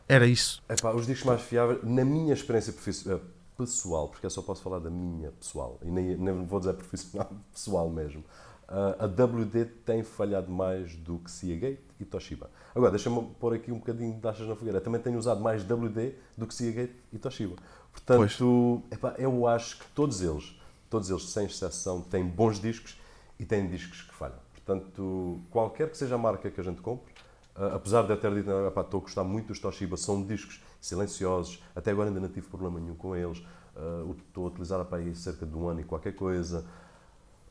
Era 0.07 0.25
isso. 0.25 0.63
Epá, 0.69 0.93
os 0.93 1.05
discos 1.05 1.25
mais 1.25 1.41
fiáveis, 1.41 1.83
na 1.83 2.05
minha 2.05 2.33
experiência 2.33 2.73
eh, 3.11 3.19
pessoal, 3.57 4.07
porque 4.07 4.25
eu 4.25 4.29
só 4.29 4.41
posso 4.41 4.61
falar 4.61 4.79
da 4.79 4.89
minha 4.89 5.31
pessoal, 5.33 5.77
e 5.83 5.91
nem, 5.91 6.15
nem 6.15 6.45
vou 6.45 6.59
dizer 6.59 6.73
profissional, 6.73 7.29
pessoal 7.51 7.89
mesmo, 7.89 8.23
a 8.67 9.05
WD 9.05 9.65
tem 9.85 10.03
falhado 10.03 10.51
mais 10.51 10.95
do 10.95 11.19
que 11.19 11.31
Seagate 11.31 11.79
e 11.99 12.05
Toshiba. 12.05 12.49
Agora, 12.75 12.91
deixa-me 12.91 13.23
pôr 13.39 13.53
aqui 13.53 13.71
um 13.71 13.79
bocadinho 13.79 14.19
de 14.19 14.27
achas 14.27 14.47
na 14.47 14.55
fogueira. 14.55 14.81
também 14.81 14.99
tenho 15.01 15.17
usado 15.17 15.41
mais 15.41 15.63
WD 15.63 16.13
do 16.35 16.45
que 16.45 16.53
Seagate 16.53 16.93
e 17.13 17.17
Toshiba. 17.17 17.55
Portanto, 17.91 18.83
epá, 18.91 19.15
eu 19.17 19.47
acho 19.47 19.79
que 19.79 19.85
todos 19.95 20.21
eles, 20.21 20.59
todos 20.89 21.09
eles, 21.09 21.29
sem 21.29 21.45
exceção, 21.45 22.01
têm 22.01 22.25
bons 22.25 22.59
discos 22.59 22.99
e 23.39 23.45
têm 23.45 23.67
discos 23.67 24.01
que 24.01 24.13
falham. 24.13 24.37
Portanto, 24.53 25.39
qualquer 25.49 25.89
que 25.89 25.97
seja 25.97 26.15
a 26.15 26.17
marca 26.17 26.51
que 26.51 26.59
a 26.59 26.63
gente 26.63 26.81
compre, 26.81 27.13
apesar 27.55 28.03
de 28.03 28.11
eu 28.11 28.17
ter 28.17 28.33
dito, 28.33 28.51
estou 28.51 28.99
a 28.99 29.01
gostar 29.01 29.23
muito 29.23 29.47
dos 29.47 29.59
Toshiba, 29.59 29.97
são 29.97 30.23
discos 30.23 30.61
silenciosos, 30.79 31.63
até 31.75 31.91
agora 31.91 32.09
ainda 32.09 32.19
não 32.19 32.29
tive 32.29 32.47
problema 32.47 32.79
nenhum 32.79 32.95
com 32.95 33.15
eles. 33.15 33.39
Uh, 33.75 34.15
estou 34.27 34.45
a 34.45 34.47
utilizar 34.47 34.83
para 34.85 34.97
aí 34.97 35.15
cerca 35.15 35.45
de 35.45 35.55
um 35.55 35.67
ano 35.67 35.81
e 35.81 35.83
qualquer 35.83 36.13
coisa. 36.15 36.65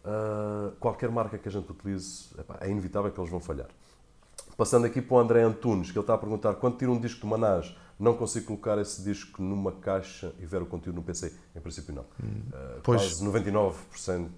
Uh, 0.06 0.70
qualquer 0.78 1.10
marca 1.10 1.36
que 1.36 1.48
a 1.48 1.50
gente 1.50 1.68
utilize, 1.68 2.28
epá, 2.38 2.58
é 2.60 2.70
inevitável 2.70 3.10
que 3.10 3.18
eles 3.18 3.30
vão 3.30 3.40
falhar. 3.40 3.66
Passando 4.56 4.86
aqui 4.86 5.02
para 5.02 5.16
o 5.16 5.18
André 5.18 5.42
Antunes, 5.42 5.90
que 5.90 5.98
ele 5.98 6.02
está 6.04 6.14
a 6.14 6.18
perguntar: 6.18 6.54
quando 6.54 6.78
tiro 6.78 6.92
um 6.92 7.00
disco 7.00 7.22
de 7.22 7.26
Manage, 7.26 7.76
não 7.98 8.14
consigo 8.14 8.46
colocar 8.46 8.78
esse 8.78 9.02
disco 9.02 9.42
numa 9.42 9.72
caixa 9.72 10.32
e 10.38 10.46
ver 10.46 10.62
o 10.62 10.66
conteúdo 10.66 10.96
no 10.96 11.02
PC? 11.02 11.34
Em 11.54 11.60
princípio, 11.60 11.94
não. 11.94 12.02
Uh, 12.02 12.80
quase 12.84 13.24
99% 13.24 14.28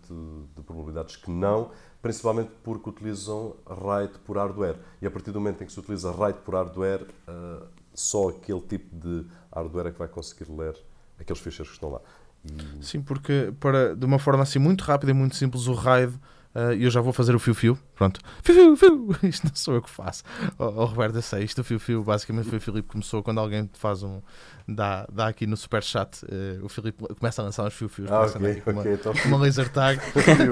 de 0.57 0.63
probabilidades 0.63 1.17
que 1.17 1.31
não 1.31 1.71
principalmente 2.01 2.51
porque 2.63 2.89
utilizam 2.89 3.57
RAID 3.67 4.19
por 4.25 4.37
hardware. 4.37 4.77
E 5.03 5.07
a 5.07 5.11
partir 5.11 5.31
do 5.31 5.41
momento 5.41 5.63
em 5.63 5.67
que 5.67 5.73
se 5.73 5.81
utiliza 5.81 6.11
RAID 6.13 6.39
por 6.45 6.55
hardware, 6.55 7.03
uh, 7.03 7.67
só 7.95 8.29
aquele 8.29 8.61
tipo 8.61 8.95
de 8.97 9.27
hardware 9.53 9.89
é 9.89 9.93
que 9.93 9.99
vai 9.99 10.09
conseguir 10.09 10.51
ler 10.51 10.77
aqueles 11.19 11.43
ficheiros 11.43 11.69
que 11.69 11.75
estão 11.75 11.91
lá. 11.91 12.01
E... 12.45 12.85
Sim, 12.85 13.01
porque 13.03 13.53
para, 13.61 13.95
de 13.95 14.05
uma 14.05 14.19
forma 14.19 14.43
assim 14.43 14.59
muito 14.59 14.83
rápida 14.83 15.11
e 15.11 15.15
muito 15.15 15.37
simples, 15.37 15.67
o 15.67 15.73
RAID 15.75 16.13
Uh, 16.55 16.73
eu 16.73 16.91
já 16.91 17.01
vou 17.01 17.13
fazer 17.13 17.35
o 17.37 17.39
fio-fio. 17.39 17.79
Pronto. 17.95 18.21
Fio, 18.43 18.55
fio, 18.55 18.77
fio. 18.77 19.17
Isto 19.29 19.47
não 19.47 19.55
sou 19.55 19.75
eu 19.75 19.83
que 19.83 19.91
faço. 19.91 20.25
Oh, 20.59 20.65
oh 20.65 20.85
Roberto, 20.87 21.17
eu 21.17 21.23
sei. 21.23 21.45
Isto, 21.45 21.61
o 21.61 21.65
fio-fio, 21.65 22.03
basicamente 22.03 22.49
foi 22.49 22.59
o 22.59 22.61
Filipe 22.61 22.89
que 22.89 22.93
começou 22.93 23.23
quando 23.23 23.39
alguém 23.39 23.69
faz 23.75 24.03
um. 24.03 24.21
dá, 24.67 25.07
dá 25.13 25.29
aqui 25.29 25.47
no 25.47 25.57
super 25.57 25.83
chat. 25.83 26.25
Uh, 26.25 26.65
o 26.65 26.69
Filipe 26.69 27.05
começa 27.15 27.43
a 27.43 27.45
lançar 27.45 27.65
uns 27.65 27.75
fio-fios. 27.75 28.11
Ah, 28.11 28.23
okay, 28.23 28.61
com, 28.63 28.71
okay, 28.73 28.99
uma, 29.05 29.37
uma 29.37 29.45
laser 29.45 29.69
tag. 29.69 30.01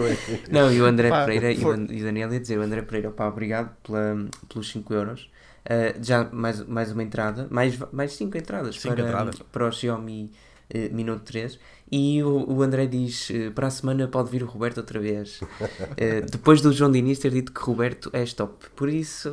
não, 0.53 0.72
e 0.72 0.80
o 0.80 0.84
André 0.84 1.09
pá, 1.09 1.24
Pereira 1.24 1.61
for... 1.61 1.76
e 1.91 2.01
o 2.03 2.05
Daniel 2.05 2.32
ia 2.32 2.41
dizer: 2.41 2.59
o 2.59 2.62
André 2.62 2.82
Pereira, 2.82 3.11
pá, 3.11 3.26
obrigado 3.26 3.74
pela, 3.82 4.28
pelos 4.49 4.70
5 4.70 4.95
euros. 4.95 5.30
Uh, 5.64 5.99
já 6.01 6.24
mais, 6.30 6.64
mais 6.64 6.93
uma 6.93 7.03
entrada, 7.03 7.49
mais, 7.51 7.76
mais 7.91 8.12
cinco 8.12 8.39
entradas, 8.39 8.76
cinco 8.78 8.95
para, 8.95 9.05
entradas. 9.05 9.39
para 9.51 9.66
o 9.66 9.72
Xiaomi 9.72 10.30
uh, 10.72 10.95
Minuto 10.95 11.24
3. 11.24 11.59
E 11.91 12.22
o, 12.22 12.51
o 12.51 12.62
André 12.62 12.87
diz: 12.87 13.30
uh, 13.30 13.53
para 13.53 13.68
a 13.68 13.70
semana 13.70 14.09
pode 14.09 14.30
vir 14.30 14.43
o 14.43 14.47
Roberto 14.47 14.78
outra 14.78 14.99
vez. 14.99 15.41
depois 16.30 16.61
do 16.61 16.72
João 16.72 16.91
Diniz 16.91 17.18
ter 17.18 17.30
dito 17.30 17.53
que 17.53 17.61
Roberto 17.61 18.11
é 18.12 18.22
stop. 18.24 18.68
Por 18.70 18.89
isso, 18.89 19.28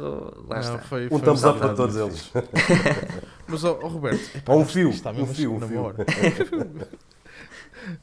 lá 0.48 0.56
Não, 0.56 0.62
está. 0.62 0.80
Foi, 0.80 1.10
foi 1.10 1.18
um 1.18 1.22
thumbs 1.22 1.44
up 1.44 1.60
para 1.60 1.74
todos 1.74 1.96
eles. 1.96 2.32
Mas, 3.48 3.64
oh, 3.64 3.80
oh 3.82 3.88
Roberto, 3.88 4.38
epá, 4.38 4.54
um 4.54 4.66
fio, 4.66 4.90
um 4.90 5.26
fio, 5.28 5.54
um 5.54 5.60
fio. 5.66 5.96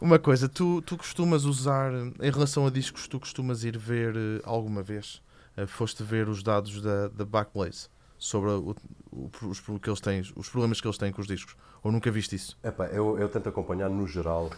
Uma 0.00 0.18
coisa, 0.18 0.48
tu, 0.48 0.82
tu 0.82 0.96
costumas 0.96 1.44
usar, 1.44 1.92
em 1.92 2.30
relação 2.30 2.66
a 2.66 2.70
discos, 2.70 3.08
tu 3.08 3.18
costumas 3.18 3.64
ir 3.64 3.78
ver 3.78 4.14
alguma 4.44 4.82
vez? 4.82 5.22
foste 5.66 6.02
ver 6.02 6.28
os 6.28 6.42
dados 6.42 6.80
da, 6.80 7.08
da 7.08 7.24
Backblaze? 7.24 7.88
sobre 8.20 8.50
o, 8.50 8.76
os, 9.12 9.60
que 9.60 9.90
eles 9.90 10.00
têm, 10.00 10.20
os 10.36 10.48
problemas 10.48 10.80
que 10.80 10.86
eles 10.86 10.98
têm 10.98 11.12
com 11.12 11.20
os 11.20 11.26
discos? 11.26 11.56
Ou 11.82 11.90
nunca 11.90 12.10
viste 12.10 12.36
isso? 12.36 12.56
Epá, 12.62 12.86
eu, 12.86 13.18
eu 13.18 13.28
tento 13.28 13.48
acompanhar 13.48 13.88
no 13.88 14.06
geral. 14.06 14.50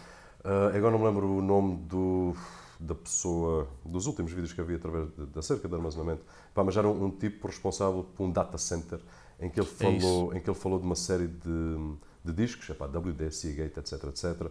Uh, 0.43 0.75
agora 0.75 0.91
não 0.91 0.99
me 0.99 1.05
lembro 1.05 1.27
o 1.27 1.41
nome 1.41 1.77
do, 1.77 2.35
da 2.79 2.93
pessoa, 2.93 3.67
dos 3.85 4.07
últimos 4.07 4.31
vídeos 4.31 4.53
que 4.53 4.61
havia 4.61 4.75
através 4.75 5.07
da 5.33 5.41
cerca 5.41 5.67
de 5.67 5.73
armazenamento, 5.73 6.21
Epá, 6.51 6.63
mas 6.63 6.75
era 6.75 6.87
um, 6.87 7.05
um, 7.05 7.11
tipo 7.11 7.47
responsável 7.47 8.05
por 8.15 8.23
um 8.23 8.31
data 8.31 8.57
center 8.57 8.99
em 9.39 9.49
que 9.49 9.59
ele 9.59 9.67
é 9.67 9.99
falou, 9.99 10.33
é 10.33 10.37
em 10.37 10.39
que 10.41 10.49
ele 10.49 10.57
falou 10.57 10.79
de 10.79 10.85
uma 10.85 10.95
série 10.95 11.27
de, 11.27 11.95
de 12.23 12.33
discos, 12.33 12.69
epá, 12.69 12.85
WD, 12.85 13.31
Seagate, 13.31 13.79
etc, 13.79 14.03
etc. 14.05 14.47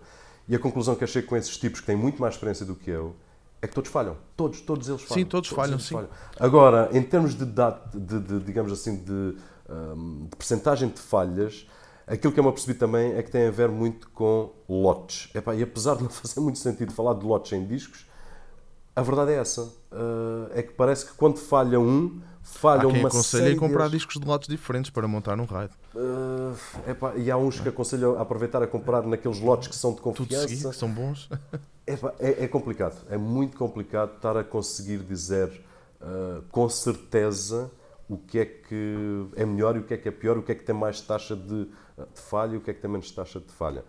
E 0.49 0.55
a 0.57 0.59
conclusão 0.59 0.95
que 0.95 1.05
achei 1.05 1.23
com 1.23 1.37
esses 1.37 1.57
tipos 1.57 1.81
que 1.81 1.87
têm 1.87 1.97
muito 1.97 2.21
mais 2.21 2.35
experiência 2.35 2.67
do 2.67 2.75
que 2.75 2.91
eu 2.91 3.15
é 3.61 3.69
que 3.69 3.75
todos 3.75 3.91
falham. 3.91 4.17
Todos, 4.37 4.61
todos 4.61 4.89
eles 4.89 5.03
falham. 5.03 5.23
Sim, 5.23 5.25
todos, 5.25 5.49
todos 5.49 5.65
falham, 5.65 5.79
sim. 5.79 5.95
Falham. 5.95 6.11
Agora, 6.39 6.91
em 6.93 7.03
termos 7.03 7.35
de, 7.35 7.45
de, 7.45 8.21
de 8.21 8.41
digamos 8.41 8.73
assim, 8.73 8.97
de, 8.97 9.37
um, 9.73 10.27
de 10.31 10.37
percentagem 10.37 10.89
de 10.89 11.01
falhas, 11.01 11.67
aquilo 12.07 12.33
que 12.33 12.39
eu 12.39 12.45
me 12.45 12.51
apercebi 12.51 12.75
também 12.79 13.15
é 13.15 13.23
que 13.23 13.31
tem 13.31 13.47
a 13.47 13.51
ver 13.51 13.69
muito 13.69 14.11
com 14.11 14.51
lotes. 14.69 15.31
Epá, 15.35 15.55
e 15.55 15.63
apesar 15.63 15.97
de 15.97 16.03
não 16.03 16.11
fazer 16.11 16.41
muito 16.41 16.59
sentido 16.59 16.93
falar 16.93 17.15
de 17.15 17.25
lotes 17.25 17.53
em 17.53 17.65
discos, 17.67 18.07
a 18.95 19.03
verdade 19.03 19.33
é 19.33 19.37
essa. 19.37 19.63
Uh, 19.63 20.51
é 20.55 20.63
que 20.63 20.73
parece 20.73 21.07
que 21.07 21.13
quando 21.15 21.39
falha 21.39 21.81
um, 21.81 22.21
falha 22.43 22.83
há 22.83 22.91
quem 22.91 23.01
uma 23.01 23.09
aconselha 23.09 23.55
a 23.55 23.59
comprar 23.59 23.85
deles... 23.85 24.03
discos 24.03 24.21
de 24.21 24.27
lotes 24.27 24.49
diferentes 24.49 24.91
para 24.91 25.09
montar 25.09 25.37
num 25.37 25.45
RAID. 25.45 25.71
Uh, 25.95 26.91
epá, 26.91 27.15
e 27.17 27.31
há 27.31 27.37
uns 27.37 27.59
que 27.59 27.69
aconselham 27.69 28.19
a 28.19 28.23
aproveitar 28.23 28.63
a 28.63 28.67
comprar 28.67 29.03
naqueles 29.03 29.41
lotes 29.41 29.69
que 29.69 29.77
são 29.77 29.95
de 29.95 30.01
confiança. 30.01 30.47
Tudo 30.47 30.49
seguir, 30.49 30.69
que 30.69 30.77
são 30.77 30.91
bons. 30.91 31.29
É, 31.85 31.95
é, 32.21 32.45
é, 32.45 32.47
complicado, 32.49 33.05
é 33.11 33.19
muito 33.19 33.59
complicado 33.59 34.15
estar 34.15 34.37
a 34.37 34.45
conseguir 34.45 34.99
dizer 34.99 35.49
uh, 36.01 36.41
com 36.49 36.69
certeza 36.69 37.73
o 38.09 38.17
que 38.17 38.39
é 38.39 38.45
que 38.45 39.27
é 39.37 39.45
melhor 39.45 39.77
e 39.77 39.81
o 39.81 39.85
que 39.85 39.95
é 39.95 39.97
que 39.97 40.09
é 40.09 40.13
pior, 40.13 40.39
o 40.39 40.43
que 40.43 40.53
é 40.53 40.55
que 40.55 40.65
tem 40.65 40.75
mais 40.75 41.01
taxa 41.01 41.35
de, 41.37 41.65
de 41.65 42.21
falha 42.21 42.55
e 42.55 42.57
o 42.57 42.61
que 42.61 42.71
é 42.71 42.75
que 42.75 42.81
tem 42.81 42.91
menos 42.91 43.11
taxa 43.11 43.41
de 43.41 43.53
falha. 43.53 43.85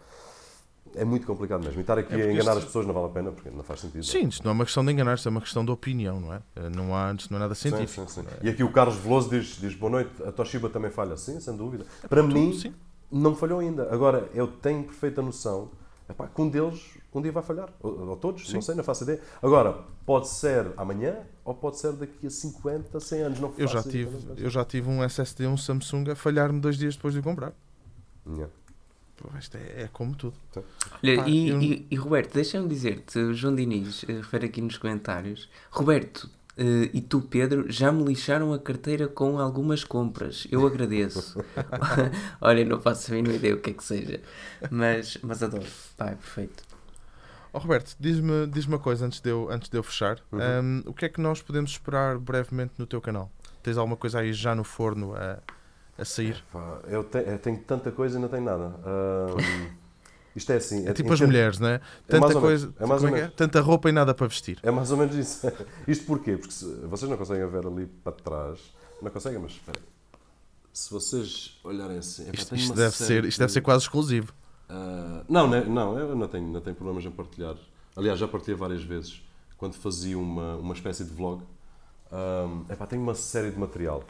É 0.95 1.03
muito 1.03 1.25
complicado 1.25 1.63
mesmo. 1.63 1.79
E 1.79 1.81
estar 1.81 1.97
aqui 1.97 2.13
é 2.13 2.25
a 2.25 2.31
enganar 2.31 2.57
as 2.57 2.65
pessoas 2.65 2.85
não 2.85 2.93
vale 2.93 3.07
a 3.07 3.09
pena, 3.09 3.31
porque 3.31 3.49
não 3.49 3.63
faz 3.63 3.79
sentido. 3.79 4.03
Sim, 4.03 4.27
isto 4.27 4.43
não 4.43 4.51
é 4.51 4.53
uma 4.53 4.65
questão 4.65 4.85
de 4.85 4.91
enganar, 4.91 5.15
isto 5.15 5.27
é 5.27 5.31
uma 5.31 5.41
questão 5.41 5.65
de 5.65 5.71
opinião, 5.71 6.19
não 6.19 6.33
é? 6.33 6.41
Eh, 6.55 6.69
não, 6.69 6.95
há, 6.95 7.15
não 7.31 7.37
é 7.37 7.39
nada 7.39 7.55
científico. 7.55 8.07
Sim, 8.07 8.21
sim, 8.21 8.29
sim. 8.29 8.37
E 8.43 8.49
aqui 8.49 8.63
o 8.63 8.71
Carlos 8.71 8.97
Veloso 8.97 9.29
diz, 9.29 9.57
diz 9.59 9.73
boa 9.73 9.89
noite, 9.89 10.11
a 10.23 10.31
Toshiba 10.31 10.69
também 10.69 10.91
falha, 10.91 11.17
sim, 11.17 11.39
sem 11.39 11.55
dúvida. 11.55 11.85
É 12.03 12.07
Para 12.07 12.21
mim, 12.21 12.73
não 13.11 13.35
falhou 13.35 13.59
ainda. 13.59 13.91
Agora, 13.91 14.29
eu 14.35 14.47
tenho 14.47 14.83
perfeita 14.83 15.21
noção 15.21 15.71
epá, 16.07 16.27
que 16.27 16.41
um 16.41 16.49
deles 16.49 16.97
um 17.19 17.21
dia 17.21 17.31
vai 17.31 17.43
falhar. 17.43 17.69
Ou, 17.81 18.09
ou 18.09 18.15
todos, 18.15 18.47
Sim. 18.47 18.55
não 18.55 18.61
sei, 18.61 18.75
não 18.75 18.83
faço 18.83 19.03
ideia. 19.03 19.21
Agora, 19.41 19.83
pode 20.05 20.27
ser 20.27 20.71
amanhã 20.77 21.17
ou 21.43 21.53
pode 21.53 21.77
ser 21.77 21.93
daqui 21.93 22.27
a 22.27 22.29
50, 22.29 22.99
100 22.99 23.21
anos. 23.21 23.39
Não 23.39 23.53
eu, 23.57 23.67
já 23.67 23.83
tive, 23.83 24.17
eu 24.37 24.49
já 24.49 24.65
tive 24.65 24.89
um 24.89 25.03
SSD, 25.03 25.47
um 25.47 25.57
Samsung 25.57 26.11
a 26.11 26.15
falhar-me 26.15 26.59
dois 26.59 26.77
dias 26.77 26.95
depois 26.95 27.13
de 27.13 27.21
comprar. 27.21 27.53
Yeah. 28.27 28.51
Isto 29.39 29.57
é, 29.57 29.83
é, 29.83 29.89
como 29.91 30.15
tudo. 30.15 30.35
Olha, 30.55 31.23
ah, 31.23 31.29
e, 31.29 31.49
eu... 31.49 31.61
e, 31.61 31.87
e, 31.89 31.95
Roberto, 31.95 32.33
deixa-me 32.33 32.67
dizer-te, 32.67 33.17
o 33.19 33.33
João 33.33 33.55
Diniz 33.55 34.03
uh, 34.03 34.07
refere 34.07 34.47
aqui 34.47 34.61
nos 34.61 34.77
comentários. 34.77 35.49
Roberto, 35.71 36.29
Uh, 36.55 36.85
e 36.93 37.01
tu, 37.01 37.19
Pedro, 37.19 37.65
já 37.67 37.91
me 37.91 38.03
lixaram 38.03 38.53
a 38.53 38.59
carteira 38.59 39.07
com 39.07 39.39
algumas 39.39 39.83
compras. 39.83 40.45
Eu 40.51 40.67
agradeço. 40.67 41.43
Olha, 42.39 42.63
não 42.63 42.79
faço 42.79 43.11
a 43.11 43.15
mínima 43.15 43.33
ideia 43.35 43.55
o 43.55 43.59
que 43.59 43.71
é 43.71 43.73
que 43.73 43.83
seja. 43.83 44.21
Mas, 44.69 45.17
mas 45.23 45.41
adoro. 45.41 45.65
Pá, 45.97 46.11
é 46.11 46.15
perfeito. 46.15 46.63
Oh, 47.55 47.59
Roberto, 47.59 47.95
diz-me 47.99 48.47
diz 48.47 48.65
uma 48.65 48.79
coisa 48.79 49.05
antes 49.05 49.19
de 49.21 49.29
eu, 49.29 49.47
antes 49.51 49.69
de 49.69 49.77
eu 49.77 49.83
fechar. 49.83 50.19
Uhum. 50.31 50.39
Um, 50.85 50.89
o 50.89 50.93
que 50.93 51.05
é 51.05 51.09
que 51.09 51.21
nós 51.21 51.39
podemos 51.39 51.69
esperar 51.71 52.17
brevemente 52.17 52.73
no 52.79 52.87
teu 52.87 52.99
canal? 52.99 53.31
Tens 53.61 53.77
alguma 53.77 53.95
coisa 53.95 54.19
aí 54.19 54.33
já 54.33 54.55
no 54.55 54.63
forno 54.63 55.13
a, 55.15 55.37
a 55.97 56.03
sair? 56.03 56.43
eu, 56.87 57.03
te, 57.03 57.19
eu, 57.19 57.37
tenho 57.37 57.59
tanta 57.59 57.91
coisa 57.91 58.17
e 58.17 58.21
não 58.21 58.27
tenho 58.27 58.43
nada. 58.43 58.75
Um, 58.85 59.83
Isto 60.35 60.51
é 60.51 60.55
assim. 60.55 60.87
É 60.87 60.93
tipo 60.93 61.13
as 61.13 61.21
mulheres, 61.21 61.59
não 61.59 61.67
é? 61.67 61.75
É 61.75 61.79
Tanta 62.07 62.33
ou 62.33 62.41
coisa, 62.41 62.73
é 62.79 62.85
mais 62.87 63.03
ou 63.03 63.09
é 63.09 63.11
é? 63.11 63.15
menos. 63.15 63.35
Tanta 63.35 63.61
roupa 63.61 63.87
e 63.87 63.91
nada 63.91 64.15
para 64.15 64.25
vestir. 64.25 64.57
É 64.63 64.71
mais 64.71 64.89
ou 64.89 64.97
menos 64.97 65.15
isso. 65.15 65.45
Isto 65.87 66.05
porquê? 66.05 66.35
Porque 66.37 66.51
se- 66.53 66.65
vocês 66.87 67.09
não 67.09 67.17
conseguem 67.17 67.47
ver 67.47 67.67
ali 67.67 67.85
para 67.85 68.13
trás. 68.13 68.59
Não 68.99 69.11
conseguem, 69.11 69.37
mas 69.37 69.51
espera. 69.51 69.79
Se 70.73 70.89
vocês 70.91 71.59
olharem 71.63 71.99
assim. 71.99 72.27
Isto, 72.33 72.55
isto 72.55 72.73
deve 72.73 72.95
ser, 72.95 73.25
isto 73.25 73.37
deve 73.37 73.47
de- 73.49 73.53
ser 73.53 73.61
quase 73.61 73.83
exclusivo. 73.83 74.33
Ah, 74.73 75.23
não, 75.29 75.47
não, 75.47 75.65
não, 75.65 75.99
eu 75.99 76.15
não 76.15 76.27
tenho, 76.27 76.47
não 76.47 76.59
tenho 76.59 76.75
problemas 76.75 77.05
em 77.05 77.11
partilhar. 77.11 77.55
Aliás, 77.95 78.17
já 78.17 78.27
partilhei 78.27 78.57
várias 78.57 78.83
vezes 78.83 79.21
quando 79.55 79.75
fazia 79.75 80.17
uma, 80.17 80.55
uma 80.55 80.73
espécie 80.73 81.03
de 81.03 81.11
vlog. 81.11 81.43
Um, 82.11 82.65
epá, 82.71 82.87
tenho 82.87 83.03
uma 83.03 83.13
série 83.13 83.51
de 83.51 83.59
material. 83.59 84.03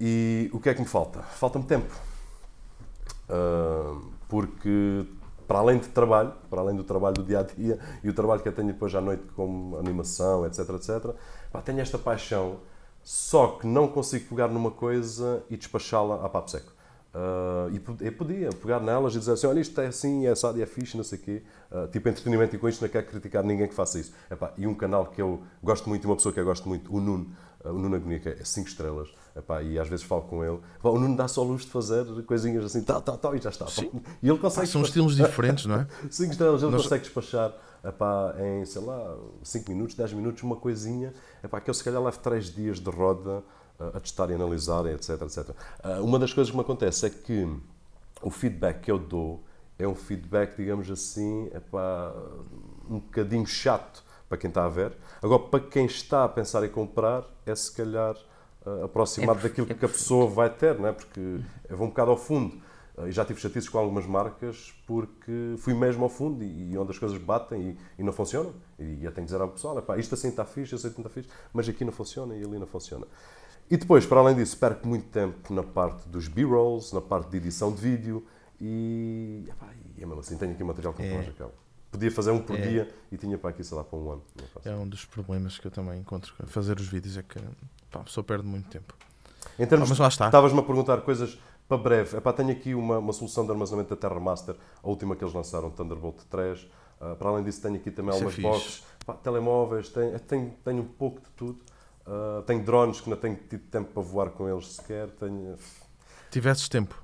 E 0.00 0.50
o 0.52 0.58
que 0.58 0.68
é 0.70 0.74
que 0.74 0.80
me 0.80 0.88
falta? 0.88 1.22
Falta-me 1.22 1.64
tempo. 1.64 1.94
Ah, 3.28 3.96
porque, 4.28 5.06
para 5.46 5.60
além 5.60 5.78
de 5.78 5.88
trabalho, 5.88 6.32
para 6.48 6.60
além 6.60 6.74
do 6.74 6.82
trabalho 6.82 7.14
do 7.14 7.22
dia 7.22 7.40
a 7.40 7.42
dia 7.44 7.78
e 8.02 8.08
o 8.08 8.12
trabalho 8.12 8.42
que 8.42 8.48
eu 8.48 8.52
tenho 8.52 8.68
depois 8.68 8.92
à 8.94 9.00
noite 9.00 9.22
como 9.36 9.76
animação, 9.78 10.44
etc, 10.46 10.68
etc, 10.70 11.14
pá, 11.52 11.62
tenho 11.62 11.80
esta 11.80 11.98
paixão, 11.98 12.58
só 13.04 13.58
que 13.58 13.66
não 13.68 13.86
consigo 13.88 14.28
pegar 14.30 14.48
numa 14.48 14.70
coisa 14.70 15.44
e 15.48 15.56
despachá-la 15.56 16.24
a 16.24 16.28
papo 16.28 16.50
seco. 16.50 16.72
Ah, 17.12 17.68
e 18.00 18.10
podia 18.10 18.50
pegar 18.50 18.78
nelas 18.80 19.14
e 19.14 19.18
dizer 19.18 19.32
assim: 19.32 19.46
olha, 19.46 19.60
isto 19.60 19.80
é 19.80 19.86
assim, 19.88 20.26
é 20.26 20.30
assado, 20.30 20.58
e 20.58 20.62
é 20.62 20.66
fixe, 20.66 20.96
não 20.96 21.02
sei 21.04 21.18
o 21.18 21.22
quê. 21.22 21.42
Ah, 21.70 21.88
tipo 21.90 22.08
entretenimento, 22.08 22.54
e 22.54 22.58
com 22.58 22.68
isto 22.68 22.80
não 22.82 22.88
quero 22.88 23.06
criticar 23.06 23.42
ninguém 23.44 23.66
que 23.66 23.74
faça 23.74 23.98
isso. 23.98 24.12
Epá, 24.30 24.52
e 24.56 24.66
um 24.66 24.74
canal 24.74 25.06
que 25.06 25.20
eu 25.20 25.42
gosto 25.62 25.88
muito, 25.88 26.04
uma 26.06 26.16
pessoa 26.16 26.32
que 26.32 26.38
eu 26.40 26.44
gosto 26.44 26.68
muito, 26.68 26.94
o 26.94 27.00
Nuno, 27.00 27.30
ah, 27.64 27.70
o 27.70 27.78
Nuno 27.78 27.96
Agonia, 27.96 28.20
que 28.20 28.28
é 28.28 28.36
5 28.44 28.68
estrelas, 28.68 29.08
epá, 29.36 29.60
e 29.60 29.76
às 29.78 29.88
vezes 29.88 30.04
falo 30.04 30.22
com 30.22 30.44
ele. 30.44 30.60
Epá, 30.78 30.88
o 30.88 30.98
Nuno 31.00 31.16
dá 31.16 31.26
só 31.26 31.42
luz 31.42 31.62
de 31.64 31.70
fazer 31.70 32.04
coisinhas 32.26 32.64
assim, 32.64 32.82
tal, 32.82 33.00
tal, 33.02 33.18
tal, 33.18 33.34
e 33.34 33.40
já 33.40 33.50
está. 33.50 33.66
E 34.22 34.28
ele 34.28 34.38
consegue. 34.38 34.68
São 34.68 34.82
estilos 34.82 35.16
diferentes, 35.16 35.66
não 35.66 35.76
é? 35.80 35.86
5 36.08 36.30
estrelas, 36.32 36.62
ele 36.62 36.70
Nós- 36.70 36.82
consegue 36.82 37.02
despachar 37.02 37.52
epá, 37.84 38.34
em, 38.38 38.64
sei 38.66 38.82
lá, 38.82 39.16
5 39.42 39.68
minutos, 39.70 39.96
10 39.96 40.12
minutos, 40.12 40.42
uma 40.44 40.54
coisinha, 40.56 41.12
epá, 41.42 41.60
que 41.60 41.68
eu 41.70 41.74
se 41.74 41.82
calhar 41.82 42.00
levo 42.02 42.18
3 42.20 42.54
dias 42.54 42.78
de 42.78 42.90
roda 42.90 43.42
a 43.94 44.00
testar 44.00 44.30
e 44.30 44.34
analisar, 44.34 44.86
etc, 44.86 45.22
etc. 45.22 45.50
Ah, 45.82 46.00
uma 46.00 46.18
das 46.18 46.32
coisas 46.32 46.50
que 46.50 46.56
me 46.56 46.62
acontece 46.62 47.06
é 47.06 47.10
que 47.10 47.48
o 48.22 48.30
feedback 48.30 48.80
que 48.82 48.90
eu 48.90 48.98
dou 48.98 49.42
é 49.78 49.88
um 49.88 49.94
feedback, 49.94 50.56
digamos 50.56 50.90
assim, 50.90 51.46
epá, 51.54 52.12
um 52.88 52.98
bocadinho 52.98 53.46
chato 53.46 54.04
para 54.28 54.36
quem 54.38 54.48
está 54.48 54.64
a 54.64 54.68
ver. 54.68 54.92
Agora, 55.22 55.42
para 55.42 55.60
quem 55.60 55.86
está 55.86 56.24
a 56.24 56.28
pensar 56.28 56.62
em 56.64 56.68
comprar, 56.68 57.24
é 57.46 57.54
se 57.54 57.72
calhar 57.72 58.14
ah, 58.64 58.84
aproximado 58.84 59.40
É 59.40 59.42
daquilo 59.44 59.66
é 59.70 59.74
que 59.74 59.84
a 59.84 59.88
pessoa 59.88 60.26
vai 60.28 60.50
ter, 60.50 60.78
não 60.78 60.86
é? 60.88 60.92
porque 60.92 61.40
eu 61.68 61.76
vou 61.76 61.86
um 61.86 61.90
bocado 61.90 62.10
ao 62.10 62.16
fundo. 62.16 62.60
Uh, 62.96 63.06
E 63.08 63.12
já 63.12 63.24
tive 63.24 63.40
chatices 63.40 63.68
com 63.68 63.78
algumas 63.78 64.04
marcas 64.06 64.74
porque 64.86 65.54
fui 65.58 65.72
mesmo 65.74 66.02
ao 66.04 66.10
fundo 66.10 66.42
e, 66.44 66.72
e 66.72 66.78
onde 66.78 66.90
as 66.90 66.98
coisas 66.98 67.16
batem 67.18 67.70
e, 67.70 67.78
e 68.00 68.02
não 68.02 68.12
funcionam. 68.12 68.52
E 68.78 69.04
eu 69.04 69.12
tenho 69.12 69.26
que 69.26 69.32
dizer 69.32 69.40
ao 69.40 69.48
pessoal: 69.48 69.78
"Epá, 69.78 69.96
isto 69.96 70.14
assim 70.14 70.28
está 70.28 70.44
fixe, 70.44 70.72
eu 70.72 70.78
sei 70.78 70.90
que 70.90 70.98
não 70.98 71.06
está 71.06 71.20
fixe, 71.20 71.30
mas 71.52 71.68
aqui 71.68 71.84
não 71.84 71.92
funciona 71.92 72.36
e 72.36 72.44
ali 72.44 72.58
não 72.58 72.66
funciona. 72.66 73.06
E 73.70 73.76
depois, 73.76 74.04
para 74.04 74.18
além 74.20 74.34
disso, 74.34 74.56
perco 74.58 74.86
muito 74.88 75.06
tempo 75.08 75.52
na 75.54 75.62
parte 75.62 76.08
dos 76.08 76.26
B-rolls, 76.28 76.92
na 76.94 77.00
parte 77.00 77.30
de 77.30 77.36
edição 77.36 77.72
de 77.72 77.80
vídeo 77.80 78.26
e, 78.60 79.44
epá, 79.48 79.66
e 79.96 80.02
é 80.02 80.06
mesmo 80.06 80.20
assim: 80.20 80.36
tenho 80.36 80.52
aqui 80.52 80.64
material 80.64 80.92
com 80.92 81.02
É. 81.02 81.06
é. 81.14 81.20
acabo. 81.28 81.52
Podia 81.90 82.10
fazer 82.10 82.30
um 82.30 82.40
por 82.40 82.56
É. 82.56 82.66
dia 82.66 82.94
e 83.10 83.16
tinha 83.16 83.36
para 83.38 83.50
aqui, 83.50 83.64
sei 83.64 83.76
lá, 83.76 83.82
para 83.82 83.98
um 83.98 84.10
ano. 84.12 84.22
Não. 84.64 84.72
É 84.72 84.76
um 84.76 84.86
dos 84.88 85.04
problemas 85.04 85.58
que 85.58 85.66
eu 85.66 85.70
também 85.70 86.00
encontro 86.00 86.32
a 86.42 86.46
fazer 86.46 86.78
os 86.78 86.86
vídeos, 86.88 87.16
é 87.16 87.22
que 87.22 87.38
pá, 87.90 88.00
a 88.00 88.04
pessoa 88.04 88.22
perde 88.24 88.46
muito 88.46 88.68
tempo. 88.68 88.94
Em 89.58 89.66
termos 89.66 89.88
Ah, 89.88 89.90
mas 89.90 89.98
lá 89.98 90.08
está. 90.08 90.26
Estavas-me 90.26 90.58
a 90.60 90.62
perguntar 90.62 90.98
coisas 91.02 91.38
para 91.68 91.76
breve. 91.78 92.16
Epá, 92.16 92.32
tenho 92.32 92.50
aqui 92.50 92.74
uma, 92.74 92.98
uma 92.98 93.12
solução 93.12 93.44
de 93.44 93.50
armazenamento 93.52 93.90
da 93.94 93.96
Terra 94.00 94.20
Master, 94.20 94.56
a 94.82 94.88
última 94.88 95.14
que 95.16 95.24
eles 95.24 95.34
lançaram, 95.34 95.70
Thunderbolt 95.70 96.18
3. 96.28 96.66
Ah, 97.00 97.14
para 97.16 97.28
além 97.30 97.44
disso, 97.44 97.60
tenho 97.62 97.76
aqui 97.76 97.90
também 97.90 98.14
Isso 98.14 98.24
é 98.24 98.26
algumas 98.26 98.34
fixe. 98.34 98.82
boxes, 98.82 98.84
Pá, 99.06 99.14
telemóveis, 99.14 99.88
tenho, 99.88 100.18
tenho, 100.20 100.54
tenho 100.64 100.82
um 100.82 100.86
pouco 100.86 101.20
de 101.20 101.30
tudo. 101.36 101.58
Ah, 102.10 102.42
tenho 102.44 102.64
drones 102.64 103.00
que 103.00 103.08
não 103.08 103.16
tenho 103.16 103.36
tido 103.36 103.62
tempo 103.70 103.92
para 103.92 104.02
voar 104.02 104.30
com 104.30 104.48
eles 104.48 104.66
sequer. 104.74 105.08
Tenho 105.10 105.56
Tivesses 106.30 106.68
tempo. 106.68 106.94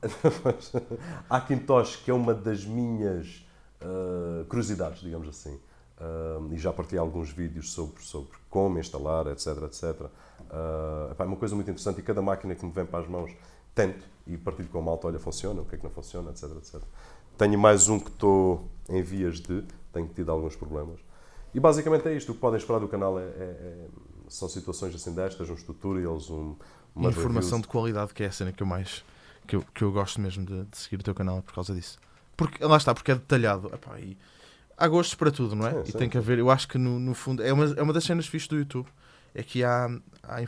Hackintosh, 1.31 1.97
que 1.97 2.11
é 2.11 2.15
uma 2.15 2.35
das 2.35 2.65
minhas 2.65 3.47
ah, 3.81 4.45
curiosidades, 4.49 5.01
digamos 5.01 5.29
assim. 5.29 5.59
Ah, 5.99 6.41
e 6.51 6.59
já 6.59 6.73
partilhei 6.73 6.99
alguns 6.99 7.31
vídeos 7.31 7.73
sobre, 7.73 8.03
sobre 8.03 8.37
como 8.51 8.81
instalar, 8.81 9.29
etc, 9.29 9.47
etc. 9.65 10.11
É 11.19 11.23
uma 11.23 11.37
coisa 11.37 11.55
muito 11.55 11.71
interessante 11.71 12.01
e 12.01 12.03
cada 12.03 12.21
máquina 12.21 12.55
que 12.55 12.65
me 12.65 12.73
vem 12.73 12.85
para 12.85 13.01
as 13.01 13.09
mãos 13.09 13.33
tento 13.75 14.05
e 14.27 14.37
partilho 14.37 14.69
com 14.69 14.79
a 14.79 14.83
malta, 14.83 15.07
olha, 15.07 15.19
funciona, 15.19 15.61
o 15.61 15.65
que 15.65 15.77
é 15.77 15.79
que 15.79 15.85
não 15.85 15.91
funciona, 15.91 16.31
etc, 16.31 16.45
etc. 16.57 16.81
Tenho 17.39 17.59
mais 17.59 17.89
um 17.89 17.99
que 18.01 18.09
estou 18.09 18.67
em 18.89 19.03
vias 19.03 19.39
de, 19.39 19.63
tenho 19.93 20.09
tido 20.09 20.31
alguns 20.33 20.57
problemas. 20.57 20.99
E 21.55 21.61
basicamente 21.61 22.09
é 22.09 22.15
isto, 22.15 22.33
o 22.33 22.35
que 22.35 22.41
podem 22.41 22.59
esperar 22.59 22.79
do 22.81 22.89
canal 22.89 23.19
é, 23.19 23.23
é- 23.23 23.27
é- 23.27 23.87
são 24.29 24.49
situações 24.49 24.95
assim 24.95 25.15
destas, 25.15 25.49
uns 25.51 25.63
tutorials, 25.63 26.31
um, 26.31 26.57
umas 26.95 27.17
Informação 27.17 27.59
reviews. 27.59 27.63
de 27.63 27.69
qualidade, 27.69 28.15
que 28.15 28.23
é 28.23 28.27
a 28.27 28.33
cena 28.33 28.53
que 28.53 28.63
eu 28.63 28.67
mais 28.67 29.05
que 29.47 29.55
eu, 29.57 29.65
que 29.75 29.83
eu 29.85 29.93
gosto 29.93 30.21
mesmo 30.21 30.45
de, 30.45 30.65
de 30.65 30.77
seguir 30.77 30.97
o 30.97 31.03
teu 31.05 31.15
canal 31.15 31.41
por 31.43 31.55
causa 31.55 31.75
disso. 31.75 31.99
Porque 32.37 32.63
lá 32.65 32.77
está, 32.77 32.93
porque 32.93 33.13
é 33.13 33.15
detalhado. 33.15 33.69
Epá, 33.73 33.99
e 34.01 34.17
há 34.77 34.89
gostos 34.89 35.15
para 35.15 35.31
tudo, 35.31 35.55
não 35.55 35.67
é? 35.67 35.73
Sim, 35.73 35.83
e 35.87 35.93
sim. 35.93 35.99
tem 35.99 36.09
que 36.09 36.19
haver, 36.19 36.39
eu 36.39 36.51
acho 36.51 36.67
que 36.69 36.77
no, 36.79 36.99
no 36.99 37.15
fundo 37.15 37.43
é 37.43 37.53
uma, 37.53 37.65
é 37.65 37.83
uma 37.83 37.93
das 37.93 38.05
cenas 38.05 38.27
fixas 38.27 38.49
do 38.49 38.57
YouTube. 38.59 38.89
É 39.35 39.43
que 39.43 39.63
há, 39.63 39.87
há, 40.23 40.43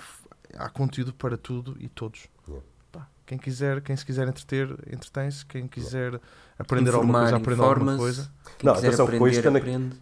há 0.56 0.68
conteúdo 0.70 1.12
para 1.14 1.36
tudo 1.36 1.76
e 1.78 1.88
todos. 1.88 2.26
Yeah. 2.48 2.66
Pá, 2.90 3.06
quem 3.26 3.38
quiser, 3.38 3.80
quem 3.82 3.94
se 3.96 4.04
quiser 4.04 4.26
entreter, 4.26 4.70
entretém-se. 4.92 5.46
Quem 5.46 5.68
quiser 5.68 6.20
aprender 6.58 6.94
alguma 6.94 7.18
Informar, 7.18 7.30
coisa, 7.30 7.36
aprende 7.36 7.60
alguma 7.62 7.96
coisa. 7.96 8.32
Quem 8.58 8.66
Não, 8.66 8.74
quiser 8.74 8.86
atenção, 8.88 9.06
com 9.06 9.12
aprender, 9.12 9.30
isto 9.36 9.46
é 9.46 9.50
na- 9.50 9.58
aprende. 9.58 9.96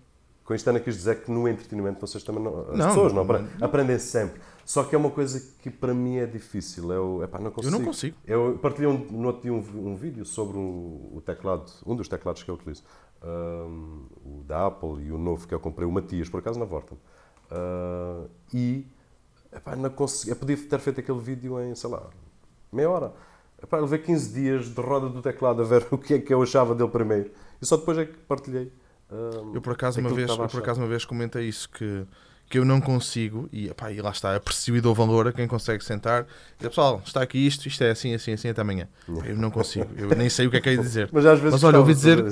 Com 0.46 0.54
isto 0.54 0.68
Ana 0.70 0.78
quis 0.78 0.94
dizer 0.94 1.24
que 1.24 1.30
no 1.30 1.48
entretenimento 1.48 2.00
vocês 2.00 2.22
também 2.22 2.40
não. 2.40 2.70
As 2.70 2.78
Não, 2.78 2.86
pessoas 2.88 3.12
não, 3.12 3.22
aprendem, 3.22 3.50
aprendem 3.60 3.98
sempre. 3.98 4.40
Só 4.64 4.84
que 4.84 4.94
é 4.94 4.98
uma 4.98 5.10
coisa 5.10 5.40
que 5.60 5.68
para 5.68 5.92
mim 5.92 6.18
é 6.18 6.26
difícil. 6.26 6.92
Eu, 6.92 7.20
epá, 7.24 7.38
não 7.38 7.46
Eu 7.46 7.52
consigo. 7.52 7.76
não 7.76 7.84
consigo. 7.84 8.16
Eu 8.24 8.56
partilhei 8.62 8.88
um, 8.88 8.96
no 9.10 9.26
outro 9.26 9.42
dia 9.42 9.52
um, 9.52 9.58
um 9.90 9.96
vídeo 9.96 10.24
sobre 10.24 10.56
o, 10.56 11.10
o 11.14 11.22
teclado, 11.26 11.70
um 11.84 11.96
dos 11.96 12.06
teclados 12.08 12.44
que 12.44 12.50
eu 12.50 12.54
utilizo, 12.54 12.84
um, 13.24 14.06
o 14.24 14.44
da 14.44 14.66
Apple 14.66 15.04
e 15.04 15.10
o 15.10 15.18
novo 15.18 15.48
que 15.48 15.54
eu 15.54 15.58
comprei, 15.58 15.86
o 15.86 15.90
Matias, 15.90 16.28
por 16.28 16.38
acaso 16.38 16.60
na 16.60 16.64
Vorten. 16.64 16.96
Uh, 17.50 18.30
e 18.54 18.86
epá, 19.52 19.74
não 19.74 19.90
consegui, 19.90 20.30
eu 20.30 20.36
podia 20.36 20.56
ter 20.56 20.78
feito 20.78 21.00
aquele 21.00 21.18
vídeo 21.18 21.60
em, 21.60 21.74
sei 21.74 21.90
lá, 21.90 22.08
meia 22.72 22.88
hora. 22.88 23.12
Epá, 23.60 23.78
eu 23.78 23.82
levei 23.82 23.98
15 23.98 24.32
dias 24.32 24.66
de 24.72 24.80
roda 24.80 25.08
do 25.08 25.20
teclado 25.20 25.60
a 25.60 25.64
ver 25.64 25.86
o 25.90 25.98
que 25.98 26.14
é 26.14 26.18
que 26.20 26.32
eu 26.32 26.40
achava 26.40 26.72
dele 26.72 26.90
primeiro. 26.90 27.32
E 27.60 27.66
só 27.66 27.76
depois 27.76 27.98
é 27.98 28.04
que 28.04 28.16
partilhei. 28.18 28.72
Eu 29.54 29.60
por 29.60 29.72
acaso 29.72 30.00
uma 30.00 30.10
vez, 30.10 30.28
eu 30.28 30.48
por 30.48 30.60
acaso 30.60 30.80
uma 30.80 30.88
vez 30.88 31.04
comentei 31.04 31.44
isso 31.48 31.68
que, 31.68 32.04
que 32.48 32.58
eu 32.58 32.64
não 32.64 32.80
consigo 32.80 33.48
e, 33.52 33.68
epá, 33.68 33.92
e 33.92 34.00
lá 34.00 34.10
está, 34.10 34.34
aprecio 34.34 34.76
e 34.76 34.80
dou 34.80 34.94
valor 34.94 35.28
a 35.28 35.32
quem 35.32 35.46
consegue 35.46 35.84
sentar 35.84 36.22
e 36.22 36.56
dizer, 36.58 36.68
pessoal, 36.70 37.00
está 37.04 37.22
aqui 37.22 37.38
isto, 37.46 37.66
isto 37.66 37.82
é 37.84 37.90
assim, 37.90 38.14
assim, 38.14 38.32
assim 38.32 38.48
até 38.48 38.60
amanhã. 38.60 38.88
Eu 39.24 39.36
não 39.36 39.50
consigo, 39.50 39.86
eu 39.96 40.08
nem 40.16 40.28
sei 40.28 40.46
o 40.46 40.50
que 40.50 40.56
é 40.56 40.60
que 40.60 40.68
é 40.70 40.76
dizer. 40.76 41.08
Mas 41.12 41.24
às 41.24 41.38
vezes 41.38 41.52
Mas 41.52 41.64
olha, 41.64 41.78
ouvi 41.78 41.94
dizer-. 41.94 42.24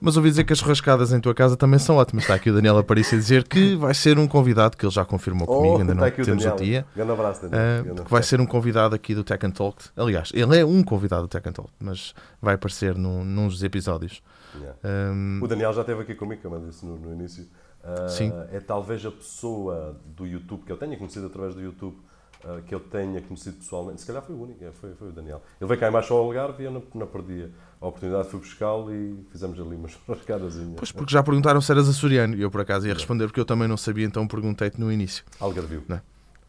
Mas 0.00 0.16
ouvi 0.16 0.30
dizer 0.30 0.44
que 0.44 0.52
as 0.52 0.60
rascadas 0.60 1.12
em 1.12 1.20
tua 1.20 1.34
casa 1.34 1.56
também 1.56 1.78
são 1.78 1.96
ótimas. 1.96 2.24
Está 2.24 2.34
aqui 2.34 2.50
o 2.50 2.54
Daniel 2.54 2.76
Aparício 2.78 3.16
a 3.16 3.20
dizer 3.20 3.44
que 3.46 3.76
vai 3.76 3.94
ser 3.94 4.18
um 4.18 4.26
convidado 4.26 4.76
que 4.76 4.84
ele 4.84 4.92
já 4.92 5.04
confirmou 5.04 5.46
comigo, 5.46 5.76
Oh, 5.76 5.78
ainda 5.78 5.92
está 5.92 6.04
não 6.04 6.10
temos 6.10 6.26
Daniel. 6.44 6.54
o 6.54 6.56
dia. 6.58 6.86
Grande 6.94 7.12
abraço, 7.12 7.48
Daniel. 7.48 7.84
Grande 7.84 8.02
que 8.02 8.10
vai 8.10 8.22
ser 8.22 8.40
um 8.40 8.46
convidado 8.46 8.94
aqui 8.94 9.14
do 9.14 9.22
Tech 9.24 9.44
and 9.46 9.52
Talk. 9.52 9.84
Aliás, 9.96 10.30
ele 10.34 10.58
é 10.58 10.64
um 10.64 10.82
convidado 10.82 11.22
do 11.22 11.28
Tech 11.28 11.48
and 11.48 11.52
Talk, 11.52 11.70
mas 11.80 12.14
vai 12.42 12.54
aparecer 12.54 12.96
num, 12.96 13.24
num 13.24 13.48
dos 13.48 13.62
episódios. 13.62 14.20
Yeah. 14.60 14.78
Ahm, 14.84 15.42
O 15.42 15.46
Daniel 15.48 15.72
já 15.72 15.80
esteve 15.80 16.02
aqui 16.02 16.14
comigo, 16.14 16.42
como 16.42 16.56
eu 16.56 16.66
disse 16.66 16.84
no, 16.84 16.96
no 16.96 17.12
início. 17.12 17.46
Ah, 17.82 18.08
Sim. 18.08 18.32
É 18.50 18.60
talvez 18.60 19.04
a 19.04 19.10
pessoa 19.10 19.96
do 20.06 20.26
YouTube 20.26 20.64
que 20.64 20.72
eu 20.72 20.76
tenha 20.76 20.96
conhecido 20.96 21.26
através 21.26 21.54
do 21.54 21.60
YouTube 21.60 21.96
ah, 22.44 22.60
que 22.66 22.74
eu 22.74 22.80
tenha 22.80 23.20
conhecido 23.20 23.56
pessoalmente. 23.56 24.00
Se 24.00 24.06
calhar 24.06 24.22
foi 24.22 24.34
o 24.34 24.42
único, 24.42 24.64
é, 24.64 24.70
foi, 24.72 24.94
foi 24.94 25.08
o 25.08 25.12
Daniel. 25.12 25.42
Ele 25.60 25.68
veio 25.68 25.80
cá 25.80 25.88
em 25.88 25.92
baixo 25.92 26.14
ao 26.14 26.20
Algarve 26.20 26.62
e 26.62 26.66
eu 26.66 26.70
não, 26.70 26.82
não 26.94 27.06
perdi 27.06 27.50
a 27.80 27.86
oportunidade, 27.86 28.28
fui 28.28 28.40
buscá-lo 28.40 28.94
e 28.94 29.26
fizemos 29.30 29.60
ali 29.60 29.76
umas 29.76 29.98
rascadazinhas. 30.08 30.76
Pois, 30.76 30.92
porque 30.92 31.12
já 31.12 31.22
perguntaram 31.22 31.60
se 31.60 31.70
eras 31.72 31.88
açoriano 31.88 32.34
e 32.34 32.42
eu 32.42 32.50
por 32.50 32.60
acaso 32.60 32.86
ia 32.86 32.94
responder 32.94 33.26
porque 33.26 33.40
eu 33.40 33.44
também 33.44 33.68
não 33.68 33.76
sabia, 33.76 34.06
então 34.06 34.26
perguntei-te 34.26 34.80
no 34.80 34.90
início. 34.90 35.24
Algarvio. 35.40 35.82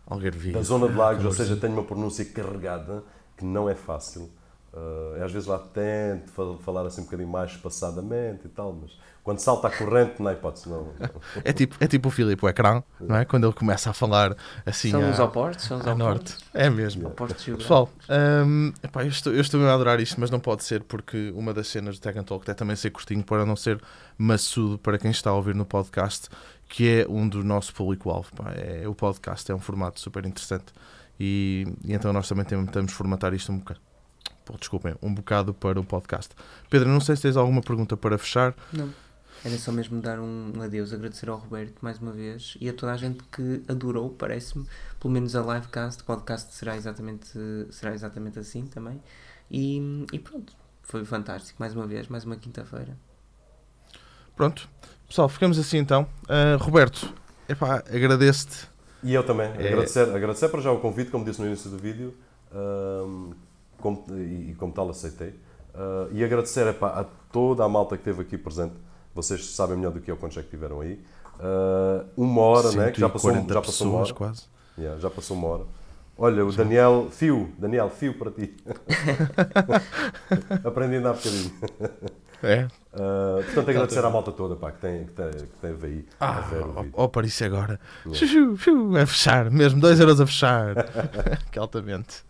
Algarvio. 0.08 0.54
Da 0.54 0.62
zona 0.62 0.88
de 0.88 0.96
Lagos, 0.96 1.26
ou 1.26 1.32
seja, 1.32 1.56
tenho 1.58 1.74
uma 1.74 1.84
pronúncia 1.84 2.24
carregada 2.26 3.04
que 3.36 3.44
não 3.44 3.70
é 3.70 3.76
fácil. 3.76 4.30
Ah, 4.76 5.24
às 5.24 5.32
vezes 5.32 5.48
lá 5.48 5.58
tento 5.60 6.30
fa- 6.32 6.58
falar 6.64 6.86
assim 6.86 7.02
um 7.02 7.06
bocadinho 7.06 7.30
mais 7.30 7.52
espaçadamente 7.52 8.46
e 8.46 8.50
tal, 8.50 8.74
mas 8.74 8.92
quando 9.24 9.40
salta 9.40 9.70
a 9.70 9.72
corrente, 9.72 10.22
não 10.22 10.28
há 10.30 10.34
hipótese. 10.34 10.70
Não, 10.70 10.88
É 11.44 11.52
tipo, 11.54 11.76
é 11.80 11.88
tipo 11.88 12.10
o 12.10 12.12
Filipe, 12.12 12.46
o 12.46 12.50
ecrã, 12.50 12.84
não 13.00 13.16
é? 13.16 13.26
Quando 13.26 13.48
ele 13.48 13.54
começa 13.54 13.90
a 13.90 13.94
falar 13.94 14.36
assim 14.66 14.92
São 14.92 15.04
a, 15.04 15.10
os 15.10 15.20
opostos, 15.20 15.66
são 15.66 15.78
os 15.80 15.88
a 15.88 15.94
opostos. 15.94 16.34
norte. 16.34 16.46
É 16.54 16.70
mesmo. 16.70 17.02
Geográficos. 17.04 17.56
Pessoal, 17.58 17.90
hum, 18.46 18.72
epá, 18.84 19.04
eu, 19.04 19.08
estou, 19.08 19.34
eu 19.34 19.42
estou 19.42 19.66
a 19.66 19.74
adorar 19.74 20.00
isto, 20.00 20.20
mas 20.20 20.30
não 20.30 20.40
pode 20.40 20.64
ser 20.64 20.84
porque 20.84 21.32
uma 21.36 21.54
das 21.54 21.68
cenas 21.70 21.98
do 21.98 22.02
Tech 22.04 22.20
and 22.20 22.24
Talk 22.24 22.50
é 22.52 22.54
também 22.54 22.76
ser 22.76 22.92
curtinho 22.92 23.24
para 23.24 23.46
não 23.46 23.56
ser 23.56 23.82
maçudo 24.18 24.78
para 24.78 24.98
quem 25.00 25.10
está 25.10 25.32
a 25.32 25.34
ouvir 25.34 25.56
no 25.56 25.66
podcast, 25.66 26.30
que 26.68 26.88
é 27.02 27.06
um 27.10 27.28
do 27.28 27.44
nosso 27.44 27.74
público-alvo. 27.74 28.30
É, 28.56 28.88
o 28.88 28.94
podcast 28.94 29.52
é 29.52 29.56
um 29.56 29.60
formato 29.60 30.00
super 30.00 30.24
interessante 30.26 30.66
e, 31.20 31.66
e 31.84 31.94
então 31.94 32.14
nós 32.14 32.28
também 32.28 32.46
temos, 32.46 32.94
formatar 32.94 33.34
isto 33.34 33.52
um 33.52 33.58
bocado. 33.58 33.80
Pô, 34.46 34.56
desculpem, 34.58 34.96
um 35.02 35.14
bocado 35.14 35.54
para 35.54 35.80
o 35.80 35.84
podcast. 35.84 36.34
Pedro, 36.70 36.88
não 36.88 37.02
sei 37.02 37.16
se 37.16 37.24
tens 37.24 37.36
alguma 37.36 37.62
pergunta 37.62 37.98
para 37.98 38.18
fechar. 38.18 38.56
Não. 38.72 38.90
Era 39.44 39.58
só 39.58 39.72
mesmo 39.72 40.02
dar 40.02 40.20
um 40.20 40.54
adeus, 40.64 40.94
agradecer 40.94 41.30
ao 41.30 41.38
Roberto 41.38 41.76
mais 41.82 42.00
uma 42.00 42.12
vez 42.12 42.58
e 42.60 42.70
a 42.70 42.74
toda 42.74 42.94
a 42.94 42.98
gente 42.98 43.24
que 43.26 43.62
adorou, 43.68 44.10
parece-me, 44.10 44.66
pelo 45.00 45.14
menos 45.14 45.36
a 45.36 45.42
livecast, 45.42 46.02
o 46.02 46.06
podcast 46.06 46.54
será 46.54 46.76
exatamente, 46.76 47.28
será 47.70 47.94
exatamente 47.94 48.40
assim 48.40 48.66
também. 48.66 49.00
E, 49.52 50.06
e 50.12 50.18
pronto, 50.18 50.54
foi 50.82 51.06
fantástico, 51.06 51.58
mais 51.60 51.76
uma 51.76 51.86
vez, 51.86 52.08
mais 52.08 52.24
uma 52.24 52.36
quinta-feira. 52.38 52.98
Pronto, 54.36 54.68
pessoal, 55.08 55.30
ficamos 55.30 55.60
assim 55.60 55.78
então. 55.78 56.08
Uh, 56.24 56.58
Roberto, 56.64 57.14
epá, 57.48 57.84
agradeço-te. 57.88 58.68
E 59.04 59.14
eu 59.14 59.24
também, 59.24 59.48
é... 59.48 59.68
agradecer, 59.68 60.10
agradecer 60.10 60.50
para 60.50 60.62
já 60.62 60.72
o 60.72 60.80
convite, 60.80 61.12
como 61.12 61.24
disse 61.24 61.40
no 61.40 61.46
início 61.46 61.70
do 61.70 61.78
vídeo, 61.78 62.16
uh, 62.52 63.36
como, 63.80 64.06
e, 64.18 64.56
como 64.58 64.74
tal 64.74 64.90
aceitei. 64.90 65.30
Uh, 65.74 66.12
e 66.12 66.24
agradecer 66.24 66.68
epá, 66.68 67.02
a 67.02 67.04
toda 67.32 67.64
a 67.64 67.70
malta 67.70 67.98
que 67.98 68.02
esteve 68.02 68.22
aqui 68.22 68.38
presente 68.38 68.76
vocês 69.16 69.46
sabem 69.52 69.78
melhor 69.78 69.94
do 69.94 70.02
que 70.02 70.12
eu 70.12 70.18
quantos 70.18 70.38
é 70.38 70.44
que 70.44 70.50
tiveram 70.50 70.82
aí. 70.82 71.00
Uh, 71.40 72.06
uma 72.18 72.42
hora, 72.42 72.72
né? 72.74 72.92
Que 72.92 73.00
já 73.00 73.08
passou, 73.08 73.32
já 73.34 73.62
passou 73.62 73.88
uma 73.88 74.00
hora. 74.00 74.14
Quase. 74.14 74.44
Yeah, 74.78 75.00
já 75.00 75.10
passou 75.10 75.38
uma 75.38 75.48
hora. 75.48 75.64
Olha, 76.18 76.46
o 76.46 76.52
Daniel, 76.52 77.08
fio, 77.12 77.50
Daniel, 77.58 77.90
fio 77.90 78.14
para 78.18 78.32
ti. 78.32 78.56
Aprendi 80.64 80.96
a 80.96 81.00
andar 81.00 81.12
um 81.12 81.16
bocadinho. 81.16 81.52
É. 82.44 82.68
Uh, 82.94 83.44
portanto, 83.44 83.70
agradecer 83.70 84.06
à 84.06 84.10
malta 84.10 84.32
toda 84.32 84.56
pá, 84.56 84.72
que, 84.72 84.80
tem, 84.80 85.06
que, 85.06 85.14
tem, 85.14 85.32
que 85.32 85.60
teve 85.62 85.88
aí 85.88 86.06
ah, 86.20 86.38
a 86.38 86.42
ver 86.42 86.64
o 86.64 86.72
vídeo. 86.74 86.94
Oh, 86.94 87.10
para 87.10 87.26
isso 87.26 87.44
agora. 87.44 87.80
Yeah. 88.06 89.02
a 89.02 89.06
fechar, 89.06 89.50
mesmo, 89.50 89.80
2 89.80 90.00
euros 90.00 90.22
a 90.22 90.26
fechar. 90.26 90.76
que 91.52 91.58
altamente. 91.58 92.24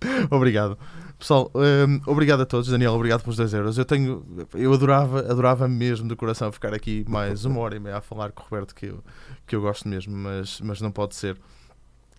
Obrigado. 0.30 0.78
Pessoal, 1.18 1.50
um, 1.54 2.00
obrigado 2.06 2.42
a 2.42 2.46
todos. 2.46 2.68
Daniel, 2.68 2.92
obrigado 2.92 3.22
pelos 3.22 3.36
2 3.36 3.52
euros. 3.52 3.76
Eu 3.76 3.84
tenho, 3.84 4.24
eu 4.54 4.72
adorava, 4.72 5.18
adorava 5.20 5.66
mesmo 5.66 6.08
de 6.08 6.14
coração 6.14 6.52
ficar 6.52 6.72
aqui 6.72 7.04
mais 7.08 7.44
uma 7.44 7.58
hora 7.58 7.74
e 7.74 7.80
meia 7.80 7.96
a 7.96 8.00
falar 8.00 8.30
com 8.30 8.42
o 8.42 8.44
Roberto, 8.44 8.72
que 8.72 8.86
eu, 8.86 9.02
que 9.44 9.56
eu 9.56 9.60
gosto 9.60 9.88
mesmo, 9.88 10.16
mas, 10.16 10.60
mas 10.60 10.80
não 10.80 10.92
pode 10.92 11.16
ser. 11.16 11.36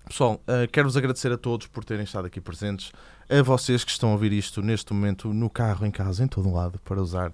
Pessoal, 0.06 0.42
uh, 0.48 0.68
quero-vos 0.70 0.98
agradecer 0.98 1.32
a 1.32 1.38
todos 1.38 1.68
por 1.68 1.86
terem 1.86 2.04
estado 2.04 2.26
aqui 2.26 2.42
presentes, 2.42 2.92
a 3.30 3.42
vocês 3.42 3.86
que 3.86 3.92
estão 3.92 4.10
a 4.10 4.14
ouvir 4.14 4.34
isto 4.34 4.62
neste 4.62 4.92
momento 4.92 5.32
no 5.32 5.50
carro, 5.50 5.86
em 5.86 5.92
casa, 5.92 6.24
em 6.24 6.28
todo 6.28 6.52
lado, 6.52 6.78
para 6.84 7.02
usar 7.02 7.30
uh, 7.30 7.34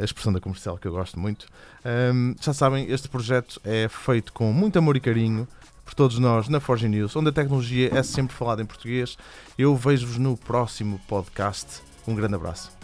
a 0.00 0.04
expressão 0.04 0.32
da 0.32 0.40
comercial 0.40 0.78
que 0.78 0.88
eu 0.88 0.92
gosto 0.92 1.20
muito. 1.20 1.46
Um, 2.12 2.34
já 2.40 2.52
sabem, 2.52 2.90
este 2.90 3.08
projeto 3.08 3.60
é 3.62 3.88
feito 3.88 4.32
com 4.32 4.52
muito 4.52 4.78
amor 4.78 4.96
e 4.96 5.00
carinho 5.00 5.46
por 5.88 5.94
todos 5.94 6.18
nós 6.18 6.50
na 6.50 6.60
Forge 6.60 6.86
News, 6.86 7.16
onde 7.16 7.30
a 7.30 7.32
tecnologia 7.32 7.90
é 7.94 8.02
sempre 8.02 8.36
falada 8.36 8.60
em 8.60 8.66
português. 8.66 9.16
Eu 9.56 9.74
vejo-vos 9.74 10.18
no 10.18 10.36
próximo 10.36 11.00
podcast. 11.08 11.80
Um 12.06 12.14
grande 12.14 12.34
abraço. 12.34 12.77